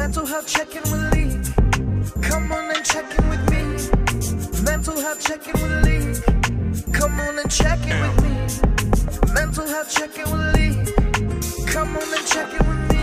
Mental 0.00 0.24
health 0.24 0.46
check-in 0.46 0.82
with 0.84 1.12
Lee. 1.12 1.28
Come 2.22 2.50
on 2.50 2.74
and 2.74 2.82
check 2.82 3.04
in 3.18 3.28
with 3.28 3.50
me. 3.50 3.62
Mental 4.64 4.98
health 4.98 5.20
check-in 5.20 5.52
with 5.52 5.84
Lee. 5.84 6.14
Come 6.90 7.20
on 7.20 7.38
and 7.38 7.50
check 7.50 7.78
in 7.86 8.00
with 8.00 8.16
me. 8.22 8.30
Mental 9.34 9.66
health 9.66 9.94
check-in 9.94 10.24
with 10.24 10.54
Lee. 10.54 10.72
Come 11.66 11.94
on 11.98 12.02
and 12.02 12.26
check 12.26 12.50
in 12.50 12.66
with 12.66 12.82
me. 12.90 13.02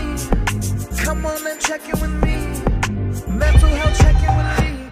Come 1.04 1.24
on 1.24 1.46
and 1.46 1.60
check 1.60 1.84
in 1.84 2.00
with 2.00 2.16
me. 2.24 2.36
Mental 3.32 3.68
health 3.68 3.98
check-in 3.98 4.36
with 4.36 4.58
Lee. 4.58 4.90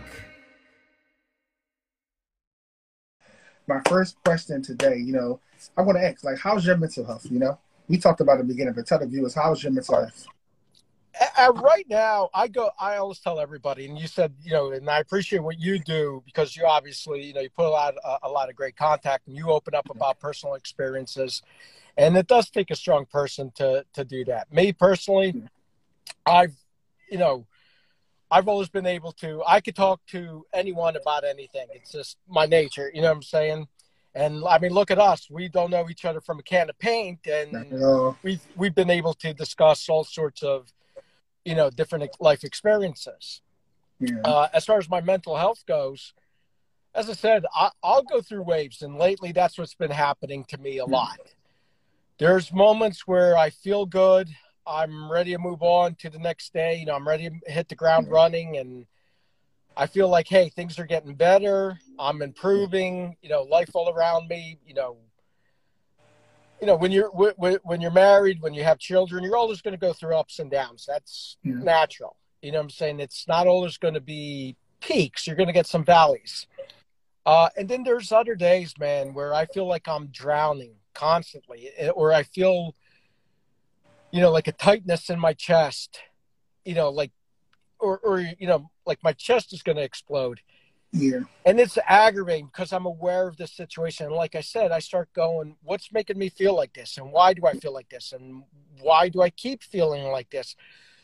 My 3.66 3.80
first 3.88 4.16
question 4.24 4.62
today, 4.62 4.98
you 4.98 5.12
know, 5.12 5.40
I 5.76 5.82
want 5.82 5.98
to 5.98 6.04
ask, 6.04 6.22
like, 6.22 6.38
how's 6.38 6.64
your 6.64 6.76
mental 6.76 7.04
health? 7.04 7.26
You 7.28 7.40
know, 7.40 7.58
we 7.88 7.98
talked 7.98 8.20
about 8.20 8.38
the 8.38 8.44
beginning, 8.44 8.74
but 8.74 8.86
tell 8.86 9.00
the 9.00 9.06
viewers, 9.08 9.34
how's 9.34 9.64
your 9.64 9.72
mental 9.72 9.96
health? 9.96 10.28
Right 11.54 11.86
now, 11.88 12.28
I 12.34 12.48
go. 12.48 12.70
I 12.78 12.96
always 12.96 13.18
tell 13.20 13.38
everybody, 13.40 13.86
and 13.86 13.98
you 13.98 14.06
said, 14.06 14.34
you 14.42 14.52
know, 14.52 14.72
and 14.72 14.88
I 14.88 14.98
appreciate 14.98 15.42
what 15.42 15.58
you 15.58 15.78
do 15.78 16.22
because 16.26 16.56
you 16.56 16.66
obviously, 16.66 17.24
you 17.24 17.32
know, 17.32 17.40
you 17.40 17.50
put 17.50 17.66
a 17.66 17.70
lot, 17.70 17.94
a, 18.04 18.18
a 18.24 18.28
lot 18.28 18.50
of 18.50 18.56
great 18.56 18.76
contact, 18.76 19.26
and 19.26 19.36
you 19.36 19.50
open 19.50 19.74
up 19.74 19.88
about 19.90 20.18
personal 20.20 20.54
experiences, 20.54 21.42
and 21.96 22.16
it 22.16 22.26
does 22.26 22.50
take 22.50 22.70
a 22.70 22.76
strong 22.76 23.06
person 23.06 23.50
to 23.56 23.84
to 23.94 24.04
do 24.04 24.24
that. 24.26 24.52
Me 24.52 24.72
personally, 24.72 25.42
I've, 26.26 26.54
you 27.10 27.18
know, 27.18 27.46
I've 28.30 28.48
always 28.48 28.68
been 28.68 28.86
able 28.86 29.12
to. 29.12 29.42
I 29.46 29.60
could 29.60 29.76
talk 29.76 30.00
to 30.08 30.44
anyone 30.52 30.96
about 30.96 31.24
anything. 31.24 31.66
It's 31.72 31.92
just 31.92 32.18
my 32.28 32.46
nature. 32.46 32.90
You 32.92 33.02
know 33.02 33.08
what 33.08 33.16
I'm 33.16 33.22
saying? 33.22 33.68
And 34.14 34.44
I 34.46 34.58
mean, 34.58 34.72
look 34.72 34.90
at 34.90 34.98
us. 34.98 35.28
We 35.30 35.48
don't 35.48 35.70
know 35.70 35.88
each 35.90 36.04
other 36.04 36.20
from 36.20 36.38
a 36.38 36.42
can 36.42 36.70
of 36.70 36.78
paint, 36.78 37.26
and 37.26 37.52
we've 38.22 38.40
we've 38.56 38.74
been 38.74 38.90
able 38.90 39.14
to 39.14 39.32
discuss 39.34 39.88
all 39.88 40.04
sorts 40.04 40.42
of 40.42 40.72
you 41.46 41.54
know 41.54 41.70
different 41.70 42.10
life 42.20 42.44
experiences 42.44 43.40
yeah. 44.00 44.20
uh, 44.24 44.48
as 44.52 44.64
far 44.64 44.78
as 44.78 44.90
my 44.90 45.00
mental 45.00 45.36
health 45.36 45.64
goes 45.66 46.12
as 46.94 47.08
i 47.08 47.12
said 47.12 47.46
I, 47.54 47.70
will 47.82 48.02
go 48.02 48.20
through 48.20 48.42
waves 48.42 48.82
and 48.82 48.96
lately 48.96 49.32
that's 49.32 49.56
what's 49.56 49.74
been 49.74 49.90
happening 49.90 50.44
to 50.48 50.58
me 50.58 50.78
a 50.78 50.84
hmm. 50.84 50.92
lot 50.92 51.20
there's 52.18 52.52
moments 52.52 53.06
where 53.06 53.38
i 53.38 53.48
feel 53.48 53.86
good 53.86 54.28
i'm 54.66 55.10
ready 55.10 55.30
to 55.32 55.38
move 55.38 55.62
on 55.62 55.94
to 55.96 56.10
the 56.10 56.18
next 56.18 56.52
day 56.52 56.76
you 56.80 56.86
know 56.86 56.94
i'm 56.96 57.06
ready 57.06 57.30
to 57.30 57.52
hit 57.52 57.68
the 57.68 57.76
ground 57.76 58.10
running 58.10 58.58
and 58.58 58.84
i 59.76 59.86
feel 59.86 60.08
like 60.08 60.26
hey 60.26 60.48
things 60.48 60.78
are 60.80 60.86
getting 60.86 61.14
better 61.14 61.78
i'm 62.00 62.22
improving 62.22 63.16
you 63.22 63.28
know 63.28 63.42
life 63.42 63.70
all 63.74 63.88
around 63.90 64.26
me 64.26 64.58
you 64.66 64.74
know 64.74 64.96
you 66.60 66.66
know 66.66 66.76
when 66.76 66.92
you're 66.92 67.10
when 67.10 67.80
you're 67.80 67.90
married 67.90 68.40
when 68.40 68.54
you 68.54 68.64
have 68.64 68.78
children 68.78 69.22
you're 69.22 69.36
always 69.36 69.60
going 69.60 69.72
to 69.72 69.78
go 69.78 69.92
through 69.92 70.16
ups 70.16 70.38
and 70.38 70.50
downs. 70.50 70.84
That's 70.86 71.36
yeah. 71.42 71.54
natural. 71.54 72.16
You 72.42 72.52
know 72.52 72.58
what 72.58 72.64
i'm 72.64 72.70
saying? 72.70 73.00
It's 73.00 73.26
not 73.26 73.46
always 73.46 73.76
going 73.78 73.94
to 73.94 74.00
be 74.00 74.56
peaks. 74.80 75.26
You're 75.26 75.36
going 75.36 75.48
to 75.48 75.52
get 75.52 75.66
some 75.66 75.84
valleys. 75.84 76.46
Uh, 77.24 77.48
and 77.56 77.68
then 77.68 77.82
there's 77.82 78.12
other 78.12 78.36
days 78.36 78.74
man 78.78 79.12
where 79.12 79.34
i 79.34 79.46
feel 79.46 79.66
like 79.66 79.88
i'm 79.88 80.06
drowning 80.06 80.74
constantly 80.94 81.70
eh, 81.76 81.88
or 81.88 82.12
i 82.12 82.22
feel 82.22 82.74
you 84.12 84.20
know 84.20 84.30
like 84.30 84.46
a 84.46 84.52
tightness 84.52 85.10
in 85.10 85.18
my 85.18 85.32
chest 85.32 85.98
you 86.64 86.74
know 86.74 86.88
like 86.88 87.10
or 87.78 87.98
or 87.98 88.20
you 88.20 88.46
know 88.46 88.70
like 88.86 89.02
my 89.02 89.12
chest 89.12 89.52
is 89.52 89.62
going 89.62 89.76
to 89.76 89.82
explode 89.82 90.40
yeah. 90.92 91.20
And 91.44 91.60
it's 91.60 91.78
aggravating 91.86 92.46
because 92.46 92.72
I'm 92.72 92.86
aware 92.86 93.28
of 93.28 93.36
the 93.36 93.46
situation. 93.46 94.06
And 94.06 94.14
like 94.14 94.34
I 94.34 94.40
said, 94.40 94.72
I 94.72 94.78
start 94.78 95.12
going, 95.14 95.56
what's 95.62 95.92
making 95.92 96.18
me 96.18 96.28
feel 96.28 96.54
like 96.54 96.72
this? 96.72 96.96
And 96.96 97.12
why 97.12 97.34
do 97.34 97.46
I 97.46 97.54
feel 97.54 97.72
like 97.72 97.88
this? 97.88 98.12
And 98.12 98.44
why 98.80 99.08
do 99.08 99.22
I 99.22 99.30
keep 99.30 99.62
feeling 99.62 100.04
like 100.04 100.30
this? 100.30 100.56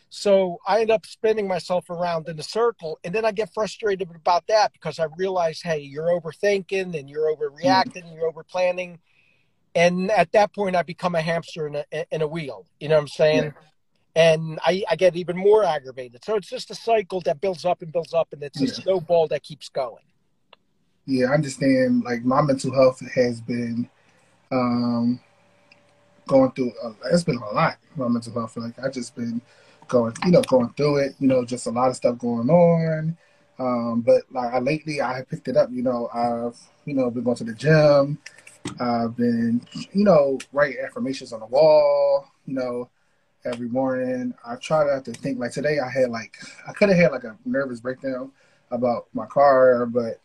So 0.08 0.58
I 0.66 0.82
end 0.82 0.90
up 0.90 1.06
spinning 1.06 1.48
myself 1.48 1.88
around 1.88 2.28
in 2.28 2.38
a 2.38 2.42
circle. 2.42 2.98
And 3.02 3.14
then 3.14 3.24
I 3.24 3.32
get 3.32 3.52
frustrated 3.54 4.10
about 4.14 4.46
that 4.48 4.72
because 4.72 4.98
I 4.98 5.06
realize, 5.16 5.60
hey, 5.62 5.80
you're 5.80 6.08
overthinking 6.08 6.98
and 6.98 7.08
you're 7.08 7.34
overreacting, 7.34 8.04
mm. 8.04 8.14
you're 8.14 8.30
overplanning. 8.30 8.98
And 9.74 10.10
at 10.10 10.32
that 10.32 10.54
point, 10.54 10.76
I 10.76 10.82
become 10.82 11.14
a 11.14 11.22
hamster 11.22 11.66
in 11.66 11.76
a, 11.76 12.14
in 12.14 12.20
a 12.20 12.26
wheel. 12.26 12.66
You 12.78 12.88
know 12.88 12.96
what 12.96 13.02
I'm 13.02 13.08
saying? 13.08 13.44
Yeah 13.44 13.50
and 14.14 14.58
I, 14.64 14.84
I, 14.90 14.96
get 14.96 15.16
even 15.16 15.36
more 15.36 15.64
aggravated. 15.64 16.24
So 16.24 16.36
it's 16.36 16.48
just 16.48 16.70
a 16.70 16.74
cycle 16.74 17.20
that 17.22 17.40
builds 17.40 17.64
up 17.64 17.82
and 17.82 17.92
builds 17.92 18.12
up, 18.12 18.32
and 18.32 18.42
it's 18.42 18.60
a 18.60 18.66
yeah. 18.66 18.72
snowball 18.72 19.26
that 19.28 19.42
keeps 19.42 19.68
going. 19.68 20.04
Yeah, 21.06 21.30
I 21.30 21.34
understand. 21.34 22.04
Like 22.04 22.24
my 22.24 22.42
mental 22.42 22.74
health 22.74 23.00
has 23.14 23.40
been 23.40 23.88
um, 24.50 25.20
going 26.26 26.52
through. 26.52 26.72
A, 26.82 26.94
it's 27.12 27.24
been 27.24 27.38
a 27.38 27.54
lot. 27.54 27.78
My 27.96 28.08
mental 28.08 28.32
health, 28.32 28.56
like 28.56 28.78
I 28.78 28.88
just 28.88 29.16
been 29.16 29.40
going, 29.88 30.14
you 30.24 30.30
know, 30.30 30.42
going 30.42 30.72
through 30.76 30.98
it. 30.98 31.14
You 31.18 31.28
know, 31.28 31.44
just 31.44 31.66
a 31.66 31.70
lot 31.70 31.88
of 31.88 31.96
stuff 31.96 32.18
going 32.18 32.50
on. 32.50 33.16
Um, 33.58 34.02
but 34.02 34.22
like 34.30 34.52
I, 34.52 34.58
lately, 34.58 35.00
I 35.00 35.18
have 35.18 35.28
picked 35.28 35.48
it 35.48 35.56
up. 35.56 35.70
You 35.72 35.82
know, 35.82 36.08
I've 36.12 36.58
you 36.84 36.94
know 36.94 37.10
been 37.10 37.24
going 37.24 37.36
to 37.36 37.44
the 37.44 37.54
gym. 37.54 38.18
I've 38.78 39.16
been, 39.16 39.60
you 39.92 40.04
know, 40.04 40.38
writing 40.52 40.84
affirmations 40.84 41.32
on 41.32 41.40
the 41.40 41.46
wall. 41.46 42.28
You 42.46 42.54
know, 42.54 42.90
every 43.44 43.68
morning. 43.68 44.34
I 44.46 44.56
try 44.56 44.84
to 44.84 44.92
have 44.92 45.04
to 45.04 45.12
think 45.12 45.38
like 45.38 45.52
today 45.52 45.78
I 45.78 45.88
had 45.88 46.10
like 46.10 46.36
I 46.66 46.72
could 46.72 46.88
have 46.88 46.98
had 46.98 47.12
like 47.12 47.24
a 47.24 47.36
nervous 47.44 47.80
breakdown 47.80 48.32
about 48.70 49.06
my 49.12 49.26
car, 49.26 49.86
but 49.86 50.20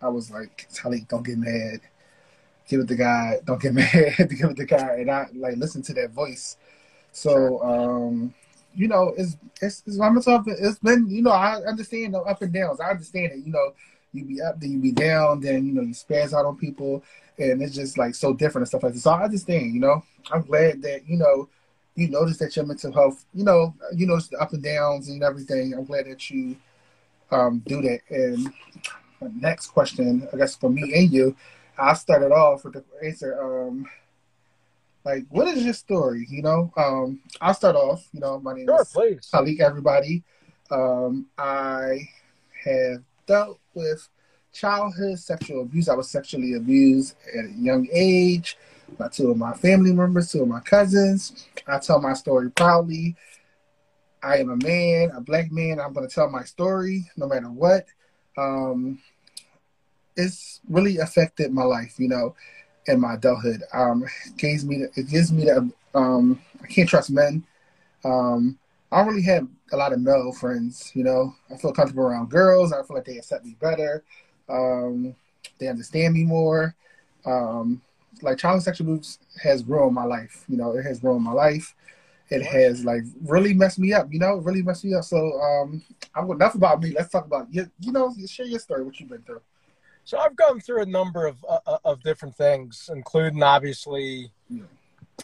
I 0.00 0.08
was 0.08 0.30
like, 0.30 0.68
Talik, 0.72 1.08
don't 1.08 1.24
get 1.24 1.38
mad. 1.38 1.80
Give 2.68 2.80
it 2.80 2.88
to 2.88 2.96
God. 2.96 3.38
Don't 3.44 3.60
get 3.60 3.74
mad. 3.74 4.16
Give 4.16 4.50
it 4.50 4.56
to 4.56 4.64
God. 4.64 4.98
And 4.98 5.10
I 5.10 5.26
like 5.34 5.56
listen 5.56 5.82
to 5.82 5.94
that 5.94 6.10
voice. 6.10 6.56
So 7.12 7.62
um, 7.62 8.34
you 8.74 8.88
know, 8.88 9.14
it's 9.16 9.36
it's 9.62 9.82
it's 9.86 9.96
myself 9.96 10.44
it's 10.46 10.78
been, 10.78 11.08
you 11.08 11.22
know, 11.22 11.30
I 11.30 11.56
understand 11.64 12.14
the 12.14 12.20
up 12.20 12.42
and 12.42 12.52
downs. 12.52 12.80
I 12.80 12.90
understand 12.90 13.32
it, 13.32 13.46
you 13.46 13.52
know, 13.52 13.72
you 14.12 14.24
be 14.24 14.40
up, 14.40 14.60
then 14.60 14.72
you 14.72 14.78
be 14.78 14.92
down, 14.92 15.40
then 15.40 15.66
you 15.66 15.72
know, 15.72 15.82
you 15.82 15.94
spaz 15.94 16.32
out 16.32 16.46
on 16.46 16.56
people 16.56 17.02
and 17.38 17.62
it's 17.62 17.74
just 17.74 17.98
like 17.98 18.14
so 18.14 18.32
different 18.32 18.62
and 18.62 18.68
stuff 18.68 18.82
like 18.82 18.94
that. 18.94 19.00
So 19.00 19.10
I 19.10 19.24
understand, 19.24 19.74
you 19.74 19.80
know. 19.80 20.02
I'm 20.32 20.42
glad 20.42 20.82
that, 20.82 21.08
you 21.08 21.16
know, 21.16 21.48
you 21.96 22.08
notice 22.08 22.36
that 22.38 22.54
your 22.54 22.66
mental 22.66 22.92
health, 22.92 23.24
you 23.34 23.42
know, 23.42 23.74
you 23.94 24.06
notice 24.06 24.28
the 24.28 24.36
up 24.38 24.52
and 24.52 24.62
downs 24.62 25.08
and 25.08 25.22
everything. 25.22 25.74
I'm 25.74 25.84
glad 25.84 26.06
that 26.06 26.30
you 26.30 26.56
um, 27.30 27.62
do 27.66 27.82
that. 27.82 28.00
And 28.10 28.52
next 29.40 29.68
question, 29.68 30.28
I 30.32 30.36
guess 30.36 30.54
for 30.54 30.70
me 30.70 30.92
and 30.94 31.10
you, 31.10 31.34
I 31.78 31.94
started 31.94 32.32
off 32.32 32.64
with 32.64 32.74
the 32.74 32.84
answer. 33.02 33.42
Um, 33.42 33.86
like, 35.04 35.24
what 35.30 35.48
is 35.48 35.64
your 35.64 35.74
story? 35.74 36.26
You 36.28 36.42
know, 36.42 36.72
um, 36.76 37.20
I'll 37.40 37.54
start 37.54 37.76
off. 37.76 38.06
You 38.12 38.20
know, 38.20 38.40
my 38.40 38.54
name 38.54 38.66
sure, 38.66 38.82
is 38.82 38.92
please. 38.92 39.30
Talik. 39.32 39.60
Everybody, 39.60 40.22
um, 40.70 41.26
I 41.38 42.08
have 42.64 43.02
dealt 43.26 43.58
with 43.72 44.06
childhood 44.52 45.18
sexual 45.18 45.62
abuse. 45.62 45.88
I 45.88 45.94
was 45.94 46.10
sexually 46.10 46.54
abused 46.54 47.14
at 47.38 47.46
a 47.46 47.52
young 47.52 47.88
age 47.90 48.58
by 48.98 49.08
two 49.08 49.30
of 49.30 49.36
my 49.36 49.52
family 49.52 49.92
members, 49.92 50.32
two 50.32 50.42
of 50.42 50.48
my 50.48 50.60
cousins. 50.60 51.46
I 51.66 51.78
tell 51.78 52.00
my 52.00 52.14
story 52.14 52.50
proudly. 52.50 53.16
I 54.22 54.38
am 54.38 54.50
a 54.50 54.56
man, 54.56 55.10
a 55.14 55.20
black 55.20 55.52
man. 55.52 55.80
I'm 55.80 55.92
going 55.92 56.08
to 56.08 56.14
tell 56.14 56.30
my 56.30 56.44
story 56.44 57.08
no 57.16 57.26
matter 57.26 57.50
what. 57.50 57.86
Um, 58.36 59.00
it's 60.16 60.60
really 60.68 60.98
affected 60.98 61.52
my 61.52 61.62
life, 61.62 61.94
you 61.98 62.08
know, 62.08 62.34
in 62.86 63.00
my 63.00 63.14
adulthood. 63.14 63.62
Um, 63.72 64.04
it 64.04 64.36
gives 64.36 64.64
me, 64.64 64.84
it 64.96 65.08
gives 65.08 65.32
me 65.32 65.44
that 65.44 65.70
um, 65.94 66.40
I 66.62 66.66
can't 66.66 66.88
trust 66.88 67.10
men. 67.10 67.44
Um, 68.04 68.58
I 68.90 68.98
don't 68.98 69.08
really 69.08 69.22
have 69.22 69.46
a 69.72 69.76
lot 69.76 69.92
of 69.92 70.00
male 70.00 70.32
friends, 70.32 70.92
you 70.94 71.04
know. 71.04 71.34
I 71.52 71.56
feel 71.56 71.72
comfortable 71.72 72.04
around 72.04 72.30
girls. 72.30 72.72
I 72.72 72.82
feel 72.82 72.96
like 72.96 73.04
they 73.04 73.18
accept 73.18 73.44
me 73.44 73.56
better. 73.60 74.04
Um, 74.48 75.14
they 75.58 75.68
understand 75.68 76.14
me 76.14 76.24
more. 76.24 76.74
Um, 77.24 77.82
like 78.22 78.38
child 78.38 78.62
sexual 78.62 78.88
abuse 78.88 79.18
has 79.42 79.64
ruined 79.64 79.94
my 79.94 80.04
life. 80.04 80.44
You 80.48 80.56
know, 80.56 80.76
it 80.76 80.82
has 80.82 81.02
ruined 81.02 81.24
my 81.24 81.32
life. 81.32 81.74
It 82.28 82.42
has 82.42 82.84
like 82.84 83.02
really 83.24 83.54
messed 83.54 83.78
me 83.78 83.92
up. 83.92 84.12
You 84.12 84.18
know, 84.18 84.36
really 84.36 84.62
messed 84.62 84.84
me 84.84 84.94
up. 84.94 85.04
So 85.04 85.40
um, 85.40 85.82
I'm 86.14 86.30
enough 86.30 86.54
about 86.54 86.82
me. 86.82 86.92
Let's 86.92 87.10
talk 87.10 87.26
about 87.26 87.52
you. 87.52 87.70
You 87.80 87.92
know, 87.92 88.12
share 88.26 88.46
your 88.46 88.58
story. 88.58 88.82
What 88.82 88.98
you've 88.98 89.08
been 89.08 89.22
through. 89.22 89.42
So 90.04 90.18
I've 90.18 90.36
gone 90.36 90.60
through 90.60 90.82
a 90.82 90.86
number 90.86 91.26
of 91.26 91.44
uh, 91.48 91.58
uh 91.66 91.78
of 91.84 92.02
different 92.02 92.36
things, 92.36 92.90
including 92.92 93.42
obviously, 93.42 94.32
yeah. 94.48 94.62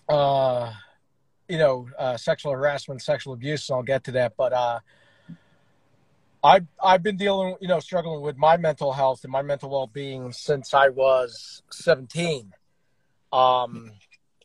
uh, 0.08 0.72
you 1.48 1.58
know, 1.58 1.88
uh, 1.98 2.16
sexual 2.16 2.52
harassment, 2.52 3.02
sexual 3.02 3.32
abuse. 3.32 3.68
And 3.68 3.76
I'll 3.76 3.82
get 3.82 4.04
to 4.04 4.12
that, 4.12 4.34
but 4.36 4.52
uh, 4.52 4.80
I've 6.44 6.66
I've 6.82 7.02
been 7.02 7.16
dealing, 7.16 7.56
you 7.60 7.68
know, 7.68 7.80
struggling 7.80 8.20
with 8.20 8.36
my 8.36 8.56
mental 8.56 8.92
health 8.92 9.22
and 9.22 9.32
my 9.32 9.42
mental 9.42 9.70
well 9.70 9.86
being 9.86 10.32
since 10.32 10.74
I 10.74 10.88
was 10.88 11.62
17. 11.70 12.52
Um, 13.32 13.92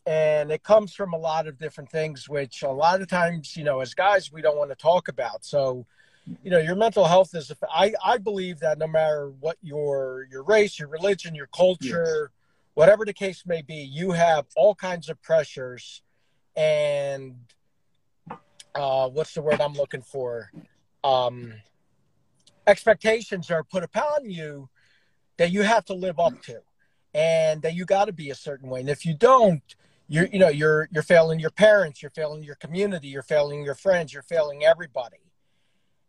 and 0.05 0.51
it 0.51 0.63
comes 0.63 0.93
from 0.93 1.13
a 1.13 1.17
lot 1.17 1.47
of 1.47 1.59
different 1.59 1.91
things, 1.91 2.29
which 2.29 2.63
a 2.63 2.69
lot 2.69 3.01
of 3.01 3.07
times, 3.07 3.57
you 3.57 3.63
know, 3.63 3.81
as 3.81 3.93
guys, 3.93 4.31
we 4.31 4.41
don't 4.41 4.57
want 4.57 4.69
to 4.69 4.75
talk 4.75 5.09
about. 5.09 5.43
So, 5.43 5.85
you 6.43 6.49
know, 6.49 6.59
your 6.59 6.75
mental 6.75 7.05
health 7.05 7.35
is. 7.35 7.51
I 7.69 7.93
I 8.03 8.17
believe 8.17 8.59
that 8.59 8.77
no 8.77 8.87
matter 8.87 9.31
what 9.39 9.57
your 9.61 10.27
your 10.31 10.43
race, 10.43 10.79
your 10.79 10.87
religion, 10.87 11.35
your 11.35 11.47
culture, 11.47 12.31
yes. 12.31 12.69
whatever 12.73 13.05
the 13.05 13.13
case 13.13 13.43
may 13.45 13.61
be, 13.61 13.75
you 13.75 14.11
have 14.11 14.45
all 14.55 14.75
kinds 14.75 15.09
of 15.09 15.21
pressures, 15.21 16.01
and 16.55 17.35
uh, 18.75 19.09
what's 19.09 19.33
the 19.33 19.41
word 19.41 19.59
I'm 19.59 19.73
looking 19.73 20.01
for? 20.01 20.51
Um, 21.03 21.53
expectations 22.65 23.49
are 23.49 23.63
put 23.63 23.83
upon 23.83 24.29
you 24.29 24.69
that 25.37 25.51
you 25.51 25.63
have 25.63 25.85
to 25.85 25.93
live 25.93 26.19
up 26.19 26.41
to, 26.43 26.61
and 27.17 27.63
that 27.63 27.73
you 27.73 27.83
got 27.83 28.05
to 28.05 28.13
be 28.13 28.29
a 28.29 28.35
certain 28.35 28.69
way. 28.69 28.79
And 28.79 28.89
if 28.89 29.03
you 29.03 29.15
don't, 29.15 29.63
you're 30.07 30.27
you 30.27 30.39
know 30.39 30.49
you're 30.49 30.87
you're 30.91 31.03
failing 31.03 31.39
your 31.39 31.49
parents, 31.49 32.01
you're 32.01 32.11
failing 32.11 32.43
your 32.43 32.55
community, 32.55 33.09
you're 33.09 33.23
failing 33.23 33.63
your 33.63 33.75
friends, 33.75 34.13
you're 34.13 34.21
failing 34.21 34.63
everybody, 34.63 35.17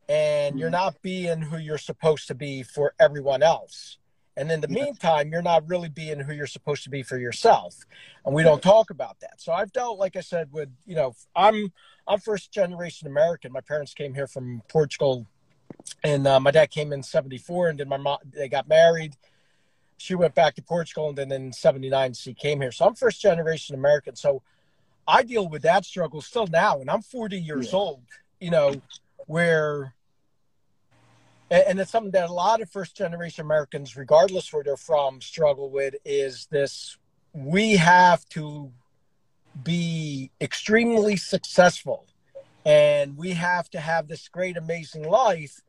and 0.08 0.58
you're 0.58 0.70
not 0.70 1.00
being 1.02 1.40
who 1.40 1.56
you're 1.56 1.78
supposed 1.78 2.28
to 2.28 2.34
be 2.34 2.62
for 2.62 2.94
everyone 3.00 3.42
else. 3.42 3.98
And 4.36 4.52
in 4.52 4.60
the 4.60 4.68
meantime, 4.68 5.32
you're 5.32 5.42
not 5.42 5.68
really 5.68 5.88
being 5.88 6.20
who 6.20 6.32
you're 6.32 6.46
supposed 6.46 6.84
to 6.84 6.90
be 6.90 7.02
for 7.02 7.18
yourself. 7.18 7.74
And 8.24 8.32
we 8.32 8.44
don't 8.44 8.62
talk 8.62 8.90
about 8.90 9.18
that. 9.18 9.40
So 9.40 9.52
I've 9.52 9.72
dealt, 9.72 9.98
like 9.98 10.14
I 10.14 10.20
said, 10.20 10.52
with, 10.52 10.68
you 10.86 10.94
know, 10.94 11.16
I'm, 11.34 11.72
I'm 12.06 12.20
first 12.20 12.52
generation 12.52 13.08
American. 13.08 13.50
My 13.50 13.62
parents 13.62 13.94
came 13.94 14.14
here 14.14 14.28
from 14.28 14.62
Portugal 14.68 15.26
and 16.04 16.24
uh, 16.24 16.38
my 16.38 16.52
dad 16.52 16.70
came 16.70 16.92
in 16.92 17.02
74 17.02 17.70
and 17.70 17.80
then 17.80 17.88
my 17.88 17.96
mom, 17.96 18.18
they 18.32 18.48
got 18.48 18.68
married. 18.68 19.16
She 19.98 20.14
went 20.14 20.34
back 20.34 20.54
to 20.54 20.62
Portugal 20.62 21.08
and 21.10 21.18
then 21.18 21.30
in 21.30 21.52
79, 21.52 22.14
she 22.14 22.32
came 22.32 22.60
here. 22.60 22.72
So 22.72 22.86
I'm 22.86 22.94
first 22.94 23.20
generation 23.20 23.74
American. 23.74 24.16
So 24.16 24.42
I 25.06 25.22
deal 25.22 25.48
with 25.48 25.62
that 25.62 25.84
struggle 25.84 26.22
still 26.22 26.46
now. 26.46 26.80
And 26.80 26.88
I'm 26.88 27.02
40 27.02 27.38
years 27.38 27.72
yeah. 27.72 27.78
old, 27.78 28.02
you 28.40 28.50
know, 28.50 28.80
where 29.26 29.94
and 31.50 31.80
it's 31.80 31.90
something 31.90 32.10
that 32.12 32.28
a 32.28 32.32
lot 32.32 32.60
of 32.60 32.68
first 32.70 32.94
generation 32.94 33.42
Americans, 33.42 33.96
regardless 33.96 34.52
where 34.52 34.62
they're 34.62 34.76
from, 34.76 35.20
struggle 35.20 35.70
with 35.70 35.94
is 36.04 36.46
this 36.50 36.98
we 37.32 37.76
have 37.76 38.28
to 38.30 38.70
be 39.62 40.30
extremely 40.40 41.16
successful 41.16 42.06
and 42.64 43.16
we 43.16 43.30
have 43.30 43.70
to 43.70 43.80
have 43.80 44.08
this 44.08 44.28
great 44.28 44.56
amazing 44.56 45.04
life 45.04 45.62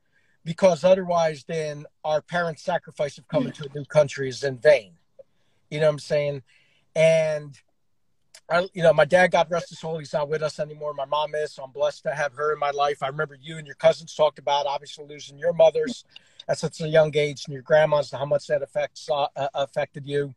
because 0.43 0.83
otherwise 0.83 1.43
then 1.47 1.85
our 2.03 2.21
parents 2.21 2.63
sacrifice 2.63 3.17
of 3.17 3.27
coming 3.27 3.51
to 3.51 3.65
a 3.65 3.77
new 3.77 3.85
country 3.85 4.29
is 4.29 4.43
in 4.43 4.57
vain 4.57 4.93
you 5.69 5.79
know 5.79 5.87
what 5.87 5.93
i'm 5.93 5.99
saying 5.99 6.41
and 6.95 7.59
I, 8.51 8.67
you 8.73 8.81
know, 8.81 8.93
my 8.93 9.05
dad, 9.05 9.31
God 9.31 9.47
rest 9.51 9.69
his 9.69 9.79
soul, 9.79 9.99
he's 9.99 10.13
not 10.13 10.27
with 10.27 10.41
us 10.41 10.59
anymore. 10.59 10.93
My 10.93 11.05
mom 11.05 11.35
is, 11.35 11.53
so 11.53 11.63
I'm 11.63 11.71
blessed 11.71 12.03
to 12.03 12.15
have 12.15 12.33
her 12.33 12.51
in 12.51 12.59
my 12.59 12.71
life. 12.71 13.03
I 13.03 13.07
remember 13.07 13.37
you 13.39 13.57
and 13.57 13.67
your 13.67 13.75
cousins 13.75 14.15
talked 14.15 14.39
about 14.39 14.65
obviously 14.65 15.05
losing 15.05 15.37
your 15.37 15.53
mothers 15.53 16.03
at 16.47 16.57
such 16.57 16.81
a 16.81 16.87
young 16.87 17.15
age, 17.15 17.43
and 17.45 17.53
your 17.53 17.61
grandmas, 17.61 18.09
how 18.11 18.25
much 18.25 18.47
that 18.47 18.63
affects 18.63 19.07
uh, 19.11 19.27
affected 19.53 20.07
you. 20.07 20.33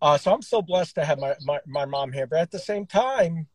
Uh, 0.00 0.16
so 0.16 0.32
I'm 0.32 0.42
so 0.42 0.62
blessed 0.62 0.94
to 0.94 1.04
have 1.04 1.18
my, 1.18 1.34
my, 1.44 1.58
my 1.66 1.84
mom 1.84 2.12
here. 2.12 2.26
But 2.26 2.38
at 2.38 2.50
the 2.50 2.58
same 2.58 2.86
time, 2.86 3.46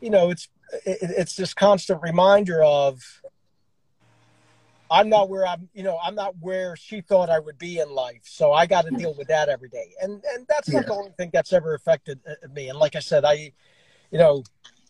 you 0.00 0.10
know, 0.10 0.30
it's 0.30 0.48
it, 0.84 0.98
it's 1.02 1.36
this 1.36 1.54
constant 1.54 2.02
reminder 2.02 2.62
of 2.64 3.22
I'm 4.90 5.08
not 5.08 5.28
where 5.28 5.46
I'm, 5.46 5.68
you 5.74 5.82
know, 5.82 5.98
I'm 6.02 6.14
not 6.14 6.34
where 6.40 6.76
she 6.76 7.00
thought 7.00 7.28
I 7.28 7.38
would 7.38 7.58
be 7.58 7.80
in 7.80 7.90
life. 7.90 8.22
So 8.24 8.52
I 8.52 8.66
got 8.66 8.84
to 8.86 8.90
deal 8.90 9.14
with 9.14 9.28
that 9.28 9.48
every 9.48 9.68
day. 9.68 9.92
And 10.00 10.22
and 10.34 10.46
that's 10.48 10.68
yeah. 10.68 10.80
not 10.80 10.86
the 10.86 10.94
only 10.94 11.10
thing 11.16 11.30
that's 11.32 11.52
ever 11.52 11.74
affected 11.74 12.20
uh, 12.28 12.48
me. 12.54 12.68
And 12.68 12.78
like 12.78 12.96
I 12.96 13.00
said, 13.00 13.24
I, 13.24 13.52
you 14.10 14.18
know. 14.18 14.44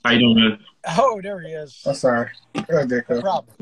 I 0.05 0.19
don't 0.19 0.35
man? 0.35 0.59
Oh, 0.99 1.21
there 1.23 1.41
he 1.41 1.49
is. 1.49 1.83
I'm 1.87 1.95
sorry. 1.95 2.31
Go 2.69 2.85
there, 2.85 3.05
no 3.09 3.21
problem. 3.21 3.55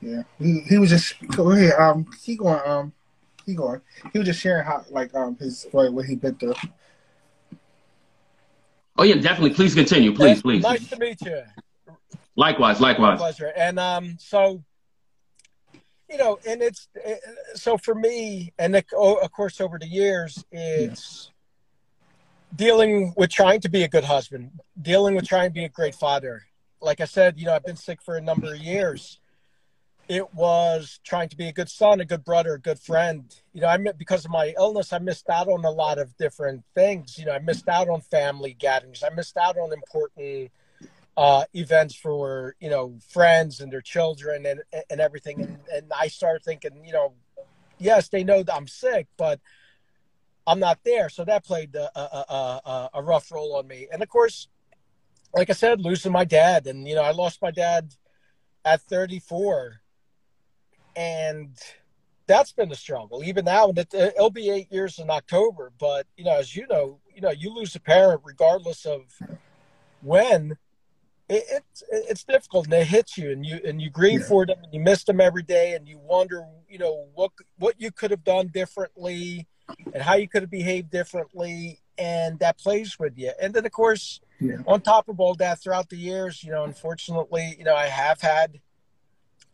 Yeah, 0.00 0.22
he, 0.38 0.60
he 0.60 0.78
was 0.78 0.90
just 0.90 1.14
go 1.28 1.50
ahead. 1.50 1.72
Um, 1.78 2.06
keep 2.22 2.38
going. 2.40 2.60
Um, 2.64 2.92
keep 3.44 3.56
going. 3.56 3.80
He 4.12 4.18
was 4.18 4.26
just 4.26 4.40
sharing 4.40 4.64
how, 4.64 4.84
like, 4.90 5.14
um, 5.14 5.36
his 5.36 5.66
what, 5.72 5.92
what 5.92 6.04
he 6.04 6.16
been 6.16 6.34
through. 6.34 6.54
Oh 8.98 9.04
yeah, 9.04 9.16
definitely. 9.16 9.50
Please 9.50 9.74
continue. 9.74 10.14
Please, 10.14 10.42
please. 10.42 10.62
Nice 10.62 10.88
to 10.88 10.98
meet 10.98 11.20
you. 11.22 11.42
Likewise, 12.36 12.80
likewise. 12.80 13.18
Pleasure. 13.18 13.52
And 13.56 13.78
um, 13.78 14.16
so, 14.20 14.62
you 16.08 16.18
know, 16.18 16.38
and 16.46 16.62
it's 16.62 16.88
it, 16.94 17.20
so 17.54 17.78
for 17.78 17.94
me, 17.94 18.52
and 18.58 18.76
it, 18.76 18.86
oh, 18.94 19.14
of 19.14 19.32
course, 19.32 19.60
over 19.60 19.78
the 19.78 19.88
years, 19.88 20.44
it's 20.52 21.30
yeah. 21.32 21.80
dealing 22.54 23.14
with 23.16 23.30
trying 23.30 23.60
to 23.60 23.70
be 23.70 23.82
a 23.84 23.88
good 23.88 24.04
husband, 24.04 24.50
dealing 24.80 25.14
with 25.14 25.26
trying 25.26 25.48
to 25.48 25.54
be 25.54 25.64
a 25.64 25.70
great 25.70 25.94
father. 25.94 26.42
Like 26.80 27.00
I 27.00 27.06
said, 27.06 27.38
you 27.38 27.46
know, 27.46 27.54
I've 27.54 27.64
been 27.64 27.76
sick 27.76 28.02
for 28.02 28.16
a 28.16 28.20
number 28.20 28.52
of 28.52 28.60
years. 28.60 29.18
It 30.08 30.32
was 30.34 31.00
trying 31.02 31.30
to 31.30 31.36
be 31.36 31.48
a 31.48 31.52
good 31.52 31.70
son, 31.70 32.00
a 32.00 32.04
good 32.04 32.22
brother, 32.22 32.54
a 32.54 32.60
good 32.60 32.78
friend. 32.78 33.34
You 33.54 33.62
know, 33.62 33.68
I 33.68 33.78
because 33.78 34.26
of 34.26 34.30
my 34.30 34.54
illness, 34.58 34.92
I 34.92 34.98
missed 34.98 35.28
out 35.30 35.48
on 35.48 35.64
a 35.64 35.70
lot 35.70 35.98
of 35.98 36.14
different 36.18 36.64
things. 36.74 37.18
You 37.18 37.24
know, 37.24 37.32
I 37.32 37.38
missed 37.38 37.66
out 37.66 37.88
on 37.88 38.02
family 38.02 38.52
gatherings. 38.52 39.02
I 39.02 39.12
missed 39.12 39.38
out 39.38 39.56
on 39.56 39.72
important 39.72 40.50
uh, 41.16 41.44
events 41.54 41.94
for 41.94 42.54
you 42.60 42.68
know 42.68 42.98
friends 43.08 43.60
and 43.60 43.72
their 43.72 43.80
children 43.80 44.46
and 44.46 44.60
and 44.90 45.00
everything. 45.00 45.42
And, 45.42 45.58
and 45.72 45.92
I 45.98 46.08
started 46.08 46.44
thinking, 46.44 46.84
you 46.84 46.92
know, 46.92 47.14
yes, 47.78 48.08
they 48.08 48.24
know 48.24 48.42
that 48.42 48.54
I'm 48.54 48.68
sick, 48.68 49.06
but 49.16 49.40
I'm 50.46 50.60
not 50.60 50.78
there. 50.84 51.08
So 51.08 51.24
that 51.24 51.44
played 51.44 51.74
a, 51.74 51.90
a, 51.98 52.60
a, 52.64 52.90
a 52.94 53.02
rough 53.02 53.32
role 53.32 53.56
on 53.56 53.66
me. 53.66 53.88
And 53.92 54.02
of 54.02 54.08
course, 54.08 54.48
like 55.34 55.50
I 55.50 55.54
said, 55.54 55.80
losing 55.80 56.12
my 56.12 56.24
dad, 56.24 56.66
and 56.66 56.86
you 56.86 56.94
know, 56.94 57.02
I 57.02 57.10
lost 57.10 57.42
my 57.42 57.50
dad 57.50 57.92
at 58.64 58.82
34, 58.82 59.80
and 60.94 61.56
that's 62.26 62.52
been 62.52 62.72
a 62.72 62.76
struggle. 62.76 63.24
Even 63.24 63.44
now, 63.44 63.68
and 63.68 63.78
it, 63.78 63.92
it'll 63.92 64.30
be 64.30 64.50
eight 64.50 64.70
years 64.72 64.98
in 64.98 65.10
October. 65.10 65.72
But 65.78 66.06
you 66.16 66.24
know, 66.24 66.36
as 66.38 66.54
you 66.54 66.66
know, 66.68 67.00
you 67.14 67.20
know, 67.20 67.30
you 67.30 67.54
lose 67.54 67.74
a 67.74 67.80
parent 67.80 68.22
regardless 68.24 68.84
of 68.86 69.02
when 70.02 70.56
it, 71.28 71.44
it's 71.48 71.82
it's 71.90 72.24
difficult 72.24 72.66
and 72.66 72.74
it 72.74 72.86
hits 72.86 73.18
you 73.18 73.30
and 73.32 73.44
you 73.44 73.60
and 73.64 73.80
you 73.80 73.90
grieve 73.90 74.20
yeah. 74.20 74.26
for 74.26 74.46
them 74.46 74.58
and 74.62 74.72
you 74.72 74.80
miss 74.80 75.04
them 75.04 75.20
every 75.20 75.42
day 75.42 75.74
and 75.74 75.88
you 75.88 75.98
wonder 75.98 76.44
you 76.68 76.78
know 76.78 77.06
what 77.14 77.32
what 77.58 77.74
you 77.78 77.90
could 77.90 78.10
have 78.10 78.24
done 78.24 78.48
differently 78.48 79.46
and 79.92 80.02
how 80.02 80.14
you 80.14 80.28
could 80.28 80.42
have 80.42 80.50
behaved 80.50 80.90
differently 80.90 81.80
and 81.98 82.38
that 82.38 82.58
plays 82.58 82.98
with 82.98 83.16
you 83.16 83.32
and 83.40 83.54
then 83.54 83.66
of 83.66 83.72
course 83.72 84.20
yeah. 84.40 84.56
on 84.66 84.80
top 84.80 85.08
of 85.08 85.18
all 85.18 85.34
that 85.34 85.60
throughout 85.60 85.88
the 85.88 85.96
years 85.96 86.44
you 86.44 86.52
know 86.52 86.64
unfortunately 86.64 87.56
you 87.58 87.64
know 87.64 87.74
i 87.74 87.86
have 87.86 88.20
had 88.20 88.60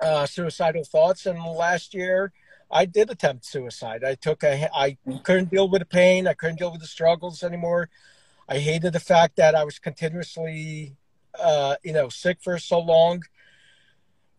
uh, 0.01 0.27
suicidal 0.27 0.85
thoughts 0.85 1.27
and 1.27 1.41
last 1.41 1.95
year 1.95 2.33
i 2.71 2.85
did 2.85 3.09
attempt 3.09 3.47
suicide 3.47 4.03
i 4.05 4.15
took 4.17 4.43
a 4.43 4.69
i 4.77 4.97
couldn't 5.23 5.51
deal 5.51 5.69
with 5.69 5.81
the 5.81 5.87
pain 5.87 6.27
i 6.27 6.35
couldn't 6.35 6.59
deal 6.59 6.73
with 6.73 6.81
the 6.81 6.87
struggles 6.87 7.45
anymore 7.45 7.89
i 8.49 8.59
hated 8.59 8.93
the 8.93 9.01
fact 9.01 9.37
that 9.37 9.55
i 9.55 9.63
was 9.63 9.79
continuously 9.79 10.97
uh, 11.41 11.77
you 11.83 11.93
know, 11.93 12.09
sick 12.09 12.39
for 12.43 12.59
so 12.59 12.81
long. 12.81 13.23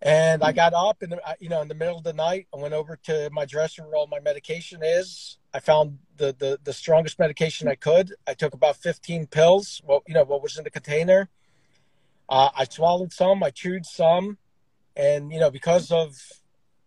And 0.01 0.43
I 0.43 0.51
got 0.51 0.73
up 0.73 1.01
in 1.01 1.11
the, 1.11 1.21
you 1.39 1.47
know, 1.47 1.61
in 1.61 1.69
the 1.69 1.75
middle 1.75 1.97
of 1.97 2.03
the 2.03 2.13
night. 2.13 2.47
I 2.53 2.57
went 2.57 2.73
over 2.73 2.97
to 3.03 3.29
my 3.31 3.45
dresser 3.45 3.83
where 3.83 3.95
all 3.95 4.07
my 4.07 4.19
medication 4.19 4.81
is. 4.83 5.37
I 5.53 5.59
found 5.59 5.99
the, 6.17 6.35
the, 6.37 6.59
the 6.63 6.73
strongest 6.73 7.19
medication 7.19 7.69
I 7.69 7.75
could. 7.75 8.13
I 8.27 8.33
took 8.33 8.53
about 8.53 8.75
15 8.77 9.27
pills. 9.27 9.81
Well, 9.85 10.03
you 10.05 10.13
know, 10.13 10.25
what 10.25 10.43
was 10.43 10.57
in 10.57 10.65
the 10.65 10.69
container. 10.69 11.29
Uh, 12.27 12.49
I 12.55 12.65
swallowed 12.65 13.13
some. 13.13 13.43
I 13.43 13.51
chewed 13.51 13.85
some. 13.85 14.37
And, 14.97 15.31
you 15.31 15.39
know, 15.39 15.49
because 15.49 15.89
of 15.89 16.17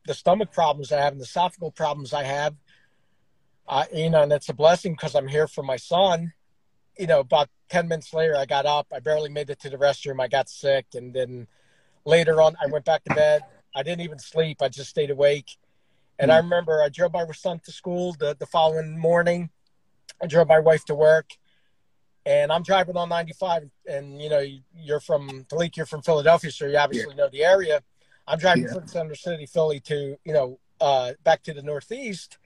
the 0.07 0.15
stomach 0.15 0.53
problems 0.53 0.93
I 0.93 1.01
have 1.01 1.13
and 1.13 1.21
the 1.21 1.27
esophageal 1.27 1.75
problems 1.75 2.13
I 2.13 2.25
have, 2.25 2.55
uh, 3.67 3.85
you 3.95 4.11
know, 4.11 4.23
and 4.23 4.33
it's 4.33 4.51
a 4.51 4.55
blessing 4.55 4.93
because 4.93 5.15
I'm 5.15 5.27
here 5.27 5.49
for 5.49 5.63
my 5.63 5.77
son 5.77 6.33
you 6.99 7.07
know, 7.07 7.21
about 7.21 7.49
10 7.69 7.89
minutes 7.89 8.13
later, 8.13 8.37
I 8.37 8.47
got 8.47 8.67
up. 8.67 8.87
I 8.93 9.01
barely 9.01 9.29
made 9.29 9.51
it 9.51 9.61
to 9.61 9.71
the 9.71 9.77
restroom. 9.77 10.21
I 10.21 10.29
got 10.29 10.49
sick. 10.49 10.87
And 10.95 11.13
then 11.13 11.47
later 12.05 12.41
on, 12.41 12.57
I 12.63 12.67
went 12.71 12.85
back 12.85 13.05
to 13.05 13.15
bed. 13.15 13.43
I 13.75 13.83
didn't 13.83 14.03
even 14.03 14.19
sleep. 14.19 14.63
I 14.63 14.69
just 14.69 14.91
stayed 14.91 15.11
awake. 15.11 15.57
And 16.19 16.33
I 16.33 16.41
hmm. 16.41 16.47
remember 16.47 16.83
I 16.83 16.89
drove 16.89 17.13
my 17.13 17.27
son 17.33 17.61
to 17.65 17.73
school 17.73 18.15
the, 18.19 18.37
the 18.39 18.47
following 18.47 18.99
morning. 18.99 19.51
I 20.23 20.27
drove 20.27 20.49
my 20.49 20.61
wife 20.61 20.85
to 20.87 20.95
work. 20.95 21.31
And 22.25 22.51
I'm 22.51 22.63
driving 22.63 22.97
on 22.97 23.09
95. 23.09 23.71
And, 23.87 24.21
you 24.21 24.31
know, 24.31 24.45
you're 24.75 25.01
from 25.01 25.47
Malik, 25.53 25.77
you're 25.77 25.87
from 25.87 26.03
Philadelphia, 26.03 26.51
so 26.51 26.67
you 26.67 26.77
obviously 26.77 27.15
yeah. 27.15 27.25
know 27.25 27.29
the 27.31 27.45
area. 27.45 27.83
I'm 28.27 28.39
driving 28.39 28.65
yeah. 28.65 28.73
from 28.73 28.89
Center 28.89 29.15
City, 29.15 29.47
Philly 29.47 29.79
to, 29.81 30.17
you 30.25 30.33
know, 30.33 30.59
uh, 30.81 31.13
back 31.23 31.43
to 31.45 31.55
the 31.55 31.63
Northeast 31.63 32.39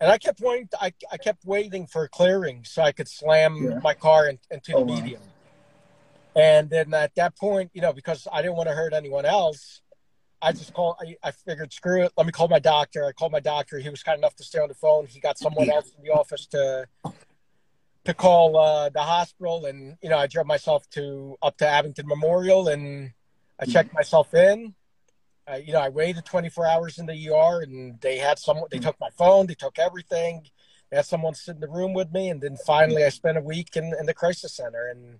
and 0.00 0.10
I 0.10 0.18
kept 0.18 0.40
waiting. 0.40 0.68
I, 0.80 0.92
I 1.10 1.16
kept 1.16 1.44
waiting 1.44 1.86
for 1.86 2.04
a 2.04 2.08
clearing 2.08 2.64
so 2.64 2.82
I 2.82 2.92
could 2.92 3.08
slam 3.08 3.56
yeah. 3.62 3.78
my 3.82 3.94
car 3.94 4.28
in, 4.28 4.38
into 4.50 4.72
the 4.72 4.78
oh, 4.78 4.84
median. 4.84 5.20
Wow. 5.20 6.42
And 6.42 6.70
then 6.70 6.92
at 6.92 7.14
that 7.14 7.36
point, 7.36 7.70
you 7.72 7.80
know, 7.80 7.92
because 7.92 8.28
I 8.30 8.42
didn't 8.42 8.56
want 8.56 8.68
to 8.68 8.74
hurt 8.74 8.92
anyone 8.92 9.24
else, 9.24 9.80
I 10.42 10.52
just 10.52 10.74
called. 10.74 10.96
I, 11.00 11.16
I 11.22 11.30
figured, 11.30 11.72
screw 11.72 12.02
it. 12.02 12.12
Let 12.16 12.26
me 12.26 12.32
call 12.32 12.48
my 12.48 12.58
doctor. 12.58 13.06
I 13.06 13.12
called 13.12 13.32
my 13.32 13.40
doctor. 13.40 13.78
He 13.78 13.88
was 13.88 14.02
kind 14.02 14.18
enough 14.18 14.36
to 14.36 14.44
stay 14.44 14.58
on 14.58 14.68
the 14.68 14.74
phone. 14.74 15.06
He 15.06 15.18
got 15.18 15.38
someone 15.38 15.70
else 15.70 15.90
in 15.96 16.04
the 16.04 16.10
office 16.10 16.46
to 16.48 16.86
to 18.04 18.14
call 18.14 18.56
uh, 18.56 18.90
the 18.90 19.00
hospital, 19.00 19.64
and 19.64 19.96
you 20.02 20.10
know, 20.10 20.18
I 20.18 20.26
drove 20.26 20.46
myself 20.46 20.88
to 20.90 21.36
up 21.42 21.56
to 21.58 21.66
Abington 21.66 22.06
Memorial, 22.06 22.68
and 22.68 23.12
I 23.58 23.64
checked 23.64 23.94
myself 23.94 24.34
in 24.34 24.74
uh, 25.50 25.56
you 25.56 25.72
know, 25.72 25.80
I 25.80 25.88
waited 25.88 26.24
24 26.24 26.66
hours 26.66 26.98
in 26.98 27.06
the 27.06 27.30
ER, 27.30 27.62
and 27.62 28.00
they 28.00 28.18
had 28.18 28.38
someone. 28.38 28.68
They 28.70 28.78
took 28.78 28.98
my 29.00 29.10
phone. 29.10 29.46
They 29.46 29.54
took 29.54 29.78
everything. 29.78 30.46
They 30.90 30.96
had 30.96 31.06
someone 31.06 31.34
sit 31.34 31.56
in 31.56 31.60
the 31.60 31.68
room 31.68 31.94
with 31.94 32.12
me, 32.12 32.28
and 32.30 32.40
then 32.40 32.56
finally, 32.56 33.04
I 33.04 33.08
spent 33.10 33.38
a 33.38 33.42
week 33.42 33.76
in, 33.76 33.92
in 33.98 34.06
the 34.06 34.14
crisis 34.14 34.54
center. 34.54 34.88
And 34.88 35.18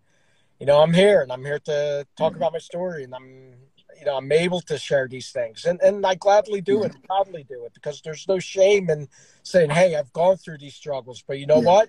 you 0.59 0.67
know, 0.67 0.81
I'm 0.81 0.93
here 0.93 1.21
and 1.21 1.31
I'm 1.31 1.45
here 1.45 1.59
to 1.61 2.07
talk 2.17 2.37
about 2.37 2.53
my 2.53 2.59
story 2.59 3.05
and 3.05 3.15
I'm, 3.15 3.55
you 3.99 4.07
know, 4.07 4.17
I'm 4.17 4.33
able 4.33 4.61
to 4.63 4.79
share 4.79 5.07
these 5.07 5.31
things 5.31 5.67
and, 5.67 5.81
and 5.83 6.05
I 6.07 6.15
gladly 6.15 6.61
do 6.61 6.85
it, 6.85 6.95
proudly 7.07 7.45
do 7.45 7.65
it 7.67 7.75
because 7.75 8.01
there's 8.01 8.27
no 8.27 8.39
shame 8.39 8.89
in 8.89 9.09
saying, 9.43 9.71
Hey, 9.71 9.97
I've 9.97 10.13
gone 10.13 10.37
through 10.39 10.59
these 10.59 10.75
struggles, 10.75 11.23
but 11.27 11.39
you 11.39 11.47
know 11.47 11.61
Yeah. 11.61 11.67
what? 11.67 11.89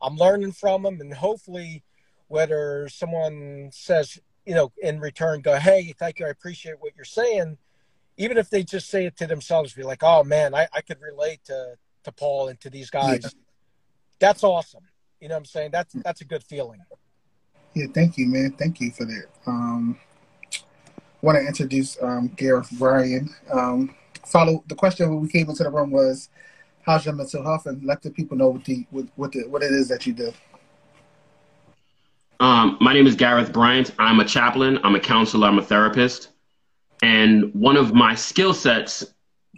I'm 0.00 0.16
learning 0.16 0.52
from 0.52 0.82
them 0.82 1.00
and 1.00 1.12
hopefully 1.12 1.82
whether 2.28 2.88
someone 2.88 3.70
says, 3.72 4.18
you 4.46 4.54
know, 4.54 4.72
in 4.82 4.98
return 4.98 5.42
go, 5.42 5.58
Hey, 5.58 5.94
thank 5.98 6.18
you. 6.18 6.26
I 6.26 6.30
appreciate 6.30 6.80
what 6.80 6.96
you're 6.96 7.04
saying. 7.04 7.58
Even 8.16 8.38
if 8.38 8.48
they 8.50 8.62
just 8.62 8.88
say 8.88 9.06
it 9.06 9.16
to 9.18 9.26
themselves, 9.26 9.74
be 9.74 9.82
like, 9.82 10.02
Oh 10.02 10.24
man, 10.24 10.54
I, 10.54 10.68
I 10.72 10.80
could 10.80 11.00
relate 11.00 11.40
to, 11.44 11.76
to 12.04 12.12
Paul 12.12 12.48
and 12.48 12.60
to 12.60 12.70
these 12.70 12.90
guys. 12.90 13.20
Yeah. 13.22 13.30
That's 14.18 14.42
awesome. 14.42 14.84
You 15.20 15.28
know 15.28 15.34
what 15.34 15.40
I'm 15.40 15.44
saying? 15.46 15.70
That's, 15.72 15.94
that's 16.04 16.20
a 16.20 16.24
good 16.24 16.42
feeling. 16.44 16.80
Yeah, 17.74 17.86
thank 17.92 18.16
you, 18.16 18.26
man. 18.26 18.52
Thank 18.52 18.80
you 18.80 18.90
for 18.90 19.04
that. 19.04 19.26
Um, 19.46 19.98
want 21.20 21.36
to 21.36 21.46
introduce 21.46 22.02
um, 22.02 22.28
Gareth 22.28 22.70
Bryan. 22.72 23.28
Um, 23.52 23.94
follow 24.26 24.64
the 24.68 24.74
question 24.74 25.10
when 25.10 25.20
we 25.20 25.28
came 25.28 25.48
into 25.50 25.62
the 25.62 25.70
room 25.70 25.90
was, 25.90 26.30
"How's 26.82 27.04
your 27.04 27.14
mental 27.14 27.42
health?" 27.42 27.66
and 27.66 27.84
let 27.84 28.02
the 28.02 28.10
people 28.10 28.36
know 28.36 28.48
what 28.48 28.64
the 28.64 28.86
what 28.90 29.06
what, 29.16 29.32
the, 29.32 29.42
what 29.48 29.62
it 29.62 29.72
is 29.72 29.88
that 29.88 30.06
you 30.06 30.14
do. 30.14 30.32
Um, 32.40 32.78
my 32.80 32.92
name 32.92 33.06
is 33.06 33.14
Gareth 33.14 33.52
Bryant. 33.52 33.92
I'm 33.98 34.20
a 34.20 34.24
chaplain. 34.24 34.78
I'm 34.84 34.94
a 34.94 35.00
counselor. 35.00 35.48
I'm 35.48 35.58
a 35.58 35.62
therapist. 35.62 36.28
And 37.02 37.54
one 37.54 37.76
of 37.76 37.94
my 37.94 38.14
skill 38.14 38.54
sets 38.54 39.04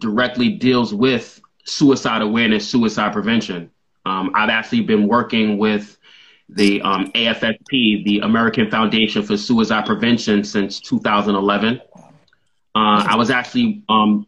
directly 0.00 0.50
deals 0.50 0.94
with 0.94 1.40
suicide 1.64 2.22
awareness, 2.22 2.68
suicide 2.68 3.12
prevention. 3.12 3.70
Um, 4.06 4.30
I've 4.34 4.50
actually 4.50 4.82
been 4.82 5.06
working 5.06 5.58
with 5.58 5.98
the 6.48 6.80
um, 6.82 7.12
AFSP, 7.12 8.04
the 8.04 8.20
American 8.20 8.70
Foundation 8.70 9.22
for 9.22 9.36
Suicide 9.36 9.84
Prevention, 9.84 10.44
since 10.44 10.80
2011. 10.80 11.80
Uh, 11.94 12.00
I 12.74 13.16
was 13.16 13.30
actually 13.30 13.82
um, 13.88 14.26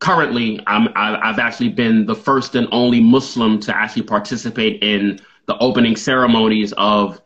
currently, 0.00 0.60
I'm, 0.66 0.88
I've 0.94 1.38
actually 1.38 1.70
been 1.70 2.04
the 2.04 2.14
first 2.14 2.54
and 2.54 2.68
only 2.72 3.00
Muslim 3.00 3.58
to 3.60 3.76
actually 3.76 4.02
participate 4.02 4.82
in 4.82 5.20
the 5.46 5.56
opening 5.58 5.96
ceremonies 5.96 6.74
of 6.76 7.20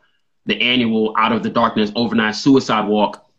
the 0.45 0.59
annual 0.61 1.13
Out 1.17 1.31
of 1.31 1.43
the 1.43 1.49
Darkness 1.49 1.91
Overnight 1.95 2.35
Suicide 2.35 2.87
Walk. 2.87 3.30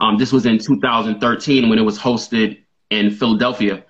Um, 0.00 0.16
this 0.16 0.32
was 0.32 0.46
in 0.46 0.58
2013 0.58 1.68
when 1.68 1.78
it 1.78 1.82
was 1.82 1.98
hosted 1.98 2.62
in 2.90 3.10
Philadelphia. 3.10 3.84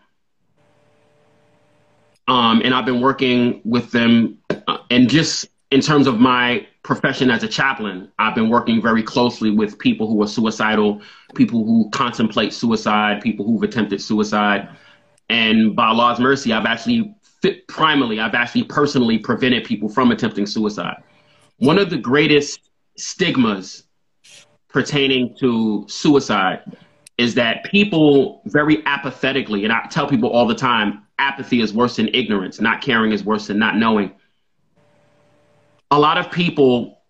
Um, 2.26 2.60
and 2.62 2.74
I've 2.74 2.84
been 2.84 3.00
working 3.00 3.60
with 3.64 3.90
them, 3.90 4.38
uh, 4.50 4.78
and 4.90 5.08
just 5.08 5.46
in 5.70 5.80
terms 5.80 6.06
of 6.06 6.18
my 6.18 6.66
profession 6.82 7.30
as 7.30 7.42
a 7.42 7.48
chaplain, 7.48 8.10
I've 8.18 8.34
been 8.34 8.48
working 8.48 8.80
very 8.80 9.02
closely 9.02 9.50
with 9.50 9.78
people 9.78 10.08
who 10.08 10.22
are 10.22 10.26
suicidal, 10.26 11.02
people 11.34 11.64
who 11.64 11.90
contemplate 11.90 12.52
suicide, 12.52 13.22
people 13.22 13.46
who've 13.46 13.62
attempted 13.62 14.00
suicide. 14.00 14.68
And 15.28 15.76
by 15.76 15.88
Allah's 15.88 16.18
mercy, 16.18 16.52
I've 16.52 16.64
actually, 16.64 17.14
primarily, 17.66 18.20
I've 18.20 18.34
actually 18.34 18.64
personally 18.64 19.18
prevented 19.18 19.64
people 19.64 19.88
from 19.88 20.10
attempting 20.10 20.46
suicide. 20.46 21.02
One 21.58 21.78
of 21.78 21.90
the 21.90 21.98
greatest 21.98 22.70
stigmas 22.96 23.84
pertaining 24.78 25.34
to 25.34 25.84
suicide 25.88 26.60
is 27.16 27.34
that 27.34 27.64
people 27.64 28.40
very 28.44 28.80
apathetically, 28.86 29.64
and 29.64 29.72
I 29.72 29.84
tell 29.90 30.06
people 30.06 30.30
all 30.30 30.46
the 30.46 30.54
time, 30.54 31.02
apathy 31.18 31.60
is 31.60 31.74
worse 31.74 31.96
than 31.96 32.08
ignorance, 32.14 32.60
not 32.60 32.80
caring 32.80 33.10
is 33.10 33.24
worse 33.24 33.48
than 33.48 33.58
not 33.58 33.74
knowing. 33.76 34.12
A 35.90 35.98
lot 35.98 36.16
of 36.16 36.30
people, 36.30 37.02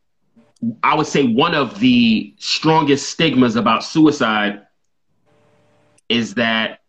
I 0.82 0.94
would 0.94 1.06
say 1.06 1.26
one 1.26 1.54
of 1.54 1.78
the 1.78 2.34
strongest 2.38 3.10
stigmas 3.10 3.54
about 3.54 3.84
suicide 3.84 4.62
is 6.08 6.32
that 6.36 6.80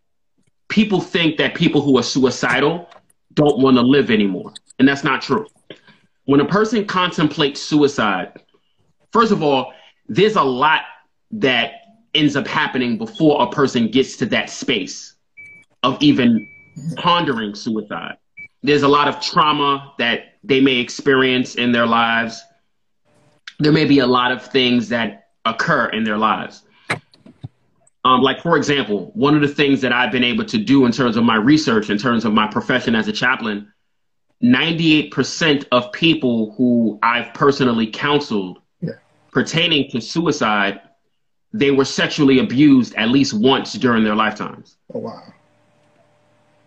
people 0.70 1.02
think 1.02 1.36
that 1.40 1.56
people 1.56 1.82
who 1.82 1.98
are 1.98 2.04
suicidal 2.04 2.88
don't 3.34 3.60
want 3.60 3.76
to 3.76 3.82
live 3.82 4.10
anymore. 4.10 4.54
And 4.80 4.88
that's 4.88 5.04
not 5.04 5.22
true. 5.22 5.46
When 6.24 6.40
a 6.40 6.46
person 6.46 6.86
contemplates 6.86 7.60
suicide, 7.60 8.40
first 9.12 9.34
of 9.34 9.44
all, 9.44 9.74
there's 10.10 10.36
a 10.36 10.44
lot 10.44 10.82
that 11.32 11.74
ends 12.14 12.36
up 12.36 12.48
happening 12.48 12.98
before 12.98 13.42
a 13.44 13.48
person 13.50 13.90
gets 13.90 14.18
to 14.18 14.26
that 14.26 14.50
space 14.50 15.16
of 15.84 16.02
even 16.02 16.48
pondering 16.98 17.56
suicide. 17.56 18.18
There's 18.64 18.84
a 18.84 18.88
lot 18.88 19.08
of 19.08 19.22
trauma 19.22 19.94
that 20.00 20.36
they 20.44 20.60
may 20.60 20.78
experience 20.78 21.56
in 21.56 21.72
their 21.72 21.86
lives. 21.86 22.44
There 23.60 23.72
may 23.72 23.86
be 23.86 24.00
a 24.00 24.08
lot 24.08 24.32
of 24.32 24.46
things 24.46 24.90
that 24.90 25.30
occur 25.46 25.88
in 25.90 26.04
their 26.04 26.18
lives. 26.18 26.64
Um, 28.06 28.22
like, 28.22 28.42
for 28.42 28.58
example, 28.58 29.12
one 29.14 29.36
of 29.36 29.42
the 29.42 29.48
things 29.48 29.82
that 29.82 29.92
I've 29.92 30.12
been 30.12 30.24
able 30.24 30.46
to 30.46 30.58
do 30.58 30.86
in 30.86 30.92
terms 30.92 31.18
of 31.18 31.24
my 31.24 31.36
research, 31.36 31.90
in 31.90 31.98
terms 31.98 32.26
of 32.26 32.34
my 32.34 32.48
profession 32.48 32.96
as 32.96 33.08
a 33.08 33.12
chaplain, 33.12 33.72
98% 34.44 35.66
of 35.72 35.92
people 35.92 36.54
who 36.58 36.98
I've 37.04 37.34
personally 37.34 37.88
counseled. 37.88 38.60
Pertaining 39.32 39.90
to 39.92 40.02
suicide, 40.02 40.82
they 41.54 41.72
were 41.72 41.86
sexually 41.86 42.40
abused 42.40 42.94
at 42.96 43.10
least 43.10 43.34
once 43.34 43.74
during 43.74 44.04
their 44.04 44.16
lifetimes. 44.16 44.78
Oh 44.94 45.00
wow, 45.00 45.24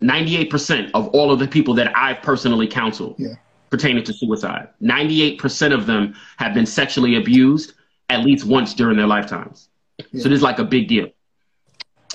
98% 0.03 0.91
of 0.95 1.09
all 1.09 1.31
of 1.31 1.39
the 1.39 1.47
people 1.47 1.75
that 1.75 1.97
I've 1.97 2.23
personally 2.23 2.67
counseled 2.67 3.17
Yeah. 3.19 3.35
pertaining 3.71 4.05
to 4.05 4.13
suicide, 4.13 4.69
98% 4.83 5.73
of 5.73 5.87
them 5.87 6.15
have 6.39 6.55
been 6.55 6.67
sexually 6.67 7.17
abused 7.17 7.75
at 8.11 8.25
least 8.25 8.45
once 8.45 8.75
during 8.75 8.97
their 8.97 9.07
lifetimes. 9.07 9.69
Yeah. 9.99 10.23
So 10.23 10.29
this 10.29 10.37
is 10.37 10.43
like 10.43 10.59
a 10.59 10.65
big 10.65 10.89
deal. 10.89 11.09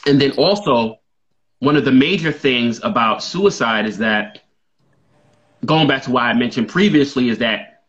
And 0.06 0.22
then 0.22 0.32
also, 0.32 1.00
one 1.60 1.76
of 1.76 1.86
the 1.86 1.92
major 1.92 2.32
things 2.32 2.80
about 2.84 3.24
suicide 3.24 3.86
is 3.86 3.98
that, 3.98 4.44
going 5.66 5.88
back 5.88 6.04
to 6.04 6.12
what 6.12 6.24
I 6.24 6.34
mentioned 6.34 6.68
previously, 6.70 7.30
is 7.30 7.40
that 7.40 7.84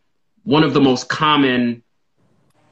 one 0.45 0.65
of 0.65 0.73
the 0.73 0.81
most 0.81 1.09
common 1.09 1.83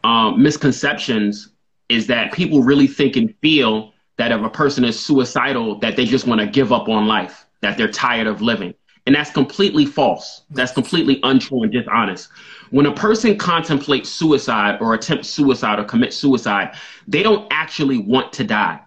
um, 0.07 0.41
misconceptions 0.41 1.49
is 1.89 2.07
that 2.07 2.33
people 2.33 2.63
really 2.63 2.87
think 2.87 3.17
and 3.17 3.35
feel 3.43 3.93
that 4.19 4.31
if 4.31 4.41
a 4.41 4.49
person 4.49 4.85
is 4.85 4.99
suicidal, 4.99 5.79
that 5.81 5.97
they 5.97 6.05
just 6.05 6.27
want 6.27 6.41
to 6.41 6.47
give 6.47 6.73
up 6.73 6.89
on 6.89 7.07
life, 7.07 7.47
that 7.61 7.77
they're 7.77 7.91
tired 7.91 8.27
of 8.27 8.41
living. 8.41 8.73
And 9.07 9.15
that's 9.15 9.31
completely 9.31 9.85
false. 9.85 10.43
That's 10.51 10.73
completely 10.73 11.21
untrue 11.23 11.63
and 11.63 11.73
dishonest. 11.73 12.29
When 12.71 12.87
a 12.87 12.95
person 12.95 13.37
contemplates 13.37 14.09
suicide 14.09 14.79
or 14.81 14.95
attempts 14.95 15.29
suicide 15.29 15.79
or 15.79 15.85
commits 15.85 16.17
suicide, 16.17 16.77
they 17.07 17.23
don't 17.23 17.47
actually 17.51 17.99
want 17.99 18.33
to 18.35 18.45
die. 18.45 18.81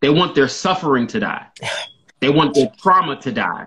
They 0.00 0.10
want 0.10 0.34
their 0.34 0.48
suffering 0.48 1.06
to 1.08 1.20
die. 1.20 1.46
They 2.20 2.30
want 2.30 2.54
their 2.54 2.72
trauma 2.78 3.20
to 3.20 3.32
die. 3.32 3.66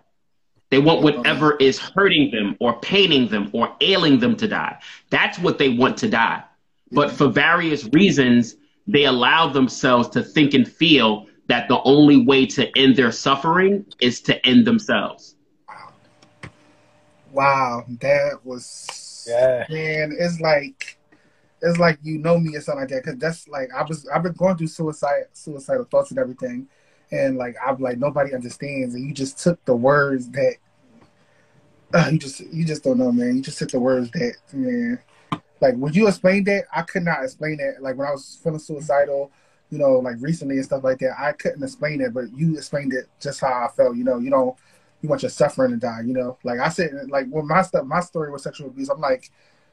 They 0.72 0.80
want 0.80 1.02
whatever 1.02 1.56
is 1.58 1.78
hurting 1.78 2.32
them 2.32 2.56
or 2.60 2.80
paining 2.80 3.28
them 3.28 3.50
or 3.54 3.76
ailing 3.82 4.20
them 4.20 4.36
to 4.38 4.48
die. 4.48 4.80
That's 5.10 5.38
what 5.40 5.58
they 5.58 5.70
want 5.70 5.98
to 5.98 6.10
die. 6.10 6.44
But 6.92 7.12
for 7.12 7.28
various 7.28 7.86
reasons, 7.94 8.56
they 8.88 9.06
allow 9.06 9.50
themselves 9.50 10.10
to 10.10 10.24
think 10.24 10.54
and 10.54 10.68
feel 10.68 11.28
that 11.48 11.68
the 11.68 11.82
only 11.84 12.26
way 12.26 12.46
to 12.46 12.76
end 12.78 12.96
their 12.96 13.12
suffering 13.12 13.86
is 14.02 14.22
to 14.22 14.46
end 14.46 14.66
themselves. 14.66 15.36
wow, 15.68 15.94
wow 17.32 17.86
that 18.02 18.40
was 18.44 19.26
Yeah. 19.28 19.66
man. 19.70 20.16
It's 20.18 20.40
like 20.40 20.98
it's 21.62 21.78
like 21.78 22.00
you 22.04 22.20
know 22.20 22.40
me 22.40 22.56
or 22.56 22.62
something 22.62 22.82
like 22.82 22.90
that 22.90 23.04
because 23.04 23.20
that's 23.20 23.48
like 23.48 23.70
I 23.76 23.84
was 23.84 24.08
I've 24.08 24.24
been 24.24 24.34
going 24.34 24.58
through 24.58 24.68
suicide 24.68 25.26
suicidal 25.34 25.86
thoughts 25.86 26.12
and 26.12 26.20
everything, 26.20 26.68
and 27.12 27.38
like 27.38 27.56
I'm 27.66 27.78
like 27.80 27.98
nobody 27.98 28.34
understands, 28.34 28.96
and 28.96 29.06
you 29.08 29.14
just 29.14 29.40
took 29.40 29.64
the 29.66 29.76
words 29.76 30.30
that 30.32 30.56
uh, 31.94 32.10
you 32.12 32.20
just 32.20 32.40
you 32.40 32.66
just 32.66 32.84
don't 32.84 32.98
know, 32.98 33.12
man. 33.12 33.38
You 33.38 33.42
just 33.42 33.60
took 33.60 33.72
the 33.72 33.80
words 33.80 34.12
that 34.12 34.36
man. 34.54 35.00
Like 35.62 35.76
when 35.76 35.94
you 35.94 36.08
explained 36.08 36.48
that, 36.48 36.66
I 36.74 36.84
could 36.84 37.04
not 37.04 37.24
explain 37.24 37.58
that. 37.58 37.82
Like 37.82 37.98
when 37.98 38.08
I 38.08 38.12
was 38.12 38.40
feeling 38.44 38.60
suicidal, 38.60 39.32
you 39.70 39.78
know, 39.78 40.00
like 40.00 40.16
recently 40.20 40.56
and 40.56 40.66
stuff 40.66 40.84
like 40.84 41.00
that, 41.00 41.20
I 41.20 41.34
couldn't 41.34 41.64
explain 41.64 42.02
it, 42.02 42.14
but 42.14 42.32
you 42.36 42.58
explained 42.58 42.94
it 42.94 43.10
just 43.20 43.42
how 43.42 43.66
I 43.66 43.68
felt. 43.76 43.96
You 43.96 44.04
know, 44.04 44.20
you 44.20 44.30
know, 44.30 44.58
you 45.02 45.10
want 45.10 45.22
your 45.22 45.30
suffering 45.30 45.72
to 45.72 45.78
die. 45.78 46.02
You 46.06 46.14
know, 46.14 46.38
like 46.44 46.60
I 46.60 46.70
said, 46.70 46.92
like 47.10 47.28
when 47.30 47.48
my 47.48 47.62
stuff, 47.62 47.86
my 47.86 48.00
story 48.00 48.32
was 48.32 48.44
sexual 48.44 48.68
abuse. 48.68 48.90
I'm 48.90 49.02
like, 49.02 49.32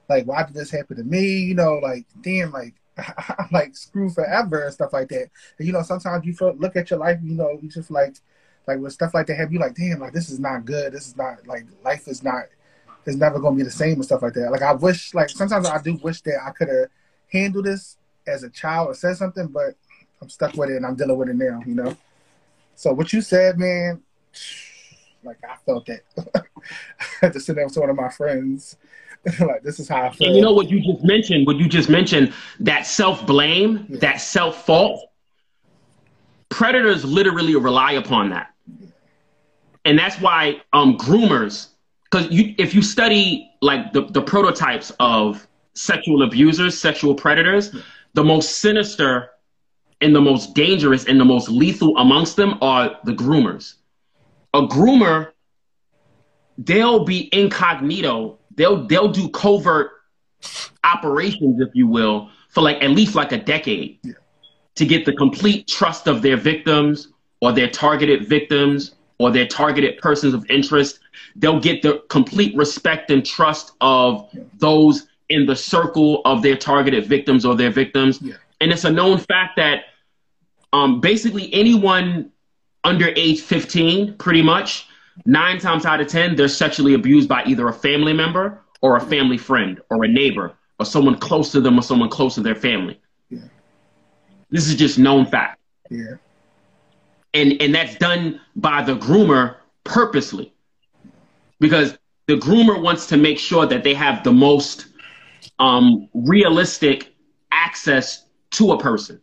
like 0.08 0.24
why 0.26 0.44
did 0.44 0.54
this 0.54 0.70
happen 0.70 0.96
to 0.96 1.04
me? 1.04 1.38
You 1.38 1.54
know, 1.54 1.74
like 1.74 2.06
damn, 2.20 2.52
like 2.52 2.74
I'm 2.98 3.48
like 3.52 3.76
screwed 3.76 4.14
forever 4.14 4.64
and 4.64 4.72
stuff 4.72 4.92
like 4.92 5.08
that. 5.08 5.30
And 5.58 5.66
you 5.66 5.72
know, 5.72 5.82
sometimes 5.82 6.24
you 6.24 6.34
feel 6.34 6.54
look 6.56 6.76
at 6.76 6.90
your 6.90 6.98
life, 6.98 7.18
you 7.22 7.34
know, 7.34 7.58
you 7.62 7.68
just 7.68 7.90
like 7.90 8.16
like 8.66 8.78
with 8.78 8.92
stuff 8.92 9.14
like 9.14 9.26
that, 9.28 9.36
have 9.36 9.52
you 9.52 9.60
like, 9.60 9.74
damn, 9.74 10.00
like 10.00 10.12
this 10.12 10.30
is 10.30 10.40
not 10.40 10.64
good. 10.64 10.92
This 10.92 11.06
is 11.06 11.16
not 11.16 11.46
like 11.46 11.66
life 11.84 12.08
is 12.08 12.22
not 12.22 12.44
is 13.06 13.16
never 13.16 13.38
gonna 13.38 13.56
be 13.56 13.62
the 13.62 13.70
same 13.70 13.94
and 13.94 14.04
stuff 14.04 14.22
like 14.22 14.34
that. 14.34 14.50
Like 14.50 14.62
I 14.62 14.72
wish 14.72 15.14
like 15.14 15.28
sometimes 15.30 15.66
I 15.66 15.80
do 15.80 15.94
wish 15.96 16.20
that 16.22 16.38
I 16.44 16.50
could 16.50 16.68
have 16.68 16.88
handled 17.32 17.66
this 17.66 17.96
as 18.26 18.42
a 18.42 18.50
child 18.50 18.88
or 18.88 18.94
said 18.94 19.16
something, 19.16 19.48
but 19.48 19.74
I'm 20.20 20.28
stuck 20.28 20.54
with 20.54 20.70
it 20.70 20.76
and 20.76 20.86
I'm 20.86 20.96
dealing 20.96 21.16
with 21.16 21.28
it 21.28 21.36
now, 21.36 21.62
you 21.66 21.74
know. 21.74 21.96
So 22.74 22.92
what 22.92 23.12
you 23.12 23.20
said, 23.20 23.58
man, 23.58 24.02
like 25.22 25.38
I 25.48 25.56
felt 25.64 25.86
that. 25.86 26.00
I 26.34 27.04
had 27.20 27.32
to 27.32 27.40
sit 27.40 27.56
down 27.56 27.66
with 27.66 27.76
one 27.76 27.90
of 27.90 27.96
my 27.96 28.08
friends 28.08 28.76
like 29.40 29.62
this 29.62 29.80
is 29.80 29.88
how 29.88 30.02
I 30.02 30.10
feel. 30.10 30.28
And 30.28 30.36
you 30.36 30.42
know 30.42 30.52
what 30.52 30.68
you 30.70 30.80
just 30.80 31.04
mentioned? 31.04 31.46
What 31.46 31.56
you 31.56 31.68
just 31.68 31.88
mentioned 31.88 32.32
that 32.60 32.86
self 32.86 33.26
blame, 33.26 33.86
Yeah. 33.88 33.98
that 34.00 34.20
self 34.20 34.64
fault. 34.64 35.10
Predators 36.48 37.04
literally 37.04 37.56
rely 37.56 37.92
upon 37.92 38.30
that, 38.30 38.54
and 39.84 39.98
that's 39.98 40.20
why 40.20 40.62
um, 40.72 40.96
groomers. 40.96 41.68
Because 42.10 42.30
you, 42.30 42.54
if 42.58 42.74
you 42.74 42.82
study 42.82 43.50
like 43.62 43.92
the, 43.92 44.02
the 44.02 44.22
prototypes 44.22 44.92
of 45.00 45.46
sexual 45.74 46.22
abusers, 46.22 46.78
sexual 46.78 47.14
predators, 47.14 47.74
the 48.14 48.24
most 48.24 48.56
sinister 48.60 49.30
and 50.00 50.14
the 50.14 50.20
most 50.20 50.54
dangerous 50.54 51.06
and 51.06 51.18
the 51.20 51.24
most 51.24 51.48
lethal 51.48 51.96
amongst 51.98 52.36
them 52.36 52.58
are 52.62 52.96
the 53.04 53.12
groomers. 53.12 53.74
A 54.54 54.62
groomer, 54.62 55.32
they'll 56.58 57.04
be 57.04 57.28
incognito. 57.32 58.38
They'll 58.54 58.86
they'll 58.86 59.10
do 59.12 59.28
covert 59.30 59.90
operations, 60.84 61.60
if 61.60 61.74
you 61.74 61.86
will, 61.86 62.30
for 62.48 62.62
like 62.62 62.82
at 62.82 62.90
least 62.90 63.14
like 63.14 63.32
a 63.32 63.38
decade 63.38 63.98
Yeah. 64.02 64.12
to 64.76 64.86
get 64.86 65.04
the 65.04 65.12
complete 65.12 65.66
trust 65.66 66.06
of 66.06 66.22
their 66.22 66.36
victims 66.36 67.08
or 67.42 67.52
their 67.52 67.68
targeted 67.68 68.28
victims 68.28 68.94
or 69.18 69.30
their 69.30 69.46
targeted 69.46 69.98
persons 69.98 70.34
of 70.34 70.48
interest. 70.50 71.00
They'll 71.36 71.60
get 71.60 71.82
the 71.82 72.02
complete 72.08 72.56
respect 72.56 73.10
and 73.10 73.24
trust 73.24 73.72
of 73.80 74.28
those 74.58 75.06
in 75.28 75.46
the 75.46 75.56
circle 75.56 76.22
of 76.24 76.42
their 76.42 76.56
targeted 76.56 77.06
victims 77.06 77.44
or 77.44 77.54
their 77.54 77.70
victims. 77.70 78.20
Yeah. 78.22 78.34
And 78.60 78.72
it's 78.72 78.84
a 78.84 78.90
known 78.90 79.18
fact 79.18 79.56
that 79.56 79.84
um, 80.72 81.00
basically 81.00 81.52
anyone 81.52 82.30
under 82.84 83.08
age 83.16 83.40
15, 83.40 84.16
pretty 84.18 84.42
much, 84.42 84.86
nine 85.24 85.58
times 85.58 85.84
out 85.84 86.00
of 86.00 86.06
10, 86.06 86.36
they're 86.36 86.48
sexually 86.48 86.94
abused 86.94 87.28
by 87.28 87.42
either 87.44 87.68
a 87.68 87.72
family 87.72 88.12
member 88.12 88.60
or 88.80 88.96
a 88.96 89.00
family 89.00 89.38
friend 89.38 89.80
or 89.90 90.04
a 90.04 90.08
neighbor 90.08 90.54
or 90.78 90.86
someone 90.86 91.18
close 91.18 91.50
to 91.52 91.60
them 91.60 91.78
or 91.78 91.82
someone 91.82 92.08
close 92.08 92.34
to 92.34 92.42
their 92.42 92.54
family. 92.54 93.00
Yeah. 93.30 93.40
This 94.50 94.68
is 94.68 94.76
just 94.76 94.98
known 94.98 95.26
fact. 95.26 95.60
Yeah. 95.90 96.16
And, 97.36 97.60
and 97.60 97.74
that's 97.74 97.96
done 97.96 98.40
by 98.54 98.82
the 98.82 98.96
groomer 98.96 99.56
purposely 99.84 100.54
because 101.60 101.98
the 102.26 102.36
groomer 102.36 102.80
wants 102.80 103.06
to 103.08 103.18
make 103.18 103.38
sure 103.38 103.66
that 103.66 103.84
they 103.84 103.92
have 103.92 104.24
the 104.24 104.32
most 104.32 104.86
um, 105.58 106.08
realistic 106.14 107.14
access 107.52 108.24
to 108.52 108.72
a 108.72 108.80
person. 108.80 109.20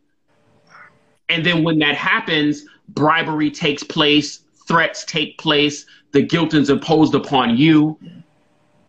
And 1.29 1.43
then 1.43 1.63
when 1.63 1.79
that 1.79 1.95
happens, 1.95 2.65
bribery 2.89 3.49
takes 3.49 3.83
place, 3.83 4.41
threats 4.67 5.05
take 5.05 5.39
place, 5.39 5.87
the 6.11 6.21
guilt 6.21 6.53
is 6.53 6.69
imposed 6.69 7.15
upon 7.15 7.57
you, 7.57 7.97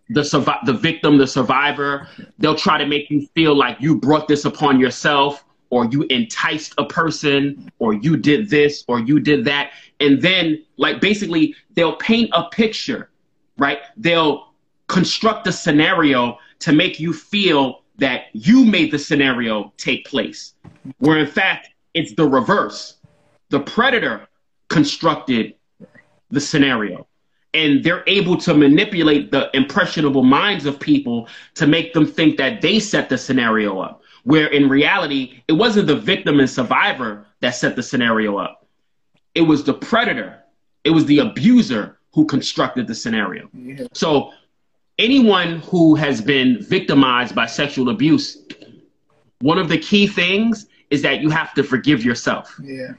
the 0.09 0.21
survi- 0.21 0.63
the 0.65 0.73
victim, 0.73 1.17
the 1.17 1.25
survivor. 1.25 2.07
They'll 2.37 2.55
try 2.55 2.77
to 2.77 2.85
make 2.85 3.09
you 3.09 3.27
feel 3.33 3.55
like 3.55 3.77
you 3.79 3.99
brought 3.99 4.27
this 4.27 4.45
upon 4.45 4.79
yourself, 4.79 5.44
or 5.69 5.85
you 5.85 6.03
enticed 6.03 6.73
a 6.77 6.85
person, 6.85 7.71
or 7.79 7.93
you 7.93 8.17
did 8.17 8.49
this, 8.49 8.83
or 8.87 8.99
you 8.99 9.19
did 9.19 9.45
that. 9.45 9.71
And 9.99 10.21
then, 10.21 10.63
like, 10.77 11.01
basically, 11.01 11.55
they'll 11.73 11.95
paint 11.97 12.29
a 12.33 12.49
picture, 12.49 13.09
right? 13.57 13.79
They'll 13.97 14.53
construct 14.87 15.47
a 15.47 15.51
scenario 15.51 16.37
to 16.59 16.71
make 16.71 16.99
you 16.99 17.13
feel 17.13 17.83
that 17.97 18.25
you 18.33 18.65
made 18.65 18.91
the 18.91 18.99
scenario 18.99 19.73
take 19.77 20.05
place, 20.05 20.53
where 20.99 21.17
in 21.17 21.27
fact, 21.27 21.69
it's 21.93 22.13
the 22.13 22.27
reverse. 22.27 22.97
The 23.49 23.61
predator 23.61 24.27
constructed 24.67 25.55
the 26.29 26.41
scenario. 26.41 27.07
And 27.53 27.83
they're 27.85 28.03
able 28.05 28.35
to 28.37 28.53
manipulate 28.53 29.31
the 29.31 29.49
impressionable 29.55 30.23
minds 30.23 30.65
of 30.65 30.77
people 30.77 31.29
to 31.53 31.65
make 31.65 31.93
them 31.93 32.05
think 32.05 32.35
that 32.35 32.61
they 32.61 32.79
set 32.79 33.07
the 33.07 33.17
scenario 33.17 33.79
up. 33.79 34.01
Where 34.25 34.47
in 34.47 34.69
reality, 34.69 35.43
it 35.47 35.53
wasn't 35.53 35.87
the 35.87 35.95
victim 35.95 36.39
and 36.39 36.49
survivor 36.49 37.25
that 37.41 37.51
set 37.51 37.75
the 37.75 37.83
scenario 37.83 38.37
up. 38.37 38.67
It 39.35 39.41
was 39.41 39.63
the 39.63 39.73
predator, 39.73 40.43
it 40.83 40.89
was 40.89 41.05
the 41.05 41.19
abuser 41.19 41.99
who 42.13 42.25
constructed 42.25 42.87
the 42.87 42.95
scenario. 42.95 43.49
Yeah. 43.53 43.87
So, 43.93 44.31
anyone 44.97 45.59
who 45.59 45.95
has 45.95 46.21
been 46.21 46.61
victimized 46.61 47.35
by 47.35 47.45
sexual 47.45 47.89
abuse, 47.89 48.43
one 49.41 49.59
of 49.59 49.69
the 49.69 49.77
key 49.77 50.07
things 50.07 50.67
is 50.89 51.01
that 51.03 51.21
you 51.21 51.29
have 51.29 51.53
to 51.53 51.63
forgive 51.63 52.03
yourself. 52.03 52.59
Yeah. 52.61 52.93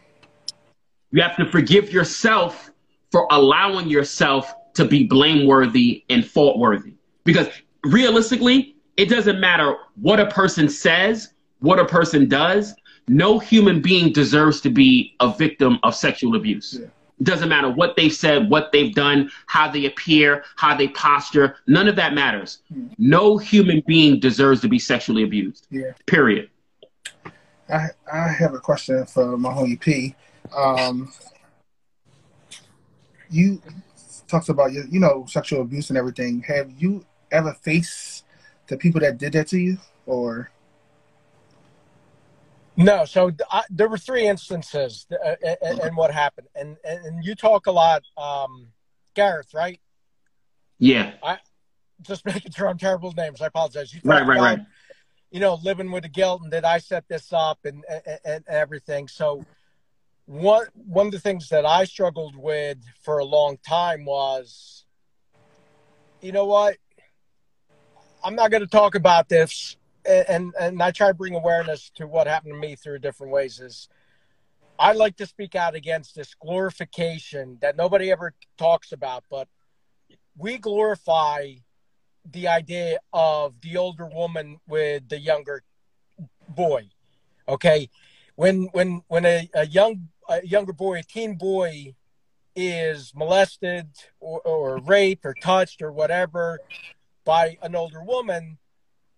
You 1.10 1.22
have 1.22 1.36
to 1.36 1.46
forgive 1.46 1.92
yourself 1.92 2.70
for 3.10 3.26
allowing 3.30 3.88
yourself 3.88 4.52
to 4.74 4.84
be 4.84 5.06
blameworthy 5.06 6.04
and 6.08 6.22
faultworthy. 6.22 6.94
Because 7.24 7.48
realistically, 7.84 8.75
it 8.96 9.06
doesn't 9.06 9.40
matter 9.40 9.76
what 10.00 10.20
a 10.20 10.26
person 10.26 10.68
says, 10.68 11.32
what 11.60 11.78
a 11.78 11.84
person 11.84 12.28
does. 12.28 12.74
No 13.08 13.38
human 13.38 13.80
being 13.80 14.12
deserves 14.12 14.60
to 14.62 14.70
be 14.70 15.14
a 15.20 15.32
victim 15.32 15.78
of 15.82 15.94
sexual 15.94 16.34
abuse. 16.36 16.78
Yeah. 16.80 16.86
It 17.18 17.24
doesn't 17.24 17.48
matter 17.48 17.70
what 17.70 17.96
they've 17.96 18.12
said, 18.12 18.50
what 18.50 18.72
they've 18.72 18.94
done, 18.94 19.30
how 19.46 19.70
they 19.70 19.86
appear, 19.86 20.44
how 20.56 20.76
they 20.76 20.88
posture. 20.88 21.56
None 21.66 21.88
of 21.88 21.96
that 21.96 22.14
matters. 22.14 22.58
No 22.98 23.38
human 23.38 23.82
being 23.86 24.20
deserves 24.20 24.60
to 24.62 24.68
be 24.68 24.78
sexually 24.78 25.22
abused. 25.22 25.66
Yeah. 25.70 25.92
Period. 26.06 26.50
I 27.68 27.88
I 28.12 28.28
have 28.28 28.54
a 28.54 28.60
question 28.60 29.06
for 29.06 29.36
my 29.36 29.50
homie 29.50 29.80
P. 29.80 30.14
Um, 30.56 31.12
you 33.30 33.60
talked 34.28 34.48
about 34.48 34.72
your, 34.72 34.86
you 34.86 35.00
know, 35.00 35.24
sexual 35.28 35.62
abuse 35.62 35.88
and 35.90 35.98
everything. 35.98 36.42
Have 36.42 36.70
you 36.76 37.04
ever 37.32 37.54
faced 37.62 38.15
the 38.68 38.76
people 38.76 39.00
that 39.00 39.18
did 39.18 39.32
that 39.34 39.48
to 39.48 39.58
you, 39.58 39.78
or 40.06 40.50
No, 42.76 43.04
so 43.06 43.32
I, 43.50 43.62
there 43.70 43.88
were 43.88 43.98
three 43.98 44.26
instances, 44.26 45.06
uh, 45.10 45.34
and, 45.62 45.80
and 45.80 45.96
what 45.96 46.12
happened, 46.12 46.48
and, 46.54 46.76
and 46.84 47.04
and 47.06 47.24
you 47.24 47.34
talk 47.34 47.66
a 47.66 47.72
lot, 47.72 48.02
um, 48.18 48.68
Gareth, 49.14 49.54
right? 49.54 49.80
Yeah. 50.78 51.14
I 51.22 51.38
Just 52.02 52.24
making 52.26 52.52
sure 52.52 52.68
I'm 52.68 52.76
terrible 52.76 53.08
with 53.08 53.16
names. 53.16 53.40
I 53.40 53.46
apologize. 53.46 53.94
You 53.94 54.00
Right, 54.04 54.26
right, 54.26 54.36
about, 54.36 54.58
right. 54.58 54.66
You 55.30 55.40
know, 55.40 55.58
living 55.62 55.90
with 55.90 56.02
the 56.02 56.10
guilt, 56.10 56.42
and 56.42 56.50
did 56.50 56.64
I 56.64 56.78
set 56.78 57.04
this 57.08 57.32
up, 57.32 57.58
and, 57.64 57.82
and 57.88 58.20
and 58.24 58.44
everything. 58.46 59.08
So, 59.08 59.44
one 60.26 60.66
one 60.74 61.06
of 61.06 61.12
the 61.12 61.18
things 61.20 61.48
that 61.48 61.64
I 61.64 61.84
struggled 61.84 62.36
with 62.36 62.78
for 63.02 63.18
a 63.18 63.24
long 63.24 63.56
time 63.66 64.04
was, 64.04 64.84
you 66.20 66.32
know 66.32 66.44
what? 66.44 66.76
I'm 68.26 68.34
not 68.34 68.50
going 68.50 68.62
to 68.62 68.66
talk 68.66 68.96
about 68.96 69.28
this, 69.28 69.76
and, 70.04 70.52
and 70.58 70.82
I 70.82 70.90
try 70.90 71.06
to 71.06 71.14
bring 71.14 71.36
awareness 71.36 71.92
to 71.94 72.08
what 72.08 72.26
happened 72.26 72.54
to 72.54 72.58
me 72.58 72.74
through 72.74 72.98
different 72.98 73.32
ways. 73.32 73.60
Is 73.60 73.88
I 74.80 74.94
like 74.94 75.16
to 75.18 75.26
speak 75.26 75.54
out 75.54 75.76
against 75.76 76.16
this 76.16 76.34
glorification 76.34 77.56
that 77.60 77.76
nobody 77.76 78.10
ever 78.10 78.34
talks 78.58 78.90
about, 78.90 79.22
but 79.30 79.46
we 80.36 80.58
glorify 80.58 81.52
the 82.28 82.48
idea 82.48 82.98
of 83.12 83.60
the 83.60 83.76
older 83.76 84.08
woman 84.12 84.58
with 84.66 85.08
the 85.08 85.20
younger 85.20 85.62
boy. 86.48 86.88
Okay, 87.48 87.88
when 88.34 88.64
when 88.72 89.02
when 89.06 89.24
a, 89.24 89.48
a 89.54 89.66
young 89.68 90.08
a 90.28 90.44
younger 90.44 90.72
boy, 90.72 90.98
a 90.98 91.02
teen 91.04 91.36
boy, 91.36 91.94
is 92.56 93.12
molested 93.14 93.86
or, 94.18 94.40
or 94.40 94.78
raped 94.78 95.24
or 95.24 95.34
touched 95.34 95.80
or 95.80 95.92
whatever 95.92 96.58
by 97.26 97.58
an 97.60 97.76
older 97.76 98.02
woman, 98.02 98.56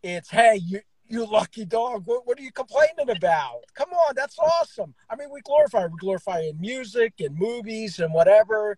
it's 0.03 0.31
hey 0.31 0.61
you 0.65 0.81
you 1.11 1.25
lucky 1.25 1.65
dog. 1.65 2.03
What, 2.07 2.27
what 2.27 2.39
are 2.39 2.43
you 2.43 2.51
complaining 2.53 3.09
about? 3.17 3.61
Come 3.75 3.91
on, 3.91 4.15
that's 4.17 4.39
awesome. 4.39 4.95
I 5.09 5.15
mean, 5.15 5.29
we 5.33 5.41
glorify 5.43 5.87
we 5.87 5.97
glorify 5.99 6.41
in 6.41 6.61
music 6.61 7.15
and 7.21 7.37
movies 7.39 8.01
and 8.01 8.13
whatever. 8.13 8.77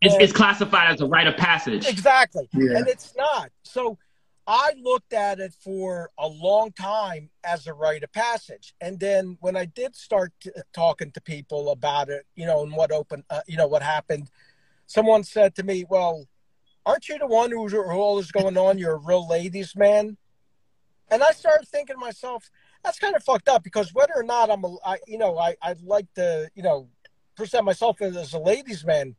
It's, 0.00 0.14
And- 0.14 0.22
it's 0.22 0.32
classified 0.32 0.92
as 0.92 1.00
a 1.02 1.06
rite 1.06 1.26
of 1.26 1.36
passage. 1.36 1.86
Exactly. 1.86 2.48
Yeah. 2.54 2.78
And 2.78 2.88
it's 2.88 3.14
not. 3.16 3.50
So 3.62 3.98
I 4.46 4.72
looked 4.82 5.12
at 5.14 5.38
it 5.38 5.54
for 5.60 6.10
a 6.18 6.28
long 6.28 6.72
time 6.72 7.30
as 7.44 7.66
a 7.66 7.72
rite 7.72 8.02
of 8.02 8.12
passage. 8.12 8.74
And 8.80 9.00
then 9.00 9.38
when 9.40 9.56
I 9.56 9.64
did 9.64 9.96
start 9.96 10.32
t- 10.40 10.50
talking 10.74 11.12
to 11.12 11.20
people 11.20 11.70
about 11.70 12.10
it, 12.10 12.26
you 12.34 12.46
know, 12.46 12.62
and 12.62 12.72
what 12.72 12.92
opened, 12.92 13.24
uh, 13.30 13.40
you 13.46 13.56
know, 13.56 13.66
what 13.66 13.82
happened, 13.82 14.30
someone 14.86 15.24
said 15.24 15.54
to 15.54 15.62
me, 15.62 15.86
well, 15.88 16.26
aren't 16.86 17.08
you 17.08 17.18
the 17.18 17.26
one 17.26 17.50
who's 17.50 17.72
who 17.72 17.82
all 17.82 18.18
is 18.18 18.32
going 18.32 18.56
on? 18.56 18.78
You're 18.78 18.94
a 18.94 18.98
real 18.98 19.26
ladies 19.28 19.74
man. 19.76 20.16
And 21.10 21.22
I 21.22 21.32
started 21.32 21.68
thinking 21.68 21.96
to 21.96 22.00
myself, 22.00 22.50
that's 22.82 22.98
kind 22.98 23.14
of 23.14 23.22
fucked 23.22 23.48
up 23.48 23.62
because 23.62 23.92
whether 23.94 24.14
or 24.16 24.22
not 24.22 24.50
I'm 24.50 24.64
a, 24.64 24.76
I, 24.84 24.96
you 25.06 25.18
know, 25.18 25.38
I, 25.38 25.54
I'd 25.62 25.82
like 25.82 26.12
to, 26.14 26.50
you 26.54 26.62
know, 26.62 26.88
present 27.36 27.64
myself 27.64 28.00
as, 28.00 28.32
a 28.32 28.38
ladies 28.38 28.84
man 28.84 29.16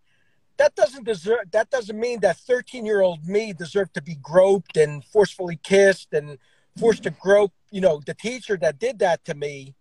that 0.58 0.76
doesn't 0.76 1.06
deserve 1.06 1.52
that 1.52 1.70
doesn't 1.70 2.00
mean 2.00 2.22
that 2.22 2.38
13 2.38 2.86
year 2.86 3.02
old 3.02 3.28
me 3.28 3.54
deserved 3.54 3.94
to 3.94 4.02
be 4.02 4.16
groped 4.16 4.78
and 4.78 5.04
forcefully 5.04 5.60
kissed 5.62 6.14
and 6.14 6.38
forced 6.80 7.04
to 7.04 7.10
grope 7.10 7.52
you 7.72 7.82
know 7.82 8.02
the 8.06 8.14
teacher 8.14 8.58
that 8.58 8.80
did 8.80 9.00
that 9.00 9.24
to 9.26 9.34
me 9.34 9.76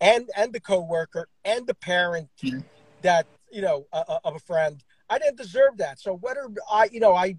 and 0.00 0.30
and 0.36 0.52
the 0.52 0.60
coworker 0.60 1.28
and 1.44 1.66
the 1.66 1.74
parent 1.74 2.28
Yeah. 2.40 2.60
that 3.02 3.26
you 3.52 3.62
know 3.62 3.86
uh, 3.92 4.18
of 4.24 4.34
a 4.34 4.38
friend 4.40 4.82
i 5.10 5.18
didn't 5.18 5.36
deserve 5.36 5.76
that 5.76 6.00
so 6.00 6.14
whether 6.14 6.48
i 6.70 6.88
you 6.92 7.00
know 7.00 7.14
i 7.14 7.36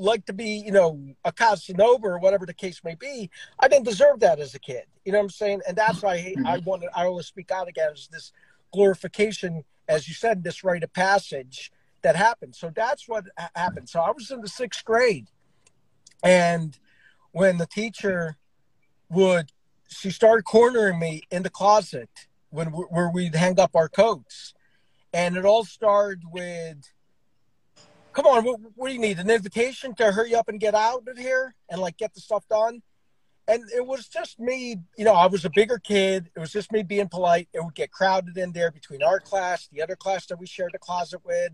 like 0.00 0.24
to 0.26 0.32
be, 0.32 0.62
you 0.64 0.72
know, 0.72 0.98
a 1.24 1.30
Casanova 1.32 2.06
or 2.06 2.18
whatever 2.18 2.46
the 2.46 2.54
case 2.54 2.80
may 2.82 2.94
be. 2.94 3.30
I 3.58 3.68
didn't 3.68 3.84
deserve 3.84 4.20
that 4.20 4.40
as 4.40 4.54
a 4.54 4.58
kid. 4.58 4.84
You 5.04 5.12
know 5.12 5.18
what 5.18 5.24
I'm 5.24 5.30
saying? 5.30 5.60
And 5.68 5.76
that's 5.76 6.02
why 6.02 6.14
I 6.14 6.18
hate, 6.18 6.38
I 6.44 6.56
mm-hmm. 6.56 6.68
wanted, 6.68 6.88
I 6.94 7.04
always 7.04 7.26
speak 7.26 7.50
out 7.50 7.68
against 7.68 8.10
this 8.10 8.32
glorification, 8.72 9.64
as 9.88 10.08
you 10.08 10.14
said, 10.14 10.42
this 10.42 10.64
rite 10.64 10.82
of 10.82 10.92
passage 10.92 11.70
that 12.02 12.16
happened. 12.16 12.56
So 12.56 12.72
that's 12.74 13.08
what 13.08 13.24
happened. 13.54 13.88
So 13.88 14.00
I 14.00 14.10
was 14.10 14.30
in 14.30 14.40
the 14.40 14.48
sixth 14.48 14.84
grade, 14.84 15.28
and 16.22 16.78
when 17.32 17.58
the 17.58 17.66
teacher 17.66 18.36
would, 19.10 19.52
she 19.88 20.10
started 20.10 20.44
cornering 20.44 20.98
me 20.98 21.22
in 21.30 21.42
the 21.42 21.50
closet 21.50 22.08
when 22.50 22.68
where 22.68 23.10
we'd 23.10 23.34
hang 23.34 23.60
up 23.60 23.72
our 23.74 23.88
coats, 23.88 24.54
and 25.12 25.36
it 25.36 25.44
all 25.44 25.64
started 25.64 26.22
with 26.30 26.90
come 28.22 28.36
on, 28.36 28.44
what, 28.44 28.60
what, 28.74 28.88
do 28.88 28.94
you 28.94 29.00
need? 29.00 29.18
An 29.18 29.30
invitation 29.30 29.94
to 29.94 30.12
hurry 30.12 30.34
up 30.34 30.48
and 30.48 30.60
get 30.60 30.74
out 30.74 31.06
of 31.08 31.16
here 31.16 31.54
and 31.68 31.80
like 31.80 31.96
get 31.96 32.14
the 32.14 32.20
stuff 32.20 32.46
done? 32.48 32.82
And 33.48 33.64
it 33.74 33.84
was 33.84 34.06
just 34.06 34.38
me, 34.38 34.76
you 34.96 35.04
know, 35.04 35.14
I 35.14 35.26
was 35.26 35.44
a 35.44 35.50
bigger 35.50 35.78
kid. 35.78 36.30
It 36.36 36.38
was 36.38 36.52
just 36.52 36.70
me 36.70 36.82
being 36.82 37.08
polite. 37.08 37.48
It 37.52 37.64
would 37.64 37.74
get 37.74 37.90
crowded 37.90 38.36
in 38.36 38.52
there 38.52 38.70
between 38.70 39.02
our 39.02 39.18
class, 39.18 39.68
the 39.72 39.82
other 39.82 39.96
class 39.96 40.26
that 40.26 40.38
we 40.38 40.46
shared 40.46 40.70
the 40.72 40.78
closet 40.78 41.20
with. 41.24 41.52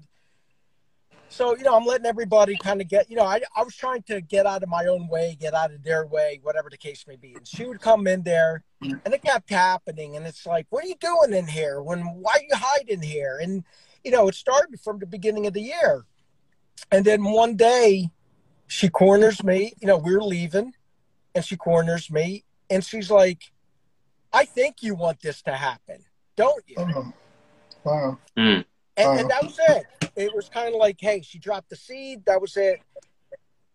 So, 1.28 1.56
you 1.56 1.64
know, 1.64 1.74
I'm 1.74 1.86
letting 1.86 2.06
everybody 2.06 2.56
kind 2.56 2.80
of 2.80 2.88
get, 2.88 3.10
you 3.10 3.16
know, 3.16 3.24
I, 3.24 3.40
I 3.56 3.62
was 3.62 3.74
trying 3.74 4.02
to 4.04 4.20
get 4.20 4.46
out 4.46 4.62
of 4.62 4.68
my 4.68 4.84
own 4.86 5.08
way, 5.08 5.36
get 5.40 5.54
out 5.54 5.72
of 5.72 5.82
their 5.82 6.06
way, 6.06 6.40
whatever 6.42 6.68
the 6.70 6.76
case 6.76 7.04
may 7.08 7.16
be. 7.16 7.34
And 7.34 7.46
she 7.46 7.64
would 7.64 7.80
come 7.80 8.06
in 8.06 8.22
there 8.22 8.62
and 8.80 9.00
it 9.06 9.22
kept 9.22 9.50
happening. 9.50 10.16
And 10.16 10.26
it's 10.26 10.46
like, 10.46 10.66
what 10.70 10.84
are 10.84 10.88
you 10.88 10.96
doing 11.00 11.32
in 11.32 11.48
here? 11.48 11.82
When, 11.82 12.00
why 12.00 12.32
are 12.34 12.42
you 12.42 12.54
hiding 12.54 13.02
here? 13.02 13.38
And, 13.42 13.64
you 14.04 14.10
know, 14.10 14.28
it 14.28 14.34
started 14.34 14.80
from 14.80 14.98
the 14.98 15.06
beginning 15.06 15.46
of 15.46 15.54
the 15.54 15.62
year 15.62 16.04
and 16.90 17.04
then 17.04 17.24
one 17.24 17.56
day 17.56 18.10
she 18.66 18.88
corners 18.88 19.42
me, 19.42 19.74
you 19.80 19.86
know, 19.86 19.98
we're 19.98 20.22
leaving 20.22 20.72
and 21.34 21.44
she 21.44 21.56
corners 21.56 22.10
me 22.10 22.44
and 22.70 22.84
she's 22.84 23.10
like, 23.10 23.52
I 24.32 24.44
think 24.44 24.82
you 24.82 24.94
want 24.94 25.20
this 25.20 25.42
to 25.42 25.52
happen, 25.52 26.04
don't 26.36 26.62
you? 26.66 26.76
Oh, 26.78 27.12
wow. 27.84 28.18
Mm. 28.36 28.64
And, 28.96 29.08
wow. 29.08 29.16
and 29.18 29.30
that 29.30 29.42
was 29.42 29.58
it. 29.68 29.86
It 30.16 30.34
was 30.34 30.48
kind 30.48 30.68
of 30.68 30.74
like, 30.74 30.96
hey, 31.00 31.22
she 31.22 31.38
dropped 31.38 31.70
the 31.70 31.76
seed. 31.76 32.24
That 32.26 32.40
was 32.40 32.56
it. 32.56 32.80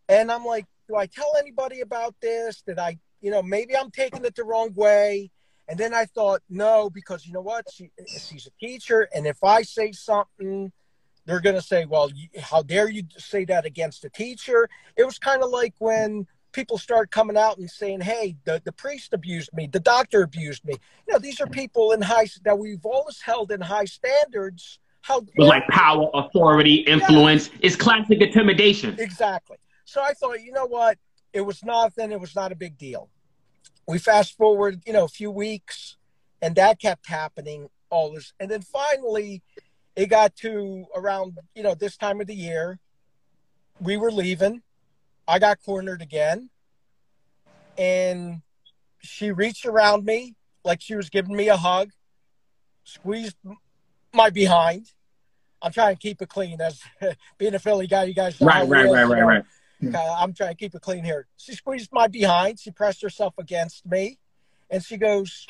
And 0.09 0.31
I'm 0.31 0.43
like, 0.43 0.65
do 0.87 0.95
I 0.95 1.05
tell 1.05 1.33
anybody 1.39 1.81
about 1.81 2.15
this? 2.21 2.61
Did 2.61 2.79
I, 2.79 2.97
you 3.21 3.31
know, 3.31 3.41
maybe 3.41 3.77
I'm 3.77 3.91
taking 3.91 4.25
it 4.25 4.35
the 4.35 4.43
wrong 4.43 4.73
way. 4.73 5.31
And 5.67 5.79
then 5.79 5.93
I 5.93 6.05
thought, 6.05 6.41
no, 6.49 6.89
because 6.89 7.25
you 7.25 7.33
know 7.33 7.41
what? 7.41 7.65
She, 7.71 7.91
she's 8.19 8.47
a 8.47 8.65
teacher. 8.65 9.07
And 9.13 9.25
if 9.25 9.43
I 9.43 9.61
say 9.61 9.93
something 9.93 10.71
they're 11.31 11.39
going 11.39 11.55
to 11.55 11.61
say, 11.61 11.85
well, 11.85 12.11
how 12.41 12.61
dare 12.61 12.89
you 12.89 13.03
say 13.17 13.45
that 13.45 13.65
against 13.65 14.03
a 14.03 14.09
teacher? 14.09 14.69
It 14.97 15.05
was 15.05 15.17
kind 15.17 15.41
of 15.41 15.49
like 15.49 15.73
when 15.79 16.27
people 16.51 16.77
start 16.77 17.09
coming 17.09 17.37
out 17.37 17.57
and 17.57 17.69
saying, 17.69 18.01
hey, 18.01 18.35
the, 18.43 18.61
the 18.65 18.71
priest 18.73 19.13
abused 19.13 19.49
me, 19.53 19.67
the 19.71 19.79
doctor 19.79 20.23
abused 20.23 20.65
me. 20.65 20.73
You 21.07 21.13
know, 21.13 21.19
these 21.19 21.39
are 21.39 21.47
people 21.47 21.93
in 21.93 22.01
high 22.01 22.27
that 22.43 22.59
we've 22.59 22.85
always 22.85 23.21
held 23.21 23.51
in 23.51 23.61
high 23.61 23.85
standards. 23.85 24.79
How 24.99 25.21
With 25.21 25.47
like 25.47 25.65
power, 25.69 26.09
authority, 26.13 26.75
influence. 26.75 27.49
Yeah. 27.53 27.59
It's 27.61 27.75
classic 27.77 28.19
intimidation. 28.21 28.97
Exactly. 28.99 29.57
So 29.85 30.01
I 30.01 30.13
thought, 30.13 30.41
you 30.41 30.51
know 30.51 30.67
what? 30.67 30.97
It 31.31 31.41
was 31.41 31.63
nothing. 31.63 32.11
It 32.11 32.19
was 32.19 32.35
not 32.35 32.51
a 32.51 32.55
big 32.55 32.77
deal. 32.77 33.09
We 33.87 33.99
fast 33.99 34.35
forward, 34.35 34.81
you 34.85 34.91
know, 34.91 35.05
a 35.05 35.09
few 35.09 35.31
weeks, 35.31 35.95
and 36.41 36.55
that 36.55 36.79
kept 36.79 37.07
happening 37.07 37.69
all 37.89 38.13
this. 38.13 38.33
And 38.39 38.51
then 38.51 38.61
finally, 38.61 39.41
it 39.95 40.07
got 40.07 40.35
to 40.37 40.85
around 40.95 41.37
you 41.55 41.63
know 41.63 41.75
this 41.75 41.97
time 41.97 42.21
of 42.21 42.27
the 42.27 42.35
year 42.35 42.79
we 43.79 43.97
were 43.97 44.11
leaving. 44.11 44.61
I 45.27 45.39
got 45.39 45.59
cornered 45.63 46.01
again. 46.01 46.49
And 47.77 48.41
she 48.99 49.31
reached 49.31 49.65
around 49.65 50.05
me 50.05 50.35
like 50.63 50.81
she 50.81 50.95
was 50.95 51.09
giving 51.09 51.35
me 51.35 51.49
a 51.49 51.57
hug 51.57 51.89
squeezed 52.83 53.37
my 54.13 54.29
behind. 54.29 54.91
I'm 55.61 55.71
trying 55.71 55.95
to 55.95 55.99
keep 55.99 56.21
it 56.21 56.29
clean. 56.29 56.59
As 56.61 56.81
being 57.37 57.53
a 57.53 57.59
philly 57.59 57.87
guy 57.87 58.03
you 58.05 58.13
guys 58.13 58.39
know 58.39 58.47
right 58.47 58.67
right 58.67 58.89
right 58.89 59.07
right 59.07 59.23
right. 59.23 59.43
Mm-hmm. 59.81 59.95
Uh, 59.95 60.15
I'm 60.19 60.33
trying 60.33 60.51
to 60.51 60.55
keep 60.55 60.75
it 60.75 60.81
clean 60.81 61.03
here. 61.03 61.25
She 61.37 61.53
squeezed 61.55 61.91
my 61.91 62.07
behind. 62.07 62.59
She 62.59 62.69
pressed 62.69 63.01
herself 63.01 63.33
against 63.39 63.85
me. 63.85 64.19
And 64.69 64.83
she 64.83 64.97
goes 64.97 65.47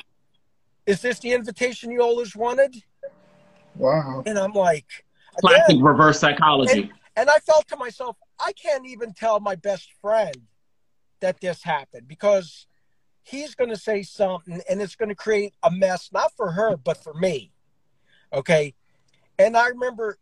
is 0.86 1.00
this 1.02 1.18
the 1.18 1.32
invitation 1.32 1.90
you 1.90 2.02
always 2.02 2.34
wanted 2.34 2.82
Wow. 3.76 4.22
And 4.26 4.38
I'm 4.38 4.52
like, 4.52 5.04
classic 5.40 5.62
again, 5.68 5.82
reverse 5.82 6.20
psychology. 6.20 6.82
And, 6.82 6.92
and 7.16 7.30
I 7.30 7.38
felt 7.38 7.68
to 7.68 7.76
myself, 7.76 8.16
I 8.38 8.52
can't 8.52 8.86
even 8.86 9.12
tell 9.12 9.40
my 9.40 9.54
best 9.54 9.88
friend 10.00 10.36
that 11.20 11.40
this 11.40 11.62
happened 11.62 12.08
because 12.08 12.66
he's 13.22 13.54
going 13.54 13.70
to 13.70 13.76
say 13.76 14.02
something 14.02 14.60
and 14.68 14.82
it's 14.82 14.96
going 14.96 15.08
to 15.08 15.14
create 15.14 15.54
a 15.62 15.70
mess, 15.70 16.10
not 16.12 16.32
for 16.36 16.52
her, 16.52 16.76
but 16.76 17.02
for 17.02 17.14
me. 17.14 17.52
Okay. 18.32 18.74
And 19.38 19.56
I 19.56 19.68
remember 19.68 20.18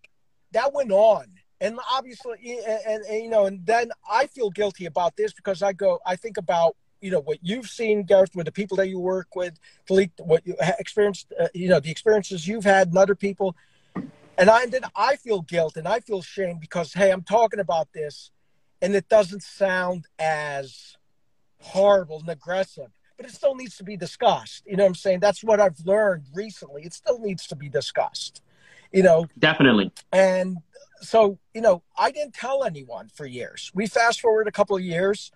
that 0.53 0.73
went 0.73 0.93
on. 0.93 1.27
And 1.63 1.79
obviously, 1.91 2.37
and, 2.67 2.81
and, 2.87 3.05
and, 3.05 3.23
you 3.23 3.29
know, 3.29 3.47
and 3.47 3.65
then 3.67 3.91
I 4.11 4.27
feel 4.27 4.51
guilty 4.51 4.87
about 4.87 5.17
this 5.17 5.33
because 5.33 5.63
I 5.63 5.73
go, 5.73 5.99
I 6.07 6.17
think 6.17 6.39
about, 6.39 6.77
you 7.01 7.11
know, 7.11 7.21
what 7.21 7.39
you've 7.43 7.69
seen, 7.69 8.03
Gareth, 8.03 8.35
with 8.35 8.47
the 8.47 8.53
people 8.53 8.77
that 8.77 8.89
you 8.89 8.99
work 8.99 9.35
with, 9.35 9.59
what 9.89 10.47
you 10.47 10.55
experienced, 10.79 11.33
uh, 11.41 11.49
you 11.55 11.69
know, 11.69 11.81
the 11.81 11.91
experiences 11.91 12.47
you've 12.47 12.65
had 12.65 12.89
and 12.89 12.99
other 12.99 13.15
people. 13.15 13.57
And 14.39 14.49
I, 14.49 14.63
and 14.63 14.73
then 14.73 14.83
I 14.97 15.17
feel 15.17 15.43
guilt 15.43 15.77
and 15.77 15.87
I 15.87 16.01
feel 16.01 16.23
shame 16.23 16.59
because, 16.59 16.93
hey, 16.95 17.11
I'm 17.11 17.23
talking 17.23 17.61
about 17.61 17.89
this 17.93 18.31
and 18.81 18.95
it 18.95 19.09
doesn't 19.09 19.43
sound 19.43 20.07
as 20.19 20.97
horrible 21.61 22.21
and 22.21 22.29
aggressive, 22.29 22.89
but 23.17 23.27
it 23.27 23.33
still 23.33 23.55
needs 23.55 23.77
to 23.77 23.85
be 23.85 23.97
discussed. 23.97 24.63
You 24.67 24.77
know 24.77 24.85
what 24.85 24.91
I'm 24.91 24.95
saying? 24.95 25.21
That's 25.21 25.45
what 25.45 25.61
I've 25.61 25.79
learned 25.85 26.25
recently. 26.35 26.83
It 26.83 26.95
still 26.95 27.19
needs 27.19 27.47
to 27.49 27.57
be 27.57 27.69
discussed, 27.69 28.43
you 28.93 29.03
know? 29.03 29.27
Definitely. 29.39 29.93
And 30.13 30.59
so, 31.03 31.39
you 31.55 31.61
know, 31.61 31.83
I 31.99 32.11
didn't 32.11 32.35
tell 32.35 32.65
anyone 32.65 33.09
for 33.09 33.27
years. 33.27 33.71
We 33.75 33.87
fast 33.87 34.21
forward 34.21 34.49
a 34.49 34.53
couple 34.53 34.77
of 34.77 34.83
years. 34.83 35.33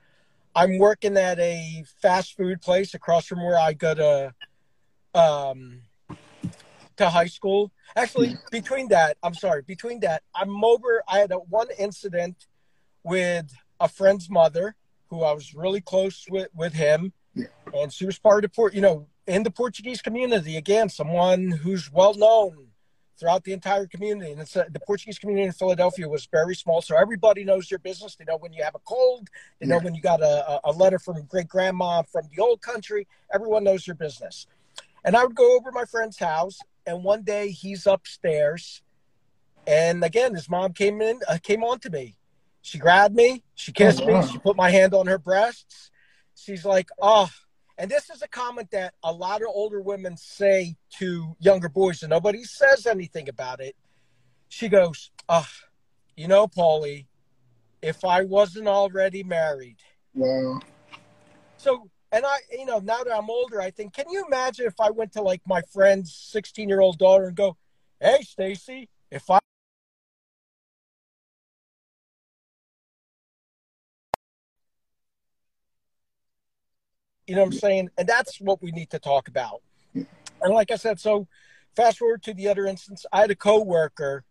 I'm 0.54 0.78
working 0.78 1.16
at 1.16 1.38
a 1.38 1.84
fast 2.00 2.36
food 2.36 2.60
place 2.60 2.94
across 2.94 3.26
from 3.26 3.42
where 3.44 3.58
I 3.58 3.72
go 3.72 3.94
to 3.94 4.34
um, 5.14 5.82
to 6.96 7.08
high 7.08 7.26
school. 7.26 7.72
Actually, 7.96 8.36
between 8.50 8.88
that, 8.88 9.16
I'm 9.22 9.34
sorry, 9.34 9.62
between 9.62 10.00
that, 10.00 10.22
I'm 10.34 10.64
over. 10.64 11.02
I 11.08 11.18
had 11.18 11.32
a 11.32 11.36
one 11.36 11.68
incident 11.78 12.46
with 13.02 13.52
a 13.80 13.88
friend's 13.88 14.30
mother 14.30 14.76
who 15.08 15.22
I 15.22 15.32
was 15.32 15.54
really 15.54 15.80
close 15.80 16.24
with 16.28 16.48
with 16.54 16.74
him, 16.74 17.12
and 17.72 17.92
she 17.92 18.06
was 18.06 18.18
part 18.18 18.44
of 18.44 18.50
the 18.50 18.54
port. 18.54 18.74
You 18.74 18.80
know, 18.80 19.06
in 19.26 19.42
the 19.42 19.50
Portuguese 19.50 20.02
community 20.02 20.56
again, 20.56 20.88
someone 20.88 21.50
who's 21.50 21.90
well 21.92 22.14
known 22.14 22.68
throughout 23.18 23.44
the 23.44 23.52
entire 23.52 23.86
community. 23.86 24.32
And 24.32 24.40
it's 24.40 24.56
a, 24.56 24.66
the 24.70 24.80
Portuguese 24.80 25.18
community 25.18 25.46
in 25.46 25.52
Philadelphia 25.52 26.08
was 26.08 26.26
very 26.26 26.54
small, 26.54 26.82
so 26.82 26.96
everybody 26.96 27.44
knows 27.44 27.70
your 27.70 27.78
business. 27.78 28.16
They 28.16 28.24
know 28.24 28.36
when 28.36 28.52
you 28.52 28.62
have 28.62 28.74
a 28.74 28.80
cold. 28.80 29.28
They 29.60 29.66
know 29.66 29.78
when 29.78 29.94
you 29.94 30.02
got 30.02 30.20
a, 30.20 30.60
a 30.64 30.72
letter 30.72 30.98
from 30.98 31.22
great 31.24 31.48
grandma 31.48 32.02
from 32.02 32.28
the 32.34 32.42
old 32.42 32.60
country. 32.60 33.06
Everyone 33.32 33.64
knows 33.64 33.86
your 33.86 33.96
business. 33.96 34.46
And 35.04 35.16
I 35.16 35.24
would 35.24 35.34
go 35.34 35.56
over 35.56 35.70
my 35.70 35.84
friend's 35.84 36.18
house, 36.18 36.58
and 36.86 37.04
one 37.04 37.22
day 37.22 37.50
he's 37.50 37.86
upstairs, 37.86 38.82
and 39.66 40.02
again 40.02 40.34
his 40.34 40.48
mom 40.48 40.72
came 40.72 41.00
in, 41.02 41.20
uh, 41.28 41.38
came 41.42 41.62
on 41.62 41.78
to 41.80 41.90
me. 41.90 42.16
She 42.62 42.78
grabbed 42.78 43.14
me, 43.14 43.42
she 43.54 43.72
kissed 43.72 44.00
oh, 44.02 44.06
wow. 44.06 44.22
me, 44.22 44.26
she 44.28 44.38
put 44.38 44.56
my 44.56 44.70
hand 44.70 44.94
on 44.94 45.06
her 45.06 45.18
breasts. 45.18 45.90
She's 46.34 46.64
like, 46.64 46.88
"Oh, 47.00 47.28
and 47.76 47.90
this 47.90 48.08
is 48.10 48.22
a 48.22 48.28
comment 48.28 48.70
that 48.70 48.94
a 49.02 49.12
lot 49.12 49.42
of 49.42 49.48
older 49.48 49.80
women 49.80 50.16
say 50.16 50.76
to 50.98 51.34
younger 51.40 51.68
boys, 51.68 52.02
and 52.02 52.10
nobody 52.10 52.44
says 52.44 52.86
anything 52.86 53.28
about 53.28 53.60
it. 53.60 53.74
She 54.48 54.68
goes, 54.68 55.10
Oh, 55.28 55.46
you 56.16 56.28
know, 56.28 56.46
Paulie, 56.46 57.06
if 57.82 58.04
I 58.04 58.24
wasn't 58.24 58.68
already 58.68 59.24
married. 59.24 59.78
Wow. 60.14 60.60
So, 61.56 61.90
and 62.12 62.24
I, 62.24 62.36
you 62.52 62.66
know, 62.66 62.78
now 62.78 63.02
that 63.02 63.12
I'm 63.12 63.28
older, 63.28 63.60
I 63.60 63.70
think, 63.70 63.92
can 63.92 64.04
you 64.08 64.24
imagine 64.24 64.66
if 64.66 64.78
I 64.80 64.90
went 64.90 65.12
to 65.14 65.22
like 65.22 65.42
my 65.46 65.62
friend's 65.72 66.14
16 66.14 66.68
year 66.68 66.80
old 66.80 66.98
daughter 66.98 67.26
and 67.26 67.36
go, 67.36 67.56
Hey, 68.00 68.22
Stacy, 68.22 68.88
if 69.10 69.28
I 69.30 69.38
You 77.26 77.36
know 77.36 77.42
what 77.42 77.54
I'm 77.54 77.58
saying? 77.58 77.90
And 77.96 78.08
that's 78.08 78.40
what 78.40 78.62
we 78.62 78.70
need 78.70 78.90
to 78.90 78.98
talk 78.98 79.28
about. 79.28 79.62
And 79.94 80.52
like 80.54 80.70
I 80.70 80.76
said, 80.76 81.00
so 81.00 81.26
fast 81.74 81.98
forward 81.98 82.22
to 82.24 82.34
the 82.34 82.48
other 82.48 82.66
instance, 82.66 83.06
I 83.12 83.22
had 83.22 83.30
a 83.30 83.34
coworker 83.34 84.24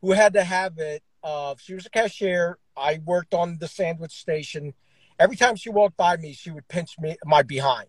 who 0.00 0.12
had 0.12 0.32
to 0.34 0.44
have 0.44 0.78
it. 0.78 1.02
Uh, 1.24 1.56
she 1.58 1.74
was 1.74 1.86
a 1.86 1.90
cashier. 1.90 2.58
I 2.76 3.00
worked 3.04 3.34
on 3.34 3.58
the 3.58 3.66
sandwich 3.66 4.12
station. 4.12 4.74
Every 5.18 5.36
time 5.36 5.56
she 5.56 5.70
walked 5.70 5.96
by 5.96 6.16
me, 6.18 6.34
she 6.34 6.50
would 6.50 6.68
pinch 6.68 6.98
me 7.00 7.16
my 7.24 7.42
behind. 7.42 7.88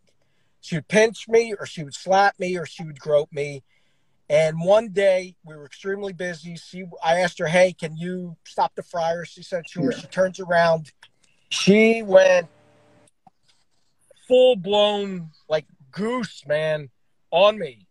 She 0.62 0.76
would 0.76 0.88
pinch 0.88 1.28
me, 1.28 1.54
or 1.58 1.66
she 1.66 1.84
would 1.84 1.94
slap 1.94 2.40
me, 2.40 2.58
or 2.58 2.66
she 2.66 2.84
would 2.84 3.00
grope 3.00 3.32
me. 3.32 3.64
And 4.30 4.60
one 4.60 4.90
day 4.90 5.36
we 5.46 5.56
were 5.56 5.66
extremely 5.66 6.14
busy. 6.14 6.56
She, 6.56 6.86
I 7.04 7.20
asked 7.20 7.40
her, 7.40 7.48
"Hey, 7.48 7.74
can 7.74 7.96
you 7.96 8.38
stop 8.46 8.76
the 8.76 8.84
fryer?" 8.84 9.24
She 9.24 9.44
said, 9.44 9.70
"Sure." 9.70 9.92
Yeah. 9.92 9.98
She 9.98 10.08
turns 10.08 10.40
around. 10.40 10.92
She 11.50 12.02
went 12.02 12.48
full 14.28 14.56
blown 14.56 15.32
like 15.50 15.66
goose, 15.92 16.44
man, 16.46 16.90
on 17.32 17.58
me. 17.58 17.88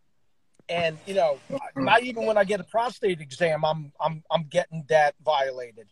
And 0.68 0.98
you 1.06 1.14
know, 1.14 1.38
mm-hmm. 1.50 1.84
not 1.84 2.02
even 2.02 2.26
when 2.26 2.36
I 2.36 2.44
get 2.44 2.60
a 2.60 2.64
prostate 2.64 3.20
exam, 3.20 3.64
I'm 3.64 3.92
I'm 4.00 4.22
I'm 4.30 4.44
getting 4.44 4.84
that 4.88 5.14
violated. 5.24 5.88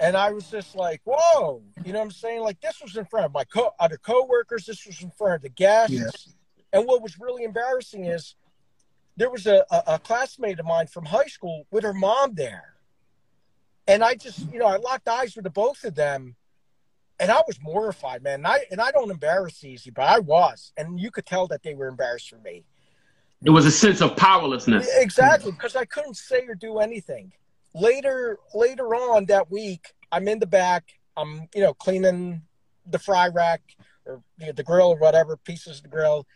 And 0.00 0.16
I 0.16 0.30
was 0.30 0.48
just 0.48 0.76
like, 0.76 1.00
whoa, 1.04 1.62
you 1.84 1.92
know 1.92 1.98
what 1.98 2.04
I'm 2.04 2.10
saying? 2.12 2.42
Like 2.42 2.60
this 2.60 2.80
was 2.80 2.96
in 2.96 3.04
front 3.04 3.26
of 3.26 3.32
my 3.32 3.44
co- 3.44 3.74
other 3.80 3.96
coworkers. 3.96 4.66
This 4.66 4.86
was 4.86 5.02
in 5.02 5.10
front 5.10 5.34
of 5.34 5.42
the 5.42 5.48
guests. 5.48 6.34
And 6.72 6.86
what 6.86 7.02
was 7.02 7.18
really 7.18 7.44
embarrassing 7.44 8.04
is 8.04 8.34
there 9.16 9.30
was 9.30 9.46
a, 9.46 9.64
a, 9.70 9.82
a 9.94 9.98
classmate 9.98 10.60
of 10.60 10.66
mine 10.66 10.86
from 10.86 11.04
high 11.04 11.26
school 11.26 11.66
with 11.72 11.82
her 11.82 11.94
mom 11.94 12.34
there. 12.34 12.74
And 13.88 14.04
I 14.04 14.14
just, 14.14 14.52
you 14.52 14.58
know, 14.58 14.66
I 14.66 14.76
locked 14.76 15.08
eyes 15.08 15.34
with 15.34 15.44
the 15.44 15.50
both 15.50 15.82
of 15.82 15.94
them 15.94 16.36
and 17.20 17.30
I 17.30 17.42
was 17.46 17.58
mortified, 17.62 18.22
man. 18.22 18.40
And 18.40 18.46
I, 18.46 18.60
and 18.70 18.80
I 18.80 18.90
don't 18.90 19.10
embarrass 19.10 19.62
easy, 19.64 19.90
but 19.90 20.02
I 20.02 20.18
was. 20.18 20.72
And 20.76 21.00
you 21.00 21.10
could 21.10 21.26
tell 21.26 21.46
that 21.48 21.62
they 21.62 21.74
were 21.74 21.88
embarrassed 21.88 22.30
for 22.30 22.38
me. 22.38 22.64
It 23.44 23.50
was 23.50 23.66
a 23.66 23.70
sense 23.70 24.00
of 24.00 24.16
powerlessness. 24.16 24.88
Exactly, 24.96 25.52
because 25.52 25.76
I 25.76 25.84
couldn't 25.84 26.16
say 26.16 26.44
or 26.46 26.54
do 26.54 26.78
anything. 26.78 27.32
Later, 27.74 28.38
later 28.54 28.94
on 28.94 29.26
that 29.26 29.50
week, 29.50 29.92
I'm 30.10 30.26
in 30.26 30.38
the 30.38 30.46
back. 30.46 30.84
I'm, 31.16 31.48
you 31.54 31.62
know, 31.62 31.74
cleaning 31.74 32.42
the 32.86 32.98
fry 32.98 33.28
rack 33.28 33.60
or 34.06 34.22
you 34.38 34.46
know, 34.46 34.52
the 34.52 34.62
grill 34.62 34.88
or 34.88 34.96
whatever 34.96 35.36
pieces 35.36 35.78
of 35.78 35.82
the 35.84 35.88
grill, 35.88 36.26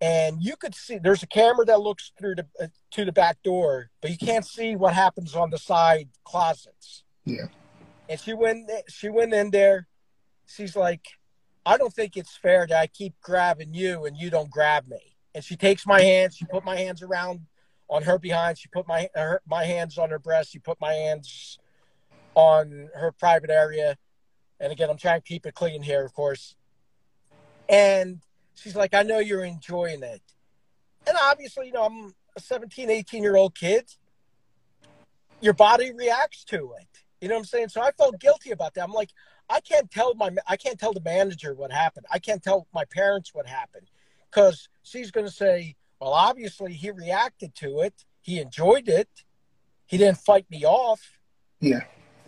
and 0.00 0.42
you 0.42 0.56
could 0.56 0.74
see 0.74 0.98
there's 0.98 1.22
a 1.22 1.26
camera 1.26 1.64
that 1.64 1.80
looks 1.80 2.12
through 2.18 2.36
the 2.36 2.46
uh, 2.60 2.66
to 2.92 3.04
the 3.04 3.12
back 3.12 3.42
door, 3.42 3.90
but 4.00 4.10
you 4.10 4.18
can't 4.18 4.44
see 4.44 4.76
what 4.76 4.94
happens 4.94 5.34
on 5.34 5.50
the 5.50 5.58
side 5.58 6.08
closets. 6.24 7.04
Yeah. 7.24 7.46
And 8.08 8.20
she 8.20 8.32
went, 8.32 8.70
she 8.88 9.08
went 9.08 9.34
in 9.34 9.50
there. 9.50 9.86
She's 10.48 10.74
like, 10.74 11.06
I 11.64 11.76
don't 11.76 11.92
think 11.92 12.16
it's 12.16 12.36
fair 12.36 12.66
that 12.66 12.80
I 12.80 12.86
keep 12.86 13.14
grabbing 13.20 13.74
you 13.74 14.06
and 14.06 14.16
you 14.16 14.30
don't 14.30 14.50
grab 14.50 14.88
me. 14.88 15.16
And 15.34 15.44
she 15.44 15.56
takes 15.56 15.86
my 15.86 16.00
hands. 16.00 16.36
She 16.36 16.46
put 16.46 16.64
my 16.64 16.76
hands 16.76 17.02
around 17.02 17.40
on 17.90 18.02
her 18.02 18.18
behind. 18.18 18.58
She 18.58 18.68
put 18.68 18.88
my 18.88 19.08
her, 19.14 19.42
my 19.46 19.64
hands 19.64 19.98
on 19.98 20.10
her 20.10 20.18
breast. 20.18 20.50
She 20.50 20.58
put 20.58 20.80
my 20.80 20.92
hands 20.94 21.58
on 22.34 22.88
her 22.94 23.12
private 23.12 23.50
area. 23.50 23.96
And 24.58 24.72
again, 24.72 24.88
I'm 24.90 24.96
trying 24.96 25.20
to 25.20 25.26
keep 25.26 25.46
it 25.46 25.54
clean 25.54 25.82
here, 25.82 26.04
of 26.04 26.14
course. 26.14 26.56
And 27.68 28.20
she's 28.54 28.74
like, 28.74 28.94
I 28.94 29.02
know 29.02 29.18
you're 29.18 29.44
enjoying 29.44 30.02
it. 30.02 30.22
And 31.06 31.16
obviously, 31.20 31.66
you 31.66 31.72
know, 31.72 31.84
I'm 31.84 32.14
a 32.36 32.40
17, 32.40 32.90
18 32.90 33.22
year 33.22 33.36
old 33.36 33.54
kid. 33.54 33.84
Your 35.40 35.52
body 35.52 35.92
reacts 35.92 36.44
to 36.44 36.74
it. 36.80 36.88
You 37.20 37.28
know 37.28 37.34
what 37.34 37.40
I'm 37.40 37.44
saying? 37.44 37.68
So 37.68 37.82
I 37.82 37.90
felt 37.92 38.18
guilty 38.18 38.50
about 38.50 38.74
that. 38.74 38.84
I'm 38.84 38.92
like, 38.92 39.10
I 39.50 39.60
can't 39.60 39.90
tell 39.90 40.14
my 40.14 40.30
I 40.46 40.56
can't 40.56 40.78
tell 40.78 40.92
the 40.92 41.00
manager 41.00 41.54
what 41.54 41.72
happened. 41.72 42.06
I 42.10 42.18
can't 42.18 42.42
tell 42.42 42.66
my 42.74 42.84
parents 42.84 43.32
what 43.34 43.46
happened 43.46 43.88
because 44.30 44.68
she's 44.82 45.10
going 45.10 45.26
to 45.26 45.32
say, 45.32 45.76
well, 46.00 46.12
obviously 46.12 46.72
he 46.74 46.90
reacted 46.90 47.54
to 47.56 47.80
it. 47.80 48.04
He 48.20 48.40
enjoyed 48.40 48.88
it. 48.88 49.08
He 49.86 49.96
didn't 49.96 50.18
fight 50.18 50.46
me 50.50 50.64
off. 50.64 51.00
Yeah. 51.60 51.80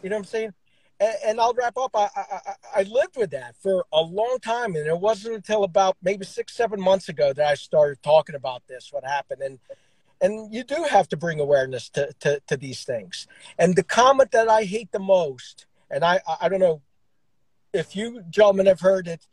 You 0.03 0.09
know 0.11 0.17
what 0.17 0.21
I'm 0.21 0.25
saying? 0.25 0.55
And, 0.99 1.15
and 1.27 1.41
I'll 1.41 1.53
wrap 1.55 1.77
up. 1.77 1.91
I, 1.95 2.09
I 2.17 2.55
I- 2.77 2.83
lived 2.83 3.17
with 3.17 3.31
that 3.31 3.55
for 3.57 3.85
a 3.93 4.01
long 4.01 4.39
time, 4.43 4.75
and 4.77 4.87
it 4.87 4.99
wasn't 4.99 5.35
until 5.35 5.65
about 5.65 5.97
maybe 6.03 6.25
six, 6.25 6.55
seven 6.55 6.81
months 6.81 7.09
ago 7.09 7.33
that 7.35 7.47
I 7.47 7.55
started 7.55 8.03
talking 8.03 8.35
about 8.35 8.63
this. 8.67 8.89
What 8.93 9.05
happened? 9.05 9.43
And 9.43 9.59
and 10.23 10.53
you 10.53 10.65
do 10.65 10.85
have 10.91 11.09
to 11.09 11.17
bring 11.17 11.41
awareness 11.41 11.89
to, 11.91 12.13
to, 12.21 12.41
to 12.47 12.57
these 12.57 12.85
things. 12.85 13.27
And 13.59 13.75
the 13.77 13.83
comment 13.83 14.33
that 14.33 14.51
I 14.51 14.65
hate 14.65 14.93
the 14.93 14.99
most, 14.99 15.67
and 15.91 16.05
I- 16.05 16.21
I 16.41 16.49
don't 16.51 16.61
know 16.61 16.83
if 17.73 17.97
you 17.97 18.23
gentlemen 18.31 18.67
have 18.67 18.81
heard 18.81 19.09
it, 19.09 19.27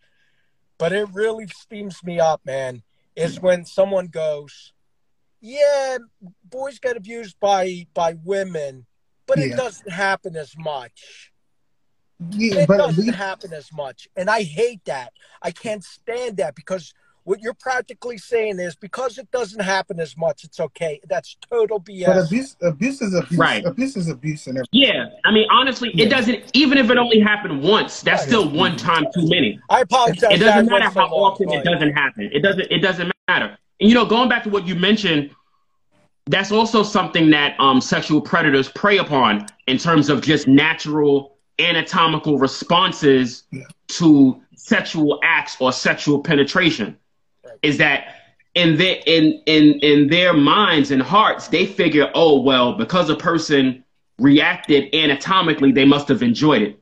but 0.77 0.91
it 0.91 1.07
really 1.13 1.47
steams 1.47 2.03
me 2.03 2.19
up, 2.19 2.41
man. 2.45 2.83
Is 3.15 3.39
when 3.39 3.65
someone 3.65 4.07
goes, 4.07 4.73
"Yeah, 5.41 5.97
boys 6.43 6.77
get 6.79 6.97
abused 6.97 7.39
by 7.39 7.87
by 7.93 8.13
women, 8.13 8.85
but 9.25 9.39
it 9.39 9.49
Yeah. 9.49 9.55
doesn't 9.55 9.89
happen 9.89 10.35
as 10.35 10.55
much." 10.57 11.31
Yeah, 12.29 12.61
it 12.61 12.67
but 12.67 12.77
doesn't 12.77 13.13
happen 13.13 13.53
as 13.53 13.71
much. 13.71 14.07
And 14.15 14.29
I 14.29 14.43
hate 14.43 14.83
that. 14.85 15.13
I 15.41 15.51
can't 15.51 15.83
stand 15.83 16.37
that 16.37 16.55
because 16.55 16.93
what 17.27 17.41
you're 17.41 17.53
practically 17.55 18.17
saying 18.17 18.57
is 18.57 18.73
because 18.77 19.17
it 19.17 19.29
doesn't 19.31 19.59
happen 19.59 19.99
as 19.99 20.15
much, 20.15 20.45
it's 20.45 20.61
okay. 20.61 21.01
That's 21.09 21.35
total 21.51 21.77
BS. 21.81 22.05
but 22.05 22.17
abuse 22.25 22.55
abuse 22.61 23.01
is 23.01 23.13
abuse. 23.13 23.37
Right. 23.37 23.65
Abuse 23.65 23.97
is 23.97 24.07
abuse 24.07 24.47
and 24.47 24.57
everything. 24.57 24.69
Yeah, 24.71 25.07
I 25.25 25.31
mean, 25.31 25.45
honestly, 25.51 25.91
Yeah. 25.93 26.05
it 26.05 26.09
doesn't. 26.09 26.45
Even 26.53 26.77
if 26.77 26.89
it 26.89 26.97
only 26.97 27.19
happened 27.19 27.61
once, 27.61 27.99
that's 27.99 28.21
Right. 28.21 28.27
still 28.29 28.47
one 28.49 28.77
time 28.77 29.03
too 29.13 29.27
many. 29.27 29.59
I 29.69 29.81
apologize. 29.81 30.23
It 30.31 30.37
doesn't 30.37 30.71
went 30.71 30.83
matter 30.85 30.99
how 30.99 31.07
often 31.07 31.51
it 31.51 31.65
doesn't 31.65 31.91
happen. 31.93 32.29
It 32.31 32.39
doesn't. 32.39 32.71
It 32.71 32.79
doesn't 32.79 33.11
matter. 33.27 33.57
And 33.81 33.89
you 33.89 33.93
know, 33.93 34.05
going 34.05 34.29
back 34.29 34.43
to 34.43 34.49
what 34.49 34.65
you 34.65 34.75
mentioned, 34.75 35.31
that's 36.27 36.53
also 36.53 36.81
something 36.81 37.29
that 37.31 37.59
um, 37.59 37.81
sexual 37.81 38.21
predators 38.21 38.69
prey 38.69 38.99
upon 38.99 39.47
in 39.67 39.77
terms 39.77 40.07
of 40.09 40.21
just 40.21 40.47
natural 40.47 41.35
anatomical 41.59 42.37
responses 42.37 43.43
Yeah. 43.51 43.63
to 43.89 44.41
sexual 44.55 45.19
acts 45.23 45.57
or 45.59 45.73
sexual 45.73 46.19
penetration. 46.21 46.95
Is 47.63 47.77
that 47.77 48.15
in 48.55 48.77
their 48.77 48.97
in 49.05 49.41
in 49.45 49.79
in 49.81 50.07
their 50.07 50.33
minds 50.33 50.91
and 50.91 51.01
hearts, 51.01 51.47
they 51.47 51.65
figure, 51.65 52.09
oh 52.13 52.41
well, 52.41 52.73
because 52.73 53.09
a 53.09 53.15
person 53.15 53.83
reacted 54.19 54.93
anatomically, 54.93 55.71
they 55.71 55.85
must 55.85 56.07
have 56.07 56.23
enjoyed 56.23 56.61
it. 56.61 56.79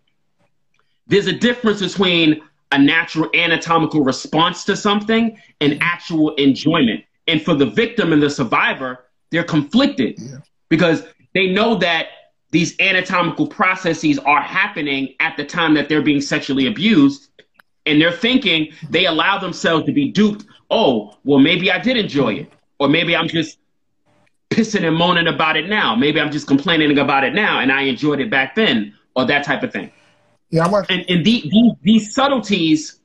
There's 1.07 1.27
a 1.27 1.33
difference 1.33 1.81
between 1.81 2.41
a 2.71 2.79
natural 2.79 3.29
anatomical 3.35 4.03
response 4.03 4.63
to 4.65 4.75
something 4.75 5.37
and 5.61 5.77
actual 5.81 6.33
enjoyment. 6.35 7.03
And 7.27 7.41
for 7.41 7.53
the 7.55 7.65
victim 7.65 8.13
and 8.13 8.21
the 8.21 8.29
survivor, 8.29 9.05
they're 9.31 9.43
conflicted 9.43 10.15
Yeah. 10.17 10.37
because 10.69 11.03
they 11.33 11.47
know 11.47 11.75
that 11.75 12.07
these 12.51 12.75
anatomical 12.79 13.47
processes 13.47 14.17
are 14.19 14.41
happening 14.41 15.13
at 15.19 15.35
the 15.37 15.43
time 15.45 15.73
that 15.73 15.89
they're 15.89 16.01
being 16.01 16.21
sexually 16.21 16.67
abused. 16.67 17.29
And 17.85 18.01
they're 18.01 18.11
thinking 18.11 18.71
they 18.89 19.05
allow 19.05 19.37
themselves 19.37 19.85
to 19.85 19.91
be 19.91 20.11
duped. 20.11 20.45
Oh, 20.69 21.17
well, 21.23 21.39
maybe 21.39 21.71
I 21.71 21.79
did 21.79 21.97
enjoy 21.97 22.33
it. 22.33 22.51
Or 22.79 22.89
maybe 22.89 23.15
I'm 23.15 23.27
just 23.27 23.57
pissing 24.49 24.85
and 24.85 24.95
moaning 24.95 25.27
about 25.27 25.57
it 25.57 25.69
now. 25.69 25.95
Maybe 25.95 26.19
I'm 26.19 26.31
just 26.31 26.47
complaining 26.47 26.97
about 26.97 27.23
it 27.23 27.33
now 27.33 27.59
and 27.59 27.71
I 27.71 27.83
enjoyed 27.83 28.19
it 28.19 28.29
back 28.29 28.55
then, 28.55 28.93
or 29.15 29.25
that 29.25 29.45
type 29.45 29.63
of 29.63 29.71
thing 29.71 29.91
Yeah, 30.49 30.67
want 30.67 30.89
and, 30.89 31.05
and 31.09 31.25
the, 31.25 31.41
these, 31.49 31.71
these 31.81 32.13
subtleties 32.13 32.99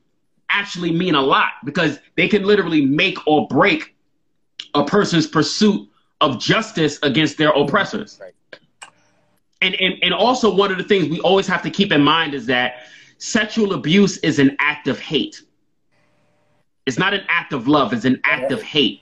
actually 0.49 0.91
mean 0.91 1.15
a 1.15 1.21
lot 1.21 1.51
because 1.63 1.99
they 2.17 2.27
can 2.27 2.43
literally 2.43 2.85
make 2.85 3.17
or 3.25 3.47
break 3.47 3.95
a 4.73 4.83
person's 4.83 5.25
pursuit 5.25 5.89
of 6.19 6.39
justice 6.39 6.99
against 7.03 7.37
their 7.37 7.49
oppressors. 7.49 8.19
Right. 8.21 8.33
And, 9.61 9.75
and, 9.75 9.95
and 10.01 10.13
also, 10.13 10.53
one 10.53 10.71
of 10.71 10.77
the 10.77 10.83
things 10.83 11.07
we 11.07 11.19
always 11.21 11.47
have 11.47 11.61
to 11.63 11.69
keep 11.69 11.91
in 11.91 12.01
mind 12.01 12.33
is 12.33 12.45
that 12.47 12.87
sexual 13.19 13.73
abuse 13.73 14.17
is 14.17 14.39
an 14.39 14.55
act 14.59 14.87
of 14.87 14.99
hate. 14.99 15.43
It's 16.85 16.97
not 16.97 17.13
an 17.13 17.21
act 17.27 17.53
of 17.53 17.67
love, 17.67 17.93
it's 17.93 18.05
an 18.05 18.21
act 18.23 18.51
of 18.51 18.61
hate. 18.61 19.01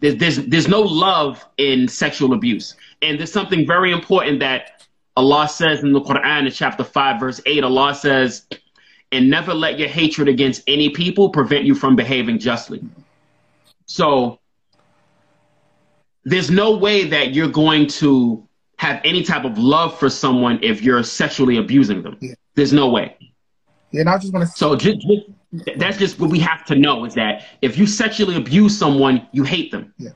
There's, 0.00 0.16
there's, 0.16 0.36
there's 0.46 0.68
no 0.68 0.80
love 0.80 1.44
in 1.58 1.86
sexual 1.88 2.32
abuse. 2.32 2.74
And 3.02 3.18
there's 3.18 3.32
something 3.32 3.66
very 3.66 3.92
important 3.92 4.40
that 4.40 4.86
Allah 5.16 5.48
says 5.48 5.82
in 5.82 5.92
the 5.92 6.00
Quran 6.00 6.46
in 6.46 6.52
chapter 6.52 6.84
5, 6.84 7.20
verse 7.20 7.40
8, 7.44 7.64
Allah 7.64 7.94
says, 7.94 8.46
and 9.12 9.28
never 9.28 9.52
let 9.52 9.78
your 9.78 9.88
hatred 9.88 10.28
against 10.28 10.62
any 10.66 10.90
people 10.90 11.30
prevent 11.30 11.64
you 11.64 11.74
from 11.74 11.96
behaving 11.96 12.38
justly. 12.38 12.80
So 13.86 14.38
there's 16.24 16.50
no 16.50 16.76
way 16.76 17.04
that 17.06 17.34
you're 17.34 17.48
going 17.48 17.88
to 17.88 18.46
have 18.76 19.00
any 19.04 19.22
type 19.22 19.44
of 19.44 19.58
love 19.58 19.98
for 19.98 20.08
someone 20.08 20.60
if 20.62 20.80
you're 20.80 21.02
sexually 21.02 21.56
abusing 21.58 22.02
them. 22.02 22.16
Yeah. 22.20 22.34
There's 22.54 22.72
no 22.72 22.88
way. 22.88 23.16
Yeah, 23.92 24.00
and 24.00 24.10
I 24.10 24.18
just 24.18 24.32
want 24.32 24.46
to 24.46 24.52
So 24.56 24.76
just, 24.76 25.00
just 25.00 25.22
that's 25.76 25.98
just 25.98 26.20
what 26.20 26.30
we 26.30 26.38
have 26.40 26.64
to 26.66 26.76
know 26.76 27.04
is 27.04 27.14
that 27.14 27.44
if 27.60 27.76
you 27.76 27.86
sexually 27.86 28.36
abuse 28.36 28.78
someone, 28.78 29.26
you 29.32 29.42
hate 29.42 29.70
them. 29.70 29.92
Yeah. 29.98 30.10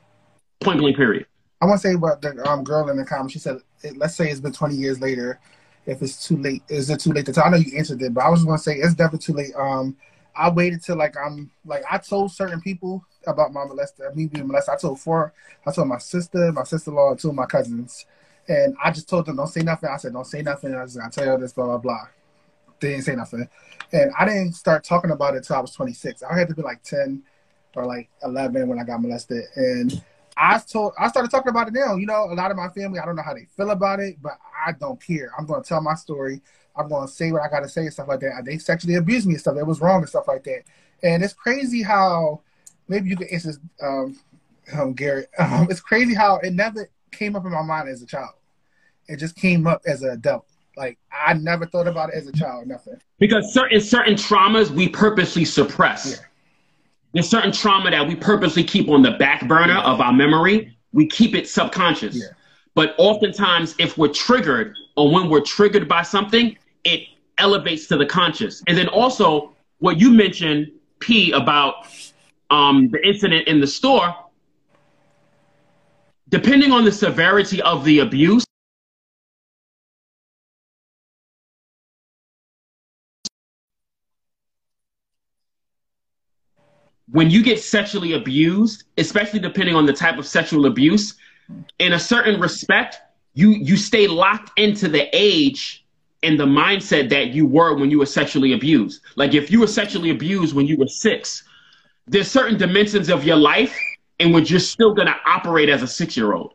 Point 0.61 0.79
blank 0.79 0.97
period. 0.97 1.27
I 1.61 1.67
want 1.67 1.81
to 1.81 1.89
say 1.89 1.95
about 1.95 2.21
the 2.21 2.47
um, 2.49 2.63
girl 2.63 2.89
in 2.89 2.97
the 2.97 3.05
comment. 3.05 3.33
She 3.33 3.39
said, 3.39 3.59
it, 3.83 3.97
"Let's 3.97 4.15
say 4.15 4.31
it's 4.31 4.41
been 4.41 4.53
20 4.53 4.75
years 4.75 5.01
later. 5.01 5.41
If 5.87 6.03
it's 6.03 6.27
too 6.27 6.37
late, 6.37 6.63
is 6.69 6.89
it 6.89 7.01
too 7.01 7.13
late 7.13 7.27
to 7.27 7.33
tell?" 7.33 7.45
I 7.45 7.51
know 7.51 7.57
you 7.57 7.77
answered 7.77 8.01
it, 8.03 8.15
but 8.15 8.23
I 8.23 8.29
was 8.29 8.45
going 8.45 8.57
to 8.57 8.63
say 8.63 8.77
it's 8.77 8.95
definitely 8.95 9.25
too 9.25 9.33
late. 9.33 9.55
Um, 9.57 9.97
I 10.37 10.51
waited 10.51 10.83
till 10.83 10.97
like 10.97 11.17
I'm 11.17 11.51
like 11.65 11.85
I 11.91 11.99
told 11.99 12.33
certain 12.33 12.61
people 12.61 13.05
about 13.27 13.53
my 13.53 13.65
molester, 13.65 14.15
me 14.15 14.27
being 14.27 14.47
molested. 14.47 14.75
I 14.75 14.77
told 14.77 15.01
four. 15.01 15.33
I 15.67 15.73
told 15.73 15.89
my 15.89 15.99
sister, 15.99 16.53
my 16.53 16.65
sister-in-law, 16.65 17.13
and 17.13 17.19
two 17.19 17.31
of 17.31 17.35
my 17.35 17.47
cousins, 17.47 18.07
and 18.49 18.77
I 18.83 18.91
just 18.91 19.09
told 19.09 19.27
them 19.27 19.37
don't 19.37 19.47
say 19.47 19.63
nothing. 19.63 19.89
I 19.89 19.97
said 19.97 20.13
don't 20.13 20.27
say 20.27 20.43
nothing. 20.43 20.75
I 20.75 20.85
just 20.85 20.99
gotta 20.99 21.11
tell 21.11 21.33
you 21.35 21.39
this, 21.39 21.53
blah 21.53 21.67
blah 21.67 21.79
blah. 21.79 22.07
They 22.85 22.91
didn't 22.91 23.05
say 23.05 23.17
nothing, 23.17 23.49
and 23.93 24.13
I 24.19 24.25
didn't 24.27 24.53
start 24.53 24.85
talking 24.85 25.11
about 25.11 25.35
it 25.35 25.39
until 25.39 25.57
I 25.57 25.61
was 25.61 25.73
26. 25.73 26.23
I 26.23 26.39
had 26.39 26.49
to 26.49 26.55
be 26.55 26.63
like 26.63 26.83
10 26.83 27.23
or 27.77 27.87
like 27.87 28.11
11 28.23 28.69
when 28.69 28.79
I 28.79 28.85
got 28.85 29.01
molested, 29.01 29.45
and 29.57 30.03
I 30.37 30.59
told 30.59 30.93
I 30.99 31.09
started 31.09 31.31
talking 31.31 31.51
about 31.51 31.69
it 31.69 31.75
now. 31.75 31.97
You 31.97 32.07
know, 32.07 32.25
a 32.31 32.35
lot 32.35 32.51
of 32.51 32.57
my 32.57 32.69
family, 32.69 32.99
I 32.99 33.07
don't 33.07 33.17
know 33.17 33.23
how 33.23 33.35
they 33.35 33.47
feel 33.57 33.71
about 33.71 34.01
it, 34.01 34.17
but 34.21 34.39
I 34.67 34.73
don't 34.73 35.01
care. 35.01 35.31
I'm 35.39 35.47
gonna 35.47 35.63
tell 35.63 35.81
my 35.81 35.95
story. 35.95 36.43
I'm 36.77 36.89
gonna 36.89 37.09
say 37.09 37.33
what 37.33 37.43
I 37.43 37.49
gotta 37.49 37.69
say 37.69 37.83
and 37.83 37.93
stuff 37.93 38.09
like 38.09 38.21
that. 38.21 38.45
They 38.45 38.59
sexually 38.59 38.97
abused 38.97 39.27
me 39.27 39.35
and 39.35 39.41
stuff 39.41 39.55
that 39.55 39.67
was 39.67 39.81
wrong 39.81 40.01
and 40.01 40.09
stuff 40.09 40.29
like 40.29 40.45
that. 40.45 40.65
And 41.03 41.23
it's 41.23 41.35
crazy 41.35 41.83
how 41.83 42.43
maybe 42.89 43.09
you 43.09 43.17
can 43.17 43.29
answer 43.29 43.49
this, 43.49 43.59
um, 43.83 44.19
um, 44.73 44.93
Gareth. 44.93 45.29
Um, 45.39 45.67
it's 45.71 45.81
crazy 45.81 46.15
how 46.15 46.37
it 46.39 46.53
never 46.53 46.91
came 47.13 47.37
up 47.37 47.45
in 47.45 47.53
my 47.53 47.63
mind 47.63 47.89
as 47.89 48.03
a 48.03 48.07
child. 48.07 48.35
It 49.07 49.19
just 49.19 49.37
came 49.37 49.67
up 49.67 49.83
as 49.87 50.03
an 50.03 50.11
adult. 50.11 50.47
Like 50.77 50.99
I 51.13 51.35
never 51.35 51.67
thought 51.67 51.87
about 51.87 52.11
it 52.11 52.17
as 52.17 52.27
a 52.27 52.33
child, 52.33 52.67
nothing. 52.67 53.01
Because 53.19 53.53
certain 53.53 53.81
certain 53.81 54.15
traumas 54.15 54.71
we 54.71 54.89
purposely 54.89 55.45
suppress. 55.45 56.11
Yeah. 56.11 56.27
There's 57.13 57.29
certain 57.29 57.53
trauma 57.53 57.91
that 57.91 58.07
we 58.07 58.17
purposely 58.17 58.65
keep 58.65 58.89
on 58.89 59.03
the 59.03 59.13
back 59.13 59.47
burner 59.47 59.75
yeah. 59.75 59.83
of 59.83 60.01
our 60.01 60.13
memory. 60.13 60.77
We 60.93 61.07
keep 61.07 61.35
it 61.35 61.49
subconscious. 61.49 62.17
Yeah. 62.17 62.29
But 62.75 62.95
oftentimes, 62.99 63.77
if 63.79 63.97
we're 63.97 64.09
triggered 64.09 64.75
or 64.97 65.11
when 65.13 65.31
we're 65.31 65.41
triggered 65.41 65.89
by 65.89 66.03
something, 66.03 66.57
it 66.83 67.07
elevates 67.39 67.87
to 67.89 67.97
the 67.97 68.07
conscious. 68.07 68.63
And 68.67 68.77
then 68.77 68.89
also, 68.89 69.55
what 69.79 70.01
you 70.01 70.11
mentioned, 70.11 70.73
P, 70.99 71.31
about 71.33 71.87
um, 72.51 72.89
the 72.91 73.07
incident 73.07 73.47
in 73.47 73.61
the 73.61 73.67
store, 73.67 74.15
depending 76.31 76.73
on 76.73 76.85
the 76.85 76.93
severity 76.93 77.63
of 77.63 77.85
the 77.85 78.01
abuse, 78.01 78.45
when 87.11 87.31
you 87.31 87.43
get 87.43 87.61
sexually 87.61 88.15
abused, 88.15 88.85
especially 88.97 89.41
depending 89.41 89.75
on 89.75 89.87
the 89.87 89.93
type 89.93 90.19
of 90.19 90.27
sexual 90.27 90.67
abuse, 90.67 91.15
in 91.79 91.93
a 91.93 91.99
certain 91.99 92.41
respect, 92.41 92.97
you 93.35 93.51
you 93.51 93.77
stay 93.77 94.07
locked 94.07 94.59
into 94.59 94.89
the 94.89 95.09
age 95.13 95.85
and 96.23 96.41
the 96.41 96.47
mindset 96.47 97.11
that 97.11 97.29
you 97.29 97.45
were 97.47 97.77
when 97.77 97.91
you 97.91 97.99
were 97.99 98.07
sexually 98.07 98.55
abused. 98.55 99.03
Like 99.17 99.35
if 99.35 99.51
you 99.51 99.61
were 99.61 99.67
sexually 99.67 100.11
abused 100.11 100.55
when 100.55 100.67
you 100.67 100.79
were 100.79 100.89
six, 100.89 101.45
there's 102.07 102.31
certain 102.31 102.57
dimensions 102.57 103.11
of 103.11 103.25
your 103.25 103.37
life 103.37 103.77
in 104.19 104.33
which 104.33 104.51
you're 104.51 104.61
still 104.61 104.95
gonna 104.95 105.17
operate 105.27 105.69
as 105.69 105.83
a 105.83 105.87
six 105.87 106.17
year 106.17 106.33
old. 106.33 106.55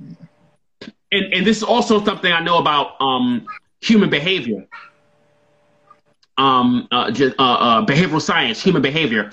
And 0.00 1.34
and 1.34 1.46
this 1.46 1.58
is 1.58 1.62
also 1.62 2.02
something 2.02 2.32
I 2.32 2.40
know 2.40 2.58
about 2.58 2.98
um, 3.00 3.46
human 3.80 4.08
behavior. 4.08 4.66
Um, 6.38 6.86
uh, 6.92 7.12
uh, 7.20 7.42
uh, 7.42 7.84
behavioral 7.84 8.22
science, 8.22 8.62
human 8.62 8.80
behavior 8.80 9.32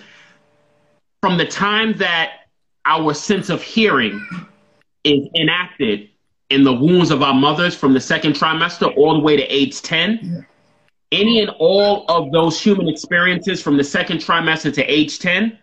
from 1.26 1.40
the 1.40 1.46
time 1.46 1.98
that 1.98 2.42
our 2.86 3.12
sense 3.12 3.50
of 3.50 3.60
hearing 3.60 4.24
is 5.04 5.28
enacted 5.36 6.08
in 6.52 6.64
the 6.64 6.72
wounds 6.72 7.10
of 7.10 7.24
our 7.24 7.34
mothers 7.34 7.74
from 7.74 7.96
the 7.96 8.00
second 8.00 8.34
trimester 8.34 8.96
all 8.96 9.16
the 9.16 9.22
way 9.22 9.36
to 9.36 9.42
age 9.46 9.82
10, 9.82 10.20
yeah. 10.22 10.42
any 11.12 11.42
and 11.42 11.50
all 11.58 12.06
of 12.10 12.32
those 12.32 12.62
human 12.62 12.88
experiences 12.88 13.60
from 13.60 13.76
the 13.76 13.84
second 13.84 14.20
trimester 14.20 14.72
to 14.72 14.84
age 14.84 15.18
10, 15.18 15.58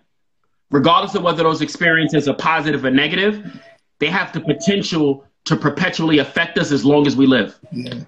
regardless 0.72 1.14
of 1.14 1.22
whether 1.22 1.44
those 1.44 1.62
experiences 1.62 2.26
are 2.26 2.34
positive 2.34 2.84
or 2.84 2.90
negative, 2.90 3.62
they 4.00 4.08
have 4.08 4.32
the 4.32 4.40
potential 4.40 5.24
to 5.44 5.54
perpetually 5.54 6.18
affect 6.18 6.58
us 6.58 6.72
as 6.72 6.84
long 6.84 7.06
as 7.06 7.14
we 7.14 7.24
live. 7.24 7.56
Yeah. 7.70 8.00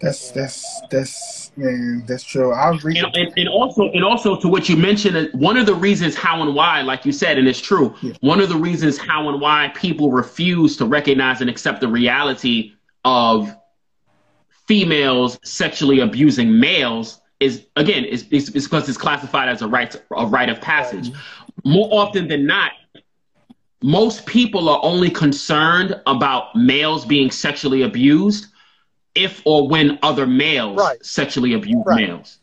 That's 0.00 0.30
that's 0.30 0.82
that's 0.90 1.52
man, 1.56 2.04
that's 2.06 2.22
true. 2.22 2.52
I 2.52 2.74
agree. 2.74 2.98
And, 2.98 3.14
and, 3.16 3.32
and, 3.36 3.48
also, 3.48 3.90
and 3.92 4.04
also 4.04 4.36
to 4.36 4.48
what 4.48 4.68
you 4.68 4.76
mentioned, 4.76 5.16
uh, 5.16 5.26
one 5.32 5.56
of 5.56 5.64
the 5.64 5.74
reasons 5.74 6.14
how 6.14 6.42
and 6.42 6.54
why, 6.54 6.82
like 6.82 7.06
you 7.06 7.12
said, 7.12 7.38
and 7.38 7.48
it's 7.48 7.60
true. 7.60 7.94
Yeah. 8.02 8.12
One 8.20 8.40
of 8.40 8.50
the 8.50 8.56
reasons 8.56 8.98
how 8.98 9.28
and 9.30 9.40
why 9.40 9.72
people 9.74 10.10
refuse 10.10 10.76
to 10.78 10.84
recognize 10.84 11.40
and 11.40 11.48
accept 11.48 11.80
the 11.80 11.88
reality 11.88 12.74
of 13.04 13.54
females 14.66 15.38
sexually 15.44 16.00
abusing 16.00 16.58
males 16.58 17.20
is 17.40 17.66
again 17.76 18.04
is 18.04 18.22
because 18.24 18.88
it's 18.88 18.98
classified 18.98 19.48
as 19.48 19.62
a 19.62 19.68
right 19.68 19.96
a 20.16 20.26
rite 20.26 20.50
of 20.50 20.60
passage. 20.60 21.10
More 21.64 21.88
often 21.90 22.28
than 22.28 22.44
not, 22.44 22.72
most 23.82 24.26
people 24.26 24.68
are 24.68 24.80
only 24.82 25.08
concerned 25.08 25.98
about 26.06 26.54
males 26.54 27.06
being 27.06 27.30
sexually 27.30 27.82
abused 27.82 28.48
if 29.16 29.42
or 29.44 29.68
when 29.68 29.98
other 30.02 30.26
males 30.26 30.78
right. 30.78 31.04
sexually 31.04 31.54
abuse 31.54 31.82
right. 31.86 32.08
males. 32.08 32.38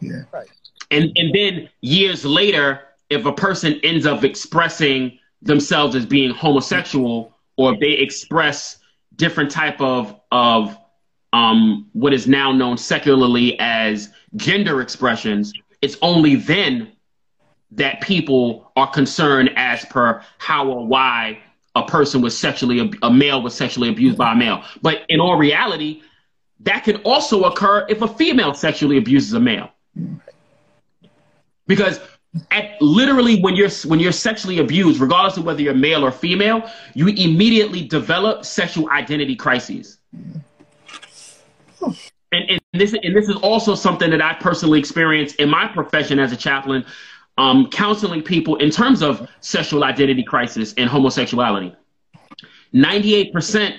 Yeah. 0.00 0.22
Right. 0.32 0.48
And 0.90 1.10
and 1.16 1.34
then 1.34 1.68
years 1.80 2.24
later, 2.24 2.80
if 3.10 3.24
a 3.26 3.32
person 3.32 3.80
ends 3.82 4.06
up 4.06 4.24
expressing 4.24 5.18
themselves 5.42 5.94
as 5.94 6.06
being 6.06 6.30
homosexual, 6.30 7.34
or 7.56 7.74
if 7.74 7.80
they 7.80 7.92
express 7.92 8.78
different 9.16 9.50
type 9.50 9.80
of 9.80 10.20
of 10.30 10.76
um, 11.32 11.88
what 11.92 12.12
is 12.12 12.26
now 12.26 12.52
known 12.52 12.78
secularly 12.78 13.58
as 13.60 14.10
gender 14.36 14.80
expressions, 14.80 15.52
it's 15.82 15.96
only 16.00 16.36
then 16.36 16.92
that 17.72 18.00
people 18.00 18.72
are 18.76 18.90
concerned 18.90 19.50
as 19.56 19.84
per 19.86 20.22
how 20.38 20.68
or 20.68 20.86
why 20.86 21.38
a 21.74 21.84
person 21.84 22.20
was 22.20 22.36
sexually 22.36 22.90
a 23.02 23.10
male 23.10 23.42
was 23.42 23.54
sexually 23.54 23.88
abused 23.88 24.18
by 24.18 24.32
a 24.32 24.36
male. 24.36 24.64
But 24.82 25.02
in 25.08 25.20
all 25.20 25.36
reality, 25.36 26.02
that 26.60 26.84
can 26.84 26.96
also 26.96 27.44
occur 27.44 27.86
if 27.88 28.02
a 28.02 28.08
female 28.08 28.54
sexually 28.54 28.98
abuses 28.98 29.32
a 29.32 29.40
male. 29.40 29.70
Because 31.66 32.00
at 32.50 32.80
literally 32.80 33.40
when 33.40 33.56
you're 33.56 33.70
when 33.86 34.00
you're 34.00 34.12
sexually 34.12 34.58
abused, 34.58 35.00
regardless 35.00 35.36
of 35.36 35.44
whether 35.44 35.62
you're 35.62 35.74
male 35.74 36.04
or 36.04 36.10
female, 36.10 36.68
you 36.94 37.08
immediately 37.08 37.86
develop 37.86 38.44
sexual 38.44 38.90
identity 38.90 39.36
crises. 39.36 39.98
And, 42.30 42.50
and 42.50 42.60
this 42.74 42.92
and 42.92 43.16
this 43.16 43.28
is 43.28 43.36
also 43.36 43.74
something 43.74 44.10
that 44.10 44.20
I 44.20 44.34
personally 44.34 44.78
experienced 44.78 45.36
in 45.36 45.48
my 45.48 45.68
profession 45.68 46.18
as 46.18 46.32
a 46.32 46.36
chaplain 46.36 46.84
um, 47.38 47.70
counseling 47.70 48.20
people 48.20 48.56
in 48.56 48.68
terms 48.70 49.00
of 49.00 49.26
sexual 49.40 49.84
identity 49.84 50.24
crisis 50.24 50.74
and 50.76 50.90
homosexuality. 50.90 51.74
98% 52.74 53.76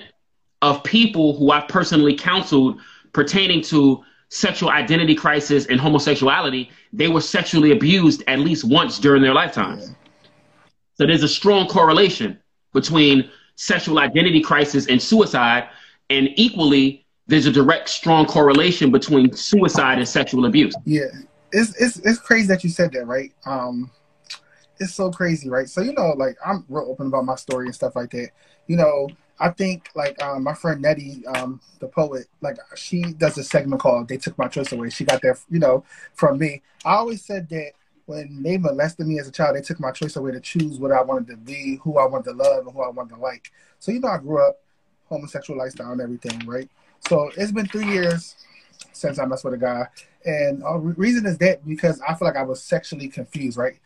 of 0.62 0.82
people 0.82 1.36
who 1.36 1.52
I've 1.52 1.68
personally 1.68 2.16
counseled 2.16 2.80
pertaining 3.12 3.62
to 3.64 4.02
sexual 4.30 4.70
identity 4.70 5.14
crisis 5.14 5.66
and 5.66 5.78
homosexuality, 5.78 6.70
they 6.92 7.08
were 7.08 7.20
sexually 7.20 7.72
abused 7.72 8.24
at 8.28 8.38
least 8.38 8.64
once 8.64 8.98
during 8.98 9.22
their 9.22 9.34
lifetimes. 9.34 9.92
So 10.94 11.06
there's 11.06 11.22
a 11.22 11.28
strong 11.28 11.66
correlation 11.68 12.38
between 12.72 13.30
sexual 13.56 13.98
identity 13.98 14.40
crisis 14.40 14.86
and 14.86 15.00
suicide, 15.00 15.68
and 16.08 16.30
equally, 16.36 17.04
there's 17.26 17.46
a 17.46 17.52
direct, 17.52 17.88
strong 17.88 18.26
correlation 18.26 18.90
between 18.90 19.32
suicide 19.32 19.98
and 19.98 20.08
sexual 20.08 20.46
abuse. 20.46 20.74
Yeah, 20.84 21.04
it's 21.52 21.74
it's 21.80 21.98
it's 21.98 22.18
crazy 22.18 22.48
that 22.48 22.64
you 22.64 22.70
said 22.70 22.92
that, 22.92 23.06
right? 23.06 23.32
Um, 23.46 23.90
it's 24.78 24.94
so 24.94 25.10
crazy, 25.10 25.48
right? 25.48 25.68
So 25.68 25.82
you 25.82 25.92
know, 25.92 26.14
like 26.16 26.36
I'm 26.44 26.64
real 26.68 26.86
open 26.88 27.08
about 27.08 27.24
my 27.24 27.36
story 27.36 27.66
and 27.66 27.74
stuff 27.74 27.96
like 27.96 28.10
that. 28.10 28.30
You 28.66 28.76
know, 28.76 29.08
I 29.38 29.50
think 29.50 29.90
like 29.94 30.20
um, 30.22 30.42
my 30.42 30.54
friend 30.54 30.80
Nettie, 30.80 31.26
um, 31.26 31.60
the 31.80 31.88
poet, 31.88 32.26
like 32.40 32.56
she 32.76 33.02
does 33.02 33.36
a 33.38 33.44
segment 33.44 33.80
called 33.80 34.08
"They 34.08 34.16
Took 34.16 34.38
My 34.38 34.48
Choice 34.48 34.72
Away." 34.72 34.90
She 34.90 35.04
got 35.04 35.22
that, 35.22 35.40
you 35.50 35.58
know, 35.58 35.84
from 36.14 36.38
me. 36.38 36.62
I 36.84 36.94
always 36.94 37.24
said 37.24 37.48
that 37.50 37.72
when 38.06 38.42
they 38.42 38.58
molested 38.58 39.06
me 39.06 39.18
as 39.18 39.28
a 39.28 39.32
child, 39.32 39.56
they 39.56 39.62
took 39.62 39.80
my 39.80 39.92
choice 39.92 40.16
away 40.16 40.32
to 40.32 40.40
choose 40.40 40.78
what 40.78 40.92
I 40.92 41.02
wanted 41.02 41.28
to 41.28 41.36
be, 41.36 41.78
who 41.82 41.98
I 41.98 42.06
wanted 42.06 42.30
to 42.30 42.36
love, 42.36 42.66
and 42.66 42.74
who 42.74 42.82
I 42.82 42.88
wanted 42.88 43.14
to 43.14 43.20
like. 43.20 43.52
So 43.78 43.92
you 43.92 44.00
know, 44.00 44.08
I 44.08 44.18
grew 44.18 44.46
up 44.46 44.58
homosexual 45.08 45.58
lifestyle 45.58 45.92
and 45.92 46.00
everything, 46.00 46.46
right? 46.46 46.68
So 47.08 47.30
it's 47.36 47.52
been 47.52 47.66
three 47.66 47.86
years 47.86 48.36
since 49.00 49.18
I 49.18 49.24
messed 49.24 49.44
with 49.44 49.54
a 49.54 49.58
guy. 49.58 49.86
And 50.24 50.62
uh, 50.62 50.78
reason 50.78 51.26
is 51.26 51.38
that 51.38 51.66
because 51.66 52.00
I 52.06 52.14
feel 52.14 52.28
like 52.28 52.36
I 52.36 52.42
was 52.42 52.62
sexually 52.62 53.08
confused, 53.08 53.56
right? 53.56 53.78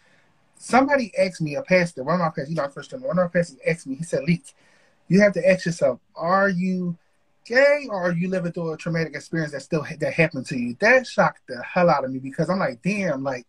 Somebody 0.57 1.13
asked 1.19 1.41
me, 1.41 1.55
a 1.57 1.63
pastor, 1.63 2.03
one 2.05 2.15
of 2.15 2.21
my 2.21 2.29
pastors, 2.29 2.51
you 2.51 2.55
know, 2.57 2.69
first 2.69 2.91
time, 2.91 3.03
one 3.03 3.19
of 3.19 3.25
my 3.25 3.29
pastors 3.29 3.59
asked 3.67 3.87
me, 3.87 3.97
he 3.97 4.05
said, 4.05 4.25
Leek, 4.25 4.55
you 5.09 5.21
have 5.21 5.33
to 5.35 5.49
ask 5.49 5.67
yourself, 5.67 6.01
are 6.17 6.49
you 6.49 6.97
gay 7.45 7.87
or 7.91 8.09
are 8.09 8.13
you 8.13 8.29
living 8.29 8.53
through 8.53 8.73
a 8.73 8.77
traumatic 8.77 9.15
experience 9.15 9.53
that 9.53 9.61
still 9.61 9.87
that 10.01 10.13
happened 10.13 10.47
to 10.47 10.59
you? 10.59 10.77
That 10.81 11.07
shocked 11.07 11.43
the 11.49 11.63
hell 11.63 11.91
out 11.91 12.05
of 12.05 12.13
me 12.13 12.19
because 12.19 12.51
I'm 12.51 12.59
like, 12.59 12.83
damn, 12.83 13.23
like, 13.23 13.47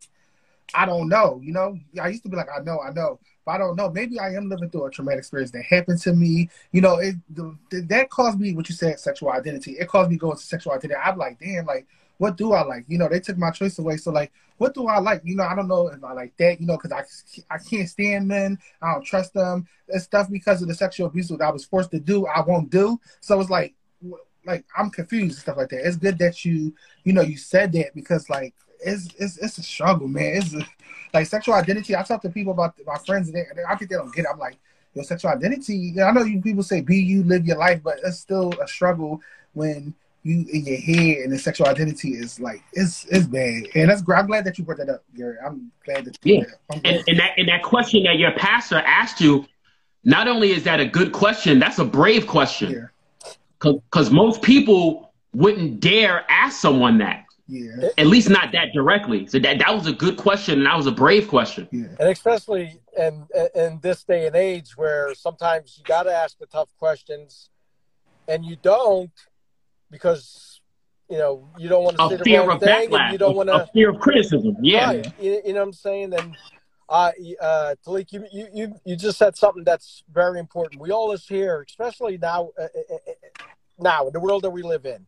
I 0.73 0.85
don't 0.85 1.07
know, 1.07 1.39
you 1.43 1.53
know? 1.53 1.77
I 2.01 2.09
used 2.09 2.23
to 2.23 2.29
be 2.29 2.37
like, 2.37 2.49
I 2.55 2.61
know, 2.61 2.79
I 2.79 2.91
know, 2.91 3.19
I 3.47 3.57
don't 3.57 3.75
know. 3.75 3.89
Maybe 3.89 4.19
I 4.19 4.33
am 4.33 4.49
living 4.49 4.69
through 4.69 4.85
a 4.85 4.91
traumatic 4.91 5.19
experience 5.19 5.51
that 5.51 5.63
happened 5.63 6.01
to 6.01 6.13
me. 6.13 6.49
You 6.71 6.81
know, 6.81 6.97
it 6.97 7.15
the, 7.29 7.55
that 7.69 8.09
caused 8.09 8.39
me 8.39 8.53
what 8.53 8.67
you 8.69 8.75
said, 8.75 8.99
sexual 8.99 9.31
identity. 9.31 9.73
It 9.73 9.87
caused 9.87 10.09
me 10.09 10.17
going 10.17 10.37
to 10.37 10.43
sexual 10.43 10.73
identity. 10.73 10.99
I'm 11.01 11.17
like, 11.17 11.39
damn, 11.39 11.65
like, 11.65 11.87
what 12.17 12.37
do 12.37 12.53
I 12.53 12.63
like? 12.63 12.85
You 12.87 12.97
know, 12.97 13.09
they 13.09 13.19
took 13.19 13.37
my 13.37 13.51
choice 13.51 13.77
away. 13.77 13.97
So 13.97 14.11
like, 14.11 14.31
what 14.57 14.73
do 14.73 14.87
I 14.87 14.99
like? 14.99 15.21
You 15.25 15.35
know, 15.35 15.43
I 15.43 15.55
don't 15.55 15.67
know 15.67 15.89
if 15.89 16.03
I 16.03 16.13
like 16.13 16.35
that. 16.37 16.59
You 16.59 16.67
know, 16.67 16.77
because 16.77 16.91
I 16.91 17.53
I 17.53 17.57
can't 17.57 17.89
stand 17.89 18.27
men. 18.27 18.57
I 18.81 18.93
don't 18.93 19.05
trust 19.05 19.33
them. 19.33 19.67
and 19.89 20.01
stuff 20.01 20.29
because 20.29 20.61
of 20.61 20.67
the 20.67 20.75
sexual 20.75 21.07
abuse 21.07 21.27
that 21.27 21.41
I 21.41 21.51
was 21.51 21.65
forced 21.65 21.91
to 21.91 21.99
do. 21.99 22.25
I 22.25 22.41
won't 22.41 22.69
do. 22.69 22.99
So 23.19 23.39
it's 23.39 23.49
like, 23.49 23.75
like 24.45 24.65
I'm 24.77 24.89
confused 24.89 25.35
and 25.35 25.41
stuff 25.41 25.57
like 25.57 25.69
that. 25.69 25.85
It's 25.85 25.97
good 25.97 26.17
that 26.19 26.45
you 26.45 26.73
you 27.03 27.13
know 27.13 27.21
you 27.21 27.37
said 27.37 27.71
that 27.73 27.93
because 27.93 28.29
like 28.29 28.53
it's 28.85 29.07
it's 29.17 29.37
it's 29.37 29.57
a 29.57 29.63
struggle, 29.63 30.07
man. 30.07 30.37
It's 30.37 30.53
a, 30.53 30.65
like 31.13 31.27
sexual 31.27 31.55
identity. 31.55 31.95
I 31.95 32.03
talk 32.03 32.21
to 32.21 32.29
people 32.29 32.53
about 32.53 32.75
my 32.85 32.97
friends, 32.99 33.29
and 33.29 33.35
they, 33.35 33.45
I 33.67 33.75
think 33.75 33.89
they 33.89 33.97
don't 33.97 34.13
get 34.13 34.25
it. 34.25 34.27
I'm 34.31 34.39
like, 34.39 34.57
your 34.93 35.03
sexual 35.03 35.31
identity. 35.31 35.95
I 36.01 36.11
know 36.11 36.23
you 36.23 36.41
people 36.41 36.63
say 36.63 36.81
be 36.81 36.97
you, 36.97 37.23
live 37.23 37.45
your 37.45 37.57
life, 37.57 37.81
but 37.83 37.99
it's 38.03 38.19
still 38.19 38.53
a 38.61 38.67
struggle 38.67 39.21
when 39.53 39.93
you 40.23 40.45
in 40.51 40.65
your 40.65 40.77
head 40.77 41.23
and 41.23 41.31
the 41.31 41.37
sexual 41.37 41.67
identity 41.67 42.13
is 42.13 42.39
like 42.39 42.63
it's 42.73 43.05
it's 43.05 43.27
bad. 43.27 43.67
And 43.75 43.89
that's 43.89 44.01
I'm 44.09 44.27
glad 44.27 44.43
that 44.45 44.57
you 44.57 44.63
brought 44.63 44.79
that 44.79 44.89
up, 44.89 45.03
Gary. 45.15 45.37
I'm 45.45 45.71
glad 45.85 46.05
that 46.05 46.17
you 46.23 46.37
yeah. 46.37 46.43
And, 46.71 47.03
and 47.07 47.19
that 47.19 47.31
and 47.37 47.47
that 47.47 47.61
question 47.61 48.03
that 48.03 48.17
your 48.17 48.31
pastor 48.31 48.77
asked 48.77 49.21
you, 49.21 49.45
not 50.03 50.27
only 50.27 50.51
is 50.51 50.63
that 50.63 50.79
a 50.79 50.85
good 50.85 51.11
question, 51.11 51.59
that's 51.59 51.79
a 51.79 51.85
brave 51.85 52.25
question. 52.25 52.71
Yeah. 52.71 52.87
Because 53.59 54.11
most 54.11 54.41
people 54.41 55.13
wouldn't 55.33 55.79
dare 55.79 56.25
ask 56.29 56.59
someone 56.59 56.99
that. 56.99 57.24
Yeah. 57.47 57.89
At 57.97 58.07
least 58.07 58.29
not 58.29 58.51
that 58.53 58.73
directly. 58.73 59.27
So 59.27 59.37
that 59.39 59.59
that 59.59 59.73
was 59.73 59.87
a 59.87 59.93
good 59.93 60.17
question 60.17 60.59
and 60.59 60.65
that 60.65 60.75
was 60.75 60.87
a 60.87 60.91
brave 60.91 61.27
question. 61.27 61.67
Yeah. 61.71 61.85
And 61.99 62.09
especially 62.09 62.79
in 62.97 63.27
in 63.53 63.79
this 63.81 64.03
day 64.03 64.25
and 64.27 64.35
age 64.35 64.75
where 64.75 65.13
sometimes 65.13 65.77
you 65.77 65.83
got 65.83 66.03
to 66.03 66.13
ask 66.13 66.37
the 66.39 66.47
tough 66.47 66.69
questions 66.77 67.49
and 68.27 68.43
you 68.43 68.55
don't 68.61 69.11
because 69.91 70.61
you 71.09 71.19
know 71.19 71.47
you 71.57 71.69
don't 71.69 71.83
want 71.83 71.97
to 71.97 72.09
say 72.09 72.23
the 72.23 72.47
wrong 72.47 72.59
thing 72.59 72.89
backlash, 72.89 72.99
and 72.99 73.11
you 73.11 73.17
don't 73.19 73.35
want 73.35 73.49
to 73.49 73.69
fear 73.73 73.91
of 73.91 73.99
criticism. 73.99 74.55
Yeah. 74.61 74.87
Right. 74.87 75.13
You, 75.19 75.41
you, 75.45 75.53
know 75.53 75.59
what 75.59 75.67
I'm 75.67 75.73
saying? 75.73 76.13
And 76.13 76.35
uh, 76.89 77.11
uh, 77.41 77.75
Talik, 77.85 78.11
you, 78.11 78.25
you 78.31 78.47
you 78.53 78.75
you 78.85 78.95
just 78.95 79.19
said 79.19 79.37
something 79.37 79.63
that's 79.63 80.03
very 80.11 80.39
important. 80.39 80.81
We 80.81 80.89
all 80.89 81.11
is 81.11 81.27
here, 81.27 81.63
especially 81.67 82.17
now 82.17 82.49
uh, 82.57 82.63
uh, 82.63 82.95
uh, 82.95 83.11
now 83.77 84.07
in 84.07 84.13
the 84.13 84.19
world 84.19 84.43
that 84.43 84.49
we 84.49 84.63
live 84.63 84.87
in 84.87 85.05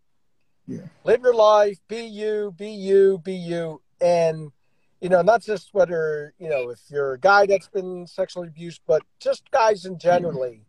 yeah. 0.68 0.82
Live 1.06 1.22
your 1.22 1.34
life, 1.34 1.80
be 1.88 2.02
you, 2.02 2.54
be 2.58 2.70
you, 2.70 3.22
be 3.24 3.34
you. 3.34 3.82
And, 4.02 4.52
you 5.02 5.10
know, 5.10 5.22
not 5.22 5.42
just 5.42 5.74
whether, 5.74 6.34
you 6.38 6.50
know, 6.50 6.70
if 6.70 6.80
you're 6.90 7.14
a 7.14 7.20
guy 7.20 7.46
that's 7.46 7.70
been 7.70 8.06
sexually 8.06 8.50
abused, 8.50 8.82
but 8.86 9.02
just 9.20 9.50
guys 9.52 9.86
in 9.86 9.98
generally. 9.98 10.66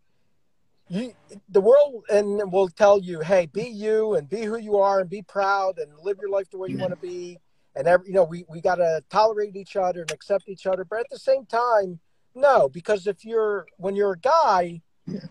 You, 0.89 1.13
the 1.51 1.61
world 1.61 2.05
and 2.09 2.51
will 2.51 2.69
tell 2.69 3.01
you, 3.01 3.21
hey, 3.21 3.47
be 3.47 3.65
you 3.65 4.15
and 4.15 4.29
be 4.29 4.45
who 4.45 4.57
you 4.57 4.79
are 4.79 5.01
and 5.01 5.11
be 5.11 5.21
proud 5.21 5.79
and 5.79 5.93
live 6.03 6.19
your 6.21 6.31
life 6.31 6.49
the 6.51 6.59
way 6.59 6.69
you 6.69 6.79
want 6.79 6.93
to 6.93 6.97
be. 6.97 7.39
And 7.77 7.87
every, 7.87 8.09
you 8.09 8.15
know, 8.15 8.25
we, 8.25 8.45
we 8.49 8.61
got 8.61 8.77
to 8.77 9.03
tolerate 9.11 9.55
each 9.55 9.77
other 9.77 10.01
and 10.01 10.11
accept 10.11 10.49
each 10.49 10.67
other. 10.67 10.85
But 10.85 11.01
at 11.01 11.11
the 11.11 11.19
same 11.19 11.45
time, 11.45 11.99
no, 12.35 12.69
because 12.69 13.07
if 13.07 13.25
you're, 13.25 13.67
when 13.77 13.97
you're 13.97 14.13
a 14.13 14.19
guy, 14.19 14.81
yeah. 15.07 15.27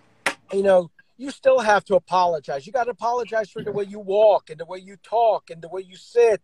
you 0.53 0.61
know, 0.61 0.91
you 1.17 1.31
still 1.31 1.59
have 1.59 1.83
to 1.85 1.95
apologize. 1.95 2.65
You 2.65 2.73
got 2.73 2.85
to 2.85 2.91
apologize 2.91 3.49
for 3.49 3.63
the 3.63 3.71
way 3.71 3.83
you 3.83 3.99
walk 3.99 4.49
and 4.49 4.59
the 4.59 4.65
way 4.65 4.77
you 4.77 4.97
talk 4.97 5.49
and 5.49 5.61
the 5.61 5.67
way 5.67 5.81
you 5.81 5.95
sit 5.95 6.41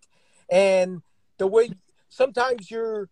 and 0.50 1.02
the 1.38 1.48
way 1.48 1.70
sometimes 2.10 2.70
you're 2.70 3.10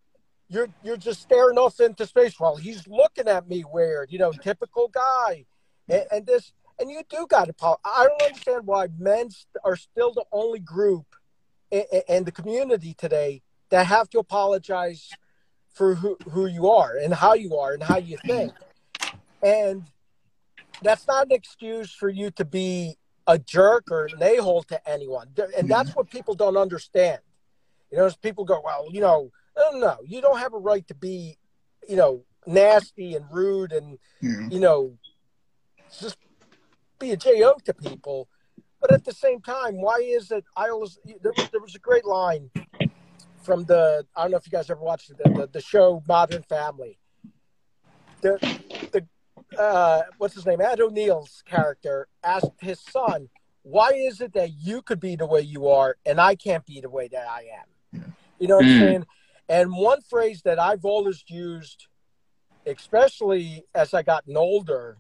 you're 0.50 0.70
you're 0.84 0.98
just 0.98 1.22
staring 1.22 1.58
off 1.58 1.80
into 1.80 2.06
space 2.06 2.40
while 2.40 2.58
he's 2.58 2.88
looking 2.88 3.28
at 3.28 3.48
me 3.48 3.64
weird, 3.64 4.12
you 4.12 4.20
know, 4.20 4.32
typical 4.32 4.90
guy. 4.90 5.46
And, 5.88 6.06
and 6.12 6.26
this 6.26 6.52
and 6.80 6.90
you 6.90 7.04
do 7.10 7.28
got 7.30 7.46
to 7.46 7.52
apologize. 7.52 7.82
I 7.86 8.08
don't 8.08 8.22
understand 8.24 8.66
why 8.66 8.88
men 8.98 9.30
are 9.64 9.76
still 9.76 10.14
the 10.14 10.26
only 10.32 10.60
group 10.60 11.16
in, 11.70 11.84
in 12.10 12.24
the 12.26 12.32
community 12.32 12.94
today 12.94 13.44
that 13.70 13.86
have 13.86 14.10
to 14.10 14.20
apologize 14.20 15.10
for 15.74 15.96
who, 15.96 16.18
who 16.30 16.48
you 16.48 16.70
are 16.70 16.98
and 16.98 17.14
how 17.14 17.34
you 17.34 17.58
are 17.58 17.74
and 17.74 17.84
how 17.84 17.98
you 17.98 18.18
think. 18.26 18.52
And 19.42 19.84
that's 20.82 21.08
not 21.08 21.26
an 21.26 21.32
excuse 21.32 21.94
for 21.94 22.10
you 22.10 22.32
to 22.32 22.46
be 22.46 22.98
a 23.28 23.38
jerk 23.38 23.92
or 23.92 24.06
an 24.06 24.22
a-hole 24.22 24.64
to 24.64 24.90
anyone. 24.90 25.28
And 25.38 25.38
mm-hmm. 25.38 25.68
that's 25.68 25.96
what 25.96 26.10
people 26.10 26.36
don't 26.36 26.58
understand. 26.58 27.20
You 27.92 28.00
know, 28.00 28.06
as 28.06 28.16
people 28.16 28.46
go, 28.46 28.62
well, 28.64 28.88
you 28.92 29.02
know, 29.02 29.32
no, 29.58 29.80
no, 29.80 29.98
you 30.06 30.22
don't 30.22 30.40
have 30.40 30.54
a 30.54 30.58
right 30.58 30.88
to 30.88 30.96
be, 30.96 31.38
you 31.88 31.96
know, 31.96 32.24
nasty 32.48 33.16
and 33.16 33.26
rude 33.32 33.72
and, 33.72 34.00
yeah. 34.22 34.48
you 34.50 34.60
know, 34.60 34.98
just 36.00 36.18
be 37.00 37.12
a 37.12 37.18
jo 37.18 37.56
to 37.66 37.74
people. 37.74 38.30
But 38.80 38.92
at 38.92 39.06
the 39.06 39.14
same 39.14 39.42
time, 39.42 39.80
why 39.80 39.98
is 39.98 40.32
it? 40.32 40.44
I 40.56 40.70
always 40.70 40.98
there 41.06 41.34
was, 41.36 41.50
there 41.50 41.62
was 41.62 41.76
a 41.76 41.80
great 41.80 42.06
line 42.06 42.50
from 43.44 43.66
the 43.66 44.06
I 44.16 44.24
don't 44.24 44.32
know 44.32 44.38
if 44.38 44.48
you 44.48 44.52
guys 44.52 44.70
ever 44.70 44.82
watched 44.82 45.10
the 45.10 45.30
the, 45.30 45.50
the 45.52 45.62
show 45.62 46.02
Modern 46.08 46.44
Family. 46.44 46.98
The 48.22 48.40
the 48.92 49.06
uh, 49.58 50.02
what's 50.18 50.36
his 50.36 50.46
name? 50.46 50.62
Ed 50.62 50.80
O'Neill's 50.80 51.44
character 51.46 52.08
asked 52.24 52.52
his 52.60 52.80
son, 52.80 53.30
"Why 53.64 53.90
is 53.90 54.22
it 54.22 54.34
that 54.34 54.52
you 54.54 54.82
could 54.82 55.00
be 55.00 55.16
the 55.16 55.26
way 55.26 55.42
you 55.42 55.68
are 55.68 55.98
and 56.06 56.20
I 56.20 56.36
can't 56.36 56.66
be 56.66 56.82
the 56.82 56.90
way 56.90 57.08
that 57.10 57.28
I 57.28 57.48
am?" 57.60 58.14
You 58.40 58.48
know 58.48 58.58
what 58.58 58.66
mm. 58.66 58.74
I'm 58.74 58.80
saying? 58.80 59.06
And 59.50 59.74
one 59.74 60.02
phrase 60.02 60.42
that 60.44 60.60
I've 60.60 60.86
always 60.86 61.24
used, 61.28 61.88
especially 62.66 63.66
as 63.76 63.94
I 63.94 64.02
gotten 64.02 64.38
older, 64.38 64.98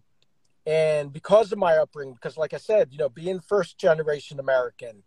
and 0.65 1.11
because 1.11 1.51
of 1.51 1.57
my 1.57 1.77
upbringing, 1.77 2.13
because 2.13 2.37
like 2.37 2.53
I 2.53 2.57
said, 2.57 2.89
you 2.91 2.97
know, 2.97 3.09
being 3.09 3.39
first 3.39 3.77
generation 3.77 4.39
American, 4.39 5.03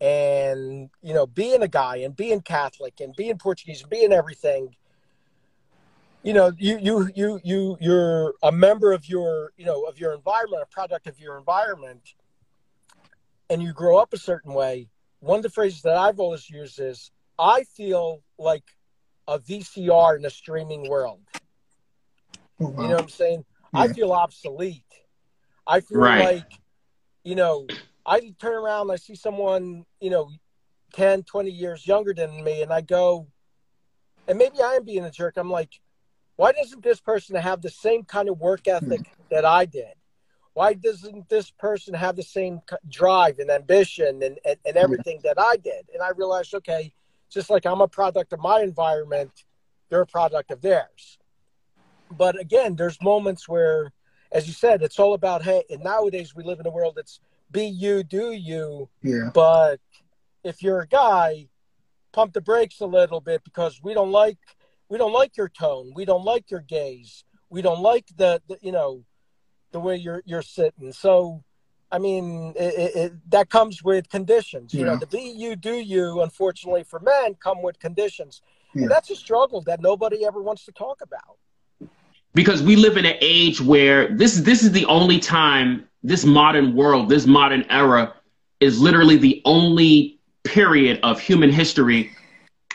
and 0.00 0.90
you 1.00 1.14
know, 1.14 1.26
being 1.26 1.62
a 1.62 1.68
guy 1.68 1.96
and 1.96 2.14
being 2.14 2.40
Catholic 2.40 3.00
and 3.00 3.14
being 3.16 3.38
Portuguese 3.38 3.82
and 3.82 3.90
being 3.90 4.12
everything 4.12 4.76
you 6.22 6.32
know 6.32 6.52
you 6.56 6.78
you 6.78 7.10
you 7.14 7.40
you 7.42 7.76
you're 7.80 8.34
a 8.42 8.52
member 8.52 8.92
of 8.92 9.08
your 9.08 9.52
you 9.56 9.64
know 9.64 9.82
of 9.84 9.98
your 9.98 10.14
environment 10.14 10.62
a 10.62 10.66
product 10.66 11.06
of 11.06 11.18
your 11.18 11.36
environment 11.36 12.14
and 13.50 13.62
you 13.62 13.72
grow 13.72 13.98
up 13.98 14.12
a 14.12 14.18
certain 14.18 14.54
way 14.54 14.88
one 15.20 15.38
of 15.38 15.42
the 15.42 15.50
phrases 15.50 15.82
that 15.82 15.96
i've 15.96 16.20
always 16.20 16.48
used 16.48 16.78
is 16.80 17.10
i 17.38 17.64
feel 17.64 18.22
like 18.38 18.64
a 19.28 19.38
vcr 19.38 20.16
in 20.16 20.24
a 20.24 20.30
streaming 20.30 20.88
world 20.88 21.20
oh, 22.60 22.68
wow. 22.68 22.82
you 22.82 22.88
know 22.88 22.94
what 22.94 23.02
i'm 23.02 23.08
saying 23.08 23.44
yeah. 23.74 23.80
i 23.80 23.88
feel 23.88 24.12
obsolete 24.12 24.84
i 25.66 25.80
feel 25.80 25.98
right. 25.98 26.24
like 26.36 26.52
you 27.24 27.34
know 27.34 27.66
i 28.06 28.32
turn 28.40 28.54
around 28.54 28.90
i 28.90 28.96
see 28.96 29.14
someone 29.14 29.84
you 30.00 30.10
know 30.10 30.30
10 30.94 31.22
20 31.24 31.50
years 31.50 31.86
younger 31.86 32.14
than 32.14 32.44
me 32.44 32.62
and 32.62 32.72
i 32.72 32.80
go 32.80 33.26
and 34.28 34.38
maybe 34.38 34.60
i 34.62 34.74
am 34.74 34.84
being 34.84 35.04
a 35.04 35.10
jerk 35.10 35.36
i'm 35.36 35.50
like 35.50 35.80
why 36.36 36.52
doesn't 36.52 36.82
this 36.82 37.00
person 37.00 37.36
have 37.36 37.62
the 37.62 37.70
same 37.70 38.04
kind 38.04 38.28
of 38.28 38.40
work 38.40 38.66
ethic 38.66 39.00
hmm. 39.00 39.22
that 39.30 39.44
I 39.44 39.64
did? 39.64 39.94
Why 40.54 40.74
doesn't 40.74 41.28
this 41.28 41.50
person 41.50 41.94
have 41.94 42.16
the 42.16 42.22
same 42.22 42.60
drive 42.88 43.38
and 43.38 43.50
ambition 43.50 44.22
and, 44.22 44.38
and, 44.44 44.56
and 44.66 44.76
everything 44.76 45.20
that 45.24 45.38
I 45.38 45.56
did? 45.56 45.86
And 45.94 46.02
I 46.02 46.10
realized, 46.10 46.52
okay, 46.54 46.92
just 47.30 47.48
like 47.48 47.64
I'm 47.64 47.80
a 47.80 47.88
product 47.88 48.34
of 48.34 48.40
my 48.40 48.60
environment, 48.60 49.44
they're 49.88 50.02
a 50.02 50.06
product 50.06 50.50
of 50.50 50.60
theirs. 50.60 51.18
But 52.10 52.38
again, 52.38 52.76
there's 52.76 53.00
moments 53.00 53.48
where, 53.48 53.92
as 54.30 54.46
you 54.46 54.52
said, 54.52 54.82
it's 54.82 54.98
all 54.98 55.14
about, 55.14 55.42
hey, 55.42 55.62
and 55.70 55.82
nowadays 55.82 56.34
we 56.34 56.44
live 56.44 56.60
in 56.60 56.66
a 56.66 56.70
world 56.70 56.94
that's 56.96 57.20
be 57.50 57.64
you, 57.64 58.02
do 58.02 58.32
you. 58.32 58.90
Yeah. 59.02 59.30
But 59.32 59.80
if 60.44 60.62
you're 60.62 60.80
a 60.80 60.86
guy, 60.86 61.48
pump 62.12 62.34
the 62.34 62.42
brakes 62.42 62.80
a 62.80 62.86
little 62.86 63.22
bit 63.22 63.42
because 63.44 63.80
we 63.82 63.94
don't 63.94 64.10
like– 64.10 64.38
we 64.92 64.98
don't 64.98 65.14
like 65.14 65.38
your 65.38 65.48
tone. 65.48 65.90
We 65.94 66.04
don't 66.04 66.22
like 66.22 66.50
your 66.50 66.60
gaze. 66.60 67.24
We 67.48 67.62
don't 67.62 67.80
like 67.80 68.04
the, 68.14 68.42
the 68.46 68.58
you 68.60 68.72
know, 68.72 69.04
the 69.70 69.80
way 69.80 69.96
you're 69.96 70.22
you're 70.26 70.42
sitting. 70.42 70.92
So, 70.92 71.42
I 71.90 71.98
mean, 71.98 72.52
it, 72.56 72.96
it, 72.96 73.30
that 73.30 73.48
comes 73.48 73.82
with 73.82 74.10
conditions. 74.10 74.74
You 74.74 74.80
yeah. 74.80 74.86
know, 74.92 74.96
the 74.96 75.06
be 75.06 75.34
you 75.34 75.56
do 75.56 75.76
you. 75.76 76.20
Unfortunately, 76.20 76.84
for 76.84 77.00
men, 77.00 77.36
come 77.36 77.62
with 77.62 77.78
conditions. 77.78 78.42
Yeah. 78.74 78.82
And 78.82 78.90
that's 78.90 79.08
a 79.08 79.16
struggle 79.16 79.62
that 79.62 79.80
nobody 79.80 80.26
ever 80.26 80.42
wants 80.42 80.66
to 80.66 80.72
talk 80.72 81.00
about. 81.00 81.38
Because 82.34 82.62
we 82.62 82.76
live 82.76 82.98
in 82.98 83.06
an 83.06 83.16
age 83.22 83.62
where 83.62 84.14
this 84.14 84.42
this 84.42 84.62
is 84.62 84.72
the 84.72 84.84
only 84.84 85.18
time 85.18 85.88
this 86.02 86.26
modern 86.26 86.76
world, 86.76 87.08
this 87.08 87.26
modern 87.26 87.64
era, 87.70 88.12
is 88.60 88.78
literally 88.78 89.16
the 89.16 89.40
only 89.46 90.18
period 90.44 91.00
of 91.02 91.18
human 91.18 91.50
history 91.50 92.10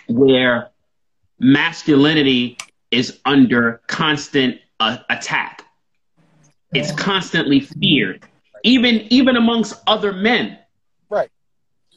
where 0.07 0.71
masculinity 1.39 2.57
is 2.91 3.19
under 3.25 3.81
constant 3.87 4.59
uh, 4.79 4.97
attack. 5.09 5.63
It's 6.73 6.91
constantly 6.91 7.61
feared, 7.61 8.25
even 8.63 9.07
even 9.09 9.37
amongst 9.37 9.81
other 9.87 10.11
men. 10.11 10.59
Right. 11.09 11.29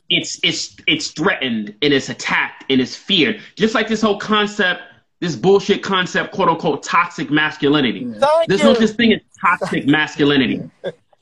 It's 0.09 0.38
it's 0.43 0.76
it's 0.86 1.11
threatened 1.11 1.74
and 1.82 1.93
it's 1.93 2.09
attacked 2.09 2.64
and 2.70 2.80
it's 2.80 2.95
feared. 2.95 3.41
Just 3.57 3.74
like 3.74 3.88
this 3.88 4.01
whole 4.01 4.18
concept, 4.18 4.82
this 5.20 5.34
bullshit 5.34 5.82
concept, 5.82 6.32
quote 6.32 6.49
unquote, 6.49 6.82
toxic 6.82 7.30
masculinity. 7.30 8.05
Thank 8.12 8.49
There's 8.49 8.61
you. 8.61 8.66
no 8.66 8.74
such 8.74 8.91
thing 8.91 9.12
as 9.12 9.20
toxic 9.41 9.86
masculinity. 9.86 10.70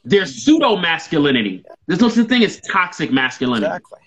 There's 0.04 0.34
pseudo 0.34 0.76
masculinity. 0.76 1.64
There's 1.86 2.00
no 2.00 2.08
such 2.08 2.28
thing 2.28 2.44
as 2.44 2.60
toxic 2.60 3.10
masculinity. 3.10 3.66
Exactly. 3.66 3.98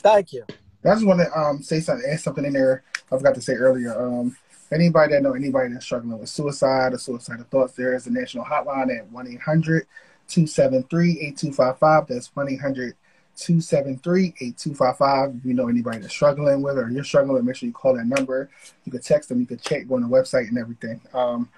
Thank 0.00 0.32
you. 0.32 0.44
I 0.84 0.94
just 0.94 1.06
want 1.06 1.20
to 1.20 1.38
um, 1.38 1.62
say 1.62 1.80
something, 1.80 2.08
add 2.08 2.20
something 2.20 2.44
in 2.44 2.52
there. 2.52 2.84
I 3.10 3.16
forgot 3.16 3.34
to 3.34 3.40
say 3.40 3.54
earlier. 3.54 4.00
Um, 4.00 4.36
anybody 4.72 5.12
that 5.12 5.22
know 5.22 5.32
anybody 5.32 5.72
that's 5.72 5.84
struggling 5.84 6.18
with 6.18 6.28
suicide 6.28 6.92
or 6.92 6.98
suicidal 6.98 7.46
thoughts, 7.50 7.74
there 7.74 7.94
is 7.94 8.06
a 8.06 8.12
national 8.12 8.44
hotline 8.44 8.96
at 8.96 9.10
1 9.10 9.28
800 9.28 9.86
273 10.28 11.20
8255. 11.20 12.06
That's 12.08 12.34
1 12.34 12.50
800 12.50 12.96
273-8255. 13.36 15.38
If 15.38 15.44
you 15.44 15.54
know 15.54 15.68
anybody 15.68 15.98
that's 15.98 16.12
struggling 16.12 16.62
with 16.62 16.78
or 16.78 16.90
you're 16.90 17.04
struggling 17.04 17.34
with, 17.34 17.44
make 17.44 17.56
sure 17.56 17.66
you 17.66 17.72
call 17.72 17.94
that 17.94 18.06
number. 18.06 18.48
You 18.84 18.92
can 18.92 19.02
text 19.02 19.28
them, 19.28 19.40
you 19.40 19.46
can 19.46 19.58
check, 19.58 19.86
go 19.86 19.96
on 19.96 20.02
the 20.02 20.08
website 20.08 20.48
and 20.48 20.58
everything. 20.58 21.00
Um, 21.12 21.48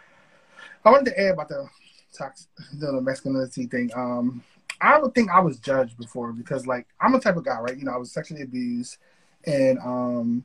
I 0.84 0.90
wanted 0.90 1.06
to 1.06 1.20
add 1.20 1.34
about 1.34 1.48
the 1.48 1.68
toxic, 2.12 2.48
the 2.74 3.00
masculinity 3.00 3.66
thing. 3.66 3.90
Um, 3.94 4.42
I 4.80 4.98
don't 4.98 5.14
think 5.14 5.30
I 5.30 5.40
was 5.40 5.58
judged 5.58 5.96
before 5.96 6.32
because, 6.32 6.66
like, 6.66 6.86
I'm 7.00 7.14
a 7.14 7.20
type 7.20 7.36
of 7.36 7.44
guy, 7.44 7.58
right? 7.58 7.76
You 7.76 7.84
know, 7.84 7.92
I 7.92 7.96
was 7.96 8.12
sexually 8.12 8.42
abused, 8.42 8.98
and 9.44 9.78
um, 9.78 10.44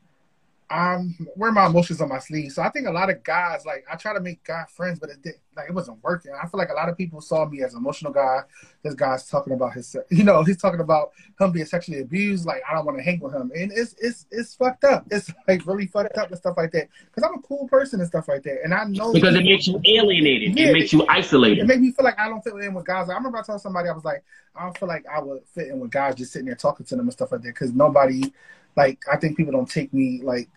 I'm 0.74 1.16
wearing 1.36 1.54
my 1.54 1.68
emotions 1.68 2.02
on 2.02 2.10
my 2.10 2.18
sleeve. 2.18 2.52
So 2.52 2.64
I 2.64 2.70
think 2.70 2.88
a 2.88 2.92
lot 2.92 3.12
of 3.12 3.24
guys, 3.24 3.64
like, 3.64 3.86
I 3.92 3.96
try 3.96 4.12
to 4.12 4.20
make 4.20 4.44
guy 4.44 4.64
friends, 4.76 4.98
but 4.98 5.12
it 5.12 5.22
did, 5.22 5.36
like 5.56 5.70
it 5.70 5.76
wasn't 5.76 6.04
working. 6.04 6.32
I 6.32 6.48
feel 6.48 6.58
like 6.58 6.72
a 6.72 6.74
lot 6.74 6.90
of 6.90 6.98
people 6.98 7.22
saw 7.22 7.46
me 7.46 7.62
as 7.62 7.74
an 7.74 7.80
emotional 7.80 8.12
guy. 8.12 8.40
This 8.82 8.96
guy's 8.96 9.30
talking 9.30 9.54
about 9.54 9.74
his, 9.74 9.96
you 10.10 10.24
know, 10.24 10.42
he's 10.42 10.58
talking 10.58 10.80
about 10.80 11.12
him 11.40 11.52
being 11.52 11.68
sexually 11.68 12.02
abused. 12.02 12.48
Like, 12.48 12.64
I 12.68 12.74
don't 12.74 12.88
want 12.88 12.98
to 12.98 13.04
hang 13.04 13.20
with 13.20 13.36
him, 13.36 13.52
and 13.56 13.72
it's 13.72 13.94
it's 14.02 14.26
it's 14.32 14.56
fucked 14.56 14.84
up. 14.84 15.06
It's 15.12 15.32
like 15.48 15.64
really 15.68 15.86
fucked 15.86 16.18
up 16.18 16.30
and 16.30 16.38
stuff 16.38 16.58
like 16.58 16.72
that. 16.72 16.90
Because 17.06 17.22
I'm 17.22 17.38
a 17.38 17.42
cool 17.44 17.68
person 17.68 18.00
and 18.00 18.10
stuff 18.10 18.28
like 18.28 18.42
that, 18.42 18.64
and 18.64 18.74
I 18.74 18.86
know 18.86 19.14
because 19.14 19.36
it 19.36 19.44
makes 19.44 19.68
you 19.68 19.80
alienated. 19.86 20.58
Yeah, 20.58 20.70
it 20.70 20.74
makes 20.74 20.92
you 20.92 21.06
isolated. 21.08 21.60
It 21.60 21.68
makes 21.68 21.82
me 21.82 21.92
feel 21.92 22.04
like 22.04 22.18
I 22.18 22.28
don't 22.28 22.44
fit 22.44 22.56
in 22.56 22.74
with 22.74 22.86
guys. 22.86 23.10
Like, 23.10 23.14
I 23.14 23.18
remember 23.18 23.38
I 23.38 23.44
told 23.44 23.62
somebody 23.62 23.90
I 23.90 23.92
was 23.94 24.06
like, 24.06 24.24
I 24.56 24.64
don't 24.64 24.76
feel 24.76 24.90
like 24.90 25.06
I 25.06 25.22
would 25.22 25.44
fit 25.54 25.68
in 25.68 25.80
with 25.80 25.92
guys 25.92 26.16
just 26.16 26.34
sitting 26.34 26.48
there 26.48 26.56
talking 26.56 26.84
to 26.88 26.96
them 26.96 27.06
and 27.06 27.14
stuff 27.14 27.32
like 27.32 27.44
that. 27.44 27.50
Because 27.50 27.74
nobody, 27.74 28.34
like, 28.76 29.04
I 29.12 29.18
think 29.18 29.38
people 29.38 29.54
don't 29.54 29.70
take 29.70 29.94
me 29.94 30.22
like 30.24 30.50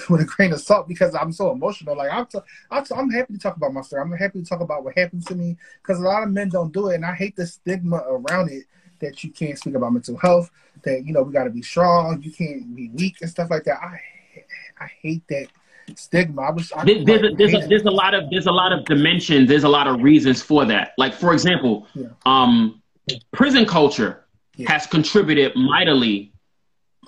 with 0.08 0.20
a 0.20 0.24
grain 0.24 0.52
of 0.52 0.60
salt 0.60 0.88
because 0.88 1.14
I'm 1.14 1.32
so 1.32 1.52
emotional. 1.52 1.96
Like 1.96 2.10
I'm, 2.12 2.26
t- 2.26 2.38
I'm, 2.70 2.84
t- 2.84 2.94
I'm 2.94 3.10
happy 3.10 3.34
to 3.34 3.38
talk 3.38 3.56
about 3.56 3.72
my 3.72 3.82
story. 3.82 4.02
I'm 4.02 4.12
happy 4.12 4.40
to 4.40 4.46
talk 4.46 4.60
about 4.60 4.84
what 4.84 4.96
happened 4.96 5.26
to 5.26 5.34
me 5.34 5.56
because 5.82 5.98
a 5.98 6.02
lot 6.02 6.22
of 6.22 6.30
men 6.30 6.48
don't 6.48 6.72
do 6.72 6.88
it, 6.88 6.96
and 6.96 7.06
I 7.06 7.14
hate 7.14 7.36
the 7.36 7.46
stigma 7.46 7.96
around 8.08 8.50
it 8.50 8.64
that 9.00 9.22
you 9.22 9.30
can't 9.30 9.58
speak 9.58 9.74
about 9.74 9.92
mental 9.92 10.16
health. 10.16 10.50
That 10.82 11.04
you 11.06 11.12
know 11.12 11.22
we 11.22 11.32
got 11.32 11.44
to 11.44 11.50
be 11.50 11.62
strong. 11.62 12.22
You 12.22 12.32
can't 12.32 12.74
be 12.74 12.90
weak 12.90 13.16
and 13.20 13.30
stuff 13.30 13.50
like 13.50 13.64
that. 13.64 13.78
I, 13.80 14.00
I 14.80 14.90
hate 15.00 15.22
that 15.28 15.48
stigma. 15.96 16.42
I. 16.42 16.48
I 16.76 16.84
there's, 16.84 17.22
a, 17.22 17.34
there's, 17.36 17.54
a, 17.54 17.66
there's 17.68 17.84
a 17.84 17.90
lot 17.90 18.14
of 18.14 18.30
there's 18.30 18.46
a 18.46 18.52
lot 18.52 18.72
of 18.72 18.84
dimensions. 18.84 19.48
There's 19.48 19.64
a 19.64 19.68
lot 19.68 19.86
of 19.86 20.02
reasons 20.02 20.42
for 20.42 20.64
that. 20.66 20.92
Like 20.98 21.14
for 21.14 21.32
example, 21.32 21.86
yeah. 21.94 22.08
um, 22.26 22.82
prison 23.32 23.66
culture 23.66 24.24
yeah. 24.56 24.70
has 24.70 24.86
contributed 24.86 25.54
mightily 25.54 26.33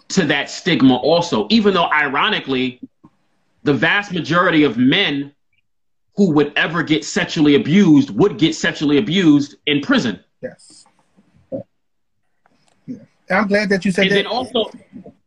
to 0.08 0.24
that 0.26 0.50
stigma 0.50 0.96
also, 0.96 1.46
even 1.50 1.74
though 1.74 1.90
ironically, 1.90 2.80
the 3.64 3.74
vast 3.74 4.12
majority 4.12 4.62
of 4.62 4.76
men 4.76 5.32
who 6.16 6.30
would 6.32 6.52
ever 6.56 6.82
get 6.82 7.04
sexually 7.04 7.56
abused 7.56 8.10
would 8.10 8.38
get 8.38 8.54
sexually 8.54 8.98
abused 8.98 9.56
in 9.66 9.80
prison. 9.80 10.20
Yes. 10.40 10.86
Yeah. 12.86 12.98
I'm 13.30 13.48
glad 13.48 13.68
that 13.68 13.84
you 13.84 13.90
said 13.90 14.02
and 14.02 14.12
that. 14.12 14.18
And 14.18 14.26
then 14.26 14.32
also, 14.32 14.70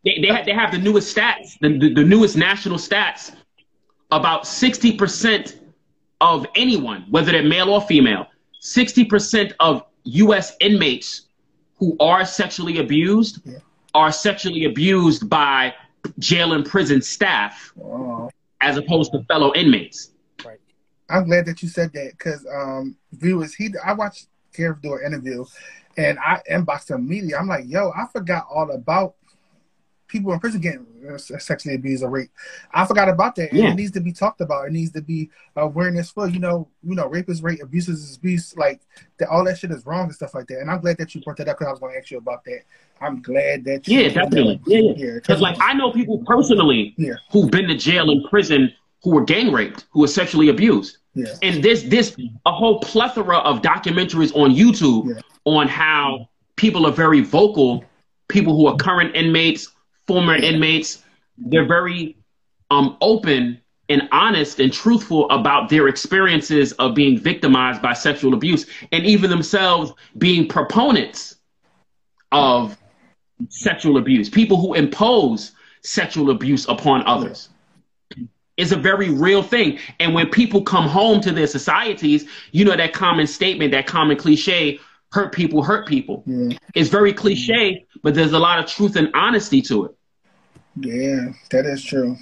they, 0.05 0.19
they, 0.21 0.27
have, 0.27 0.45
they 0.45 0.53
have 0.53 0.71
the 0.71 0.77
newest 0.77 1.15
stats, 1.15 1.59
the, 1.59 1.77
the, 1.77 1.93
the 1.93 2.03
newest 2.03 2.37
national 2.37 2.77
stats. 2.77 3.35
About 4.11 4.43
60% 4.43 5.59
of 6.21 6.47
anyone, 6.55 7.05
whether 7.11 7.31
they're 7.31 7.43
male 7.43 7.69
or 7.69 7.81
female, 7.81 8.25
60% 8.59 9.53
of 9.59 9.83
U.S. 10.03 10.55
inmates 10.59 11.27
who 11.75 11.95
are 11.99 12.25
sexually 12.25 12.79
abused 12.79 13.41
yeah 13.45 13.59
are 13.93 14.11
sexually 14.11 14.65
abused 14.65 15.29
by 15.29 15.73
jail 16.19 16.53
and 16.53 16.65
prison 16.65 17.01
staff 17.01 17.73
as 18.61 18.77
opposed 18.77 19.11
to 19.11 19.23
fellow 19.23 19.53
inmates. 19.55 20.11
Right. 20.45 20.59
I'm 21.09 21.25
glad 21.25 21.45
that 21.45 21.61
you 21.61 21.69
said 21.69 21.91
that 21.93 22.11
because 22.11 22.45
um, 22.53 22.95
viewers, 23.13 23.53
he 23.53 23.73
I 23.83 23.93
watched 23.93 24.27
Gareth 24.53 24.81
do 24.81 24.93
an 24.95 25.05
interview 25.05 25.45
and 25.97 26.17
I 26.19 26.41
inboxed 26.49 26.91
him 26.91 26.97
immediately. 26.97 27.35
I'm 27.35 27.47
like, 27.47 27.65
yo, 27.67 27.91
I 27.95 28.05
forgot 28.11 28.47
all 28.49 28.71
about 28.71 29.15
people 30.09 30.33
in 30.33 30.39
prison 30.39 30.59
getting 30.59 30.85
uh, 31.09 31.17
sexually 31.17 31.75
abused 31.75 32.03
or 32.03 32.09
raped. 32.09 32.33
I 32.73 32.85
forgot 32.85 33.07
about 33.07 33.35
that. 33.35 33.53
Yeah. 33.53 33.69
it 33.69 33.75
needs 33.75 33.91
to 33.91 34.01
be 34.01 34.11
talked 34.11 34.41
about. 34.41 34.67
It 34.67 34.73
needs 34.73 34.91
to 34.91 35.01
be 35.01 35.29
awareness 35.55 36.11
for, 36.11 36.27
you 36.27 36.39
know, 36.39 36.67
you 36.83 36.95
know, 36.95 37.07
rape 37.07 37.29
is 37.29 37.41
rape, 37.41 37.61
abuse 37.61 37.87
is 37.87 38.17
abuse. 38.17 38.57
Like 38.57 38.81
that, 39.19 39.29
all 39.29 39.45
that 39.45 39.57
shit 39.57 39.71
is 39.71 39.85
wrong 39.85 40.05
and 40.05 40.15
stuff 40.15 40.33
like 40.33 40.47
that. 40.47 40.59
And 40.59 40.69
I'm 40.69 40.81
glad 40.81 40.97
that 40.97 41.15
you 41.15 41.21
brought 41.21 41.37
that 41.37 41.47
up 41.47 41.57
because 41.57 41.67
I 41.67 41.71
was 41.71 41.79
going 41.79 41.93
to 41.93 41.99
ask 41.99 42.11
you 42.11 42.17
about 42.17 42.43
that. 42.45 42.63
I'm 42.99 43.21
glad 43.21 43.63
that 43.65 43.87
you. 43.87 43.99
Yeah, 43.99 44.09
definitely. 44.09 44.59
Yeah, 44.65 44.91
yeah. 44.95 45.13
Because 45.15 45.39
like 45.39 45.57
I 45.61 45.73
know 45.73 45.91
people 45.91 46.21
personally 46.25 46.93
yeah. 46.97 47.13
who've 47.31 47.49
been 47.49 47.67
to 47.67 47.77
jail 47.77 48.09
and 48.09 48.27
prison 48.29 48.73
who 49.03 49.11
were 49.11 49.23
gang 49.23 49.51
raped, 49.53 49.85
who 49.91 50.01
were 50.01 50.07
sexually 50.07 50.49
abused. 50.49 50.97
Yeah. 51.13 51.33
And 51.41 51.63
this 51.63 51.83
this 51.83 52.15
a 52.45 52.51
whole 52.51 52.79
plethora 52.81 53.37
of 53.37 53.61
documentaries 53.61 54.35
on 54.35 54.53
YouTube 54.53 55.15
yeah. 55.15 55.21
on 55.45 55.67
how 55.67 56.29
people 56.55 56.85
are 56.85 56.91
very 56.91 57.21
vocal, 57.21 57.85
people 58.27 58.55
who 58.55 58.67
are 58.67 58.75
current 58.75 59.15
inmates, 59.15 59.69
former 60.09 60.35
inmates, 60.35 61.03
they're 61.37 61.67
very 61.67 62.17
um, 62.71 62.97
open 62.99 63.61
and 63.89 64.09
honest 64.11 64.59
and 64.59 64.73
truthful 64.73 65.29
about 65.29 65.69
their 65.69 65.87
experiences 65.87 66.71
of 66.73 66.95
being 66.95 67.15
victimized 67.15 67.79
by 67.79 67.93
sexual 67.93 68.33
abuse 68.33 68.65
and 68.91 69.05
even 69.05 69.29
themselves 69.29 69.93
being 70.17 70.47
proponents 70.47 71.35
of 72.31 72.75
sexual 73.49 73.97
abuse, 73.97 74.29
people 74.29 74.57
who 74.59 74.73
impose 74.73 75.51
sexual 75.83 76.31
abuse 76.31 76.67
upon 76.67 77.05
others. 77.05 77.49
Is 78.57 78.71
a 78.71 78.77
very 78.77 79.11
real 79.11 79.43
thing. 79.43 79.77
And 79.99 80.15
when 80.15 80.29
people 80.31 80.63
come 80.63 80.87
home 80.87 81.21
to 81.21 81.31
their 81.31 81.47
societies, 81.47 82.27
you 82.51 82.65
know 82.65 82.75
that 82.75 82.93
common 82.93 83.27
statement, 83.27 83.71
that 83.71 83.85
common 83.85 84.17
cliche, 84.17 84.79
hurt 85.11 85.33
people 85.33 85.63
hurt 85.63 85.87
people. 85.87 86.23
Yeah. 86.25 86.57
It's 86.75 86.89
very 86.89 87.13
cliche, 87.13 87.85
but 88.03 88.15
there's 88.15 88.33
a 88.33 88.39
lot 88.39 88.59
of 88.59 88.65
truth 88.65 88.95
and 88.95 89.09
honesty 89.13 89.61
to 89.63 89.85
it. 89.85 89.95
Yeah, 90.75 91.33
that 91.51 91.65
is 91.65 91.83
true. 91.83 92.17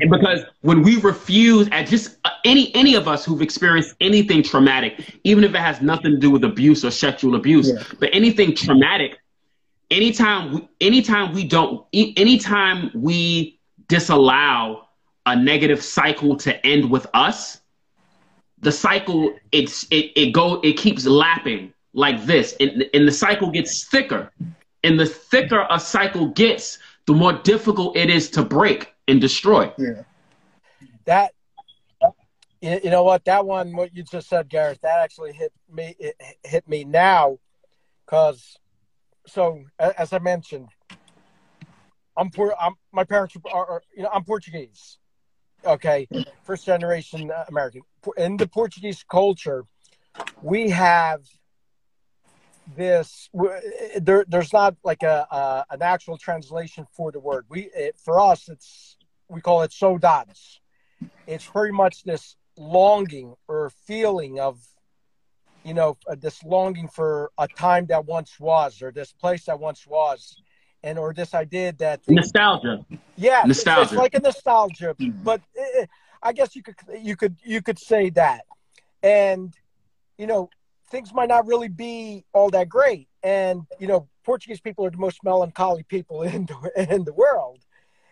And 0.00 0.10
because 0.10 0.40
when 0.62 0.82
we 0.82 0.96
refuse 1.00 1.68
at 1.70 1.86
just 1.86 2.16
uh, 2.24 2.30
any 2.44 2.74
any 2.74 2.94
of 2.94 3.06
us 3.06 3.24
who've 3.24 3.42
experienced 3.42 3.94
anything 4.00 4.42
traumatic, 4.42 5.18
even 5.24 5.44
if 5.44 5.54
it 5.54 5.58
has 5.58 5.82
nothing 5.82 6.12
to 6.12 6.18
do 6.18 6.30
with 6.30 6.44
abuse 6.44 6.84
or 6.84 6.90
sexual 6.90 7.34
abuse, 7.34 7.70
yeah. 7.70 7.82
but 8.00 8.08
anything 8.12 8.54
traumatic, 8.54 9.18
anytime 9.90 10.52
we, 10.52 10.68
anytime 10.80 11.32
we 11.34 11.44
don't 11.44 11.86
anytime 11.92 12.90
we 12.94 13.60
disallow 13.88 14.88
a 15.26 15.36
negative 15.36 15.82
cycle 15.82 16.36
to 16.36 16.66
end 16.66 16.90
with 16.90 17.06
us, 17.12 17.60
the 18.60 18.72
cycle 18.72 19.36
it's 19.52 19.84
it 19.90 20.12
it 20.16 20.32
go 20.32 20.60
it 20.62 20.78
keeps 20.78 21.06
lapping 21.06 21.72
like 21.92 22.24
this, 22.24 22.56
and, 22.58 22.84
and 22.94 23.06
the 23.06 23.12
cycle 23.12 23.50
gets 23.50 23.84
thicker. 23.84 24.32
And 24.84 24.98
the 24.98 25.06
thicker 25.06 25.64
a 25.70 25.78
cycle 25.78 26.26
gets, 26.26 26.78
the 27.06 27.12
more 27.12 27.32
difficult 27.32 27.96
it 27.96 28.10
is 28.10 28.30
to 28.30 28.42
break 28.42 28.92
and 29.08 29.20
destroy. 29.20 29.72
Yeah. 29.78 30.02
That 31.04 31.32
you 32.60 32.90
know 32.90 33.02
what 33.02 33.24
that 33.24 33.44
one 33.44 33.74
what 33.74 33.94
you 33.94 34.04
just 34.04 34.28
said 34.28 34.48
Gareth 34.48 34.80
that 34.82 35.00
actually 35.00 35.32
hit 35.32 35.52
me 35.70 35.96
it 35.98 36.14
hit 36.44 36.66
me 36.68 36.84
now 36.84 37.38
cuz 38.06 38.56
so 39.26 39.64
as 39.78 40.12
I 40.12 40.20
mentioned 40.20 40.68
I'm 42.16 42.30
poor 42.30 42.54
I'm 42.58 42.74
my 42.92 43.04
parents 43.04 43.36
are, 43.52 43.66
are 43.66 43.82
you 43.96 44.04
know 44.04 44.10
I'm 44.12 44.22
Portuguese 44.22 44.98
okay 45.64 46.06
mm-hmm. 46.12 46.30
first 46.44 46.64
generation 46.64 47.32
American 47.48 47.82
in 48.16 48.36
the 48.36 48.46
Portuguese 48.46 49.04
culture 49.10 49.64
we 50.40 50.70
have 50.70 51.20
this 52.76 53.28
there 54.00 54.24
there's 54.28 54.52
not 54.52 54.76
like 54.84 55.02
a, 55.02 55.26
a, 55.30 55.64
an 55.70 55.82
actual 55.82 56.16
translation 56.16 56.86
for 56.92 57.10
the 57.10 57.18
word. 57.18 57.44
We 57.48 57.70
it, 57.74 57.96
for 58.02 58.20
us 58.20 58.48
it's 58.48 58.96
we 59.28 59.40
call 59.40 59.62
it 59.62 59.72
so 59.72 59.98
saudades 59.98 60.58
it's 61.26 61.44
very 61.46 61.72
much 61.72 62.02
this 62.04 62.36
longing 62.56 63.34
or 63.48 63.70
feeling 63.86 64.40
of 64.40 64.60
you 65.64 65.74
know 65.74 65.96
uh, 66.08 66.14
this 66.18 66.42
longing 66.44 66.88
for 66.88 67.30
a 67.38 67.48
time 67.48 67.86
that 67.86 68.04
once 68.04 68.38
was 68.38 68.82
or 68.82 68.90
this 68.92 69.12
place 69.12 69.44
that 69.46 69.58
once 69.58 69.86
was 69.86 70.36
and 70.82 70.98
or 70.98 71.14
this 71.14 71.34
idea 71.34 71.72
that 71.72 72.00
nostalgia. 72.08 72.84
Yeah 73.16 73.42
nostalgia 73.46 73.82
it's, 73.82 73.92
it's 73.92 73.98
like 73.98 74.14
a 74.14 74.20
nostalgia 74.20 74.94
mm-hmm. 74.98 75.22
but 75.22 75.40
it, 75.54 75.88
i 76.22 76.32
guess 76.32 76.54
you 76.54 76.62
could 76.62 76.74
you 77.00 77.16
could 77.16 77.36
you 77.44 77.62
could 77.62 77.78
say 77.78 78.10
that. 78.10 78.42
And 79.02 79.54
you 80.18 80.26
know 80.26 80.50
things 80.92 81.12
might 81.12 81.28
not 81.28 81.46
really 81.46 81.68
be 81.68 82.24
all 82.32 82.50
that 82.50 82.68
great. 82.68 83.08
And 83.24 83.62
you 83.80 83.88
know, 83.88 84.08
Portuguese 84.24 84.60
people 84.60 84.86
are 84.86 84.90
the 84.90 84.98
most 84.98 85.24
melancholy 85.24 85.82
people 85.82 86.22
in 86.36 86.46
the, 86.46 86.92
in 86.92 87.04
the 87.04 87.12
world. 87.12 87.64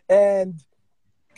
And 0.09 0.61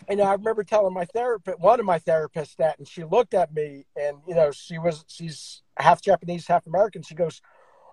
you 0.09 0.16
know, 0.16 0.24
I 0.24 0.32
remember 0.32 0.64
telling 0.64 0.95
my 0.95 1.05
therapist, 1.05 1.61
one 1.61 1.78
of 1.78 1.86
my 1.86 1.99
therapists, 1.99 2.57
that, 2.57 2.78
and 2.78 2.88
she 2.88 3.05
looked 3.05 3.34
at 3.34 3.55
me, 3.55 3.84
and 3.95 4.16
you 4.26 4.34
know, 4.34 4.51
she 4.51 4.78
was 4.78 5.05
she's 5.09 5.62
half 5.76 6.01
Japanese, 6.01 6.47
half 6.47 6.66
American. 6.66 7.03
She 7.03 7.14
goes, 7.14 7.40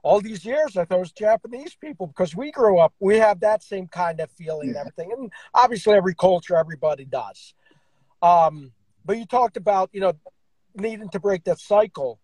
"All 0.01 0.21
these 0.21 0.45
years, 0.45 0.77
I 0.77 0.85
thought 0.85 0.95
it 0.95 1.01
was 1.01 1.11
Japanese 1.11 1.75
people 1.75 2.07
because 2.07 2.35
we 2.35 2.51
grew 2.51 2.79
up, 2.79 2.93
we 2.99 3.17
have 3.17 3.41
that 3.41 3.61
same 3.61 3.87
kind 3.87 4.19
of 4.21 4.31
feeling 4.31 4.69
and 4.69 4.77
everything, 4.77 5.11
and 5.11 5.31
obviously 5.53 5.93
every 5.93 6.15
culture, 6.15 6.55
everybody 6.55 7.05
does." 7.05 7.53
Um, 8.21 8.71
but 9.05 9.17
you 9.17 9.25
talked 9.25 9.57
about 9.57 9.89
you 9.93 10.01
know 10.01 10.13
needing 10.75 11.09
to 11.09 11.19
break 11.19 11.43
that 11.43 11.59
cycle 11.59 12.19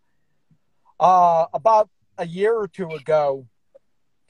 uh, 1.00 1.46
about 1.54 1.90
a 2.18 2.26
year 2.26 2.54
or 2.56 2.68
two 2.68 2.90
ago, 2.90 3.48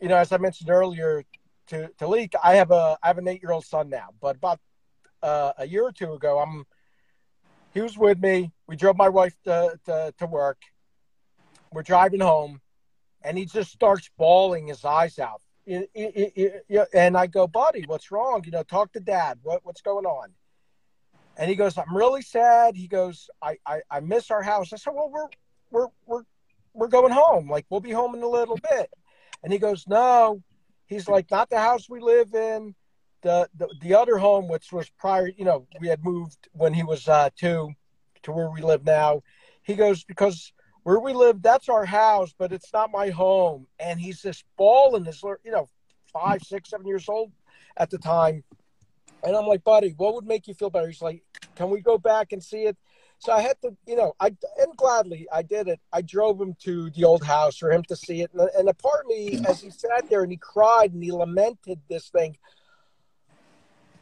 you 0.01 0.07
know, 0.07 0.17
as 0.17 0.31
I 0.31 0.37
mentioned 0.37 0.69
earlier 0.69 1.23
to 1.67 1.89
to 1.97 2.07
Leek, 2.07 2.33
I 2.43 2.55
have 2.55 2.71
a 2.71 2.97
I 3.01 3.07
have 3.07 3.17
an 3.17 3.27
eight 3.27 3.41
year 3.41 3.51
old 3.51 3.65
son 3.65 3.89
now, 3.89 4.09
but 4.21 4.35
about 4.37 4.59
uh, 5.21 5.53
a 5.57 5.67
year 5.67 5.83
or 5.83 5.91
two 5.91 6.13
ago, 6.13 6.39
I'm 6.39 6.65
he 7.75 7.81
was 7.81 7.97
with 7.97 8.19
me. 8.21 8.53
We 8.67 8.77
drove 8.77 8.95
my 8.95 9.09
wife 9.09 9.35
to, 9.43 9.77
to, 9.85 10.13
to 10.17 10.25
work. 10.25 10.61
We're 11.73 11.83
driving 11.83 12.21
home, 12.21 12.61
and 13.21 13.37
he 13.37 13.45
just 13.45 13.71
starts 13.71 14.09
bawling 14.17 14.67
his 14.67 14.85
eyes 14.85 15.19
out. 15.19 15.41
It, 15.65 15.89
it, 15.93 16.63
it, 16.69 16.87
and 16.93 17.17
I 17.17 17.27
go, 17.27 17.47
buddy, 17.47 17.83
what's 17.85 18.11
wrong? 18.11 18.43
You 18.45 18.51
know, 18.51 18.63
talk 18.63 18.93
to 18.93 19.01
dad. 19.01 19.39
What, 19.43 19.65
what's 19.65 19.81
going 19.81 20.05
on? 20.05 20.29
And 21.35 21.49
he 21.49 21.57
goes, 21.57 21.77
I'm 21.77 21.93
really 21.93 22.21
sad. 22.21 22.77
He 22.77 22.87
goes, 22.87 23.29
I, 23.41 23.57
I, 23.65 23.81
I 23.91 23.99
miss 23.99 24.31
our 24.31 24.41
house. 24.41 24.71
I 24.71 24.77
said, 24.77 24.93
well, 24.95 25.09
we're, 25.11 25.27
we're, 25.69 25.87
we're, 26.05 26.23
we're 26.75 26.87
going 26.87 27.11
home. 27.11 27.49
Like, 27.49 27.65
we'll 27.69 27.79
be 27.79 27.91
home 27.91 28.13
in 28.15 28.21
a 28.21 28.27
little 28.27 28.57
bit. 28.57 28.89
And 29.43 29.51
he 29.51 29.59
goes, 29.59 29.85
no. 29.87 30.43
He's 30.87 31.07
like, 31.07 31.31
not 31.31 31.49
the 31.49 31.57
house 31.59 31.89
we 31.89 31.99
live 31.99 32.33
in. 32.33 32.75
The, 33.21 33.49
the, 33.57 33.67
the 33.81 33.95
other 33.95 34.17
home, 34.17 34.47
which 34.47 34.71
was 34.71 34.87
prior, 34.99 35.31
you 35.35 35.45
know, 35.45 35.65
we 35.79 35.87
had 35.87 36.03
moved 36.03 36.47
when 36.51 36.73
he 36.73 36.83
was 36.83 37.07
uh, 37.07 37.29
two 37.35 37.71
to 38.23 38.31
where 38.31 38.51
we 38.51 38.61
live 38.61 38.85
now. 38.85 39.23
He 39.63 39.73
goes, 39.73 40.03
because 40.03 40.53
where 40.83 40.99
we 40.99 41.13
live, 41.13 41.41
that's 41.41 41.67
our 41.69 41.85
house, 41.85 42.35
but 42.37 42.51
it's 42.51 42.71
not 42.71 42.91
my 42.91 43.09
home. 43.09 43.65
And 43.79 43.99
he's 43.99 44.21
just 44.21 44.43
bawling, 44.57 45.05
his, 45.05 45.23
you 45.43 45.51
know, 45.51 45.67
five, 46.13 46.43
six, 46.43 46.69
seven 46.69 46.85
years 46.85 47.09
old 47.09 47.31
at 47.77 47.89
the 47.89 47.97
time. 47.97 48.43
And 49.23 49.35
I'm 49.35 49.47
like, 49.47 49.63
buddy, 49.63 49.95
what 49.97 50.13
would 50.13 50.27
make 50.27 50.47
you 50.47 50.53
feel 50.53 50.69
better? 50.69 50.87
He's 50.87 51.01
like, 51.01 51.23
can 51.55 51.71
we 51.71 51.81
go 51.81 51.97
back 51.97 52.31
and 52.31 52.43
see 52.43 52.63
it? 52.65 52.77
So 53.25 53.33
I 53.33 53.41
had 53.41 53.59
to, 53.63 53.75
you 53.87 53.95
know, 53.95 54.13
I 54.19 54.27
and 54.59 54.77
gladly 54.77 55.27
I 55.33 55.41
did 55.41 55.67
it. 55.67 55.79
I 55.91 56.03
drove 56.03 56.39
him 56.39 56.55
to 56.59 56.91
the 56.91 57.05
old 57.05 57.23
house 57.23 57.57
for 57.57 57.71
him 57.71 57.81
to 57.85 57.95
see 57.95 58.21
it, 58.21 58.29
and, 58.35 58.47
and 58.55 58.69
a 58.69 58.73
part 58.75 59.05
of 59.05 59.07
me, 59.07 59.39
as 59.49 59.61
he 59.61 59.71
sat 59.71 60.07
there 60.11 60.21
and 60.21 60.31
he 60.31 60.37
cried 60.37 60.93
and 60.93 61.03
he 61.03 61.11
lamented 61.11 61.79
this 61.89 62.09
thing, 62.09 62.37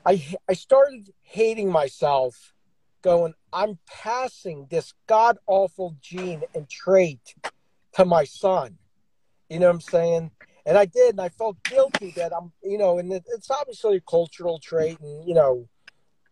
I 0.06 0.22
I 0.50 0.54
started 0.54 1.10
hating 1.22 1.72
myself, 1.72 2.54
going, 3.02 3.34
I'm 3.54 3.80
passing 3.88 4.68
this 4.70 4.94
god 5.08 5.38
awful 5.48 5.96
gene 6.02 6.44
and 6.54 6.68
trait 6.70 7.34
to 7.94 8.04
my 8.04 8.26
son. 8.26 8.78
You 9.50 9.60
know 9.60 9.68
what 9.68 9.76
I'm 9.76 9.82
saying? 9.82 10.32
And 10.66 10.78
I 10.78 10.84
did, 10.84 11.12
and 11.12 11.22
I 11.22 11.30
felt 11.30 11.64
guilty 11.64 12.12
that 12.18 12.34
I'm, 12.36 12.52
you 12.62 12.78
know, 12.78 12.98
and 12.98 13.14
it's 13.14 13.50
obviously 13.50 13.96
a 13.96 14.02
cultural 14.02 14.60
trait, 14.60 15.00
and 15.00 15.26
you 15.26 15.34
know, 15.34 15.70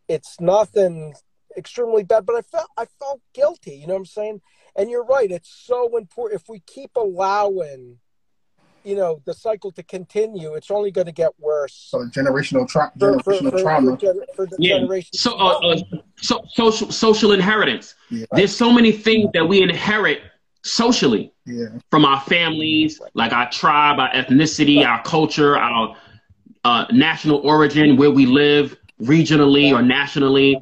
it's 0.10 0.42
nothing 0.42 1.14
extremely 1.58 2.04
bad, 2.04 2.26
but 2.26 2.36
I 2.36 2.42
felt 2.42 2.70
I 2.78 2.86
felt 3.00 3.22
guilty. 3.34 3.76
You 3.76 3.88
know 3.88 3.94
what 3.94 4.00
I'm 4.00 4.06
saying? 4.06 4.42
And 4.76 4.90
you're 4.90 5.06
right; 5.06 5.30
it's 5.32 5.50
so 5.50 5.98
important. 5.98 6.42
If 6.42 6.50
we 6.50 6.60
keep 6.66 6.92
allowing, 6.96 7.98
you 8.84 8.96
know, 8.96 9.22
the 9.26 9.34
cycle 9.34 9.72
to 9.74 9.84
continue, 9.84 10.54
it's 10.54 10.72
only 10.72 10.92
going 10.92 11.08
to 11.08 11.14
get 11.14 11.32
worse. 11.40 11.74
So 11.74 12.00
generational, 12.06 12.68
tra- 12.68 12.92
generational 12.98 13.24
for, 13.24 13.52
for, 13.52 13.62
trauma. 13.62 13.98
For, 14.36 14.48
yeah. 14.60 14.86
So, 15.14 15.38
uh, 15.38 15.60
uh, 15.60 15.78
so 16.18 16.42
social 16.50 16.92
social 16.92 17.32
inheritance. 17.32 17.96
Yeah. 18.10 18.26
There's 18.32 18.56
so 18.56 18.72
many 18.72 18.92
things 18.92 19.30
that 19.34 19.46
we 19.46 19.62
inherit 19.62 20.22
socially 20.64 21.34
yeah. 21.46 21.66
from 21.90 22.06
our 22.06 22.22
families, 22.22 23.02
like 23.14 23.34
our 23.34 23.50
tribe, 23.50 24.00
our 24.00 24.12
ethnicity, 24.12 24.78
right. 24.78 24.88
our 24.88 25.04
culture, 25.04 25.58
our 25.58 25.96
uh, 26.64 26.86
national 26.92 27.38
origin, 27.40 27.98
where 27.98 28.12
we 28.12 28.26
live 28.26 28.78
regionally 29.02 29.74
or 29.74 29.82
nationally 29.82 30.62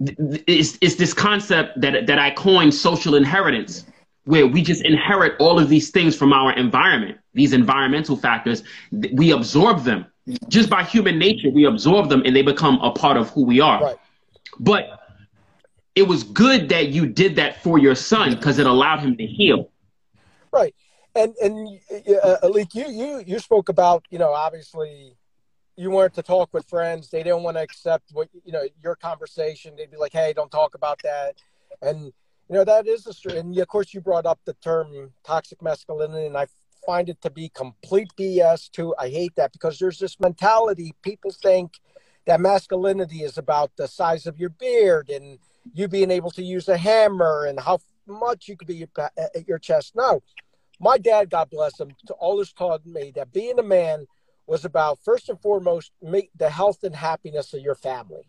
it's, 0.00 0.78
it's 0.80 0.94
this 0.96 1.12
concept 1.12 1.80
that, 1.80 2.06
that 2.06 2.18
I 2.18 2.30
coined 2.30 2.74
social 2.74 3.14
inheritance, 3.14 3.84
where 4.24 4.46
we 4.46 4.62
just 4.62 4.84
inherit 4.84 5.34
all 5.40 5.58
of 5.58 5.68
these 5.68 5.90
things 5.90 6.14
from 6.14 6.32
our 6.32 6.52
environment, 6.52 7.18
these 7.32 7.52
environmental 7.52 8.16
factors. 8.16 8.62
We 8.92 9.32
absorb 9.32 9.84
them 9.84 10.06
just 10.48 10.68
by 10.68 10.84
human 10.84 11.18
nature. 11.18 11.50
We 11.50 11.64
absorb 11.64 12.10
them 12.10 12.22
and 12.26 12.36
they 12.36 12.42
become 12.42 12.78
a 12.80 12.90
part 12.90 13.16
of 13.16 13.30
who 13.30 13.44
we 13.44 13.60
are. 13.60 13.82
Right. 13.82 13.96
But 14.60 15.00
it 15.94 16.02
was 16.02 16.22
good 16.22 16.68
that 16.68 16.88
you 16.88 17.06
did 17.06 17.36
that 17.36 17.62
for 17.62 17.78
your 17.78 17.94
son 17.94 18.34
because 18.34 18.58
it 18.58 18.66
allowed 18.66 19.00
him 19.00 19.16
to 19.16 19.26
heal. 19.26 19.70
Right. 20.52 20.74
And, 21.14 21.34
and 21.42 21.80
uh, 22.22 22.36
Alik, 22.44 22.74
you, 22.74 22.88
you, 22.88 23.24
you 23.26 23.38
spoke 23.38 23.68
about, 23.68 24.04
you 24.10 24.18
know, 24.18 24.32
obviously 24.32 25.16
you 25.78 25.92
weren't 25.92 26.14
to 26.14 26.22
talk 26.22 26.52
with 26.52 26.68
friends. 26.68 27.08
They 27.08 27.22
didn't 27.22 27.44
want 27.44 27.56
to 27.56 27.62
accept 27.62 28.10
what 28.12 28.28
you 28.44 28.50
know 28.50 28.64
your 28.82 28.96
conversation. 28.96 29.74
They'd 29.76 29.92
be 29.92 29.96
like, 29.96 30.12
"Hey, 30.12 30.32
don't 30.32 30.50
talk 30.50 30.74
about 30.74 31.00
that." 31.04 31.36
And 31.80 32.06
you 32.06 32.54
know 32.56 32.64
that 32.64 32.88
is 32.88 33.04
the 33.04 33.14
truth. 33.14 33.36
And 33.36 33.56
of 33.56 33.68
course, 33.68 33.94
you 33.94 34.00
brought 34.00 34.26
up 34.26 34.40
the 34.44 34.54
term 34.54 35.12
toxic 35.24 35.62
masculinity, 35.62 36.26
and 36.26 36.36
I 36.36 36.48
find 36.84 37.08
it 37.08 37.22
to 37.22 37.30
be 37.30 37.48
complete 37.50 38.08
BS. 38.18 38.68
Too, 38.68 38.92
I 38.98 39.08
hate 39.08 39.36
that 39.36 39.52
because 39.52 39.78
there's 39.78 40.00
this 40.00 40.18
mentality. 40.18 40.94
People 41.02 41.30
think 41.30 41.74
that 42.26 42.40
masculinity 42.40 43.22
is 43.22 43.38
about 43.38 43.70
the 43.76 43.86
size 43.86 44.26
of 44.26 44.36
your 44.36 44.50
beard 44.50 45.08
and 45.08 45.38
you 45.74 45.86
being 45.86 46.10
able 46.10 46.32
to 46.32 46.42
use 46.42 46.68
a 46.68 46.76
hammer 46.76 47.46
and 47.46 47.60
how 47.60 47.78
much 48.06 48.48
you 48.48 48.56
could 48.56 48.68
be 48.68 48.84
at 48.98 49.46
your 49.46 49.58
chest. 49.58 49.94
No, 49.94 50.22
my 50.80 50.98
dad, 50.98 51.30
God 51.30 51.50
bless 51.50 51.78
him, 51.78 51.90
to 52.06 52.14
always 52.14 52.52
taught 52.52 52.84
me 52.84 53.12
that 53.14 53.32
being 53.32 53.60
a 53.60 53.62
man 53.62 54.06
was 54.48 54.64
about 54.64 54.98
first 55.04 55.28
and 55.28 55.40
foremost 55.40 55.92
make 56.02 56.30
the 56.34 56.48
health 56.48 56.82
and 56.82 56.96
happiness 56.96 57.52
of 57.52 57.60
your 57.60 57.74
family. 57.74 58.26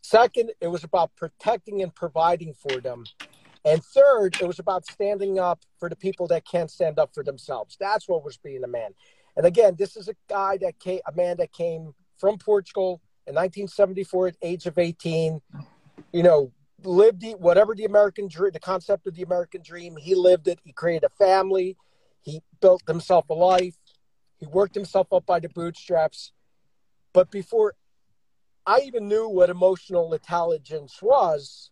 Second, 0.00 0.52
it 0.60 0.68
was 0.68 0.84
about 0.84 1.10
protecting 1.16 1.82
and 1.82 1.92
providing 1.94 2.54
for 2.54 2.80
them. 2.80 3.04
And 3.64 3.82
third, 3.82 4.36
it 4.40 4.46
was 4.46 4.58
about 4.58 4.86
standing 4.86 5.38
up 5.38 5.60
for 5.80 5.88
the 5.88 5.96
people 5.96 6.28
that 6.28 6.46
can't 6.46 6.70
stand 6.70 6.98
up 6.98 7.12
for 7.12 7.24
themselves. 7.24 7.76
That's 7.80 8.06
what 8.08 8.24
was 8.24 8.36
being 8.36 8.62
a 8.62 8.68
man. 8.68 8.90
And 9.36 9.44
again, 9.44 9.74
this 9.76 9.96
is 9.96 10.08
a 10.08 10.14
guy 10.28 10.58
that 10.58 10.78
came, 10.78 11.00
a 11.08 11.12
man 11.16 11.38
that 11.38 11.52
came 11.52 11.94
from 12.18 12.38
Portugal 12.38 13.00
in 13.26 13.34
1974 13.34 14.28
at 14.28 14.36
age 14.42 14.66
of 14.66 14.78
18. 14.78 15.40
You 16.12 16.22
know, 16.22 16.52
lived 16.84 17.22
the, 17.22 17.32
whatever 17.32 17.74
the 17.74 17.86
American 17.86 18.28
dream, 18.28 18.52
the 18.52 18.60
concept 18.60 19.06
of 19.08 19.14
the 19.14 19.22
American 19.22 19.62
dream. 19.62 19.96
He 19.96 20.14
lived 20.14 20.46
it. 20.46 20.60
He 20.62 20.72
created 20.72 21.04
a 21.04 21.24
family. 21.24 21.76
He 22.20 22.40
built 22.60 22.82
himself 22.86 23.28
a 23.30 23.34
life. 23.34 23.74
He 24.38 24.46
worked 24.46 24.74
himself 24.74 25.12
up 25.12 25.26
by 25.26 25.40
the 25.40 25.48
bootstraps. 25.48 26.32
But 27.12 27.30
before 27.30 27.74
I 28.66 28.80
even 28.80 29.08
knew 29.08 29.28
what 29.28 29.50
emotional 29.50 30.12
intelligence 30.12 31.00
was, 31.00 31.70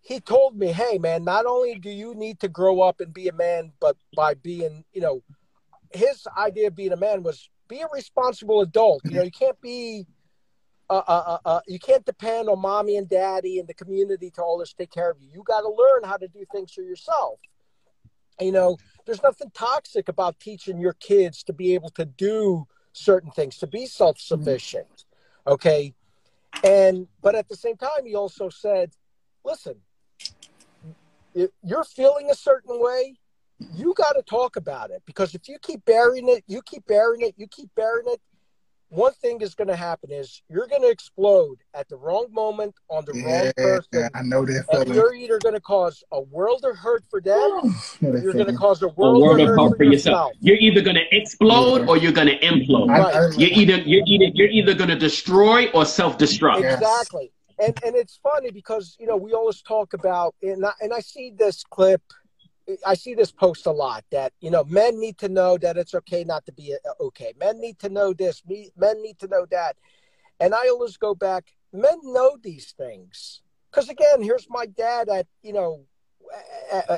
he 0.00 0.20
told 0.20 0.56
me, 0.56 0.68
hey, 0.68 0.98
man, 0.98 1.24
not 1.24 1.46
only 1.46 1.76
do 1.76 1.90
you 1.90 2.14
need 2.14 2.38
to 2.40 2.48
grow 2.48 2.82
up 2.82 3.00
and 3.00 3.12
be 3.12 3.28
a 3.28 3.32
man, 3.32 3.72
but 3.80 3.96
by 4.14 4.34
being, 4.34 4.84
you 4.92 5.00
know, 5.00 5.22
his 5.92 6.26
idea 6.36 6.68
of 6.68 6.76
being 6.76 6.92
a 6.92 6.96
man 6.96 7.22
was 7.22 7.48
be 7.68 7.80
a 7.80 7.88
responsible 7.92 8.60
adult. 8.60 9.02
You 9.04 9.16
know, 9.16 9.22
you 9.22 9.30
can't 9.30 9.58
be, 9.62 10.06
uh, 10.90 11.02
uh, 11.08 11.38
uh, 11.44 11.48
uh 11.48 11.60
you 11.66 11.78
can't 11.78 12.04
depend 12.04 12.50
on 12.50 12.60
mommy 12.60 12.96
and 12.96 13.08
daddy 13.08 13.58
and 13.58 13.66
the 13.66 13.74
community 13.74 14.30
to 14.32 14.42
always 14.42 14.74
take 14.74 14.90
care 14.90 15.10
of 15.10 15.16
you. 15.20 15.28
You 15.32 15.42
got 15.42 15.62
to 15.62 15.68
learn 15.68 16.04
how 16.04 16.18
to 16.18 16.28
do 16.28 16.44
things 16.52 16.72
for 16.72 16.82
yourself. 16.82 17.38
You 18.38 18.52
know, 18.52 18.76
there's 19.06 19.22
nothing 19.22 19.50
toxic 19.54 20.08
about 20.08 20.40
teaching 20.40 20.78
your 20.78 20.94
kids 20.94 21.42
to 21.44 21.52
be 21.52 21.74
able 21.74 21.90
to 21.90 22.04
do 22.04 22.66
certain 22.92 23.30
things, 23.30 23.58
to 23.58 23.66
be 23.66 23.86
self 23.86 24.18
sufficient. 24.18 24.86
Mm-hmm. 25.46 25.52
Okay. 25.52 25.94
And, 26.62 27.08
but 27.20 27.34
at 27.34 27.48
the 27.48 27.56
same 27.56 27.76
time, 27.76 28.06
he 28.06 28.14
also 28.14 28.48
said, 28.48 28.92
listen, 29.44 29.76
you're 31.62 31.84
feeling 31.84 32.30
a 32.30 32.34
certain 32.34 32.80
way, 32.80 33.16
you 33.74 33.94
got 33.96 34.12
to 34.12 34.22
talk 34.22 34.56
about 34.56 34.90
it 34.90 35.02
because 35.04 35.34
if 35.34 35.48
you 35.48 35.58
keep 35.60 35.84
burying 35.84 36.28
it, 36.28 36.44
you 36.46 36.62
keep 36.62 36.86
burying 36.86 37.26
it, 37.26 37.34
you 37.36 37.46
keep 37.48 37.74
burying 37.74 38.06
it, 38.08 38.20
one 38.94 39.12
thing 39.14 39.40
is 39.40 39.54
going 39.54 39.68
to 39.68 39.76
happen 39.76 40.12
is 40.12 40.42
you're 40.48 40.68
going 40.68 40.82
to 40.82 40.88
explode 40.88 41.58
at 41.74 41.88
the 41.88 41.96
wrong 41.96 42.26
moment 42.30 42.74
on 42.88 43.04
the 43.04 43.18
yeah, 43.18 43.42
wrong 43.42 43.52
person. 43.56 44.08
I 44.14 44.22
know 44.22 44.44
that. 44.46 44.64
And 44.70 44.94
you're 44.94 45.14
either 45.14 45.38
going 45.40 45.54
to 45.54 45.60
cause 45.60 46.04
a 46.12 46.20
world 46.20 46.64
of 46.64 46.76
hurt 46.76 47.02
for 47.10 47.20
them, 47.20 47.74
or 48.02 48.18
you're 48.18 48.32
going 48.32 48.46
to 48.46 48.54
cause 48.54 48.82
a 48.82 48.88
world, 48.88 49.16
a 49.16 49.18
world 49.18 49.40
of, 49.40 49.48
hurt, 49.48 49.58
hurt 49.58 49.76
for 49.76 49.84
yourself. 49.84 50.32
yourself. 50.32 50.32
You're 50.40 50.58
either 50.58 50.80
going 50.80 50.96
to 50.96 51.04
explode 51.10 51.82
yeah. 51.82 51.86
or 51.88 51.96
you're 51.96 52.12
going 52.12 52.28
to 52.28 52.38
implode. 52.38 52.88
Right. 52.88 53.38
You're 53.38 53.50
either 53.50 53.78
you're 53.78 54.04
either 54.06 54.30
you're 54.34 54.48
either 54.48 54.74
going 54.74 54.90
to 54.90 54.98
destroy 54.98 55.66
or 55.70 55.84
self 55.84 56.16
destruct. 56.16 56.72
Exactly. 56.72 57.32
And 57.58 57.76
and 57.84 57.96
it's 57.96 58.18
funny 58.22 58.50
because 58.50 58.96
you 59.00 59.06
know 59.06 59.16
we 59.16 59.32
always 59.32 59.60
talk 59.62 59.92
about 59.92 60.34
and 60.42 60.64
I, 60.64 60.72
and 60.80 60.92
I 60.92 61.00
see 61.00 61.32
this 61.36 61.64
clip 61.64 62.02
I 62.86 62.94
see 62.94 63.14
this 63.14 63.30
post 63.30 63.66
a 63.66 63.70
lot 63.70 64.04
that 64.10 64.32
you 64.40 64.50
know 64.50 64.64
men 64.64 64.98
need 64.98 65.18
to 65.18 65.28
know 65.28 65.58
that 65.58 65.76
it's 65.76 65.94
okay 65.94 66.24
not 66.24 66.46
to 66.46 66.52
be 66.52 66.74
uh, 66.74 67.04
okay. 67.04 67.32
Men 67.38 67.60
need 67.60 67.78
to 67.80 67.88
know 67.88 68.12
this. 68.12 68.42
Men 68.76 69.02
need 69.02 69.18
to 69.18 69.28
know 69.28 69.46
that. 69.50 69.76
And 70.40 70.54
I 70.54 70.68
always 70.68 70.96
go 70.96 71.14
back. 71.14 71.44
Men 71.72 71.98
know 72.02 72.38
these 72.42 72.72
things 72.72 73.42
because 73.70 73.88
again, 73.88 74.22
here's 74.22 74.46
my 74.48 74.66
dad 74.66 75.08
at 75.08 75.26
you 75.42 75.52
know, 75.52 75.84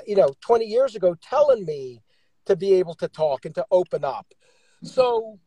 you 0.07 0.17
know, 0.17 0.35
20 0.41 0.64
years 0.64 0.95
ago 0.95 1.17
telling 1.21 1.64
me 1.64 2.03
to 2.47 2.57
be 2.57 2.75
able 2.75 2.95
to 2.95 3.09
talk 3.09 3.45
and 3.45 3.55
to 3.55 3.67
open 3.71 4.05
up. 4.05 4.27
So 4.83 5.39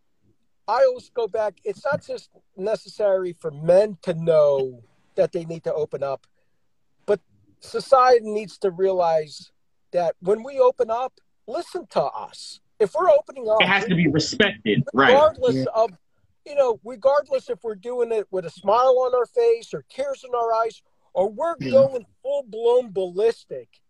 I 0.67 0.83
always 0.85 1.09
go 1.09 1.27
back. 1.27 1.55
It's 1.63 1.85
not 1.85 2.05
just 2.05 2.29
necessary 2.57 3.33
for 3.39 3.51
men 3.51 3.97
to 4.03 4.13
know 4.13 4.83
that 5.15 5.31
they 5.31 5.45
need 5.45 5.63
to 5.63 5.73
open 5.73 6.03
up, 6.03 6.27
but 7.05 7.19
society 7.59 8.29
needs 8.29 8.57
to 8.59 8.71
realize 8.71 9.51
that 9.91 10.15
when 10.21 10.43
we 10.43 10.59
open 10.59 10.89
up, 10.89 11.13
listen 11.47 11.87
to 11.91 12.01
us. 12.03 12.59
if 12.79 12.93
we're 12.95 13.09
opening 13.09 13.49
up, 13.49 13.61
it 13.61 13.67
has 13.67 13.85
to 13.85 13.95
be 13.95 14.07
respected, 14.07 14.83
right? 14.93 15.09
regardless 15.13 15.55
Yeah. 15.57 15.65
of 15.75 15.91
you 16.45 16.55
know, 16.55 16.79
regardless 16.83 17.49
if 17.49 17.59
we're 17.63 17.75
doing 17.75 18.11
it 18.11 18.25
with 18.31 18.45
a 18.45 18.49
smile 18.49 18.97
on 18.99 19.13
our 19.13 19.25
face 19.25 19.73
or 19.73 19.83
tears 19.89 20.23
in 20.23 20.33
our 20.33 20.51
eyes 20.53 20.81
or 21.13 21.29
we're 21.29 21.55
Yeah. 21.59 21.71
going 21.71 22.05
full 22.23 22.43
blown 22.43 22.91
ballistic, 22.91 23.81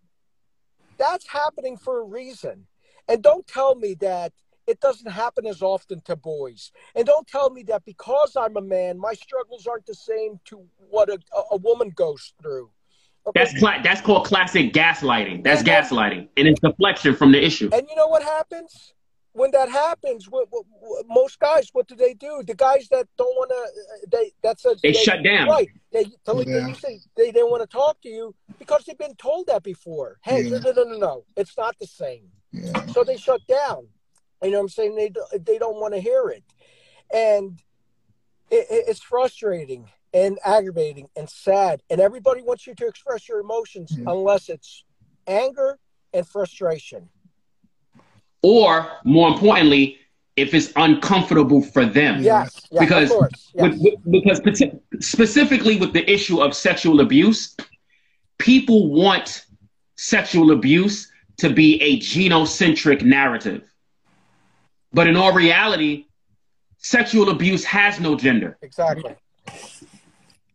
that's 0.98 1.28
happening 1.28 1.78
for 1.78 2.00
a 2.00 2.04
reason. 2.04 2.68
And 3.08 3.22
don't 3.24 3.48
tell 3.48 3.76
me 3.76 3.94
that 3.96 4.34
it 4.68 4.80
doesn't 4.82 5.12
happen 5.12 5.46
as 5.48 5.62
often 5.62 6.02
to 6.02 6.16
boys. 6.16 6.72
And 6.96 7.06
don't 7.06 7.28
tell 7.28 7.50
me 7.50 7.64
that 7.64 7.86
because 7.86 8.36
I'm 8.36 8.58
a 8.58 8.62
man, 8.62 8.98
my 9.00 9.14
struggles 9.14 9.66
aren't 9.66 9.86
the 9.86 9.96
same 9.96 10.40
to 10.46 10.68
what 10.78 11.10
a, 11.10 11.20
a, 11.34 11.42
a 11.52 11.58
woman 11.58 11.90
goes 11.92 12.34
through. 12.42 12.72
Okay? 13.30 13.40
That's 13.44 13.58
cla- 13.60 13.80
that's 13.84 14.02
called 14.02 14.26
classic 14.26 14.74
gaslighting. 14.74 15.44
That's 15.44 15.66
Yeah. 15.66 15.82
gaslighting, 15.82 16.28
and 16.38 16.48
it's 16.48 16.60
deflection 16.60 17.16
from 17.16 17.32
the 17.32 17.44
issue. 17.44 17.70
And 17.74 17.88
you 17.90 17.96
know 17.96 18.08
what 18.08 18.24
happens 18.24 18.94
when 19.34 19.52
that 19.52 19.70
happens? 19.70 20.30
What, 20.30 20.48
what, 20.50 20.66
what- 20.70 21.06
most 21.08 21.40
guys, 21.40 21.70
what 21.74 21.88
do 21.88 21.96
they 21.96 22.14
do? 22.14 22.44
The 22.46 22.56
guys 22.56 22.88
that 22.90 23.08
don't 23.18 23.36
want 23.36 23.50
to, 23.52 23.56
uh, 23.56 24.10
they 24.12 24.32
that's 24.42 24.66
a, 24.66 24.76
They 24.82 24.94
shut 24.94 25.24
down. 25.24 25.48
Right? 25.48 25.70
They, 25.92 26.04
to, 26.06 26.44
Yeah. 26.46 26.68
you 26.68 26.76
say, 26.76 27.00
they 27.16 27.32
didn't 27.32 27.50
want 27.52 27.62
to 27.62 27.68
talk 27.68 28.02
to 28.02 28.10
you 28.10 28.36
because 28.58 28.84
they've 28.86 28.98
been 28.98 29.16
told 29.16 29.48
that 29.48 29.64
before. 29.64 30.20
Hey, 30.24 30.42
Yeah. 30.44 30.58
no, 30.60 30.72
no, 30.72 30.84
no, 30.84 30.84
no, 30.92 30.98
no, 30.98 31.26
it's 31.36 31.58
not 31.58 31.78
the 31.80 31.88
same. 31.88 32.30
Yeah. 32.52 32.86
So 32.88 33.04
they 33.04 33.18
shut 33.18 33.42
down. 33.48 33.88
You 34.42 34.52
know 34.52 34.58
what 34.58 34.64
I'm 34.64 34.70
saying? 34.70 34.96
They 34.96 35.12
they 35.38 35.58
don't 35.58 35.80
want 35.80 35.94
to 35.94 36.00
hear 36.00 36.30
it, 36.30 36.44
and 37.14 37.62
it, 38.50 38.66
it- 38.72 38.86
it's 38.88 39.02
frustrating 39.02 39.90
and 40.14 40.38
aggravating 40.46 41.08
and 41.16 41.30
sad. 41.30 41.82
And 41.90 42.00
everybody 42.02 42.42
wants 42.42 42.66
you 42.68 42.76
to 42.76 42.88
express 42.88 43.28
your 43.28 43.40
emotions 43.40 43.92
Yeah. 43.96 44.06
unless 44.08 44.50
it's 44.50 44.84
anger 45.28 45.78
and 46.14 46.28
frustration. 46.28 47.10
Or 48.42 48.90
more 49.04 49.28
importantly, 49.30 49.98
if 50.36 50.54
it's 50.54 50.72
uncomfortable 50.78 51.62
for 51.62 51.86
them. 51.86 52.24
Yes, 52.24 52.62
yes 52.72 52.80
Because 52.80 53.12
of 53.12 53.18
course. 53.18 53.52
Yes. 53.54 53.62
with, 53.64 53.82
with- 53.82 54.12
because 54.12 54.40
partic- 54.40 54.80
specifically 55.02 55.78
with 55.78 55.92
the 55.94 56.10
issue 56.10 56.42
of 56.42 56.56
sexual 56.56 57.02
abuse, 57.02 57.56
people 58.38 58.90
want 58.90 59.46
sexual 59.98 60.52
abuse 60.52 61.12
to 61.38 61.50
be 61.50 61.82
a 61.82 62.00
gynocentric 62.00 63.02
narrative. 63.04 63.64
But 64.94 65.08
in 65.08 65.16
all 65.18 65.34
reality, 65.34 66.06
sexual 66.78 67.30
abuse 67.30 67.64
has 67.66 68.00
no 68.00 68.16
gender. 68.16 68.58
exactly. 68.62 69.16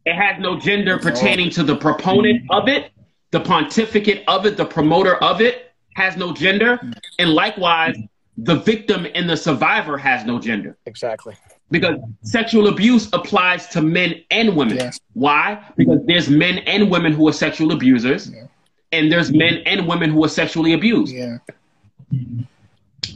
It 0.05 0.15
has 0.15 0.41
no 0.41 0.59
gender 0.59 0.99
pertaining 0.99 1.51
to 1.51 1.63
the 1.63 1.77
proponent 1.77 2.43
mm. 2.45 2.59
of 2.59 2.69
it, 2.69 2.93
the 3.31 3.41
pontificate 3.41 4.25
of 4.29 4.47
it, 4.47 4.57
the 4.57 4.65
promoter 4.65 5.17
of 5.17 5.41
it 5.41 5.73
has 5.95 6.17
no 6.17 6.33
gender. 6.33 6.79
And 7.19 7.31
likewise, 7.31 7.97
the 8.37 8.57
victim 8.57 9.07
and 9.15 9.29
the 9.29 9.37
survivor 9.37 9.97
has 9.97 10.25
no 10.25 10.39
gender. 10.39 10.77
Exactly. 10.87 11.35
Because 11.71 11.99
sexual 12.23 12.69
abuse 12.69 13.09
applies 13.13 13.69
to 13.69 13.81
men 13.81 14.23
and 14.31 14.55
women. 14.57 14.77
Yes. 14.77 15.01
Why? 15.15 15.65
Because 15.77 16.01
there's 16.07 16.29
men 16.29 16.59
and 16.59 16.91
women 16.91 17.13
who 17.13 17.27
are 17.29 17.33
sexual 17.33 17.73
abusers, 17.73 18.31
Yeah. 18.31 18.47
and 18.93 19.11
there's 19.11 19.33
men 19.33 19.63
and 19.67 19.89
women 19.89 20.11
who 20.11 20.25
are 20.25 20.29
sexually 20.29 20.73
abused. 20.73 21.15
Yeah. 21.15 21.39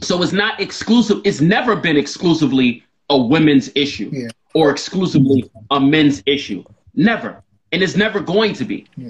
So 0.01 0.23
it's 0.23 0.33
not 0.33 0.59
exclusive. 0.59 1.21
It's 1.25 1.41
never 1.41 1.75
been 1.75 1.97
exclusively 1.97 2.83
a 3.09 3.17
women's 3.17 3.69
issue 3.75 4.09
Yeah. 4.11 4.29
or 4.53 4.71
exclusively 4.71 5.49
a 5.69 5.79
men's 5.79 6.23
issue. 6.25 6.63
Never. 6.93 7.43
And 7.71 7.83
it's 7.83 7.95
never 7.95 8.19
going 8.19 8.53
to 8.53 8.65
be. 8.65 8.87
Yeah. 8.97 9.09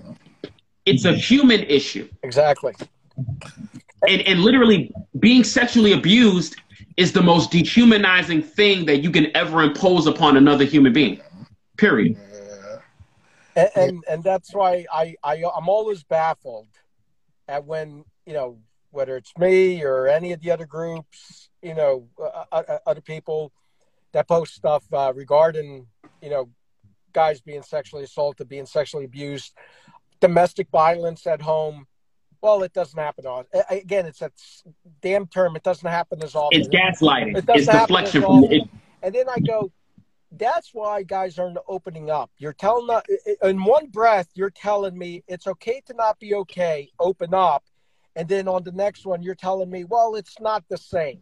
It's 0.86 1.06
a 1.06 1.14
human 1.14 1.62
issue. 1.64 2.10
Exactly. 2.24 2.74
And, 4.08 4.22
and 4.22 4.42
literally, 4.42 4.92
being 5.20 5.44
sexually 5.44 5.92
abused 5.92 6.56
is 6.98 7.14
the 7.14 7.22
most 7.22 7.52
dehumanizing 7.52 8.42
thing 8.42 8.86
that 8.86 8.98
you 8.98 9.12
can 9.12 9.36
ever 9.36 9.62
impose 9.62 10.08
upon 10.08 10.38
another 10.38 10.66
human 10.66 10.94
being. 10.94 11.22
Period. 11.78 12.18
And, 13.56 13.70
and 13.76 14.04
and 14.10 14.24
that's 14.24 14.54
why 14.54 14.86
I, 14.92 15.16
I 15.24 15.44
I'm 15.56 15.70
always 15.70 16.04
baffled 16.04 16.68
at 17.48 17.66
when 17.66 18.06
you 18.26 18.34
know 18.34 18.60
whether 18.92 19.18
it's 19.18 19.32
me 19.38 19.84
or 19.84 20.08
any 20.08 20.32
of 20.34 20.42
the 20.42 20.52
other 20.52 20.66
groups, 20.66 21.50
you 21.62 21.74
know, 21.74 22.08
uh, 22.22 22.44
uh, 22.52 22.78
other 22.86 23.02
people 23.02 23.52
that 24.14 24.28
post 24.28 24.56
stuff 24.56 24.84
uh, 24.94 25.14
regarding 25.16 25.88
you 26.22 26.30
know 26.30 26.50
guys 27.14 27.42
being 27.42 27.62
sexually 27.64 28.04
assaulted, 28.04 28.48
being 28.50 28.66
sexually 28.66 29.06
abused, 29.06 29.54
domestic 30.20 30.68
violence 30.72 31.26
at 31.28 31.42
home. 31.42 31.88
Well, 32.42 32.64
it 32.64 32.72
doesn't 32.74 32.98
happen 32.98 33.26
all. 33.26 33.46
Again, 33.70 34.06
it's 34.06 34.20
that 34.20 34.32
damn 35.02 35.28
term. 35.28 35.56
It 35.56 35.64
doesn't 35.64 35.90
happen 35.90 36.24
as 36.24 36.36
often. 36.36 36.60
It's 36.60 36.70
gaslighting. 36.70 37.38
It 37.38 37.46
doesn't 37.46 37.64
It's 37.64 37.68
happen 37.68 37.96
deflection 37.96 38.24
as 38.24 38.28
from 38.28 38.42
the 38.42 38.46
often. 38.48 38.58
issue. 38.62 38.70
And 39.04 39.16
then 39.16 39.30
I 39.30 39.40
go, 39.40 39.72
that's 40.32 40.74
why 40.74 41.04
guys 41.04 41.40
aren't 41.40 41.58
opening 41.68 42.10
up. 42.10 42.32
You're 42.38 42.54
telling 42.54 43.00
in 43.44 43.64
one 43.64 43.88
breath, 43.88 44.30
you're 44.36 44.52
telling 44.52 44.98
me 44.98 45.24
it's 45.28 45.48
okay 45.48 45.82
to 45.88 45.94
not 45.94 46.20
be 46.20 46.34
okay, 46.36 46.90
open 47.00 47.34
up. 47.34 47.64
And 48.16 48.28
then 48.28 48.48
on 48.48 48.64
the 48.64 48.72
next 48.72 49.06
one, 49.06 49.22
you're 49.22 49.36
telling 49.36 49.70
me, 49.70 49.84
well, 49.86 50.16
it's 50.16 50.40
not 50.40 50.64
the 50.70 50.78
same. 50.78 51.22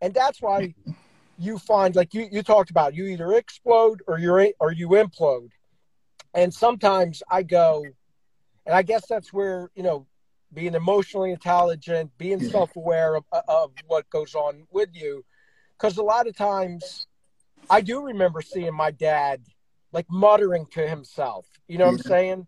And 0.00 0.14
that's 0.14 0.40
why 0.40 0.74
you 1.38 1.58
find, 1.58 1.94
like 1.94 2.14
you, 2.14 2.28
you 2.30 2.42
talked 2.42 2.70
about, 2.70 2.94
you 2.94 3.04
either 3.06 3.32
explode 3.34 4.02
or 4.06 4.18
you're 4.18 4.48
or 4.60 4.72
you 4.72 4.88
implode. 4.90 5.50
And 6.34 6.52
sometimes 6.52 7.22
I 7.30 7.42
go, 7.42 7.84
and 8.66 8.74
I 8.74 8.82
guess 8.82 9.06
that's 9.06 9.32
where 9.32 9.70
you 9.74 9.82
know, 9.82 10.06
being 10.52 10.74
emotionally 10.74 11.30
intelligent, 11.30 12.10
being 12.18 12.40
self-aware 12.40 13.16
of, 13.16 13.24
uh, 13.32 13.42
of 13.48 13.72
what 13.86 14.08
goes 14.10 14.34
on 14.34 14.66
with 14.70 14.88
you, 14.92 15.24
because 15.78 15.96
a 15.98 16.02
lot 16.02 16.26
of 16.26 16.36
times 16.36 17.06
I 17.70 17.80
do 17.80 18.02
remember 18.02 18.42
seeing 18.42 18.74
my 18.74 18.90
dad 18.90 19.42
like 19.92 20.06
muttering 20.10 20.66
to 20.72 20.86
himself. 20.86 21.46
You 21.68 21.78
know 21.78 21.84
what 21.86 21.92
I'm 21.92 21.98
saying? 21.98 22.46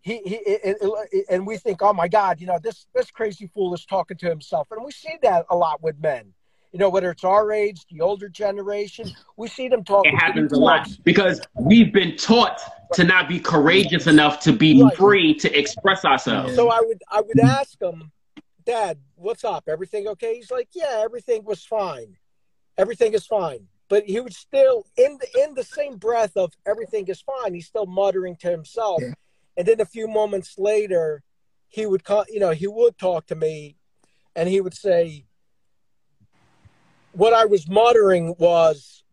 He, 0.00 0.18
he 0.24 0.34
it, 0.36 0.76
it- 0.80 1.26
and 1.30 1.46
we 1.46 1.58
think, 1.58 1.80
oh 1.82 1.92
my 1.92 2.08
God, 2.08 2.40
you 2.40 2.46
know 2.46 2.58
this 2.62 2.86
this 2.94 3.10
crazy 3.10 3.46
fool 3.54 3.72
is 3.74 3.84
talking 3.84 4.16
to 4.18 4.28
himself, 4.28 4.68
and 4.70 4.84
we 4.84 4.90
see 4.90 5.16
that 5.22 5.46
a 5.50 5.56
lot 5.56 5.82
with 5.82 5.98
men. 6.00 6.32
You 6.72 6.78
know, 6.78 6.88
whether 6.88 7.10
it's 7.10 7.22
our 7.24 7.52
age, 7.52 7.84
the 7.90 8.00
older 8.00 8.30
generation, 8.30 9.14
we 9.36 9.48
see 9.48 9.68
them 9.68 9.84
talking. 9.84 10.14
It 10.14 10.18
happens 10.18 10.52
a 10.52 10.56
lot 10.56 10.88
because 11.04 11.40
we've 11.54 11.92
been 11.92 12.16
taught 12.16 12.60
to 12.94 13.04
not 13.04 13.28
be 13.28 13.38
courageous 13.38 14.06
enough 14.06 14.40
to 14.40 14.52
be 14.54 14.82
Right. 14.82 14.96
free 14.96 15.34
to 15.34 15.58
express 15.58 16.04
ourselves. 16.06 16.54
So 16.54 16.70
I 16.70 16.80
would 16.80 17.02
I 17.10 17.20
would 17.20 17.38
ask 17.38 17.80
him, 17.80 18.10
Dad, 18.64 18.98
what's 19.16 19.44
up? 19.44 19.64
Everything 19.68 20.08
okay? 20.08 20.36
He's 20.36 20.50
like, 20.50 20.68
Yeah, 20.72 21.02
everything 21.04 21.44
was 21.44 21.62
fine. 21.62 22.16
Everything 22.78 23.12
is 23.12 23.26
fine. 23.26 23.68
But 23.90 24.04
he 24.04 24.20
would 24.20 24.34
still 24.34 24.86
in 24.96 25.18
the 25.20 25.42
in 25.44 25.54
the 25.54 25.64
same 25.64 25.96
breath 25.96 26.38
of 26.38 26.54
everything 26.66 27.06
is 27.08 27.20
fine, 27.20 27.52
he's 27.52 27.66
still 27.66 27.86
muttering 27.86 28.36
to 28.36 28.50
himself. 28.50 29.02
Yeah. 29.02 29.12
And 29.58 29.68
then 29.68 29.82
a 29.82 29.84
few 29.84 30.08
moments 30.08 30.58
later, 30.58 31.22
he 31.68 31.84
would 31.84 32.02
co- 32.02 32.24
you 32.30 32.40
know, 32.40 32.52
he 32.52 32.66
would 32.66 32.96
talk 32.96 33.26
to 33.26 33.34
me 33.34 33.76
and 34.34 34.48
he 34.48 34.62
would 34.62 34.74
say 34.74 35.26
what 37.12 37.32
I 37.32 37.44
was 37.44 37.68
muttering 37.68 38.34
was 38.38 39.04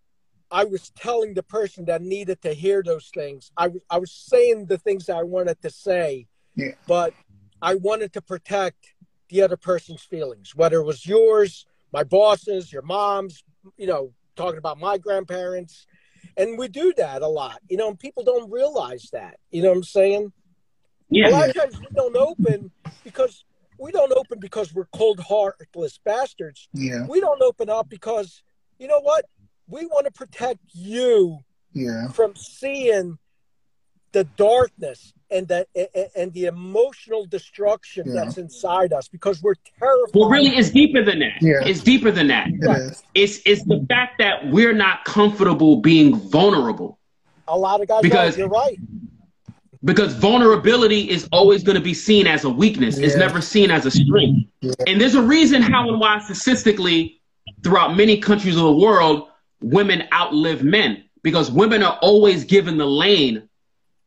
I 0.52 0.64
was 0.64 0.90
telling 0.92 1.34
the 1.34 1.44
person 1.44 1.86
that 1.86 2.02
needed 2.02 2.42
to 2.42 2.54
hear 2.54 2.82
those 2.84 3.10
things. 3.14 3.52
I 3.56 3.68
was 3.68 3.82
I 3.90 3.98
was 4.00 4.12
saying 4.12 4.66
the 4.66 4.78
things 4.78 5.06
that 5.06 5.18
I 5.18 5.24
wanted 5.24 5.62
to 5.62 5.70
say, 5.70 6.28
Yeah. 6.56 6.72
but 6.88 7.14
I 7.62 7.76
wanted 7.76 8.14
to 8.14 8.22
protect 8.22 8.94
the 9.30 9.42
other 9.42 9.58
person's 9.58 10.02
feelings, 10.02 10.56
whether 10.56 10.80
it 10.80 10.84
was 10.86 11.06
yours, 11.06 11.66
my 11.94 12.04
bosses, 12.04 12.72
your 12.74 12.82
mom's, 12.82 13.44
you 13.78 13.86
know, 13.86 14.14
talking 14.36 14.58
about 14.58 14.80
my 14.80 14.98
grandparents. 14.98 15.86
And 16.36 16.58
we 16.58 16.68
do 16.68 16.94
that 16.98 17.22
a 17.22 17.28
lot, 17.28 17.60
you 17.70 17.78
know, 17.78 17.90
and 17.90 18.00
people 18.00 18.24
don't 18.24 18.50
realize 18.52 19.10
that. 19.12 19.38
You 19.52 19.62
know 19.62 19.70
what 19.70 19.78
I'm 19.78 19.84
saying? 19.84 20.32
Yeah. 21.10 21.30
A 21.30 21.32
lot 21.32 21.50
of 21.50 21.56
times 21.56 21.80
we 21.80 21.88
don't 21.96 22.16
open 22.16 22.72
because 23.04 23.44
we 23.80 23.92
don't 23.92 24.12
open 24.14 24.40
because 24.40 24.74
we're 24.74 24.86
cold 24.94 25.20
heartless 25.20 26.00
bastards 26.04 26.68
Yeah. 26.74 27.06
we 27.08 27.20
don't 27.22 27.42
open 27.42 27.70
up 27.70 27.90
because 27.90 28.44
you 28.78 28.88
know 28.88 29.00
what 29.00 29.26
we 29.68 29.86
want 29.86 30.06
to 30.06 30.12
protect 30.12 30.60
you 30.74 31.40
Yeah. 31.74 32.10
from 32.10 32.36
seeing 32.36 33.18
the 34.12 34.24
darkness 34.24 35.14
and 35.32 35.48
the 35.48 35.68
and- 35.76 36.10
and 36.16 36.34
the 36.34 36.46
emotional 36.46 37.26
destruction 37.26 38.08
Yeah. 38.08 38.14
that's 38.16 38.38
inside 38.38 38.92
us 38.92 39.08
because 39.08 39.42
we're 39.42 39.56
terrified 39.80 40.16
Well, 40.16 40.30
really, 40.30 40.50
it's 40.58 40.72
deeper 40.72 41.04
than 41.04 41.20
that. 41.20 41.38
Yeah. 41.42 41.62
It's 41.64 41.82
deeper 41.82 42.10
than 42.12 42.28
that. 42.28 42.48
It 42.48 42.66
Right. 42.66 42.82
is. 42.82 43.04
It's 43.14 43.40
it's 43.46 43.64
the 43.66 43.86
fact 43.88 44.18
that 44.20 44.50
we're 44.52 44.74
not 44.74 45.06
comfortable 45.06 45.78
being 45.78 46.16
vulnerable 46.16 46.98
a 47.48 47.58
lot 47.58 47.82
of 47.82 47.88
guys 47.88 48.02
because- 48.02 48.36
are, 48.36 48.40
you're 48.40 48.50
right 48.50 48.78
because 49.84 50.14
vulnerability 50.14 51.10
is 51.10 51.28
always 51.32 51.64
going 51.64 51.78
to 51.78 51.82
be 51.82 51.94
seen 51.94 52.28
as 52.28 52.44
a 52.44 52.50
weakness. 52.50 52.98
It's 52.98 53.16
never 53.16 53.42
seen 53.42 53.72
as 53.72 53.86
a 53.86 53.92
strength. 53.92 54.50
Yeah. 54.62 54.74
And 54.88 55.00
there's 55.00 55.16
a 55.16 55.22
reason 55.22 55.62
how 55.62 55.88
and 55.88 56.00
why 56.00 56.20
statistically 56.20 57.22
throughout 57.64 57.96
many 57.96 58.18
countries 58.18 58.56
of 58.56 58.64
the 58.64 58.76
world 58.76 59.28
women 59.62 60.04
outlive 60.14 60.64
men 60.64 61.04
because 61.22 61.52
women 61.52 61.84
are 61.84 61.98
always 62.02 62.44
given 62.44 62.78
the 62.78 62.86
lane 62.86 63.48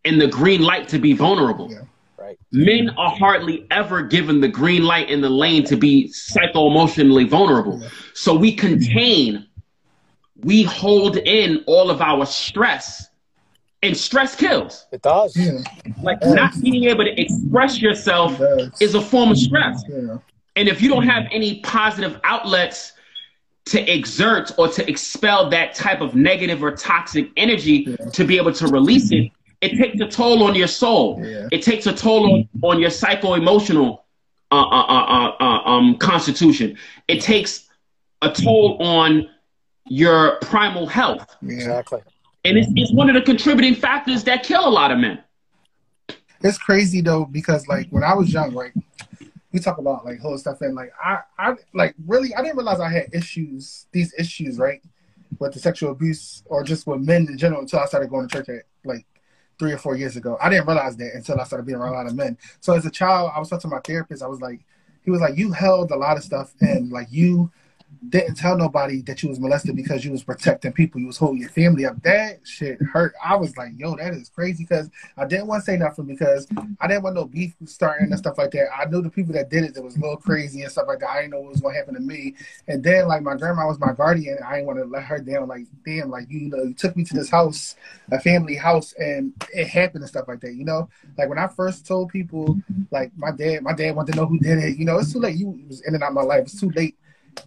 and 0.05 0.21
the 0.21 0.27
green 0.27 0.63
light 0.63 0.89
to 0.89 0.99
be 0.99 1.13
vulnerable. 1.13 1.71
Yeah. 1.71 1.81
right 2.19 2.39
men 2.53 2.91
are 2.91 3.11
hardly 3.11 3.67
ever 3.71 4.03
given 4.03 4.41
the 4.41 4.49
green 4.49 4.83
light 4.83 5.09
in 5.09 5.21
the 5.21 5.31
lane 5.31 5.65
to 5.65 5.77
be 5.77 6.09
psycho 6.09 6.69
emotionally 6.69 7.25
vulnerable. 7.25 7.83
So 8.15 8.35
we 8.35 8.55
contain, 8.55 9.47
we 10.43 10.63
hold 10.63 11.17
in 11.17 11.65
all 11.67 11.91
of 11.91 12.01
our 12.01 12.27
stress, 12.27 13.09
and 13.83 13.97
stress 13.97 14.35
kills. 14.37 14.87
It 14.93 15.03
does. 15.03 15.37
Yeah, 15.37 15.59
Like 16.03 16.19
not 16.23 16.53
being 16.61 16.85
able 16.85 17.05
to 17.05 17.21
express 17.21 17.81
yourself 17.81 18.41
is 18.81 18.95
a 18.95 19.01
form 19.01 19.31
of 19.33 19.39
stress. 19.39 19.83
yeah, 19.89 20.19
And 20.57 20.69
if 20.69 20.81
you 20.81 20.89
don't 20.89 21.07
have 21.07 21.25
any 21.33 21.61
positive 21.61 22.21
outlets 22.25 22.93
to 23.67 23.81
exert 23.93 24.53
or 24.59 24.69
to 24.69 24.89
expel 24.89 25.51
that 25.51 25.75
type 25.75 26.01
of 26.01 26.15
negative 26.15 26.63
or 26.63 26.73
toxic 26.73 27.31
energy 27.37 27.87
Yeah. 27.89 28.11
to 28.11 28.25
be 28.25 28.37
able 28.37 28.53
to 28.55 28.67
release 28.69 29.11
it, 29.13 29.31
it 29.61 29.77
takes 29.77 30.01
a 30.01 30.09
toll 30.09 30.43
on 30.43 30.55
your 30.55 30.67
soul. 30.69 31.21
Yeah. 31.25 31.49
It 31.53 31.63
takes 31.63 31.87
a 31.87 31.93
toll 31.93 32.33
on, 32.33 32.49
on 32.63 32.81
your 32.81 32.91
psycho 32.91 33.35
emotional 33.35 34.05
uh, 34.51 34.57
uh, 34.61 34.87
uh, 34.97 35.05
uh, 35.17 35.37
uh, 35.41 35.63
um, 35.71 35.97
constitution. 35.99 36.77
It 37.09 37.21
takes 37.21 37.69
a 38.23 38.31
toll 38.31 38.77
on 38.83 39.29
your 39.87 40.39
primal 40.41 40.87
health. 40.87 41.37
Exactly. 41.43 42.01
And 42.45 42.59
it's, 42.59 42.69
it's 42.75 42.93
one 42.93 43.09
of 43.09 43.15
the 43.15 43.23
contributing 43.23 43.75
factors 43.75 44.25
that 44.25 44.43
kill 44.43 44.67
a 44.67 44.71
lot 44.71 44.91
of 44.91 44.99
men. 44.99 45.23
It's 46.41 46.59
crazy 46.59 47.01
though 47.01 47.25
because 47.25 47.69
like 47.69 47.89
when 47.91 48.03
I 48.03 48.15
was 48.15 48.33
young, 48.33 48.53
like 48.53 48.75
we 49.53 49.61
talk 49.61 49.79
about 49.79 50.05
like 50.05 50.19
whole 50.19 50.37
stuff 50.39 50.61
and 50.61 50.75
like 50.75 50.93
I, 51.03 51.21
I 51.39 51.55
like 51.73 51.95
really 52.07 52.35
I 52.35 52.43
didn't 52.43 52.57
realize 52.57 52.81
I 52.81 52.91
had 52.91 53.15
issues, 53.15 53.87
these 53.93 54.13
issues, 54.19 54.59
right, 54.59 54.83
with 55.39 55.53
the 55.53 55.61
sexual 55.61 55.93
abuse 55.93 56.43
or 56.47 56.65
just 56.65 56.87
with 56.87 57.01
men 57.01 57.29
in 57.29 57.39
general 57.39 57.61
until 57.61 57.79
I 57.79 57.87
started 57.87 58.11
going 58.11 58.29
to 58.29 58.37
church 58.37 58.49
at 58.49 58.65
like 58.85 59.07
three 59.59 59.73
or 59.73 59.79
four 59.79 59.97
years 59.97 60.17
ago. 60.17 60.37
I 60.41 60.49
didn't 60.49 60.67
realize 60.67 60.97
that 60.97 61.15
until 61.15 61.41
I 61.41 61.45
started 61.45 61.67
being 61.67 61.79
around 61.79 61.93
a 61.93 61.97
lot 61.97 62.07
of 62.07 62.17
men. 62.17 62.37
So 62.61 62.73
as 62.73 62.85
a 62.87 62.91
child, 62.91 63.31
I 63.35 63.39
was 63.39 63.49
talking 63.49 63.71
to 63.71 63.77
my 63.77 63.81
therapist. 63.81 64.23
I 64.23 64.27
was 64.27 64.41
like, 64.41 64.65
he 65.05 65.11
was 65.11 65.21
like, 65.21 65.37
you 65.37 65.53
held 65.53 65.93
a 65.93 65.97
lot 65.97 66.17
of 66.17 66.25
stuff 66.25 66.53
and 66.61 66.91
like 66.91 67.07
you 67.11 67.53
didn't 68.09 68.35
tell 68.35 68.57
nobody 68.57 69.01
that 69.03 69.23
you 69.23 69.29
was 69.29 69.39
molested 69.39 69.77
because 69.77 70.05
you 70.05 70.11
was 70.11 70.25
protecting 70.25 70.73
people. 70.73 71.01
You 71.01 71.07
was 71.07 71.17
holding 71.17 71.41
your 71.41 71.51
family 71.51 71.87
up. 71.87 72.03
That 72.03 72.41
shit 72.45 72.81
hurt. 72.83 73.15
I 73.25 73.37
was 73.37 73.57
like, 73.57 73.73
yo, 73.77 73.95
that 73.97 74.13
is 74.15 74.29
crazy 74.29 74.65
because 74.65 74.91
I 75.17 75.25
didn't 75.25 75.47
want 75.47 75.65
to 75.65 75.65
say 75.71 75.77
nothing 75.77 76.07
because 76.07 76.47
I 76.81 76.89
didn't 76.89 77.05
want 77.05 77.15
no 77.15 77.27
beef 77.27 77.55
starting 77.67 78.09
and 78.11 78.19
stuff 78.19 78.39
like 78.39 78.51
that. 78.53 78.69
I 78.77 78.87
knew 78.87 79.03
the 79.03 79.11
people 79.11 79.33
that 79.35 79.51
did 79.51 79.65
it 79.65 79.75
that 79.75 79.83
was 79.83 79.97
a 79.97 80.01
little 80.01 80.17
crazy 80.17 80.63
and 80.63 80.73
stuff 80.73 80.87
like 80.89 80.99
that. 81.01 81.11
I 81.11 81.21
didn't 81.23 81.33
know 81.33 81.41
what 81.41 81.53
was 81.53 81.61
gonna 81.61 81.77
happen 81.77 81.95
to 81.95 82.01
me. 82.01 82.35
And 82.67 82.83
then 82.83 83.07
like 83.07 83.23
my 83.23 83.37
grandma 83.37 83.67
was 83.67 83.79
my 83.79 83.93
guardian. 83.93 84.39
I 84.45 84.57
didn't 84.57 84.67
want 84.67 84.79
to 84.81 84.85
let 84.85 85.05
her 85.05 85.19
down. 85.19 85.49
Like 85.49 85.67
damn, 85.85 86.11
like 86.11 86.27
you 86.29 86.49
know, 86.49 86.65
you 86.65 86.75
took 86.75 86.97
me 86.97 87.05
to 87.05 87.15
this 87.15 87.31
house, 87.31 87.77
a 88.11 88.19
family 88.21 88.57
house, 88.57 88.95
and 88.95 89.33
it 89.55 89.69
happened 89.69 90.03
and 90.03 90.09
stuff 90.09 90.27
like 90.27 90.41
that. 90.41 90.55
You 90.55 90.65
know, 90.65 90.89
like 91.17 91.29
when 91.29 91.39
I 91.39 91.47
first 91.47 91.87
told 91.87 92.09
people, 92.09 92.59
like 92.91 93.13
my 93.17 93.31
dad, 93.31 93.63
my 93.63 93.75
dad 93.75 93.95
wanted 93.95 94.13
to 94.13 94.19
know 94.19 94.27
who 94.27 94.39
did 94.39 94.59
it. 94.59 94.77
You 94.77 94.85
know, 94.85 94.99
it's 94.99 95.13
too 95.13 95.21
late. 95.21 95.37
You 95.37 95.63
was 95.69 95.83
in 95.83 95.95
and 95.95 96.03
out 96.03 96.15
my 96.15 96.23
life. 96.23 96.43
It's 96.43 96.59
too 96.59 96.71
late 96.71 96.97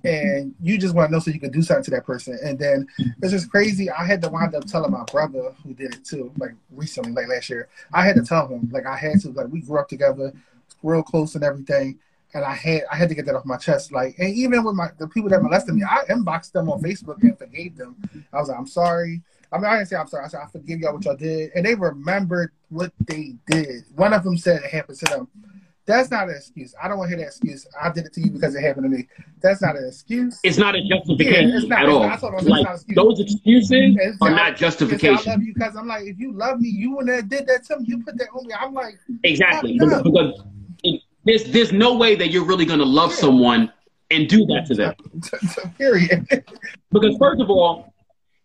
and 0.03 0.53
you 0.61 0.77
just 0.77 0.93
want 0.93 1.09
to 1.09 1.13
know 1.13 1.19
so 1.19 1.31
you 1.31 1.39
can 1.39 1.51
do 1.51 1.61
something 1.61 1.83
to 1.85 1.91
that 1.91 2.05
person. 2.05 2.37
And 2.43 2.57
then 2.59 2.87
it's 3.21 3.31
just 3.31 3.49
crazy. 3.49 3.89
I 3.89 4.05
had 4.05 4.21
to 4.21 4.29
wind 4.29 4.55
up 4.55 4.65
telling 4.65 4.91
my 4.91 5.03
brother 5.11 5.53
who 5.63 5.73
did 5.73 5.95
it 5.95 6.05
too, 6.05 6.31
like 6.37 6.53
recently, 6.71 7.11
like 7.11 7.27
last 7.27 7.49
year. 7.49 7.67
I 7.93 8.05
had 8.05 8.15
to 8.15 8.23
tell 8.23 8.47
him, 8.47 8.69
like 8.71 8.85
I 8.85 8.97
had 8.97 9.19
to, 9.21 9.29
like 9.31 9.47
we 9.47 9.61
grew 9.61 9.79
up 9.79 9.87
together, 9.87 10.33
real 10.83 11.03
close 11.03 11.35
and 11.35 11.43
everything. 11.43 11.99
And 12.33 12.43
I 12.43 12.53
had 12.53 12.83
I 12.91 12.95
had 12.97 13.09
to 13.09 13.15
get 13.15 13.25
that 13.27 13.35
off 13.35 13.45
my 13.45 13.57
chest. 13.57 13.91
Like, 13.91 14.15
and 14.19 14.29
even 14.29 14.63
with 14.63 14.75
my 14.75 14.89
the 14.97 15.07
people 15.07 15.29
that 15.29 15.41
molested 15.41 15.73
me, 15.73 15.83
I 15.83 16.03
inboxed 16.09 16.51
them 16.51 16.69
on 16.69 16.81
Facebook 16.81 17.21
and 17.21 17.37
forgave 17.37 17.77
them. 17.77 17.95
I 18.33 18.39
was 18.39 18.49
like, 18.49 18.57
I'm 18.57 18.67
sorry. 18.67 19.21
I 19.51 19.57
mean, 19.57 19.65
I 19.65 19.77
didn't 19.77 19.89
say 19.89 19.95
I'm 19.95 20.07
sorry. 20.07 20.25
I 20.25 20.27
said 20.27 20.41
I 20.43 20.47
forgive 20.47 20.79
y'all 20.79 20.93
what 20.93 21.05
y'all 21.05 21.15
did, 21.15 21.51
and 21.55 21.65
they 21.65 21.75
remembered 21.75 22.51
what 22.69 22.91
they 23.05 23.35
did. 23.47 23.85
One 23.95 24.11
of 24.11 24.23
them 24.23 24.37
said 24.37 24.63
it 24.63 24.71
happened 24.71 24.97
to 24.99 25.05
them. 25.05 25.27
That's 25.87 26.09
not 26.09 26.29
an 26.29 26.35
excuse. 26.35 26.73
I 26.81 26.87
don't 26.87 26.97
want 26.97 27.11
to 27.11 27.15
hear 27.15 27.23
that 27.25 27.29
excuse. 27.31 27.67
I 27.79 27.91
did 27.91 28.05
it 28.07 28.13
to 28.13 28.21
you 28.21 28.31
because 28.31 28.55
it 28.55 28.61
happened 28.61 28.85
to 28.91 28.97
me. 28.97 29.07
That's 29.41 29.61
not 29.61 29.75
an 29.75 29.85
excuse. 29.87 30.39
It's 30.43 30.57
not 30.57 30.75
a 30.75 30.81
justification 30.83 31.49
Yeah, 31.49 31.57
it's 31.57 31.67
not- 31.67 31.83
at 31.83 31.89
all. 31.89 31.99
not- 31.99 32.11
I 32.13 32.15
told 32.17 32.33
him 32.33 32.39
it's 32.39 32.47
like 32.47 32.63
not 32.63 32.73
excuse. 32.75 32.95
those 32.95 33.19
excuses 33.19 33.69
It's 33.99 34.17
are 34.21 34.31
not- 34.31 34.55
justification. 34.57 35.29
I 35.29 35.33
love 35.35 35.43
you 35.43 35.53
because 35.53 35.75
I'm 35.75 35.87
like, 35.87 36.05
if 36.05 36.17
you 36.17 36.33
love 36.33 36.59
me, 36.59 36.69
you 36.69 36.95
wouldn't 36.95 37.15
have 37.15 37.29
did 37.29 37.45
that 37.47 37.65
to 37.65 37.77
me. 37.79 37.85
You 37.87 38.03
put 38.03 38.17
that 38.17 38.29
on 38.35 38.47
me. 38.47 38.53
I'm 38.59 38.73
like, 38.73 38.95
Exactly. 39.23 39.73
Because, 39.77 40.01
because 40.01 40.41
it- 40.83 41.01
there's 41.23 41.43
there's 41.45 41.71
no 41.71 41.95
way 41.95 42.15
that 42.15 42.29
you're 42.31 42.45
really 42.45 42.65
gonna 42.65 42.83
love 42.83 43.11
Yeah. 43.11 43.17
someone 43.17 43.71
and 44.11 44.27
do 44.27 44.45
that 44.47 44.65
to 44.67 44.73
them. 44.75 44.93
period. 45.77 46.27
Because 46.91 47.15
first 47.19 47.41
of 47.41 47.49
all, 47.49 47.93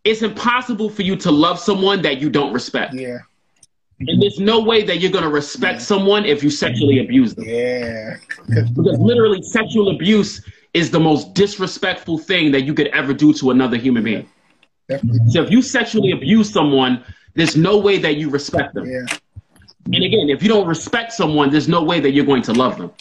it's 0.03 0.21
impossible 0.23 0.89
for 0.89 1.01
you 1.03 1.15
to 1.17 1.31
love 1.31 1.59
someone 1.59 2.01
that 2.03 2.19
you 2.19 2.29
don't 2.29 2.53
respect. 2.53 2.93
yeah, 2.95 3.19
And 4.07 4.21
there's 4.21 4.39
no 4.39 4.59
way 4.61 4.83
that 4.83 4.99
you're 4.99 5.11
gonna 5.11 5.29
respect 5.29 5.81
someone 5.81 6.25
if 6.25 6.43
you 6.43 6.49
sexually 6.49 6.99
abuse 6.99 7.35
them. 7.35 7.45
yeah. 7.47 8.17
Because 8.47 8.99
literally 8.99 9.41
sexual 9.43 9.89
abuse 9.95 10.43
is 10.73 10.89
the 10.91 10.99
most 10.99 11.33
disrespectful 11.33 12.17
thing 12.17 12.51
that 12.51 12.61
you 12.61 12.73
could 12.73 12.87
ever 12.87 13.13
do 13.13 13.33
to 13.33 13.51
another 13.51 13.77
human 13.77 14.03
being. 14.03 14.29
Definitely. 14.87 15.29
So 15.29 15.43
if 15.43 15.51
you 15.51 15.61
sexually 15.61 16.11
abuse 16.11 16.51
someone, 16.51 17.03
there's 17.33 17.55
no 17.55 17.77
way 17.77 17.97
that 17.99 18.15
you 18.15 18.29
respect 18.29 18.73
them. 18.73 18.89
Yeah. 18.89 19.05
And 19.85 20.03
again, 20.03 20.29
if 20.29 20.43
you 20.43 20.49
don't 20.49 20.67
respect 20.67 21.11
someone, 21.13 21.49
there's 21.49 21.67
no 21.67 21.83
way 21.83 21.99
that 21.99 22.11
you're 22.11 22.25
going 22.25 22.43
to 22.43 22.53
love 22.53 22.77
them. 22.77 22.91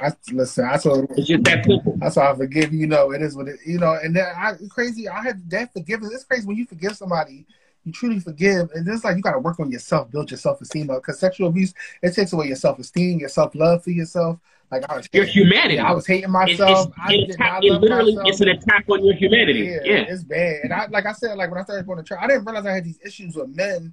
I 0.00 0.12
listen. 0.32 0.64
I 0.64 0.76
told 0.78 1.10
It's 1.16 1.28
just 1.28 1.44
that 1.44 1.64
simple. 1.64 1.96
That's 1.98 2.16
why 2.16 2.30
I 2.30 2.34
forgive 2.34 2.72
you. 2.72 2.80
You 2.80 2.86
know, 2.88 3.12
it 3.12 3.22
is 3.22 3.36
what 3.36 3.48
it. 3.48 3.60
You 3.64 3.78
know, 3.78 3.98
and 4.02 4.14
then 4.16 4.26
I 4.36 4.54
crazy. 4.68 5.08
I 5.08 5.22
had 5.22 5.48
that 5.50 5.72
forgiveness. 5.72 6.12
It's 6.12 6.24
crazy 6.24 6.46
when 6.46 6.56
you 6.56 6.66
forgive 6.66 6.96
somebody. 6.96 7.46
You 7.84 7.92
truly 7.92 8.20
forgive, 8.20 8.70
and 8.74 8.86
it's 8.86 9.02
like 9.04 9.16
you 9.16 9.22
got 9.22 9.32
to 9.32 9.38
work 9.40 9.58
on 9.58 9.70
yourself, 9.70 10.10
build 10.10 10.30
your 10.30 10.38
self 10.38 10.60
esteem 10.60 10.88
up. 10.90 11.02
Because 11.02 11.18
sexual 11.18 11.48
abuse, 11.48 11.74
it 12.02 12.14
takes 12.14 12.32
away 12.32 12.46
your 12.46 12.56
self 12.56 12.78
esteem, 12.78 13.18
your 13.18 13.28
self 13.28 13.54
love 13.54 13.82
for 13.82 13.90
yourself. 13.90 14.38
Like 14.70 14.88
I 14.90 14.96
was, 14.96 15.08
Your 15.12 15.24
humanity. 15.24 15.78
I 15.78 15.92
was 15.92 16.06
hating 16.06 16.30
It's, 16.34 16.52
it's, 16.52 16.60
myself. 16.60 16.92
I 16.96 17.12
it 17.12 17.26
did 17.26 17.38
not 17.38 17.62
it 17.64 17.72
literally 17.72 18.14
myself. 18.14 18.28
it's 18.28 18.40
an 18.40 18.48
attack 18.48 18.84
on 18.88 19.04
your 19.04 19.14
humanity. 19.14 19.60
Yeah, 19.64 19.80
Yeah. 19.84 20.04
it's 20.08 20.22
bad. 20.22 20.60
And 20.64 20.72
I, 20.72 20.86
like 20.86 21.04
I 21.04 21.12
said, 21.12 21.36
like 21.36 21.50
when 21.50 21.60
I 21.60 21.64
started 21.64 21.86
going 21.86 21.98
to 21.98 22.04
church, 22.04 22.18
I 22.22 22.26
didn't 22.26 22.46
realize 22.46 22.64
I 22.64 22.72
had 22.72 22.84
these 22.84 22.98
issues 23.04 23.36
with 23.36 23.48
men 23.54 23.92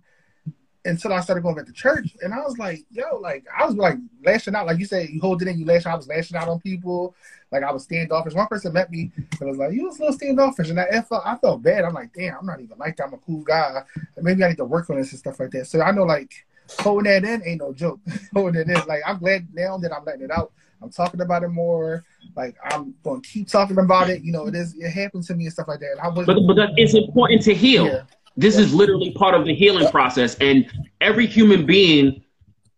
until 0.86 1.12
I 1.12 1.20
started 1.20 1.42
going 1.42 1.56
back 1.56 1.66
to 1.66 1.74
church. 1.74 2.16
And 2.22 2.34
I 2.34 2.38
was 2.38 2.58
like, 2.58 2.86
yo, 2.92 3.18
like 3.18 3.44
I 3.54 3.66
was 3.66 3.76
like 3.76 3.98
lashing 4.24 4.56
out, 4.56 4.68
like 4.68 4.80
you 4.80 4.86
said, 4.86 5.10
you 5.10 5.20
hold 5.20 5.42
it 5.42 5.50
in, 5.50 5.60
you 5.60 5.66
lash. 5.66 5.86
out. 5.86 5.94
I 5.94 5.98
was 5.98 6.08
lashing 6.08 6.38
out 6.38 6.48
on 6.48 6.62
people. 6.62 7.14
Like 7.52 7.64
I 7.64 7.72
was 7.72 7.84
standoffish. 7.84 8.34
One 8.34 8.47
person 8.47 8.74
met 8.74 8.91
me 8.91 9.12
and 9.39 9.50
was 9.50 9.58
like, 9.58 9.74
"You 9.74 9.86
was 9.86 9.97
a 9.97 10.02
little 10.02 10.16
standoffish," 10.18 10.70
and 10.70 10.80
I 10.80 10.86
I 10.86 11.02
felt 11.02 11.24
I 11.26 11.36
felt 11.38 11.64
bad. 11.64 11.84
I'm 11.84 11.93
like, 11.93 12.14
"Damn, 12.14 12.38
I'm 12.39 12.45
not 12.45 12.62
even 12.62 12.78
like 12.78 12.97
that. 12.97 13.08
I'm 13.08 13.14
a 13.14 13.18
cool 13.18 13.41
guy. 13.41 13.82
Maybe 14.18 14.43
I 14.43 14.50
need 14.50 14.58
to 14.58 14.66
work 14.66 14.89
on 14.89 14.97
this 14.97 15.12
and 15.12 15.20
stuff 15.20 15.39
like 15.39 15.52
that." 15.52 15.66
So 15.68 15.82
I 15.82 15.91
know 15.91 16.04
like 16.04 16.32
holding 16.80 17.06
that 17.06 17.24
in 17.24 17.41
ain't 17.47 17.62
no 17.62 17.74
joke. 17.74 18.00
holding 18.34 18.62
it 18.62 18.70
in, 18.70 18.88
like 18.88 19.02
I'm 19.06 19.18
glad 19.18 19.47
now 19.54 19.78
that 19.78 19.91
I'm 19.93 20.06
letting 20.06 20.24
it 20.24 20.32
out. 20.32 20.52
I'm 20.82 20.89
talking 20.91 21.22
about 21.22 21.43
it 21.43 21.50
more. 21.50 22.04
Like 22.36 22.56
I'm 22.64 22.93
going 23.04 23.22
to 23.22 23.28
keep 23.28 23.47
talking 23.47 23.78
about 23.78 24.10
it. 24.10 24.22
You 24.22 24.32
know, 24.32 24.47
it 24.47 24.56
is 24.56 24.76
it 24.78 24.89
happened 24.91 25.24
to 25.24 25.36
me 25.36 25.45
and 25.45 25.54
stuff 25.54 25.68
like 25.68 25.80
that. 25.80 25.97
But, 26.16 26.26
but 26.26 26.54
that- 26.56 26.74
it's 26.78 26.93
important 26.93 27.41
to 27.43 27.54
heal. 27.54 27.88
Yeah. 27.88 28.02
This 28.38 28.58
is 28.58 28.74
literally 28.74 29.12
part 29.12 29.36
of 29.36 29.45
the 29.45 29.54
healing 29.54 29.89
process. 29.89 30.36
And 30.36 30.72
every 31.02 31.26
human 31.26 31.66
being 31.66 32.24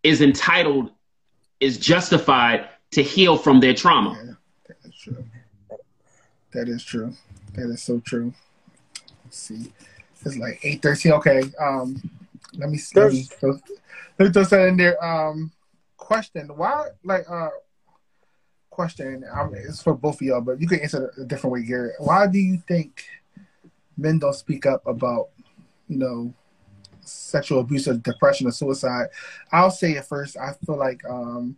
is 0.01 0.21
entitled, 0.21 0.89
is 1.59 1.77
justified 1.77 2.67
to 2.91 3.03
heal 3.03 3.37
from 3.37 3.59
their 3.59 3.75
trauma. 3.75 4.19
Yeah, 4.25 4.33
that 4.67 4.77
is 4.89 4.95
true. 4.95 5.23
That 6.53 6.67
is 6.67 6.83
true. 6.83 7.13
That 7.53 7.69
is 7.69 7.81
so 7.81 7.99
true. 7.99 8.33
Let's 9.25 9.37
see. 9.37 9.71
It's 10.25 10.37
like 10.37 10.59
eight 10.63 10.81
thirteen. 10.81 11.13
Okay. 11.13 11.43
Um 11.59 12.01
let 12.57 12.69
me 12.69 12.77
see. 12.77 12.99
Let 12.99 13.13
me, 13.13 13.23
throw, 13.23 13.51
let 14.19 14.25
me 14.27 14.31
throw 14.31 14.43
something 14.43 14.67
in 14.69 14.77
there. 14.77 15.03
Um 15.03 15.51
question. 15.97 16.47
Why 16.55 16.89
like 17.03 17.29
uh 17.29 17.49
question 18.69 19.23
um, 19.31 19.53
it's 19.53 19.83
for 19.83 19.93
both 19.93 20.15
of 20.15 20.21
y'all, 20.21 20.41
but 20.41 20.59
you 20.59 20.67
can 20.67 20.79
answer 20.79 21.07
it 21.07 21.21
a 21.21 21.25
different 21.25 21.53
way, 21.53 21.63
Gareth. 21.63 21.95
Why 21.99 22.25
do 22.25 22.39
you 22.39 22.57
think 22.67 23.05
men 23.97 24.17
don't 24.17 24.33
speak 24.33 24.65
up 24.65 24.85
about, 24.87 25.29
you 25.87 25.97
know, 25.97 26.33
sexual 27.01 27.59
abuse 27.59 27.87
or 27.87 27.95
depression 27.95 28.47
or 28.47 28.51
suicide? 28.51 29.07
I'll 29.51 29.71
say 29.71 29.93
it 29.93 30.05
first. 30.05 30.37
I 30.37 30.53
feel 30.65 30.77
like 30.77 31.03
um 31.07 31.57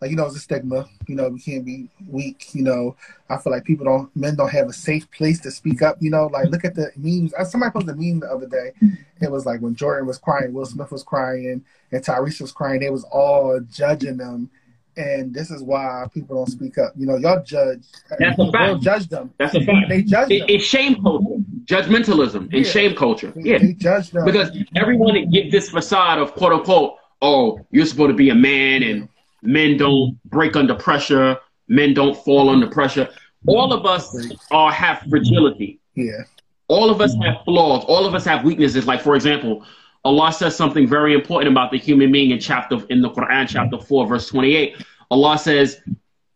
like 0.00 0.10
you 0.10 0.16
know, 0.16 0.26
it's 0.26 0.36
a 0.36 0.40
stigma. 0.40 0.88
You 1.06 1.14
know, 1.16 1.28
we 1.28 1.40
can't 1.40 1.64
be 1.64 1.88
weak. 2.08 2.54
You 2.54 2.62
know, 2.62 2.96
I 3.28 3.36
feel 3.36 3.52
like 3.52 3.64
people 3.64 3.84
don't, 3.84 4.14
men 4.16 4.34
don't 4.34 4.50
have 4.50 4.68
a 4.68 4.72
safe 4.72 5.10
place 5.10 5.40
to 5.40 5.50
speak 5.50 5.82
up. 5.82 5.96
You 6.00 6.10
know, 6.10 6.26
like 6.28 6.48
look 6.48 6.64
at 6.64 6.74
the 6.74 6.90
memes. 6.96 7.32
Somebody 7.50 7.72
posted 7.72 7.94
a 7.94 7.98
meme 7.98 8.20
the 8.20 8.30
other 8.30 8.46
day. 8.46 8.72
It 9.20 9.30
was 9.30 9.44
like 9.46 9.60
when 9.60 9.74
Jordan 9.74 10.06
was 10.06 10.18
crying, 10.18 10.52
Will 10.54 10.64
Smith 10.66 10.90
was 10.90 11.02
crying, 11.02 11.62
and 11.92 12.02
Tyrese 12.04 12.40
was 12.40 12.52
crying. 12.52 12.80
They 12.80 12.90
was 12.90 13.04
all 13.04 13.60
judging 13.70 14.16
them, 14.16 14.50
and 14.96 15.34
this 15.34 15.50
is 15.50 15.62
why 15.62 16.06
people 16.14 16.36
don't 16.36 16.48
speak 16.50 16.78
up. 16.78 16.92
You 16.96 17.06
know, 17.06 17.16
y'all 17.16 17.42
judge. 17.44 17.84
That's 18.18 18.38
a 18.38 18.50
fact. 18.52 18.80
judge 18.82 19.08
them. 19.08 19.32
That's 19.38 19.54
a 19.54 19.60
fact. 19.64 19.88
They 19.90 20.02
judge 20.02 20.30
It, 20.30 20.38
them. 20.40 20.46
it's 20.48 20.64
shame 20.64 21.02
culture, 21.02 21.44
judgmentalism, 21.66 22.36
and 22.44 22.52
Yeah. 22.52 22.62
shame 22.62 22.94
culture. 22.94 23.32
Yeah. 23.36 23.58
They 23.58 23.74
judge 23.74 24.10
them 24.10 24.24
because 24.24 24.50
everyone 24.76 25.28
get 25.30 25.50
this 25.50 25.70
facade 25.70 26.18
of 26.18 26.34
quote 26.34 26.52
unquote, 26.52 26.94
oh, 27.22 27.60
you're 27.70 27.86
supposed 27.86 28.10
to 28.10 28.14
be 28.16 28.30
a 28.30 28.34
man 28.34 28.82
and 28.82 29.08
men 29.42 29.76
don't 29.76 30.18
break 30.24 30.56
under 30.56 30.74
pressure, 30.74 31.38
men 31.68 31.94
don't 31.94 32.16
fall 32.24 32.48
under 32.50 32.66
pressure. 32.66 33.08
All 33.46 33.72
of 33.72 33.86
us 33.86 34.14
are 34.50 34.70
have 34.70 35.00
fragility. 35.08 35.80
yeah, 35.94 36.22
All 36.68 36.90
of 36.90 37.00
us 37.00 37.14
have 37.22 37.42
flaws. 37.44 37.84
All 37.86 38.04
of 38.06 38.14
us 38.14 38.24
have 38.24 38.44
weaknesses. 38.44 38.86
Like 38.86 39.00
for 39.00 39.14
example, 39.16 39.64
Allah 40.04 40.32
says 40.32 40.56
something 40.56 40.86
very 40.86 41.14
important 41.14 41.50
about 41.50 41.70
the 41.70 41.78
human 41.78 42.12
being 42.12 42.30
in 42.30 42.38
chapter 42.40 42.80
in 42.90 43.00
the 43.02 43.10
Quran, 43.10 43.48
chapter 43.48 43.78
four, 43.78 44.06
verse 44.06 44.28
twenty-eight. 44.28 44.76
Allah 45.10 45.38
says, 45.38 45.80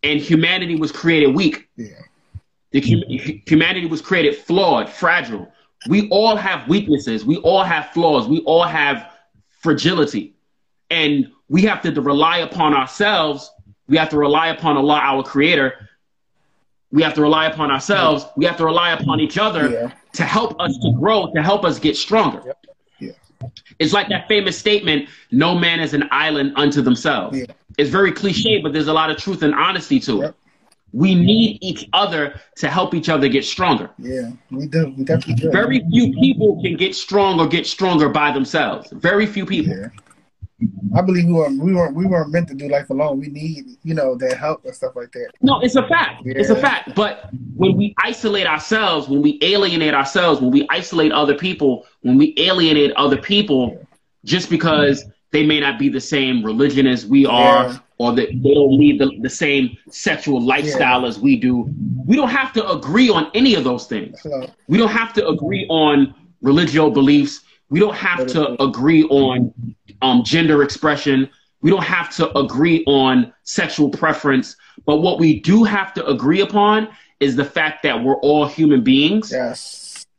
"And 0.03 0.19
humanity 0.21 0.77
was 0.77 0.91
created 0.93 1.35
weak. 1.35 1.69
Yeah. 1.77 1.89
The 2.73 2.81
hu- 2.81 3.39
humanity 3.47 3.87
was 3.87 4.01
created 4.03 4.37
flawed, 4.37 4.89
fragile. 4.91 5.51
We 5.89 6.09
all 6.09 6.35
have 6.37 6.67
weaknesses. 6.69 7.25
We 7.25 7.37
all 7.39 7.63
have 7.63 7.91
flaws. 7.91 8.27
We 8.27 8.41
all 8.41 8.65
have 8.65 9.13
fragility, 9.61 10.35
and 10.91 11.31
we 11.49 11.63
have 11.63 11.83
to 11.83 12.01
rely 12.01 12.39
upon 12.39 12.75
ourselves. 12.75 13.51
We 13.89 13.97
have 13.97 14.09
to 14.11 14.19
rely 14.19 14.49
upon 14.49 14.77
Allah, 14.77 14.99
our 15.03 15.23
Creator. 15.23 15.89
We 16.91 17.03
have 17.03 17.15
to 17.15 17.23
rely 17.23 17.47
upon 17.47 17.71
ourselves. 17.71 18.25
We 18.37 18.45
have 18.47 18.57
to 18.59 18.65
rely 18.65 18.93
upon 18.93 19.21
each 19.21 19.37
other 19.37 19.69
Yeah. 19.71 19.91
to 20.15 20.25
help 20.25 20.59
us 20.61 20.77
to 20.79 20.93
grow, 20.93 21.31
to 21.35 21.43
help 21.43 21.65
us 21.65 21.79
get 21.79 21.97
stronger. 21.97 22.43
Yep. 22.47 22.67
Yeah. 23.01 23.49
It's 23.79 23.93
like 23.93 24.09
that 24.09 24.29
famous 24.29 24.57
statement, 24.57 25.09
no 25.33 25.55
man 25.55 25.81
is 25.81 25.93
an 25.93 26.09
island 26.11 26.53
unto 26.57 26.81
themselves. 26.83 27.39
Yeah. 27.39 27.47
It's 27.77 27.91
very 27.91 28.13
cliche, 28.13 28.61
but 28.63 28.73
there's 28.73 28.87
a 28.89 28.93
lot 28.93 29.11
of 29.11 29.17
truth 29.17 29.43
and 29.43 29.55
honesty 29.55 29.99
to 30.01 30.23
it. 30.23 30.35
We 30.93 31.17
need 31.17 31.59
each 31.61 31.89
other 31.93 32.41
to 32.59 32.71
help 32.71 32.95
each 32.95 33.09
other 33.09 33.27
get 33.27 33.45
stronger. 33.45 33.91
Yeah. 33.99 34.31
We 34.53 34.69
do. 34.69 34.95
We 34.97 35.03
definitely 35.03 35.35
do. 35.35 35.51
Very 35.51 35.81
few 35.91 36.13
people 36.13 36.63
can 36.63 36.77
get 36.77 36.95
strong 36.95 37.41
or 37.41 37.49
get 37.49 37.67
stronger 37.67 38.09
by 38.09 38.31
themselves. 38.31 38.89
Very 38.93 39.27
few 39.27 39.45
people. 39.45 39.75
Yeah. 39.77 39.89
I 40.97 41.03
believe 41.03 41.27
we 41.27 41.33
weren't 41.33 41.61
we 41.63 41.75
weren't 41.75 41.95
we 41.95 42.07
weren't 42.07 42.31
meant 42.33 42.49
to 42.49 42.55
do 42.55 42.69
life 42.69 42.91
alone. 42.91 43.19
We 43.21 43.29
need, 43.29 43.65
you 43.83 43.95
know, 43.95 44.15
that 44.17 44.37
help 44.39 44.65
and 44.65 44.75
stuff 44.75 44.95
like 44.97 45.13
that. 45.13 45.31
No, 45.43 45.61
it's 45.61 45.77
a 45.77 45.87
fact. 45.87 46.23
It's 46.25 46.51
a 46.51 46.57
fact. 46.57 46.95
But 46.95 47.29
when 47.57 47.77
we 47.77 47.95
isolate 48.03 48.47
ourselves, 48.47 49.09
when 49.09 49.23
we 49.23 49.39
alienate 49.43 49.95
ourselves, 49.95 50.41
when 50.41 50.51
we 50.51 50.67
isolate 50.71 51.13
other 51.13 51.35
people, 51.35 51.87
when 52.03 52.17
we 52.19 52.35
alienate 52.39 52.93
other 52.93 53.17
people 53.17 53.85
just 54.25 54.49
because 54.51 55.05
they 55.33 55.45
may 55.45 55.59
not 55.61 55.79
be 55.79 55.89
the 55.89 56.01
same 56.01 56.45
religion 56.45 56.87
as 56.87 57.05
we 57.07 57.27
are 57.27 57.65
Yeah. 57.65 57.79
or 57.99 58.13
that 58.15 58.29
they 58.43 58.55
don't 58.55 58.79
lead 58.79 59.01
the, 59.01 59.11
the 59.21 59.29
same 59.31 59.77
sexual 59.91 60.41
lifestyle 60.41 61.05
as 61.07 61.19
we 61.19 61.37
do, 61.37 61.69
we 62.07 62.15
don't 62.15 62.29
have 62.31 62.53
to 62.53 62.71
agree 62.71 63.11
on 63.11 63.31
any 63.35 63.55
of 63.57 63.65
those 63.65 63.87
things. 63.87 64.23
So 64.23 64.47
We 64.69 64.79
don't 64.79 64.93
have 64.93 65.13
to 65.15 65.27
agree 65.29 65.67
on 65.69 66.15
religious 66.41 66.75
beliefs. 66.75 67.41
We 67.69 67.81
don't 67.81 67.97
have 67.97 68.27
to 68.29 68.63
agree 68.63 69.03
on 69.05 69.53
um, 70.05 70.23
gender 70.23 70.63
expression. 70.63 71.29
We 71.63 71.71
don't 71.71 71.83
have 71.83 72.15
to 72.17 72.37
agree 72.39 72.85
on 72.87 73.33
sexual 73.45 73.89
preference. 73.89 74.57
But 74.85 74.99
what 74.99 75.19
we 75.19 75.41
do 75.41 75.65
have 75.65 75.95
to 75.95 76.07
agree 76.07 76.43
upon 76.43 76.89
is 77.21 77.37
the 77.37 77.45
fact 77.45 77.83
that 77.85 78.05
we're 78.05 78.17
all 78.17 78.47
human 78.47 78.85
beings. 78.85 79.33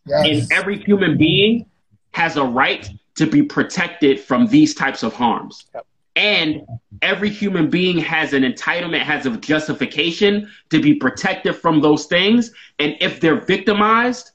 yes. 0.07 0.27
And 0.27 0.51
every 0.51 0.77
human 0.77 1.17
being 1.17 1.65
has 2.11 2.37
a 2.37 2.43
right 2.43 2.89
to 3.15 3.25
be 3.25 3.43
protected 3.43 4.19
from 4.19 4.47
these 4.47 4.73
types 4.73 5.03
of 5.03 5.13
harms. 5.13 5.65
Yep. 5.73 5.85
And 6.15 6.61
every 7.01 7.29
human 7.29 7.69
being 7.69 7.97
has 7.99 8.33
an 8.33 8.43
entitlement, 8.43 9.01
has 9.01 9.25
a 9.25 9.35
justification 9.37 10.49
to 10.69 10.81
be 10.81 10.95
protected 10.95 11.55
from 11.55 11.81
those 11.81 12.05
things. 12.05 12.51
And 12.79 12.95
if 13.01 13.19
they're 13.19 13.41
victimized, 13.41 14.31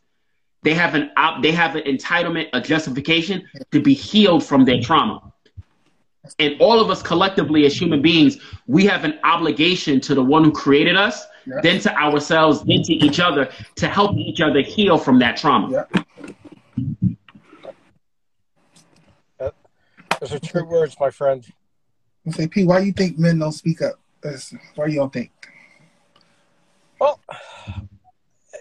they 0.63 0.75
have 0.75 0.95
an 0.95 1.11
op- 1.17 1.43
they 1.43 1.53
have 1.53 1.77
an 1.77 1.85
entitlement, 1.85 2.49
a 2.53 2.61
justification 2.61 3.49
to 3.73 3.81
be 3.81 3.95
healed 3.95 4.45
from 4.45 4.65
their 4.65 4.81
trauma. 4.81 5.33
And 6.39 6.61
all 6.61 6.81
of 6.81 6.91
us 6.91 7.03
collectively 7.03 7.64
as 7.66 7.79
human 7.79 8.03
beings, 8.03 8.39
we 8.66 8.85
have 8.87 9.05
an 9.05 9.18
obligation 9.25 10.01
to 10.03 10.14
the 10.14 10.23
one 10.23 10.45
who 10.45 10.53
created 10.53 10.97
us, 10.97 11.25
Yeah. 11.47 11.61
then 11.62 11.81
to 11.81 11.97
ourselves, 11.97 12.62
then 12.64 12.83
to 12.83 12.93
each 12.93 13.21
other, 13.21 13.51
to 13.77 13.89
help 13.89 14.16
each 14.16 14.41
other 14.41 14.61
heal 14.61 14.99
from 14.99 15.18
that 15.21 15.37
trauma. 15.39 15.87
Yeah. 19.41 19.51
Those 20.21 20.35
are 20.35 20.39
true 20.39 20.64
words, 20.66 20.97
my 21.01 21.11
friend. 21.11 21.47
You 22.27 22.33
say, 22.33 22.47
P, 22.47 22.64
why 22.64 22.81
do 22.81 22.87
you 22.87 22.93
think 22.93 23.18
men 23.18 23.39
don't 23.39 23.53
speak 23.53 23.81
up? 23.81 23.95
That's, 24.23 24.53
why 24.75 24.87
you 24.87 24.97
don't 24.97 25.12
think? 25.12 25.31
Well, 27.01 27.18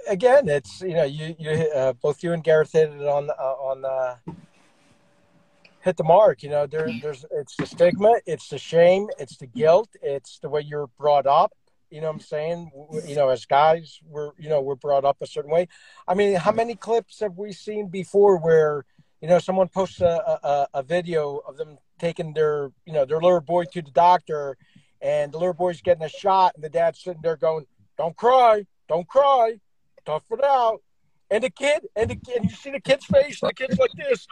again, 0.08 0.48
it's 0.48 0.80
you 0.80 0.94
know 0.94 1.04
you 1.04 1.36
you 1.38 1.50
uh, 1.76 1.92
both 1.92 2.24
you 2.24 2.32
and 2.32 2.42
Gareth 2.42 2.72
hit 2.72 2.90
it 2.90 3.02
on 3.06 3.30
uh, 3.30 3.34
on 3.34 3.84
uh, 3.84 4.16
hit 5.82 5.98
the 5.98 6.04
mark. 6.04 6.44
You 6.44 6.50
know, 6.50 6.68
there 6.68 6.90
there's 7.02 7.26
it's 7.32 7.56
the 7.56 7.66
stigma, 7.66 8.16
it's 8.26 8.50
the 8.50 8.58
shame, 8.58 9.08
it's 9.18 9.38
the 9.38 9.48
guilt, 9.48 9.90
it's 10.02 10.40
the 10.40 10.50
way 10.50 10.62
you're 10.62 10.88
brought 10.98 11.26
up. 11.26 11.54
You 11.90 12.02
know 12.02 12.08
what 12.08 12.16
I'm 12.16 12.20
saying? 12.20 12.72
You 13.06 13.16
know, 13.16 13.30
as 13.30 13.46
guys, 13.46 14.00
we're 14.06 14.32
you 14.38 14.50
know 14.50 14.62
we're 14.62 14.76
brought 14.76 15.06
up 15.06 15.18
a 15.22 15.28
certain 15.28 15.52
way. 15.52 15.68
I 16.08 16.14
mean, 16.14 16.36
how 16.36 16.52
many 16.52 16.76
clips 16.76 17.20
have 17.20 17.38
we 17.38 17.52
seen 17.52 17.88
before 17.88 18.38
where 18.38 18.86
you 19.22 19.28
know 19.28 19.40
someone 19.40 19.68
posts 19.70 20.02
a, 20.02 20.40
a, 20.44 20.68
a 20.76 20.84
video 20.84 21.38
of 21.48 21.58
them 21.58 21.78
taking 21.98 22.34
their 22.34 22.72
you 22.86 22.94
know 22.94 23.06
their 23.06 23.20
little 23.20 23.42
boy 23.42 23.66
to 23.74 23.82
the 23.82 23.92
doctor, 23.92 24.56
and 25.02 25.32
the 25.32 25.38
little 25.38 25.54
boy's 25.54 25.82
getting 25.82 26.04
a 26.04 26.10
shot, 26.10 26.54
and 26.56 26.64
the 26.64 26.70
dad's 26.70 27.02
sitting 27.02 27.22
there 27.24 27.38
going, 27.38 27.66
"Don't 27.98 28.16
cry, 28.16 28.66
don't 28.88 29.08
cry, 29.08 29.60
tough 30.06 30.24
it 30.30 30.44
out." 30.44 30.82
And 31.32 31.44
the 31.44 31.50
kid, 31.50 31.88
and 31.96 32.10
the 32.10 32.16
kid, 32.16 32.44
you 32.44 32.50
see 32.50 32.72
the 32.72 32.82
kid's 32.82 33.06
face, 33.06 33.42
and 33.42 33.50
the 33.50 33.54
kid's 33.54 33.78
like 33.78 33.92
this, 33.96 34.28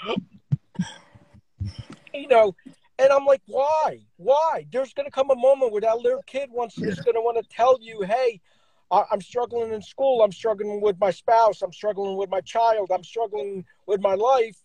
you 2.18 2.28
know. 2.28 2.55
And 2.99 3.11
I'm 3.11 3.26
like, 3.26 3.41
why? 3.45 3.99
Why? 4.18 4.65
There's 4.72 4.93
going 4.93 5.05
to 5.05 5.11
come 5.11 5.30
a 5.30 5.36
moment 5.36 5.72
where 5.72 5.82
that 5.82 5.99
little 5.99 6.24
kid 6.26 6.49
wants 6.51 6.78
is 6.78 6.99
going 6.99 7.13
to 7.13 7.22
want 7.22 7.38
to 7.38 7.55
tell 7.55 7.78
you, 7.80 8.01
hey, 8.01 8.41
I- 8.89 9.03
I'm 9.11 9.22
struggling 9.22 9.72
in 9.72 9.82
school. 9.84 10.24
I'm 10.24 10.32
struggling 10.32 10.82
with 10.82 10.99
my 10.99 11.11
spouse. 11.11 11.61
I'm 11.61 11.72
struggling 11.74 12.18
with 12.18 12.30
my 12.30 12.41
child. 12.41 12.89
I'm 12.91 13.03
struggling 13.03 13.65
with 13.86 14.01
my 14.01 14.15
life. 14.15 14.57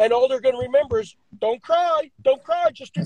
And 0.00 0.12
all 0.12 0.28
they're 0.28 0.40
going 0.40 0.56
to 0.56 0.60
remember 0.62 0.98
is, 1.00 1.14
don't 1.40 1.62
cry, 1.62 2.10
don't 2.24 2.42
cry, 2.42 2.70
just 2.72 2.92
do, 2.94 3.02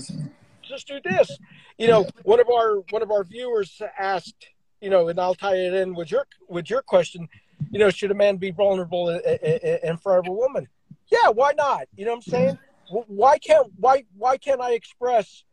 just 0.63 0.87
do 0.87 0.99
this. 1.03 1.37
You 1.77 1.87
know, 1.87 2.07
one 2.23 2.39
of 2.39 2.49
our 2.49 2.77
one 2.89 3.01
of 3.01 3.11
our 3.11 3.23
viewers 3.23 3.81
asked, 3.97 4.47
you 4.81 4.89
know, 4.89 5.07
and 5.09 5.19
I'll 5.19 5.35
tie 5.35 5.55
it 5.55 5.73
in 5.73 5.93
with 5.93 6.11
your 6.11 6.25
with 6.49 6.69
your 6.69 6.81
question. 6.81 7.29
You 7.71 7.79
know, 7.79 7.89
should 7.89 8.11
a 8.11 8.15
man 8.15 8.37
be 8.37 8.51
vulnerable 8.51 9.09
i- 9.09 9.21
i- 9.43 9.59
i- 9.63 9.79
in 9.83 9.97
front 9.97 10.19
of 10.19 10.27
a 10.27 10.33
woman? 10.33 10.67
Yeah, 11.09 11.29
why 11.29 11.53
not? 11.53 11.87
You 11.95 12.05
know 12.05 12.11
what 12.11 12.17
I'm 12.17 12.21
saying? 12.23 12.59
Wh- 12.91 13.09
Why 13.09 13.37
can't 13.37 13.71
why 13.77 14.03
why 14.15 14.37
can't 14.37 14.61
I 14.61 14.73
express 14.73 15.43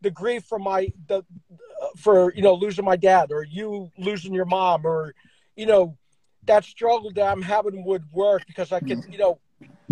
the 0.00 0.10
grief 0.10 0.44
for 0.44 0.58
my 0.58 0.88
the 1.08 1.24
for 1.96 2.32
you 2.34 2.42
know 2.42 2.54
losing 2.54 2.84
my 2.84 2.96
dad 2.96 3.32
or 3.32 3.42
you 3.42 3.90
losing 3.98 4.34
your 4.34 4.44
mom 4.44 4.86
or 4.86 5.14
you 5.56 5.66
know 5.66 5.96
that 6.44 6.64
struggle 6.64 7.10
that 7.14 7.26
I'm 7.26 7.42
having 7.42 7.84
with 7.84 8.02
work 8.12 8.42
because 8.46 8.70
I 8.72 8.80
could 8.80 8.98
mm-hmm. 8.98 9.12
you 9.12 9.18
know 9.18 9.38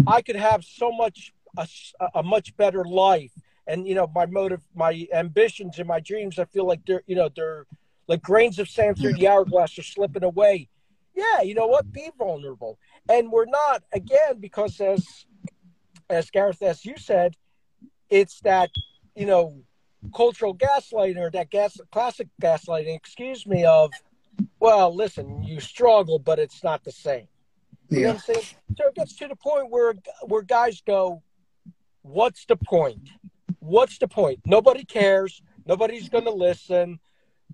I 0.06 0.22
could 0.22 0.36
have 0.36 0.64
so 0.64 0.92
much 0.92 1.32
a, 1.56 1.66
a 2.14 2.22
much 2.22 2.56
better 2.56 2.84
life. 2.84 3.32
And 3.66 3.86
you 3.86 3.94
know 3.94 4.10
my 4.14 4.26
motive 4.26 4.62
my 4.74 5.06
ambitions 5.12 5.78
and 5.78 5.86
my 5.86 6.00
dreams 6.00 6.38
I 6.38 6.44
feel 6.46 6.66
like 6.66 6.84
they're 6.84 7.02
you 7.06 7.16
know 7.16 7.28
they're 7.34 7.66
like 8.08 8.20
grains 8.20 8.58
of 8.58 8.68
sand 8.68 8.98
through 8.98 9.14
the 9.14 9.28
hourglass 9.28 9.78
are 9.78 9.82
slipping 9.82 10.24
away. 10.24 10.68
Yeah 11.14 11.42
you 11.42 11.54
know 11.54 11.66
what? 11.66 11.90
Be 11.92 12.10
vulnerable. 12.18 12.78
And 13.08 13.30
we're 13.30 13.46
not 13.46 13.84
again 13.92 14.40
because 14.40 14.80
as 14.80 15.26
as 16.10 16.30
Gareth 16.30 16.62
as 16.62 16.84
you 16.84 16.96
said 16.96 17.34
it's 18.10 18.40
that 18.40 18.70
you 19.14 19.26
know 19.26 19.62
cultural 20.14 20.54
gaslighting 20.54 21.18
or 21.18 21.30
that 21.30 21.50
gas 21.50 21.78
classic 21.90 22.28
gaslighting 22.40 22.94
excuse 22.96 23.46
me 23.46 23.64
of 23.64 23.90
well 24.60 24.94
listen 24.94 25.42
you 25.42 25.60
struggle 25.60 26.18
but 26.18 26.38
it's 26.38 26.62
not 26.62 26.84
the 26.84 26.92
same 26.92 27.26
you 27.90 28.00
know 28.00 28.08
Yeah. 28.08 28.12
what 28.14 28.28
I'm? 28.36 28.42
So 28.76 28.86
it 28.88 28.94
gets 28.94 29.16
to 29.16 29.28
the 29.28 29.36
point 29.36 29.70
where 29.70 29.94
where 30.26 30.42
guys 30.42 30.80
go, 30.86 31.22
"What's 32.02 32.46
the 32.46 32.56
point? 32.56 33.10
What's 33.58 33.98
the 33.98 34.08
point? 34.08 34.40
Nobody 34.46 34.84
cares. 34.84 35.42
Nobody's 35.66 36.08
going 36.08 36.24
to 36.24 36.32
listen. 36.32 36.98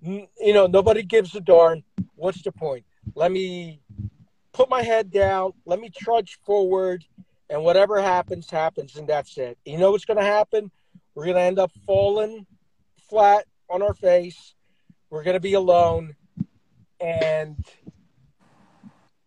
You 0.01 0.53
know, 0.53 0.65
nobody 0.67 1.03
gives 1.03 1.35
a 1.35 1.41
darn. 1.41 1.83
What's 2.15 2.41
the 2.41 2.53
point? 2.53 2.85
Let 3.15 3.31
me 3.33 3.81
put 4.53 4.69
my 4.69 4.81
head 4.81 5.11
down. 5.11 5.51
Let 5.65 5.79
me 5.81 5.89
trudge 5.89 6.39
forward, 6.45 7.03
and 7.49 7.63
whatever 7.63 8.01
happens, 8.01 8.49
happens, 8.49 8.95
and 8.95 9.07
that's 9.07 9.37
it. 9.37 9.57
You 9.65 9.77
know 9.77 9.91
what's 9.91 10.05
going 10.05 10.17
to 10.17 10.23
happen? 10.23 10.71
We're 11.15 11.25
going 11.25 11.35
to 11.35 11.41
end 11.41 11.59
up 11.59 11.71
falling 11.85 12.45
flat 13.09 13.45
on 13.69 13.81
our 13.81 13.93
face. 13.93 14.55
We're 15.09 15.23
going 15.23 15.35
to 15.35 15.39
be 15.39 15.53
alone, 15.53 16.15
and 17.01 17.63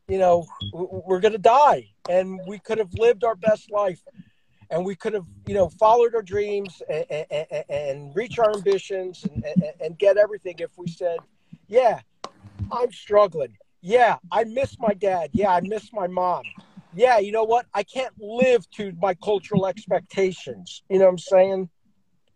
you 0.08 0.18
know, 0.18 0.46
we're 0.72 1.20
going 1.20 1.32
to 1.32 1.38
die. 1.38 1.88
And 2.08 2.40
we 2.46 2.58
could 2.58 2.78
have 2.78 2.92
lived 2.94 3.24
our 3.24 3.34
best 3.36 3.70
life 3.70 4.02
and 4.70 4.84
we 4.84 4.94
could 4.94 5.12
have, 5.12 5.26
you 5.46 5.54
know, 5.54 5.68
followed 5.68 6.14
our 6.14 6.22
dreams 6.22 6.82
and, 6.88 7.06
and, 7.30 7.64
and 7.68 8.16
reach 8.16 8.38
our 8.38 8.52
ambitions 8.54 9.24
and, 9.24 9.44
and, 9.44 9.72
and 9.80 9.98
get 9.98 10.16
everything 10.16 10.56
if 10.58 10.70
we 10.76 10.86
said, 10.88 11.18
yeah, 11.68 12.00
I'm 12.70 12.90
struggling. 12.90 13.56
Yeah, 13.80 14.16
I 14.30 14.44
miss 14.44 14.78
my 14.78 14.94
dad. 14.94 15.30
Yeah, 15.32 15.50
I 15.50 15.60
miss 15.60 15.92
my 15.92 16.06
mom. 16.06 16.42
Yeah, 16.94 17.18
you 17.18 17.32
know 17.32 17.44
what? 17.44 17.66
I 17.74 17.82
can't 17.82 18.12
live 18.20 18.68
to 18.72 18.92
my 19.00 19.14
cultural 19.14 19.66
expectations. 19.66 20.82
You 20.88 20.98
know 20.98 21.06
what 21.06 21.10
I'm 21.12 21.18
saying? 21.18 21.70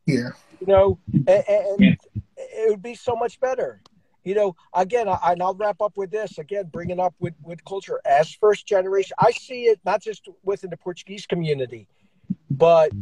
Yeah. 0.06 0.30
you 0.60 0.66
know, 0.66 0.98
and, 1.12 1.44
and 1.48 1.96
it 2.36 2.70
would 2.70 2.82
be 2.82 2.94
so 2.94 3.16
much 3.16 3.38
better. 3.40 3.82
You 4.24 4.34
know, 4.34 4.56
again, 4.74 5.08
I, 5.08 5.18
and 5.32 5.42
I'll 5.42 5.54
wrap 5.54 5.80
up 5.80 5.96
with 5.96 6.10
this 6.10 6.38
again, 6.38 6.64
bringing 6.72 6.98
up 6.98 7.14
with, 7.20 7.34
with 7.42 7.64
culture 7.64 8.00
as 8.04 8.32
first 8.32 8.66
generation. 8.66 9.14
I 9.18 9.30
see 9.32 9.64
it 9.64 9.80
not 9.84 10.02
just 10.02 10.28
within 10.42 10.70
the 10.70 10.76
Portuguese 10.76 11.26
community. 11.26 11.86
but 12.50 12.92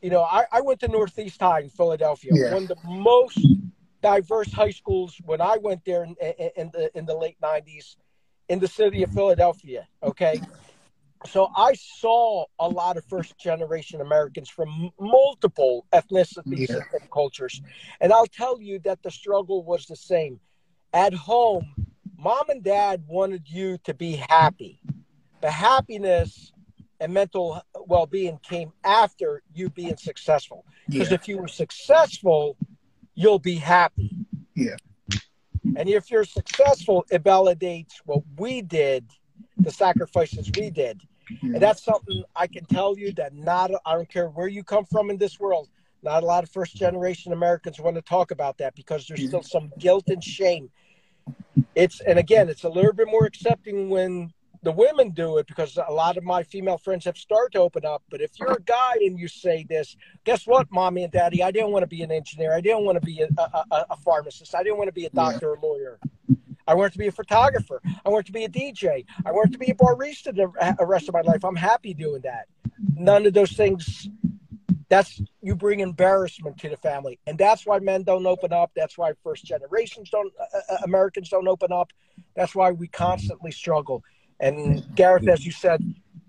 you 0.00 0.10
know, 0.10 0.22
I, 0.22 0.44
I 0.52 0.60
went 0.60 0.78
to 0.80 0.88
Northeast 0.88 1.40
High 1.40 1.60
in 1.60 1.70
Philadelphia, 1.70 2.32
Yeah. 2.34 2.52
one 2.54 2.62
of 2.64 2.68
the 2.68 2.76
most 2.84 3.38
diverse 4.00 4.52
high 4.52 4.70
schools 4.70 5.16
when 5.24 5.40
I 5.40 5.56
went 5.56 5.84
there 5.84 6.04
in, 6.04 6.14
in, 6.20 6.50
in 6.56 6.70
the 6.72 6.96
in 6.98 7.04
the 7.06 7.16
late 7.16 7.36
'90s 7.42 7.96
in 8.48 8.60
the 8.60 8.68
city 8.68 9.02
of 9.02 9.10
Philadelphia. 9.12 9.88
Okay, 10.02 10.40
so 11.26 11.50
I 11.56 11.74
saw 11.74 12.44
a 12.58 12.68
lot 12.68 12.96
of 12.96 13.04
first 13.06 13.38
generation 13.38 14.00
Americans 14.00 14.48
from 14.48 14.90
multiple 15.00 15.86
ethnicities 15.92 16.68
Yeah. 16.68 16.82
and 16.92 17.10
cultures, 17.10 17.60
and 18.00 18.12
I'll 18.12 18.26
tell 18.26 18.60
you 18.60 18.78
that 18.80 19.02
the 19.02 19.10
struggle 19.10 19.64
was 19.64 19.86
the 19.86 19.96
same. 19.96 20.40
At 20.92 21.12
home, 21.12 21.74
mom 22.16 22.48
and 22.50 22.62
dad 22.62 23.04
wanted 23.06 23.48
you 23.48 23.78
to 23.78 23.94
be 23.94 24.16
happy, 24.28 24.80
but 25.40 25.52
happiness 25.52 26.52
and 27.00 27.12
mental 27.12 27.62
well-being 27.86 28.38
came 28.42 28.72
after 28.82 29.42
you 29.54 29.70
being 29.70 29.96
successful. 29.96 30.64
Because 30.88 31.10
Yeah. 31.10 31.14
if 31.14 31.28
you 31.28 31.38
were 31.38 31.48
successful, 31.48 32.56
you'll 33.14 33.38
be 33.38 33.56
happy. 33.56 34.16
Yeah. 34.54 34.76
And 35.76 35.88
if 35.88 36.10
you're 36.10 36.24
successful, 36.24 37.04
it 37.10 37.22
validates 37.22 38.00
what 38.04 38.22
we 38.36 38.62
did, 38.62 39.04
the 39.58 39.70
sacrifices 39.70 40.50
we 40.56 40.70
did. 40.70 41.02
Yeah. 41.30 41.36
And 41.42 41.50
mm-hmm. 41.50 41.58
that's 41.60 41.84
something 41.84 42.22
I 42.34 42.46
can 42.46 42.64
tell 42.64 42.96
you 42.96 43.12
that 43.12 43.34
not, 43.34 43.70
I 43.84 43.94
don't 43.94 44.08
care 44.08 44.28
where 44.28 44.48
you 44.48 44.62
come 44.62 44.84
from 44.84 45.10
in 45.10 45.18
this 45.18 45.38
world, 45.38 45.68
not 46.02 46.22
a 46.22 46.26
lot 46.26 46.44
of 46.44 46.50
first 46.50 46.76
generation 46.76 47.32
Americans 47.32 47.80
want 47.80 47.96
to 47.96 48.02
talk 48.02 48.30
about 48.30 48.58
that 48.58 48.74
because 48.74 49.06
there's 49.06 49.26
still 49.26 49.40
mm-hmm. 49.40 49.46
some 49.46 49.72
guilt 49.78 50.04
and 50.08 50.22
shame. 50.22 50.70
It's, 51.74 52.00
and 52.00 52.18
again, 52.18 52.48
it's 52.48 52.64
a 52.64 52.68
little 52.68 52.92
bit 52.92 53.08
more 53.08 53.26
accepting 53.26 53.90
when 53.90 54.32
the 54.62 54.72
women 54.72 55.10
do 55.10 55.38
it 55.38 55.46
because 55.46 55.76
a 55.76 55.92
lot 55.92 56.16
of 56.16 56.24
my 56.24 56.42
female 56.42 56.78
friends 56.78 57.04
have 57.04 57.16
started 57.16 57.52
to 57.52 57.60
open 57.60 57.84
up. 57.84 58.02
But 58.10 58.20
if 58.20 58.32
you're 58.38 58.52
a 58.52 58.62
guy 58.62 58.94
and 59.00 59.18
you 59.18 59.28
say 59.28 59.64
this, 59.68 59.96
guess 60.24 60.46
what, 60.46 60.70
mommy 60.72 61.04
and 61.04 61.12
daddy? 61.12 61.42
I 61.42 61.50
didn't 61.50 61.70
want 61.70 61.82
to 61.82 61.86
be 61.86 62.02
an 62.02 62.10
engineer. 62.10 62.54
I 62.54 62.60
didn't 62.60 62.84
want 62.84 62.96
to 63.00 63.06
be 63.06 63.20
a, 63.20 63.28
a, 63.38 63.64
a, 63.70 63.86
a 63.90 63.96
pharmacist. 63.96 64.54
I 64.54 64.62
didn't 64.62 64.78
want 64.78 64.88
to 64.88 64.92
be 64.92 65.04
a 65.04 65.10
doctor 65.10 65.52
or 65.52 65.58
lawyer. 65.62 66.00
I 66.68 66.74
wanted 66.74 66.92
to 66.92 66.98
be 66.98 67.06
a 67.06 67.12
photographer. 67.12 67.80
I 68.04 68.10
wanted 68.10 68.26
to 68.26 68.32
be 68.32 68.44
a 68.44 68.48
DJ. 68.48 69.06
I 69.24 69.32
wanted 69.32 69.52
to 69.52 69.58
be 69.58 69.70
a 69.70 69.74
barista 69.74 70.34
the 70.36 70.86
rest 70.86 71.08
of 71.08 71.14
my 71.14 71.22
life. 71.22 71.42
I'm 71.42 71.56
happy 71.56 71.94
doing 71.94 72.20
that. 72.22 72.46
None 72.94 73.24
of 73.26 73.32
those 73.32 73.52
things. 73.52 74.08
That's 74.90 75.20
you 75.42 75.54
bring 75.54 75.80
embarrassment 75.80 76.58
to 76.58 76.68
the 76.68 76.76
family, 76.76 77.18
and 77.26 77.38
that's 77.38 77.66
why 77.66 77.78
men 77.78 78.04
don't 78.04 78.26
open 78.26 78.52
up. 78.52 78.70
That's 78.76 78.96
why 78.96 79.12
first 79.22 79.44
generations 79.44 80.08
don't 80.10 80.32
uh, 80.40 80.74
uh, 80.74 80.76
Americans 80.84 81.28
don't 81.30 81.48
open 81.48 81.72
up. 81.72 81.90
That's 82.36 82.54
why 82.54 82.72
we 82.72 82.88
constantly 82.88 83.50
struggle. 83.50 84.02
And 84.40 84.82
Gareth, 84.94 85.28
as 85.28 85.44
you 85.44 85.52
said, 85.52 85.82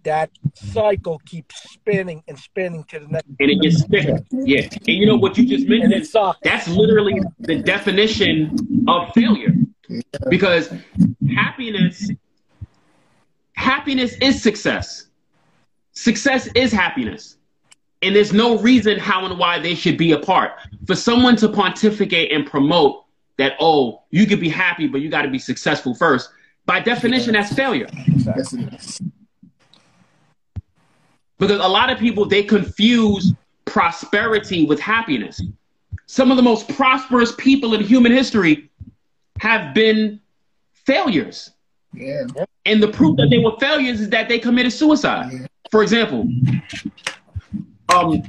that 0.03 0.31
cycle 0.55 1.19
keeps 1.25 1.71
spinning 1.71 2.23
and 2.27 2.37
spinning 2.37 2.83
to 2.85 2.99
the 2.99 3.07
next, 3.07 3.27
And 3.39 3.51
it 3.51 3.61
gets 3.61 3.85
thicker. 3.85 4.19
Yeah. 4.31 4.67
And 4.71 4.87
you 4.87 5.05
know 5.05 5.17
what 5.17 5.37
you 5.37 5.45
just 5.45 5.67
mentioned? 5.67 6.07
That's 6.43 6.67
literally 6.67 7.21
the 7.39 7.61
definition 7.61 8.85
of 8.87 9.13
failure. 9.13 9.53
Because 10.29 10.71
happiness 11.33 12.09
happiness 13.53 14.15
is 14.21 14.41
success. 14.41 15.07
Success 15.91 16.47
is 16.55 16.71
happiness. 16.71 17.37
And 18.01 18.15
there's 18.15 18.31
no 18.31 18.57
reason 18.59 18.97
how 18.97 19.25
and 19.25 19.37
why 19.37 19.59
they 19.59 19.75
should 19.75 19.97
be 19.97 20.13
apart. 20.13 20.53
For 20.87 20.95
someone 20.95 21.35
to 21.37 21.49
pontificate 21.49 22.31
and 22.31 22.45
promote 22.45 23.03
that, 23.37 23.53
oh, 23.59 24.03
you 24.09 24.25
could 24.25 24.39
be 24.39 24.47
happy, 24.47 24.87
but 24.87 25.01
you 25.01 25.09
got 25.09 25.23
to 25.23 25.29
be 25.29 25.39
successful 25.39 25.93
first, 25.93 26.29
by 26.65 26.79
definition, 26.79 27.33
that's 27.33 27.53
failure. 27.53 27.87
Because 31.37 31.59
a 31.59 31.67
lot 31.67 31.89
of 31.89 31.99
people 31.99 32.25
they 32.25 32.43
confuse 32.43 33.33
prosperity 33.65 34.65
with 34.65 34.79
happiness 34.79 35.41
some 36.09 36.31
of 36.31 36.37
the 36.37 36.43
most 36.43 36.67
prosperous 36.69 37.31
people 37.37 37.75
in 37.75 37.83
human 37.83 38.11
history 38.11 38.68
have 39.39 39.73
been 39.73 40.19
failures 40.85 41.51
Yeah. 41.93 42.23
and 42.65 42.81
the 42.83 42.87
proof 42.87 43.17
that 43.17 43.29
they 43.29 43.37
were 43.39 43.55
failures 43.59 43.99
is 44.01 44.09
that 44.09 44.29
they 44.29 44.39
committed 44.39 44.73
suicide 44.73 45.31
Yeah. 45.31 45.47
for 45.71 45.81
example 45.83 46.27
um 47.93 48.21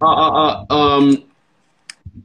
uh, 0.00 0.06
uh, 0.06 0.64
uh, 0.70 0.74
um 0.74 1.24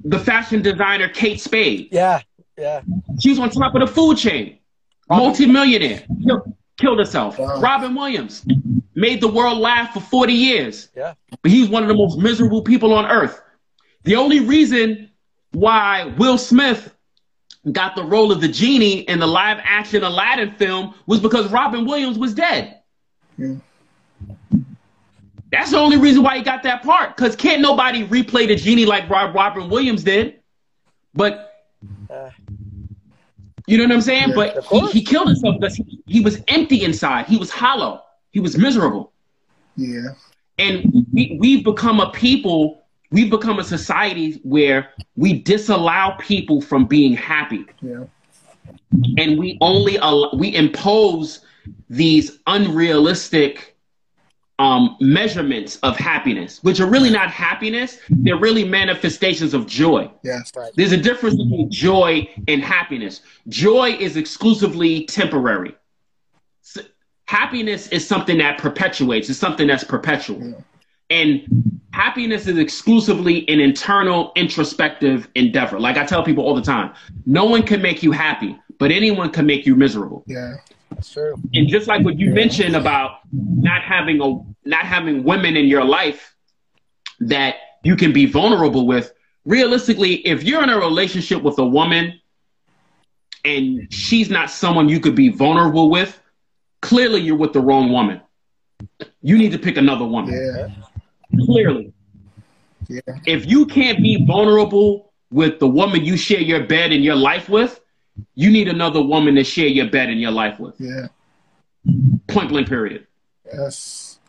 the 0.05 0.19
fashion 0.19 0.61
designer 0.61 1.09
kate 1.09 1.39
spade 1.39 1.89
Yeah, 1.91 2.21
yeah. 2.57 2.81
she 3.19 3.29
was 3.29 3.39
on 3.39 3.49
top 3.49 3.75
of 3.75 3.81
the 3.81 3.87
food 3.87 4.17
chain 4.17 4.57
multimillionaire 5.09 6.03
Kill- 6.25 6.57
killed 6.77 6.99
herself 6.99 7.39
Wow. 7.39 7.59
robin 7.61 7.95
williams 7.95 8.45
made 8.95 9.21
the 9.21 9.27
world 9.27 9.57
laugh 9.59 9.93
for 9.93 9.99
40 10.01 10.33
years 10.33 10.89
Yeah. 10.95 11.13
but 11.41 11.51
he's 11.51 11.69
one 11.69 11.83
of 11.83 11.89
the 11.89 11.95
most 11.95 12.17
miserable 12.17 12.61
people 12.63 12.93
on 12.93 13.05
earth. 13.05 13.41
The 14.05 14.15
only 14.15 14.39
reason 14.39 15.09
why 15.51 16.05
Will 16.17 16.37
Smith 16.37 16.95
got 17.71 17.95
the 17.95 18.03
role 18.03 18.31
of 18.31 18.41
the 18.41 18.47
genie 18.47 18.99
in 19.01 19.19
the 19.19 19.27
live 19.27 19.59
action 19.63 20.03
Aladdin 20.03 20.51
film 20.55 20.93
was 21.05 21.19
because 21.19 21.51
Robin 21.51 21.85
Williams 21.85 22.17
was 22.17 22.33
dead. 22.33 22.81
Yeah. 23.37 23.55
That's 25.51 25.71
the 25.71 25.77
only 25.77 25.97
reason 25.97 26.23
why 26.23 26.37
he 26.37 26.43
got 26.43 26.63
that 26.63 26.83
part. 26.83 27.15
Because 27.15 27.35
can't 27.35 27.61
nobody 27.61 28.05
replay 28.05 28.47
the 28.47 28.55
genie 28.55 28.85
like 28.85 29.09
Rob 29.09 29.33
Robin 29.33 29.69
Williams 29.69 30.03
did. 30.03 30.41
But 31.13 31.53
Uh, 32.09 32.29
you 33.67 33.77
know 33.77 33.83
what 33.83 33.91
I'm 33.93 34.01
saying? 34.01 34.29
Yeah. 34.29 34.35
but 34.35 34.65
he, 34.65 34.87
he 34.99 35.03
killed 35.03 35.27
himself 35.27 35.55
because 35.59 35.75
he, 35.75 36.01
he 36.05 36.21
was 36.21 36.41
empty 36.47 36.83
inside. 36.83 37.25
He 37.27 37.37
was 37.37 37.49
hollow. 37.51 38.01
He 38.31 38.39
was 38.39 38.57
miserable. 38.57 39.11
Yeah. 39.75 40.13
and 40.57 41.05
we, 41.13 41.37
we've 41.39 41.63
become 41.63 41.99
a 41.99 42.09
people 42.11 42.83
we've 43.11 43.29
become 43.29 43.59
a 43.59 43.63
society 43.63 44.39
where 44.43 44.89
we 45.15 45.33
disallow 45.41 46.15
people 46.19 46.61
from 46.61 46.85
being 46.85 47.13
happy 47.13 47.65
Yeah. 47.81 48.03
and 49.17 49.37
we 49.39 49.57
only 49.61 49.97
al- 49.99 50.37
we 50.37 50.55
impose 50.55 51.41
these 51.89 52.39
unrealistic 52.47 53.75
um, 54.59 54.97
measurements 54.99 55.75
of 55.83 55.95
happiness 55.97 56.63
which 56.63 56.79
are 56.79 56.87
really 56.87 57.11
not 57.11 57.29
happiness 57.29 57.99
they're 58.09 58.37
really 58.39 58.63
manifestations 58.63 59.53
of 59.53 59.67
joy 59.67 60.09
Yes. 60.23 60.51
Right. 60.55 60.71
there's 60.75 60.91
a 60.93 60.97
difference 60.97 61.35
between 61.35 61.69
joy 61.69 62.27
and 62.47 62.63
happiness 62.63 63.21
joy 63.49 63.91
is 63.99 64.17
exclusively 64.17 65.05
temporary 65.05 65.75
S- 66.63 66.87
happiness 67.27 67.87
is 67.89 68.07
something 68.07 68.39
that 68.39 68.57
perpetuates 68.57 69.29
it's 69.29 69.37
something 69.37 69.67
that's 69.67 69.83
perpetual 69.83 70.41
Yeah. 70.43 70.55
And 71.09 71.79
happiness 71.93 72.47
is 72.47 72.57
exclusively 72.57 73.47
an 73.49 73.59
internal 73.59 74.31
introspective 74.35 75.27
endeavor 75.35 75.79
like 75.79 75.97
i 75.97 76.05
tell 76.05 76.23
people 76.23 76.43
all 76.43 76.53
the 76.55 76.61
time 76.61 76.93
no 77.25 77.45
one 77.45 77.63
can 77.63 77.81
make 77.81 78.03
you 78.03 78.11
happy 78.11 78.57
but 78.77 78.91
anyone 78.91 79.29
can 79.29 79.45
make 79.45 79.65
you 79.65 79.75
miserable 79.75 80.23
Yeah. 80.27 80.55
that's 80.91 81.11
true. 81.13 81.35
and 81.53 81.67
just 81.67 81.87
like 81.87 82.03
what 82.03 82.19
you 82.19 82.31
mentioned 82.33 82.75
about 82.75 83.19
not 83.31 83.81
having 83.81 84.21
a 84.21 84.43
not 84.67 84.85
having 84.85 85.23
women 85.23 85.55
in 85.55 85.67
your 85.67 85.83
life 85.85 86.35
that 87.21 87.55
you 87.83 87.95
can 87.95 88.11
be 88.11 88.25
vulnerable 88.25 88.85
with 88.85 89.13
realistically 89.45 90.15
if 90.27 90.43
you're 90.43 90.61
in 90.61 90.69
a 90.69 90.77
relationship 90.77 91.41
with 91.41 91.57
a 91.57 91.65
woman 91.65 92.19
and 93.45 93.91
she's 93.93 94.29
not 94.29 94.49
someone 94.51 94.89
you 94.89 94.99
could 94.99 95.15
be 95.15 95.29
vulnerable 95.29 95.89
with 95.89 96.19
clearly 96.81 97.21
you're 97.21 97.38
with 97.38 97.53
the 97.53 97.61
wrong 97.61 97.91
woman 97.91 98.19
you 99.21 99.38
need 99.38 99.51
to 99.51 99.57
pick 99.57 99.77
another 99.77 100.05
woman 100.05 100.34
Yeah. 100.34 100.67
Clearly 101.45 101.93
Yeah. 102.89 102.99
if 103.26 103.45
you 103.45 103.65
can't 103.65 103.99
be 104.01 104.26
vulnerable 104.26 105.11
with 105.31 105.59
the 105.59 105.68
woman 105.68 106.05
you 106.05 106.15
share 106.18 106.39
your 106.41 106.64
bed 106.65 106.91
and 106.91 107.03
your 107.03 107.15
life 107.15 107.49
with 107.49 107.80
you 108.35 108.49
need 108.49 108.68
another 108.68 109.01
woman 109.01 109.35
to 109.35 109.43
share 109.43 109.68
your 109.68 109.88
bed 109.89 110.09
and 110.09 110.19
your 110.19 110.31
life 110.31 110.59
with 110.59 110.76
Yeah. 110.80 111.07
point 112.27 112.49
blank 112.49 112.68
period 112.68 113.05
Yes. 113.53 114.19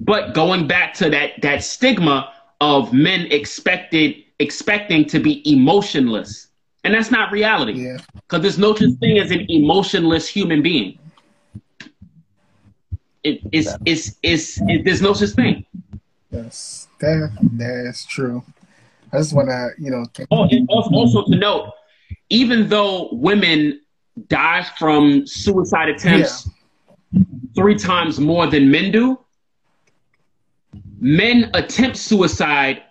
but 0.00 0.34
going 0.34 0.66
back 0.66 0.94
to 0.94 1.10
that 1.10 1.40
that 1.42 1.62
stigma 1.62 2.32
of 2.60 2.92
men 2.92 3.26
expected 3.30 4.16
expecting 4.38 5.04
to 5.06 5.18
be 5.20 5.42
emotionless 5.50 6.48
and 6.84 6.94
that's 6.94 7.10
not 7.10 7.30
reality 7.32 7.74
Yeah. 7.84 7.98
because 8.14 8.40
there's 8.42 8.58
no 8.58 8.74
such 8.74 8.92
thing 9.00 9.18
as 9.18 9.30
an 9.30 9.44
emotionless 9.50 10.26
human 10.28 10.62
being 10.62 10.98
it, 13.24 13.40
it's, 13.52 13.76
it's, 13.84 14.16
it's, 14.22 14.60
it, 14.62 14.84
there's 14.84 15.02
no 15.02 15.12
such 15.12 15.30
thing 15.30 15.64
Yes. 16.30 16.88
That 17.00 17.30
that's 17.52 18.04
true. 18.04 18.42
I 19.12 19.18
just 19.18 19.32
want 19.32 19.48
to, 19.48 19.70
you 19.78 19.90
know, 19.90 20.04
oh, 20.30 20.44
and 20.50 20.68
also, 20.68 20.90
also 20.90 21.24
to 21.30 21.36
note 21.36 21.72
even 22.30 22.68
though 22.68 23.08
women 23.12 23.80
die 24.28 24.66
from 24.78 25.26
suicide 25.26 25.88
attempts 25.88 26.48
three 27.54 27.76
times 27.76 28.18
more 28.18 28.46
than 28.46 28.70
men 28.70 28.90
do 28.90 29.18
men 31.00 31.50
attempt 31.54 31.96
suicide 31.96 32.82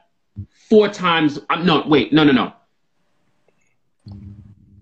four 0.70 0.88
times 0.88 1.40
um, 1.50 1.66
no 1.66 1.84
wait 1.88 2.14
no 2.14 2.24
no 2.24 2.32
no 2.32 2.54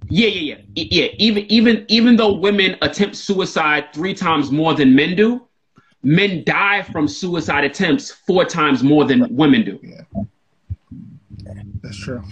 yeah 0.07 0.27
yeah 0.27 0.55
yeah 0.75 0.85
yeah 0.91 1.07
even 1.17 1.45
even 1.51 1.85
even 1.87 2.15
though 2.15 2.33
women 2.33 2.77
attempt 2.81 3.15
suicide 3.15 3.91
three 3.93 4.13
times 4.13 4.51
more 4.51 4.73
than 4.73 4.93
men 4.95 5.15
do 5.15 5.44
men 6.05 6.43
die 6.45 6.83
from 6.83 7.07
suicide 7.07 7.63
attempts 7.63 8.11
four 8.11 8.45
times 8.45 8.83
more 8.83 9.05
than 9.05 9.35
women 9.35 9.65
do. 9.65 9.79
Yeah, 9.81 11.53
that's 11.81 11.97
true. 11.97 12.23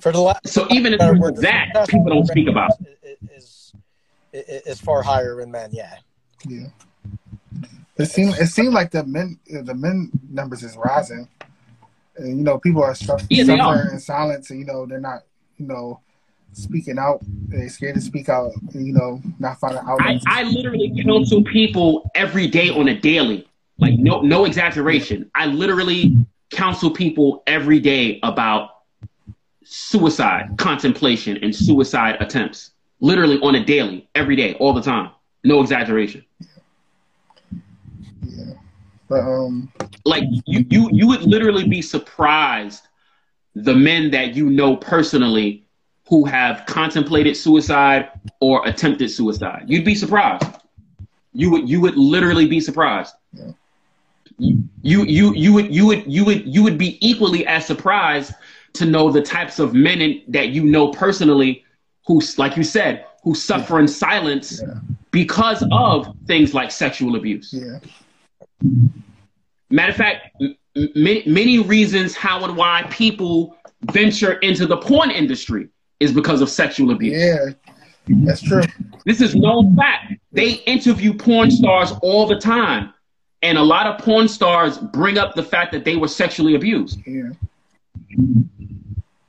For 0.00 0.10
the 0.10 0.20
last, 0.20 0.48
So 0.48 0.66
even 0.70 0.94
in 0.94 0.98
terms 0.98 1.26
of 1.28 1.36
that, 1.42 1.86
people 1.88 2.06
don't 2.06 2.26
speak 2.26 2.48
about. 2.48 2.70
Is, 3.30 3.72
is 4.32 4.62
is 4.66 4.80
far 4.80 5.02
higher 5.02 5.40
in 5.42 5.50
men. 5.50 5.70
Yeah. 5.72 5.96
Yeah. 6.46 6.68
It 7.96 8.06
seemed 8.06 8.34
it 8.36 8.48
seemed 8.48 8.72
like 8.72 8.90
the 8.90 9.04
men 9.04 9.38
the 9.46 9.74
men 9.74 10.10
numbers 10.28 10.62
is 10.64 10.76
rising, 10.76 11.28
and 12.16 12.38
you 12.38 12.42
know 12.42 12.58
people 12.58 12.82
are 12.82 12.94
suffering 12.94 13.28
Yeah, 13.30 13.44
they 13.44 13.92
in 13.92 14.00
silence, 14.00 14.50
and 14.50 14.58
you 14.58 14.66
know 14.66 14.86
they're 14.86 14.98
not 14.98 15.22
you 15.58 15.66
know 15.66 16.00
speaking 16.54 16.98
out. 16.98 17.20
They're 17.48 17.68
scared 17.68 17.94
to 17.96 18.00
speak 18.00 18.28
out. 18.28 18.52
You 18.72 18.92
know, 18.92 19.20
not 19.38 19.58
finding 19.58 19.80
I, 19.80 19.92
outlets. 19.92 20.24
I 20.26 20.42
literally 20.44 21.02
counsel 21.04 21.42
people 21.42 22.10
every 22.14 22.46
day 22.46 22.70
on 22.70 22.88
a 22.88 22.98
daily. 22.98 23.48
Like 23.78 23.98
no 23.98 24.20
no 24.20 24.44
exaggeration. 24.44 25.30
I 25.34 25.46
literally 25.46 26.16
counsel 26.50 26.90
people 26.90 27.42
every 27.46 27.80
day 27.80 28.20
about 28.22 28.70
suicide 29.64 30.50
contemplation 30.58 31.38
and 31.42 31.54
suicide 31.54 32.16
attempts. 32.20 32.70
Literally 33.00 33.38
on 33.40 33.56
a 33.56 33.64
daily, 33.64 34.08
every 34.14 34.36
day, 34.36 34.54
all 34.54 34.72
the 34.72 34.80
time. 34.80 35.10
No 35.42 35.60
exaggeration. 35.60 36.24
yeah, 38.22 38.54
but 39.08 39.20
um, 39.20 39.72
Like 40.04 40.24
you 40.46 40.64
you 40.70 40.88
you 40.92 41.06
would 41.08 41.22
literally 41.22 41.66
be 41.68 41.82
surprised 41.82 42.86
the 43.54 43.74
men 43.74 44.10
that 44.12 44.34
you 44.34 44.50
know 44.50 44.76
personally 44.76 45.63
who 46.08 46.24
have 46.24 46.64
contemplated 46.66 47.36
suicide 47.36 48.10
or 48.40 48.66
attempted 48.68 49.08
suicide. 49.10 49.64
You'd 49.66 49.84
be 49.84 49.94
surprised. 49.94 50.44
You 51.32 51.50
would 51.50 51.68
you 51.68 51.80
would 51.80 51.96
literally 51.96 52.46
be 52.46 52.60
surprised. 52.60 53.14
Yeah. 53.32 53.52
You 54.38 55.04
you 55.04 55.32
you 55.34 55.52
would 55.52 55.74
you 55.74 55.86
would 55.86 56.06
you 56.12 56.24
would 56.24 56.46
you 56.46 56.62
would 56.62 56.78
be 56.78 56.98
equally 57.06 57.46
as 57.46 57.66
surprised 57.66 58.32
to 58.74 58.84
know 58.84 59.10
the 59.10 59.22
types 59.22 59.58
of 59.58 59.72
men 59.74 60.00
in, 60.00 60.22
that 60.28 60.48
you 60.48 60.64
know 60.64 60.88
personally 60.88 61.64
who 62.06 62.20
like 62.36 62.56
you 62.56 62.64
said 62.64 63.06
who 63.22 63.34
suffer 63.34 63.78
in 63.80 63.88
silence 63.88 64.60
Yeah. 64.60 64.74
because 65.10 65.64
of 65.72 66.14
things 66.26 66.52
like 66.52 66.70
sexual 66.70 67.16
abuse. 67.16 67.52
yeah, 67.54 67.78
Matter 69.70 69.90
of 69.92 69.96
fact, 69.96 70.26
m- 70.40 70.56
m- 70.76 71.22
many 71.26 71.58
reasons 71.60 72.14
how 72.14 72.44
and 72.44 72.56
why 72.56 72.84
people 72.90 73.56
venture 73.92 74.32
into 74.34 74.66
the 74.66 74.76
porn 74.76 75.10
industry 75.10 75.68
is 76.00 76.12
because 76.12 76.40
of 76.40 76.48
sexual 76.48 76.90
abuse. 76.90 77.20
yeah, 77.20 77.52
that's 78.24 78.42
true. 78.42 78.62
This 79.04 79.20
is 79.20 79.34
known 79.34 79.76
fact. 79.76 80.14
They 80.32 80.54
interview 80.66 81.14
porn 81.14 81.50
stars 81.50 81.92
all 82.02 82.26
the 82.26 82.36
time. 82.38 82.92
And 83.42 83.58
a 83.58 83.62
lot 83.62 83.86
of 83.86 83.98
porn 84.02 84.26
stars 84.28 84.78
bring 84.78 85.18
up 85.18 85.34
the 85.34 85.42
fact 85.42 85.72
that 85.72 85.84
they 85.84 85.96
were 85.96 86.08
sexually 86.08 86.54
abused. 86.54 87.00
Yeah, 87.06 87.30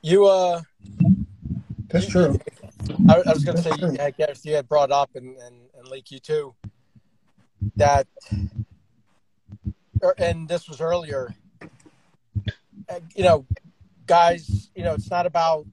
You 0.01 0.25
uh, 0.25 0.61
that's 1.89 2.07
true. 2.07 2.39
I, 3.09 3.15
I 3.15 3.33
was 3.33 3.43
going 3.43 3.57
to 3.57 3.63
say, 3.63 3.71
you, 3.77 3.97
I 3.99 4.11
guess 4.11 4.45
you 4.45 4.55
had 4.55 4.69
brought 4.69 4.91
up 4.91 5.09
and 5.15 5.35
and, 5.37 5.55
and 5.77 5.87
Leak 5.89 6.11
you 6.11 6.19
too 6.19 6.55
that, 7.75 8.07
or, 10.01 10.15
and 10.17 10.47
this 10.47 10.67
was 10.69 10.81
earlier. 10.81 11.33
uh, 12.89 12.99
You 13.15 13.23
know, 13.23 13.45
guys, 14.05 14.69
you 14.75 14.83
know, 14.83 14.93
it's 14.93 15.09
not 15.09 15.25
about 15.25 15.65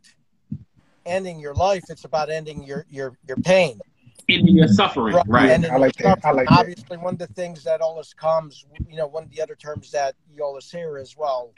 ending 1.07 1.39
your 1.41 1.55
life; 1.55 1.85
it's 1.89 2.05
about 2.05 2.31
ending 2.31 2.63
your 2.65 2.87
your 2.89 3.17
your 3.27 3.37
pain. 3.39 3.81
In 4.29 4.47
your 4.47 4.69
suffering, 4.69 5.17
right? 5.27 5.51
And 5.51 5.67
I 5.67 5.77
like 5.77 5.97
that. 5.97 6.25
I 6.25 6.31
like 6.31 6.49
that. 6.49 6.59
obviously, 6.59 6.97
one 6.97 7.15
of 7.15 7.19
the 7.19 7.27
things 7.29 7.65
that 7.65 7.81
always 7.81 8.15
comes, 8.15 8.65
you 8.89 8.97
know, 8.97 9.07
one 9.09 9.25
of 9.25 9.31
the 9.31 9.43
other 9.43 9.57
terms 9.57 9.91
that 9.91 10.15
you 10.33 10.45
always 10.45 10.71
hear 10.71 10.97
as 10.97 11.17
well, 11.17 11.53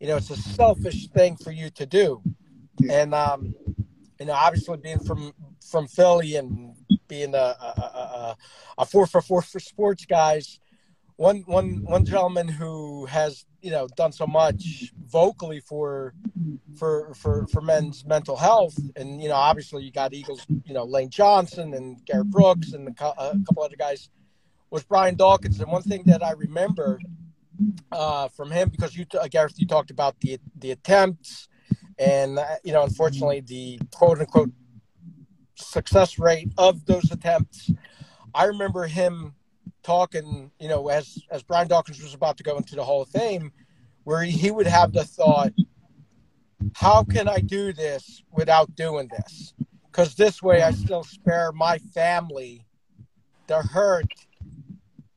you 0.00 0.06
know, 0.08 0.16
it's 0.16 0.30
a 0.30 0.36
selfish 0.36 1.08
thing 1.08 1.36
for 1.36 1.50
you 1.50 1.70
to 1.70 1.84
do. 1.86 2.22
Yeah. 2.80 3.02
And, 3.02 3.14
um, 3.14 3.54
you 4.18 4.26
know, 4.26 4.32
obviously 4.32 4.78
being 4.78 4.98
from, 4.98 5.32
from 5.70 5.86
Philly 5.86 6.36
and 6.36 6.74
being 7.06 7.34
a, 7.34 7.38
a, 7.38 7.74
a, 7.76 7.80
a- 7.80 8.36
a 8.78 8.84
four 8.86 9.06
for 9.06 9.20
four 9.20 9.42
for 9.42 9.60
sports 9.60 10.04
guys, 10.06 10.58
one, 11.16 11.42
one, 11.46 11.84
one 11.84 12.04
gentleman 12.04 12.48
who 12.48 13.06
has, 13.06 13.46
you 13.60 13.70
know, 13.70 13.86
done 13.96 14.12
so 14.12 14.26
much 14.26 14.92
vocally 15.06 15.60
for, 15.60 16.12
for, 16.76 17.14
for, 17.14 17.46
for 17.46 17.60
men's 17.60 18.04
mental 18.04 18.36
health. 18.36 18.76
And, 18.96 19.22
you 19.22 19.28
know, 19.28 19.36
obviously 19.36 19.84
you 19.84 19.92
got 19.92 20.12
Eagles, 20.12 20.44
you 20.64 20.74
know, 20.74 20.84
Lane 20.84 21.10
Johnson 21.10 21.74
and 21.74 22.04
Garrett 22.04 22.30
Brooks 22.30 22.72
and 22.72 22.88
a 22.88 22.92
couple 22.92 23.62
other 23.62 23.76
guys 23.76 24.10
was 24.70 24.82
Brian 24.82 25.14
Dawkins. 25.14 25.60
And 25.60 25.70
one 25.70 25.82
thing 25.82 26.02
that 26.06 26.22
I 26.22 26.32
remember 26.32 26.98
uh, 27.92 28.28
from 28.28 28.50
him, 28.50 28.68
because 28.68 28.96
you, 28.96 29.06
uh, 29.18 29.28
Gareth, 29.28 29.54
you 29.56 29.66
talked 29.66 29.92
about 29.92 30.18
the, 30.20 30.40
the 30.58 30.72
attempts 30.72 31.48
and, 31.96 32.40
uh, 32.40 32.56
you 32.64 32.72
know, 32.72 32.82
unfortunately 32.82 33.40
the 33.40 33.78
quote 33.92 34.18
unquote 34.18 34.50
success 35.54 36.18
rate 36.18 36.52
of 36.58 36.84
those 36.86 37.12
attempts. 37.12 37.70
I 38.34 38.46
remember 38.46 38.86
him 38.86 39.36
talking, 39.84 40.50
you 40.58 40.68
know, 40.68 40.88
as, 40.88 41.18
as 41.30 41.42
Brian 41.42 41.68
Dawkins 41.68 42.02
was 42.02 42.14
about 42.14 42.36
to 42.38 42.42
go 42.42 42.56
into 42.56 42.74
the 42.74 42.82
Hall 42.82 43.02
of 43.02 43.08
Fame, 43.10 43.52
where 44.02 44.22
he, 44.22 44.50
would 44.50 44.66
have 44.66 44.92
the 44.92 45.04
thought, 45.04 45.52
how 46.74 47.04
can 47.04 47.28
I 47.28 47.38
do 47.38 47.72
this 47.72 48.22
without 48.32 48.74
doing 48.74 49.08
this? 49.08 49.54
Because 49.86 50.14
this 50.14 50.42
way 50.42 50.62
I 50.62 50.72
still 50.72 51.04
spare 51.04 51.52
my 51.52 51.78
family 51.78 52.66
the 53.46 53.62
hurt 53.62 54.12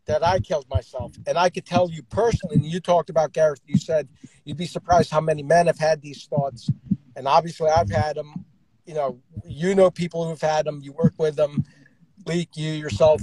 that 0.05 0.23
I 0.25 0.39
killed 0.39 0.65
myself. 0.69 1.13
And 1.25 1.37
I 1.37 1.49
could 1.49 1.65
tell 1.65 1.89
you 1.89 2.03
personally, 2.03 2.57
and 2.57 2.65
you 2.65 2.79
talked 2.79 3.09
about 3.09 3.33
Gareth, 3.33 3.61
you 3.65 3.77
said 3.77 4.07
you'd 4.45 4.57
be 4.57 4.65
surprised 4.65 5.11
how 5.11 5.21
many 5.21 5.43
men 5.43 5.67
have 5.67 5.79
had 5.79 6.01
these 6.01 6.25
thoughts. 6.25 6.69
And 7.15 7.27
obviously 7.27 7.69
I've 7.69 7.89
had 7.89 8.15
them, 8.15 8.45
you 8.85 8.93
know, 8.93 9.19
you 9.45 9.75
know 9.75 9.91
people 9.91 10.27
who've 10.27 10.39
had 10.39 10.65
them, 10.65 10.81
you 10.81 10.93
work 10.93 11.13
with 11.17 11.35
them, 11.35 11.65
Leak, 12.25 12.49
you 12.55 12.71
yourself. 12.71 13.21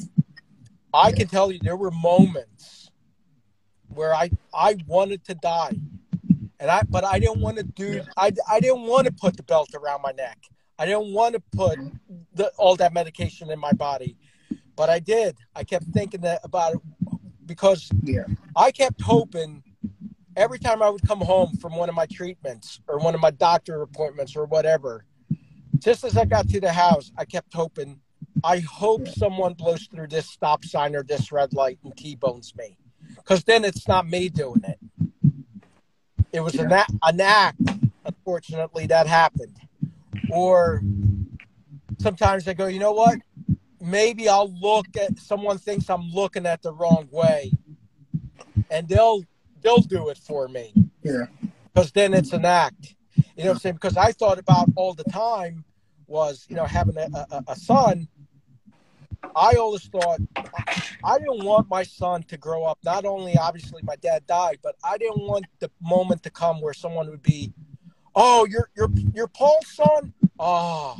I 0.94 1.12
can 1.12 1.26
tell 1.26 1.50
you 1.50 1.58
there 1.58 1.76
were 1.76 1.90
moments 1.90 2.90
where 3.88 4.14
I, 4.14 4.30
I 4.54 4.76
wanted 4.86 5.24
to 5.24 5.34
die. 5.34 5.76
And 6.60 6.70
I, 6.70 6.82
but 6.88 7.04
I 7.04 7.18
didn't 7.18 7.40
want 7.40 7.58
to 7.58 7.64
do. 7.64 8.00
I, 8.16 8.32
I 8.48 8.60
didn't 8.60 8.82
want 8.82 9.06
to 9.06 9.12
put 9.12 9.36
the 9.36 9.42
belt 9.42 9.70
around 9.74 10.02
my 10.02 10.12
neck. 10.12 10.38
I 10.78 10.86
didn't 10.86 11.12
want 11.12 11.34
to 11.34 11.42
put 11.52 11.78
the, 12.34 12.50
all 12.56 12.76
that 12.76 12.92
medication 12.92 13.50
in 13.50 13.58
my 13.58 13.72
body, 13.72 14.16
but 14.76 14.88
I 14.88 14.98
did. 15.00 15.36
I 15.54 15.64
kept 15.64 15.84
thinking 15.92 16.20
that 16.22 16.40
about 16.44 16.74
it 16.74 16.80
because 17.46 17.90
Yeah, 18.02 18.24
I 18.56 18.70
kept 18.70 19.00
hoping 19.00 19.62
every 20.36 20.58
time 20.58 20.82
I 20.82 20.88
would 20.88 21.06
come 21.06 21.20
home 21.20 21.54
from 21.56 21.76
one 21.76 21.88
of 21.88 21.94
my 21.94 22.06
treatments 22.06 22.80
or 22.88 22.98
one 22.98 23.14
of 23.14 23.20
my 23.20 23.30
doctor 23.30 23.82
appointments 23.82 24.36
or 24.36 24.46
whatever. 24.46 25.04
Just 25.78 26.04
as 26.04 26.16
I 26.16 26.24
got 26.24 26.48
to 26.48 26.60
the 26.60 26.72
house, 26.72 27.12
I 27.18 27.24
kept 27.24 27.52
hoping. 27.52 28.00
I 28.42 28.60
hope 28.60 29.06
someone 29.08 29.54
blows 29.54 29.86
through 29.86 30.08
this 30.08 30.28
stop 30.28 30.64
sign 30.64 30.96
or 30.96 31.02
this 31.02 31.30
red 31.30 31.52
light 31.52 31.78
and 31.84 31.96
T-bones 31.96 32.54
me, 32.56 32.76
because 33.16 33.44
then 33.44 33.64
it's 33.64 33.86
not 33.86 34.08
me 34.08 34.28
doing 34.28 34.62
it. 34.64 34.78
It 36.32 36.40
was 36.40 36.56
an, 36.56 36.72
act, 36.72 36.90
an 37.02 37.20
act, 37.20 37.60
unfortunately, 38.04 38.86
that 38.88 39.06
happened. 39.06 39.56
Or 40.30 40.82
sometimes 41.98 42.48
I 42.48 42.54
go, 42.54 42.66
you 42.66 42.80
know 42.80 42.92
what? 42.92 43.18
Maybe 43.80 44.28
I'll 44.28 44.52
look 44.52 44.86
at 45.00 45.18
someone 45.18 45.58
thinks 45.58 45.88
I'm 45.88 46.10
looking 46.10 46.46
at 46.46 46.62
the 46.62 46.72
wrong 46.72 47.08
way, 47.12 47.52
and 48.70 48.88
they'll 48.88 49.22
they'll 49.62 49.78
do 49.78 50.08
it 50.08 50.18
for 50.18 50.48
me 50.48 50.72
yeah, 51.04 51.26
because 51.72 51.92
then 51.92 52.14
it's 52.14 52.32
an 52.32 52.44
act. 52.44 52.96
You 53.36 53.44
know 53.44 53.50
what 53.50 53.54
I'm 53.56 53.58
saying? 53.60 53.74
Because 53.74 53.96
I 53.96 54.12
thought 54.12 54.38
about 54.38 54.70
all 54.74 54.94
the 54.94 55.04
time 55.04 55.64
was 56.06 56.46
you 56.48 56.56
know 56.56 56.64
having 56.64 56.96
a, 56.96 57.08
a, 57.30 57.44
a 57.48 57.56
son. 57.56 58.08
I 59.34 59.56
always 59.56 59.84
thought 59.84 60.20
I 61.04 61.18
didn't 61.18 61.44
want 61.44 61.68
my 61.68 61.82
son 61.82 62.22
to 62.24 62.36
grow 62.36 62.64
up. 62.64 62.78
Not 62.84 63.04
only 63.04 63.36
obviously 63.36 63.82
my 63.82 63.96
dad 63.96 64.26
died, 64.26 64.58
but 64.62 64.76
I 64.82 64.96
didn't 64.96 65.20
want 65.26 65.46
the 65.60 65.70
moment 65.82 66.22
to 66.22 66.30
come 66.30 66.60
where 66.60 66.72
someone 66.74 67.10
would 67.10 67.22
be, 67.22 67.52
"Oh, 68.14 68.46
you're 68.46 68.70
you're 68.76 68.90
you're 69.12 69.28
Paul's 69.28 69.68
son. 69.68 70.12
Oh, 70.38 70.98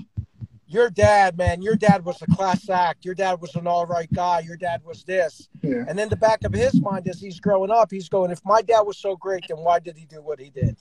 your 0.67 0.91
dad, 0.91 1.39
man. 1.39 1.63
Your 1.63 1.77
dad 1.77 2.05
was 2.05 2.21
a 2.23 2.27
class 2.27 2.69
act. 2.69 3.05
Your 3.05 3.15
dad 3.15 3.41
was 3.41 3.55
an 3.55 3.67
all 3.67 3.87
right 3.87 4.13
guy. 4.13 4.41
Your 4.41 4.57
dad 4.57 4.83
was 4.85 5.05
this." 5.05 5.49
yeah, 5.63 5.85
And 5.89 5.99
then 5.99 6.09
the 6.09 6.17
back 6.17 6.45
of 6.45 6.53
his 6.53 6.81
mind 6.83 7.09
as 7.09 7.21
he's 7.21 7.41
growing 7.41 7.71
up, 7.71 7.91
he's 7.91 8.09
going, 8.09 8.31
"If 8.31 8.45
my 8.45 8.61
dad 8.61 8.83
was 8.83 8.99
so 8.99 9.17
great, 9.17 9.47
then 9.49 9.59
why 9.59 9.79
did 9.79 9.97
he 9.97 10.05
do 10.05 10.21
what 10.21 10.39
he 10.39 10.51
did?" 10.51 10.77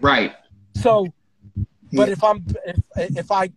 Right. 0.00 0.32
So, 0.74 1.12
but 1.92 2.08
Yeah. 2.08 2.12
if 2.12 2.24
I'm 2.24 2.44
if 2.66 2.80
if 3.16 3.30
I 3.30 3.50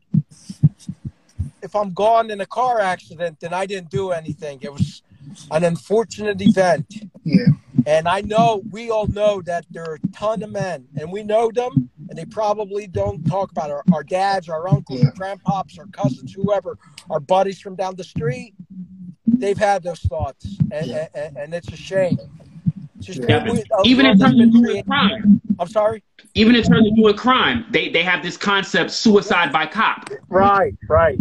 if 1.62 1.76
I'm 1.76 1.94
gone 1.94 2.32
in 2.32 2.42
a 2.42 2.46
car 2.46 2.80
accident, 2.80 3.40
then 3.40 3.54
I 3.54 3.66
didn't 3.66 3.90
do 3.90 4.12
anything. 4.12 4.60
It 4.62 4.72
was 4.72 5.02
an 5.52 5.64
unfortunate 5.64 6.40
event, 6.42 7.04
yeah, 7.24 7.48
and 7.88 8.08
I 8.08 8.22
know 8.22 8.62
we 8.72 8.90
all 8.92 9.08
know 9.08 9.42
that 9.42 9.66
there 9.72 9.84
are 9.84 9.96
a 9.96 10.08
ton 10.14 10.44
of 10.44 10.52
men, 10.52 10.88
and 10.98 11.12
we 11.12 11.24
know 11.24 11.52
them, 11.52 11.90
and 12.10 12.18
they 12.18 12.26
probably 12.26 12.88
don't 12.88 13.26
talk 13.26 13.52
about 13.52 13.72
our, 13.72 13.84
our 13.92 14.04
dads, 14.04 14.48
our 14.50 14.68
uncles, 14.70 15.02
Yeah. 15.02 15.08
our 15.08 15.14
grandpops, 15.14 15.80
our 15.80 15.88
cousins, 15.88 16.34
whoever, 16.34 16.78
our 17.10 17.20
buddies 17.20 17.60
from 17.60 17.76
down 17.76 17.96
the 17.96 18.04
street. 18.04 18.54
they've 19.28 19.58
had 19.58 19.84
those 19.84 20.00
thoughts, 20.02 20.46
and 20.72 20.88
Yeah. 20.88 21.08
and, 21.16 21.36
and 21.38 21.54
it's 21.54 21.68
a 21.70 21.76
shame. 21.76 22.18
It's 23.08 23.20
Yeah. 23.28 23.46
Even 23.84 24.06
in 24.06 24.20
terms 24.20 24.40
of 24.40 24.52
doing 24.52 24.64
created- 24.64 24.86
crime, 24.86 25.42
I'm 25.60 25.68
sorry. 25.68 26.04
even 26.34 26.56
in 26.56 26.64
terms 26.64 26.88
of 26.88 26.96
doing 26.96 27.16
crime, 27.16 27.66
they 27.72 27.90
they 27.90 28.04
have 28.04 28.24
this 28.24 28.38
concept 28.38 28.92
suicide 28.92 29.52
by 29.52 29.66
cop. 29.66 30.10
Right, 30.30 30.76
right. 30.90 31.18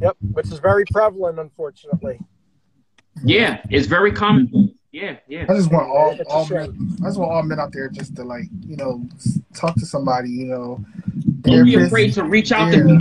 Yep, 0.00 0.16
which 0.32 0.46
is 0.46 0.58
very 0.58 0.84
prevalent, 0.92 1.38
unfortunately. 1.38 2.18
Yeah, 3.24 3.60
it's 3.70 3.86
very 3.86 4.12
common. 4.12 4.74
Yeah, 4.92 5.16
yeah. 5.28 5.46
I 5.48 5.54
just 5.54 5.72
want 5.72 5.88
all 5.88 6.16
all 6.28 6.46
men. 6.48 6.96
I 7.02 7.06
just 7.06 7.18
want 7.18 7.32
all 7.32 7.42
men 7.42 7.58
out 7.58 7.72
there 7.72 7.88
just 7.88 8.14
to 8.16 8.24
like 8.24 8.44
you 8.66 8.76
know 8.76 9.04
talk 9.54 9.74
to 9.76 9.86
somebody. 9.86 10.30
You 10.30 10.46
know, 10.46 10.84
Don't 11.40 11.64
be 11.64 11.74
afraid 11.76 12.12
to 12.14 12.24
reach 12.24 12.52
out 12.52 12.72
yeah. 12.72 12.78
to 12.78 12.84
me. 12.84 12.98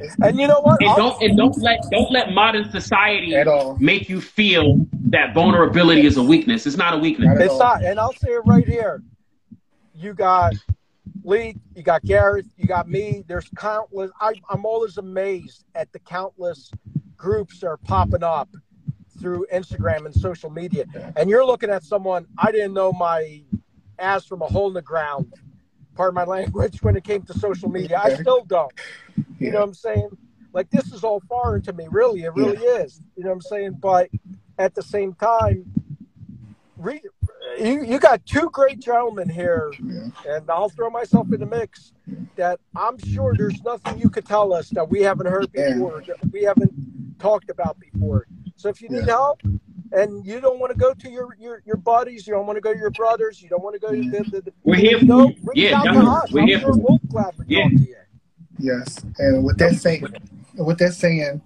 Yeah. 0.00 0.28
And 0.28 0.38
you 0.38 0.46
know 0.48 0.60
what? 0.60 0.80
And 0.82 0.96
don't 0.96 1.22
and 1.22 1.36
don't 1.36 1.56
let 1.58 1.78
don't 1.90 2.10
let 2.10 2.32
modern 2.32 2.70
society 2.70 3.34
At 3.34 3.48
all. 3.48 3.76
make 3.80 4.08
you 4.08 4.20
feel 4.20 4.86
that 5.10 5.34
vulnerability 5.34 6.06
is 6.06 6.16
a 6.16 6.22
weakness. 6.22 6.66
It's 6.66 6.76
not 6.76 6.94
a 6.94 6.98
weakness. 6.98 7.28
Not 7.28 7.40
It's 7.40 7.52
all. 7.52 7.58
not, 7.58 7.84
and 7.84 7.98
I'll 8.00 8.12
say 8.14 8.30
it 8.30 8.42
right 8.46 8.66
here. 8.66 9.02
You 9.94 10.14
got 10.14 10.54
Lee, 11.24 11.56
you 11.74 11.82
got 11.82 12.02
Gareth, 12.02 12.46
you 12.56 12.66
got 12.66 12.88
me. 12.88 13.24
There's 13.28 13.48
countless. 13.56 14.10
I, 14.20 14.32
I'm 14.48 14.64
always 14.64 14.96
amazed 14.96 15.64
at 15.74 15.92
the 15.92 15.98
countless 15.98 16.70
groups 17.16 17.60
that 17.60 17.66
are 17.66 17.76
popping 17.76 18.22
up 18.22 18.48
through 19.20 19.46
Instagram 19.52 20.06
and 20.06 20.14
social 20.14 20.48
media. 20.48 20.86
And 21.16 21.28
you're 21.28 21.44
looking 21.44 21.68
at 21.68 21.82
someone 21.84 22.26
I 22.38 22.50
didn't 22.52 22.72
know 22.72 22.92
my 22.92 23.42
ass 23.98 24.24
from 24.24 24.40
a 24.40 24.46
hole 24.46 24.68
in 24.68 24.74
the 24.74 24.80
ground. 24.82 25.34
Pardon 25.94 26.14
my 26.14 26.24
language. 26.36 26.82
When 26.82 26.96
it 26.96 27.04
came 27.04 27.22
to 27.22 27.38
social 27.38 27.68
media, 27.68 28.00
I 28.02 28.14
still 28.14 28.44
don't. 28.44 28.72
You 29.40 29.46
Yeah. 29.46 29.52
know 29.54 29.58
what 29.60 29.68
I'm 29.68 29.74
saying? 29.74 30.08
Like 30.52 30.70
this 30.70 30.92
is 30.92 31.02
all 31.04 31.20
foreign 31.28 31.62
to 31.62 31.72
me. 31.72 31.86
Really, 31.90 32.22
it 32.24 32.34
really 32.34 32.56
is. 32.58 33.00
You 33.16 33.24
know 33.24 33.30
what 33.30 33.34
I'm 33.36 33.40
saying? 33.42 33.72
But 33.80 34.10
at 34.58 34.74
the 34.74 34.82
same 34.82 35.14
time, 35.14 35.64
read. 36.76 37.02
You, 37.58 37.82
you 37.84 37.98
got 37.98 38.24
two 38.26 38.48
great 38.52 38.78
gentlemen 38.80 39.28
here, 39.28 39.72
Yeah. 39.82 40.08
and 40.28 40.48
I'll 40.50 40.68
throw 40.68 40.88
myself 40.90 41.32
in 41.32 41.40
the 41.40 41.46
mix. 41.46 41.92
That 42.36 42.60
I'm 42.76 42.96
sure 42.98 43.34
there's 43.36 43.62
nothing 43.64 43.98
you 43.98 44.08
could 44.08 44.24
tell 44.24 44.52
us 44.52 44.68
that 44.70 44.88
we 44.88 45.02
haven't 45.02 45.26
heard 45.26 45.48
Yeah. 45.54 45.72
before, 45.74 46.02
that 46.06 46.32
we 46.32 46.42
haven't 46.44 46.72
talked 47.18 47.50
about 47.50 47.76
before. 47.80 48.26
So 48.56 48.68
if 48.68 48.80
you 48.80 48.88
need 48.88 49.00
Yeah. 49.06 49.14
help, 49.16 49.40
and 49.92 50.24
you 50.24 50.40
don't 50.40 50.60
want 50.60 50.72
to 50.72 50.78
go 50.78 50.94
to 50.94 51.10
your, 51.10 51.34
your, 51.38 51.62
your 51.66 51.76
buddies, 51.76 52.26
you 52.26 52.32
don't 52.32 52.46
want 52.46 52.56
to 52.56 52.60
go 52.60 52.72
to 52.72 52.78
your 52.78 52.90
brothers, 52.90 53.42
you 53.42 53.48
don't 53.48 53.62
want 53.62 53.74
to 53.74 53.80
go 53.80 53.90
to 53.90 54.10
the, 54.10 54.30
the, 54.30 54.40
the 54.42 54.52
We're 54.62 54.76
here 54.76 54.98
for 55.00 55.04
no, 55.04 55.28
you. 55.28 55.34
Yeah, 55.54 55.78
out 55.78 55.82
to 55.82 55.88
definitely. 55.88 56.10
us. 56.10 56.32
We're 56.32 56.40
I'm 56.42 56.46
here 56.46 56.60
sure 56.60 56.72
for 56.72 56.78
you. 56.78 56.84
we'll 56.88 57.00
gladly 57.08 57.44
Yeah. 57.48 57.68
Yes, 58.60 59.04
and 59.18 59.44
with 59.44 59.58
that 59.58 59.74
saying, 59.74 60.06
with 60.54 60.78
that 60.78 60.92
saying, 60.92 61.40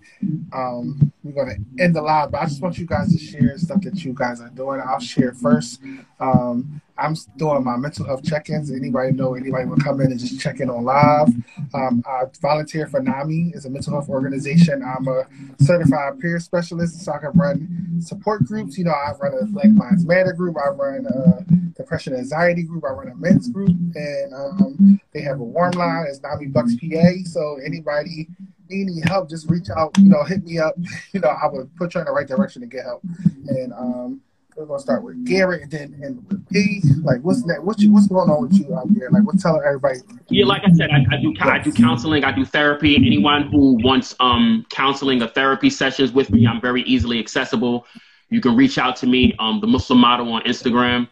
um, 0.53 1.13
we're 1.23 1.33
gonna 1.33 1.57
end 1.79 1.95
the 1.95 2.03
live. 2.03 2.33
But 2.33 2.43
I 2.43 2.45
just 2.47 2.61
want 2.61 2.79
you 2.79 2.87
guys 2.87 3.13
to 3.13 3.19
share 3.19 3.57
stuff 3.59 3.83
that 3.83 4.05
you 4.05 4.13
guys 4.13 4.41
are 4.41 4.51
doing. 4.51 4.81
I'll 4.85 5.01
share 5.01 5.33
first. 5.33 5.81
Um, 6.19 6.81
I'm 6.97 7.17
doing 7.37 7.65
my 7.65 7.77
mental 7.77 8.07
health 8.07 8.25
check-ins. 8.25 8.71
Anybody 8.71 9.13
know 9.13 9.35
anybody 9.35 9.67
will 9.67 9.77
come 9.77 10.01
in 10.01 10.13
and 10.13 10.21
just 10.21 10.41
check 10.41 10.61
in 10.61 10.71
on 10.71 10.85
live. 10.85 11.29
Um, 11.75 12.03
I 12.07 12.25
volunteer 12.41 12.87
for 12.87 13.01
NAMI, 13.01 13.53
is 13.55 13.65
a 13.65 13.71
mental 13.71 13.95
health 13.95 14.09
organization. 14.09 14.83
I'm 14.83 15.09
a 15.09 15.25
certified 15.61 16.21
peer 16.21 16.39
specialist, 16.39 17.05
so 17.05 17.13
I 17.13 17.19
can 17.19 17.33
run 17.33 18.01
support 18.01 18.45
groups. 18.45 18.79
You 18.79 18.85
know, 18.85 18.93
I 18.93 19.13
run 19.21 19.35
a 19.41 19.47
Black 19.47 19.71
Minds 19.71 20.07
Matter 20.07 20.33
group. 20.33 20.57
I 20.57 20.69
run 20.69 21.07
a 21.07 21.43
depression 21.77 22.15
anxiety 22.15 22.63
group. 22.63 22.85
I 22.85 22.93
run 22.93 23.09
a 23.09 23.17
men's 23.17 23.49
group, 23.49 23.77
and 23.95 24.35
um, 24.35 25.01
they 25.13 25.23
have 25.23 25.41
a 25.41 25.45
warm 25.45 25.73
line. 25.73 26.07
It's 26.09 26.21
NAMI 26.23 26.47
Bucks 26.47 26.75
PA. 26.77 27.13
So 27.25 27.59
anybody 27.65 28.29
need 28.69 28.89
any 28.89 29.01
help, 29.07 29.29
just 29.29 29.51
reach 29.51 29.69
out. 29.77 29.97
You 29.99 30.09
know, 30.09 30.25
hit 30.25 30.45
me 30.45 30.59
up. 30.59 30.75
You 31.13 31.21
know, 31.21 31.29
I 31.29 31.47
would 31.47 31.75
put 31.77 31.95
you 31.95 32.01
in 32.01 32.07
the 32.07 32.13
right 32.13 32.27
direction 32.27 32.63
to 32.63 32.67
get 32.67 32.85
help. 32.85 33.03
And 33.47 33.73
um, 33.73 34.21
we're 34.57 34.67
gonna 34.67 34.79
start 34.79 35.03
with 35.03 35.25
Gareth, 35.25 35.63
and 35.63 35.71
then 35.71 36.01
end 36.05 36.25
with 36.29 36.49
P. 36.49 36.81
Like, 37.03 37.21
what's 37.23 37.45
next? 37.45 37.63
What's 37.63 37.83
you, 37.83 37.93
what's 37.93 38.07
going 38.07 38.31
on 38.31 38.43
with 38.43 38.55
you 38.55 38.75
out 38.75 38.87
there? 38.95 39.11
Like, 39.11 39.25
what's 39.25 39.43
telling 39.43 39.63
everybody? 39.67 40.01
Yeah, 40.29 40.47
like 40.47 40.63
I 40.65 40.73
said, 40.73 40.91
I, 40.91 41.05
I 41.15 41.21
do 41.21 41.35
I 41.41 41.59
do 41.59 41.73
counseling, 41.73 42.25
I 42.25 42.33
do 42.33 42.45
therapy. 42.45 42.97
Anyone 42.97 43.49
who 43.49 43.79
wants 43.83 44.15
um 44.21 44.67
counseling 44.71 45.23
or 45.23 45.29
therapy 45.29 45.71
sessions 45.71 46.13
with 46.13 46.31
me, 46.31 46.47
I'm 46.47 46.61
very 46.61 46.83
easily 46.83 47.19
accessible. 47.19 47.87
You 48.31 48.41
can 48.41 48.57
reach 48.57 48.79
out 48.79 48.97
to 48.97 49.07
me, 49.07 49.35
um, 49.39 49.61
the 49.61 49.67
Muslim 49.67 49.99
Model 49.99 50.33
on 50.33 50.43
Instagram. 50.43 51.09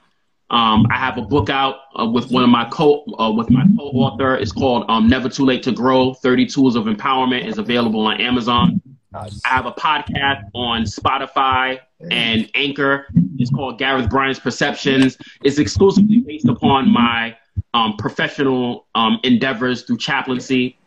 Um, 0.50 0.86
I 0.90 0.98
have 0.98 1.16
a 1.16 1.22
book 1.22 1.48
out 1.48 1.76
uh, 1.98 2.04
with 2.04 2.30
one 2.30 2.44
of 2.44 2.50
my 2.50 2.66
co 2.66 3.04
uh, 3.18 3.32
with 3.32 3.50
my 3.50 3.64
co-author. 3.76 4.36
It's 4.36 4.52
called 4.52 4.84
um, 4.88 5.08
Never 5.08 5.28
Too 5.28 5.46
Late 5.46 5.62
to 5.64 5.72
Grow: 5.72 6.14
Thirty 6.14 6.46
Tools 6.46 6.76
of 6.76 6.84
Empowerment. 6.84 7.46
is 7.46 7.58
available 7.58 8.06
on 8.06 8.20
Amazon. 8.20 8.80
I 9.14 9.28
have 9.44 9.66
a 9.66 9.72
podcast 9.72 10.44
on 10.54 10.82
Spotify 10.84 11.80
and 12.10 12.50
Anchor. 12.54 13.06
It's 13.42 13.50
called 13.50 13.78
Gareth 13.78 14.08
Bryant's 14.08 14.40
Perceptions. 14.40 15.18
It's 15.42 15.58
exclusively 15.58 16.18
based 16.18 16.48
upon 16.48 16.90
my 16.92 17.36
um, 17.74 17.96
professional 17.96 18.86
um, 18.94 19.18
endeavors 19.24 19.82
through 19.82 19.98
chaplaincy. 19.98 20.78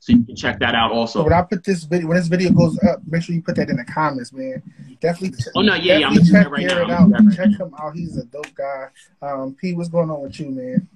So 0.00 0.12
you 0.14 0.24
can 0.24 0.34
check 0.34 0.58
that 0.60 0.74
out 0.74 0.90
So 0.90 0.96
also. 0.96 1.24
when 1.24 1.32
I 1.32 1.42
put 1.42 1.62
this 1.62 1.84
video, 1.84 2.08
when 2.08 2.16
this 2.16 2.26
video 2.26 2.50
goes 2.50 2.78
up, 2.84 3.00
make 3.06 3.22
sure 3.22 3.34
you 3.34 3.42
put 3.42 3.56
that 3.56 3.68
in 3.68 3.76
the 3.76 3.84
comments, 3.84 4.32
man. 4.32 4.62
Definitely. 5.00 5.38
Oh, 5.54 5.60
no, 5.60 5.74
yeah, 5.74 5.98
yeah, 5.98 6.06
I'm 6.08 6.14
gonna 6.14 6.24
check 6.24 6.44
that 6.44 6.50
right 6.50 6.66
Gareth 6.68 6.88
now. 6.88 6.94
out. 6.94 7.00
I'm 7.02 7.10
gonna 7.10 7.22
do 7.24 7.36
that 7.36 7.50
Check 7.50 7.60
him 7.60 7.74
out. 7.78 7.94
He's 7.94 8.16
a 8.16 8.24
dope 8.24 8.54
guy. 8.54 8.88
Um, 9.22 9.54
P, 9.60 9.74
what's 9.74 9.90
going 9.90 10.10
on 10.10 10.22
with 10.22 10.40
you, 10.40 10.50
man? 10.50 10.88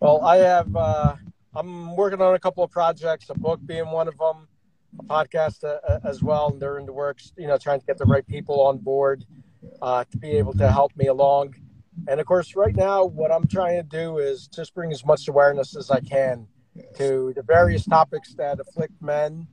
Well, 0.00 0.22
I 0.24 0.36
have. 0.36 0.74
Uh, 0.74 1.16
I'm 1.54 1.94
working 1.94 2.20
on 2.22 2.34
a 2.34 2.38
couple 2.38 2.64
of 2.64 2.70
projects. 2.70 3.28
A 3.30 3.34
book 3.34 3.60
being 3.64 3.90
one 3.90 4.08
of 4.08 4.16
them. 4.16 4.48
A 4.98 5.02
podcast 5.04 5.62
uh, 5.64 5.78
uh, 5.86 6.00
as 6.04 6.22
well, 6.22 6.48
and 6.50 6.60
they're 6.60 6.78
in 6.78 6.86
the 6.86 6.92
works. 6.92 7.32
You 7.36 7.46
know, 7.48 7.58
trying 7.58 7.80
to 7.80 7.86
get 7.86 7.98
the 7.98 8.06
right 8.06 8.26
people 8.26 8.62
on 8.62 8.78
board 8.78 9.26
uh, 9.82 10.04
to 10.10 10.18
be 10.18 10.30
able 10.32 10.52
to 10.54 10.70
help 10.70 10.96
me 10.96 11.06
along. 11.06 11.54
And 12.06 12.20
of 12.20 12.26
course, 12.26 12.54
right 12.54 12.74
now, 12.74 13.04
what 13.04 13.32
I'm 13.32 13.46
trying 13.46 13.76
to 13.76 13.82
do 13.82 14.18
is 14.18 14.46
just 14.46 14.74
bring 14.74 14.92
as 14.92 15.04
much 15.04 15.26
awareness 15.28 15.76
as 15.76 15.90
I 15.90 16.00
can 16.00 16.46
to 16.96 17.32
the 17.34 17.42
various 17.42 17.84
topics 17.84 18.34
that 18.34 18.60
afflict 18.60 18.94
men, 19.00 19.48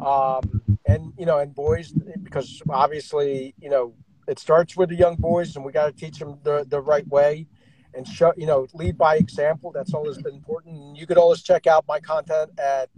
um, 0.00 0.62
and 0.86 1.12
you 1.16 1.26
know, 1.26 1.38
and 1.38 1.54
boys, 1.54 1.92
because 1.92 2.60
obviously, 2.68 3.54
you 3.60 3.70
know, 3.70 3.94
it 4.26 4.38
starts 4.38 4.76
with 4.76 4.88
the 4.88 4.96
young 4.96 5.16
boys, 5.16 5.54
and 5.54 5.64
we 5.64 5.72
got 5.72 5.86
to 5.86 5.92
teach 5.92 6.18
them 6.18 6.38
the 6.42 6.66
the 6.68 6.80
right 6.80 7.06
way 7.06 7.46
and 7.94 8.06
show 8.06 8.32
you 8.36 8.46
know 8.46 8.66
lead 8.74 8.98
by 8.98 9.16
example. 9.16 9.70
That's 9.72 9.94
always 9.94 10.18
been 10.18 10.34
important. 10.34 10.76
And 10.76 10.96
you 10.96 11.06
could 11.06 11.18
always 11.18 11.42
check 11.42 11.66
out 11.66 11.84
my 11.86 12.00
content 12.00 12.50
at 12.58 12.90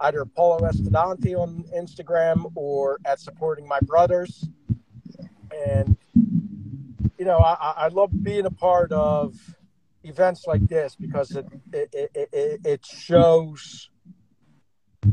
either 0.00 0.24
Paulo 0.24 0.60
estudante 0.60 1.36
on 1.36 1.64
instagram 1.76 2.50
or 2.54 2.98
at 3.04 3.20
supporting 3.20 3.66
my 3.66 3.80
brothers. 3.80 4.48
And 5.66 5.96
you 7.18 7.24
know 7.24 7.38
i, 7.38 7.74
I 7.76 7.88
love 7.88 8.10
being 8.22 8.46
a 8.46 8.50
part 8.50 8.92
of 8.92 9.34
events 10.04 10.46
like 10.46 10.66
this 10.68 10.96
because 10.96 11.32
it 11.32 11.46
it, 11.72 11.88
it, 11.92 12.28
it, 12.32 12.60
it 12.64 12.86
shows 12.86 13.90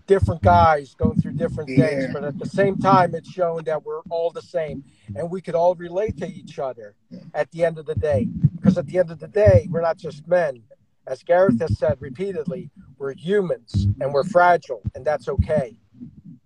different 0.08 0.42
guys 0.42 0.94
going 0.96 1.20
through 1.20 1.34
different 1.34 1.70
things 1.70 2.06
but 2.14 2.24
at 2.24 2.38
the 2.38 2.46
same 2.46 2.78
time 2.78 3.16
it's 3.16 3.32
showing 3.32 3.64
that 3.66 3.84
we're 3.86 4.02
all 4.10 4.30
the 4.32 4.42
same 4.42 4.84
and 5.16 5.30
we 5.30 5.42
could 5.42 5.56
all 5.56 5.76
relate 5.76 6.18
to 6.18 6.28
each 6.28 6.60
other 6.60 6.96
at 7.34 7.52
the 7.52 7.64
end 7.64 7.78
of 7.78 7.86
the 7.86 7.96
day. 7.96 8.28
Because 8.56 8.78
at 8.78 8.88
the 8.88 8.98
end 8.98 9.12
of 9.12 9.20
the 9.20 9.28
day 9.28 9.68
we're 9.70 9.82
not 9.82 9.98
just 9.98 10.28
men. 10.28 10.64
As 11.08 11.22
gareth 11.24 11.60
has 11.60 11.78
said 11.78 11.98
repeatedly 12.00 12.72
we're 12.98 13.14
humans 13.14 13.88
and 14.00 14.14
we're 14.14 14.24
fragile 14.24 14.82
and 14.96 15.06
that's 15.06 15.28
okay. 15.28 15.78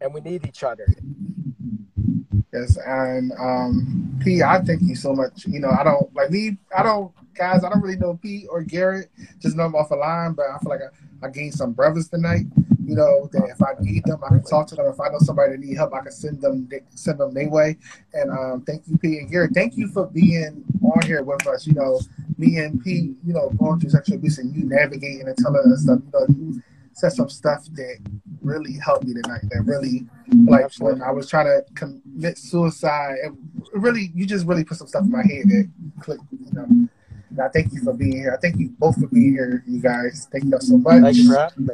And 0.01 0.13
we 0.13 0.21
need 0.21 0.45
each 0.45 0.63
other 0.63 0.87
Yes, 2.51 2.77
and 2.83 3.31
um, 3.33 4.19
P, 4.23 4.41
I 4.41 4.59
thank 4.61 4.81
you 4.81 4.95
so 4.95 5.13
much. 5.13 5.45
You 5.45 5.59
know, 5.59 5.69
I 5.69 5.83
don't 5.83 6.13
like 6.15 6.31
me. 6.31 6.57
I 6.75 6.81
don't, 6.81 7.11
guys. 7.35 7.63
I 7.63 7.69
don't 7.69 7.81
really 7.81 7.97
know 7.97 8.17
P 8.21 8.47
or 8.47 8.63
Gareth. 8.63 9.07
Just 9.39 9.55
know 9.55 9.63
them 9.63 9.75
off 9.75 9.91
a 9.91 9.95
line, 9.95 10.33
but 10.33 10.47
I 10.47 10.57
feel 10.57 10.69
like 10.69 10.81
I, 10.81 11.27
I 11.27 11.29
gained 11.29 11.53
some 11.53 11.73
brothers 11.73 12.07
tonight. 12.07 12.45
You 12.83 12.95
know, 12.95 13.29
that 13.33 13.43
if 13.49 13.61
I 13.61 13.73
need 13.79 14.03
them, 14.05 14.19
I 14.25 14.29
can 14.29 14.43
talk 14.43 14.67
to 14.69 14.75
them. 14.75 14.87
If 14.87 14.99
I 14.99 15.09
know 15.09 15.19
somebody 15.19 15.51
that 15.51 15.59
need 15.59 15.77
help, 15.77 15.93
I 15.93 16.01
can 16.01 16.11
send 16.11 16.41
them 16.41 16.67
send 16.95 17.19
them 17.19 17.35
their 17.35 17.49
way. 17.49 17.77
And 18.13 18.31
um, 18.31 18.63
thank 18.65 18.87
you, 18.87 18.97
P 18.97 19.19
and 19.19 19.29
Gareth. 19.29 19.51
Thank 19.53 19.77
you 19.77 19.87
for 19.89 20.07
being 20.07 20.63
on 20.81 21.05
here 21.05 21.21
with 21.21 21.45
us. 21.45 21.67
You 21.67 21.73
know, 21.73 21.99
me 22.39 22.57
and 22.57 22.83
P, 22.83 23.13
you 23.23 23.33
know, 23.33 23.51
going 23.59 23.79
through 23.79 23.91
sexual 23.91 24.15
abuse 24.15 24.39
and 24.39 24.55
you 24.55 24.63
navigating 24.65 25.27
and 25.27 25.37
telling 25.37 25.71
us 25.71 25.83
stuff. 25.83 25.99
You 26.03 26.11
know, 26.19 26.25
you 26.29 26.63
said 26.93 27.11
some 27.11 27.29
stuff 27.29 27.65
that 27.73 27.99
really 28.41 28.73
helped 28.73 29.05
me 29.05 29.13
tonight. 29.13 29.41
That 29.49 29.63
really, 29.65 30.07
mm-hmm. 30.29 30.49
like, 30.49 30.71
when 30.79 31.01
I 31.01 31.11
was 31.11 31.29
trying 31.29 31.45
to 31.45 31.63
commit 31.73 32.37
suicide, 32.37 33.15
it 33.23 33.33
really, 33.73 34.11
you 34.13 34.25
just 34.25 34.45
really 34.45 34.63
put 34.63 34.77
some 34.77 34.87
stuff 34.87 35.03
in 35.03 35.11
my 35.11 35.23
head 35.23 35.45
that 35.47 35.69
clicked. 36.01 36.23
You 36.31 36.53
know, 36.53 36.87
Now, 37.31 37.49
thank 37.53 37.71
you 37.73 37.81
for 37.81 37.93
being 37.93 38.13
here. 38.13 38.33
I 38.33 38.37
thank 38.37 38.59
you 38.59 38.69
both 38.79 38.99
for 38.99 39.07
being 39.07 39.33
here, 39.33 39.63
you 39.67 39.79
guys. 39.79 40.27
Thank 40.31 40.45
y'all 40.45 40.59
so 40.59 40.77
much. 40.77 41.01
Thank 41.01 41.17
you 41.17 41.31
for 41.31 41.37
having 41.39 41.65
me. 41.65 41.73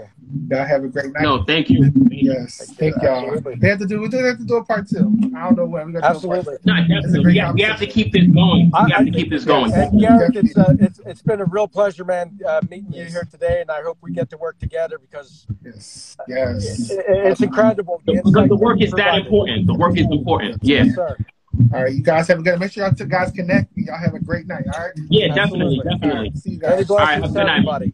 Y'all 0.50 0.66
have 0.66 0.84
a 0.84 0.88
great 0.88 1.14
night. 1.14 1.24
No, 1.24 1.44
thank 1.44 1.70
you. 1.70 1.92
Yes, 2.10 2.74
thank 2.76 2.96
y'all. 3.02 3.26
Absolutely. 3.26 3.56
We 3.62 3.70
have 3.70 3.80
to 3.80 3.86
do. 3.86 4.02
We 4.02 4.10
do 4.10 4.18
have 4.18 4.38
to 4.38 4.44
do 4.44 4.56
a 4.58 4.66
part 4.66 4.90
two. 4.90 5.14
I 5.36 5.44
don't 5.46 5.56
know 5.56 5.66
when 5.66 5.94
we're 5.94 6.00
gonna 6.00 6.02
do 6.02 6.08
a 6.08 6.10
Absolutely. 6.10 6.44
part 6.44 6.66
No, 6.66 6.74
It's 6.76 6.86
a 6.86 6.94
definitely. 6.94 7.26
We 7.26 7.38
have, 7.38 7.54
we 7.56 7.62
have 7.62 7.80
to 7.80 7.88
keep 7.88 8.12
this 8.12 8.28
going. 8.28 8.72
I- 8.74 8.86
We 8.86 8.92
have 8.92 9.02
I 9.02 9.06
to 9.06 9.12
keep 9.12 9.30
this 9.30 9.46
going. 9.46 9.72
And 9.74 10.00
Gareth, 10.00 10.36
it's, 10.36 10.58
uh, 10.58 10.74
it's 10.80 11.00
it's 11.06 11.22
been 11.22 11.42
a 11.42 11.46
real 11.46 11.68
pleasure, 11.68 12.04
man, 12.04 12.40
uh, 12.46 12.62
meeting 12.70 12.92
you 12.92 13.06
here 13.06 13.28
today, 13.30 13.62
and 13.62 13.72
I 13.72 13.82
hope 13.82 13.98
we 14.02 14.12
get 14.12 14.30
to 14.32 14.38
work 14.38 14.60
together 14.60 14.98
because. 14.98 15.46
Yes, 15.64 16.18
yes. 16.28 16.90
it, 16.90 17.06
it's 17.08 17.42
incredible. 17.42 18.02
The, 18.06 18.14
insight 18.14 18.26
because 18.26 18.50
the 18.50 18.56
work 18.58 18.80
you 18.80 18.86
is 18.86 18.92
that 18.94 19.16
important. 19.18 19.68
The 19.68 19.76
work 19.76 19.98
is 19.98 20.08
important. 20.10 20.60
Yeah. 20.62 20.84
Yes, 20.84 20.96
sir. 20.96 21.18
All 21.74 21.84
right, 21.84 21.94
you 21.94 22.04
guys 22.04 22.28
have 22.28 22.40
a 22.40 22.42
good. 22.42 22.60
Make 22.60 22.72
sure 22.72 22.86
y'all 22.86 22.94
two 22.96 23.06
guys 23.06 23.32
connect. 23.32 23.70
Y'all 23.76 23.98
have 23.98 24.14
a 24.14 24.20
great 24.20 24.48
night. 24.48 24.66
All 24.74 24.80
right. 24.82 24.92
Yeah, 25.10 25.28
definitely, 25.34 25.78
Absolutely. 25.78 25.78
All 25.78 25.98
definitely. 25.98 26.30
right. 26.30 26.38
See 26.38 26.50
you 26.52 26.60
guys. 26.60 26.78
right, 26.78 26.88
blessings 26.88 27.22
have 27.22 27.24
a 27.24 27.28
good 27.34 27.46
night. 27.46 27.54
everybody. 27.58 27.94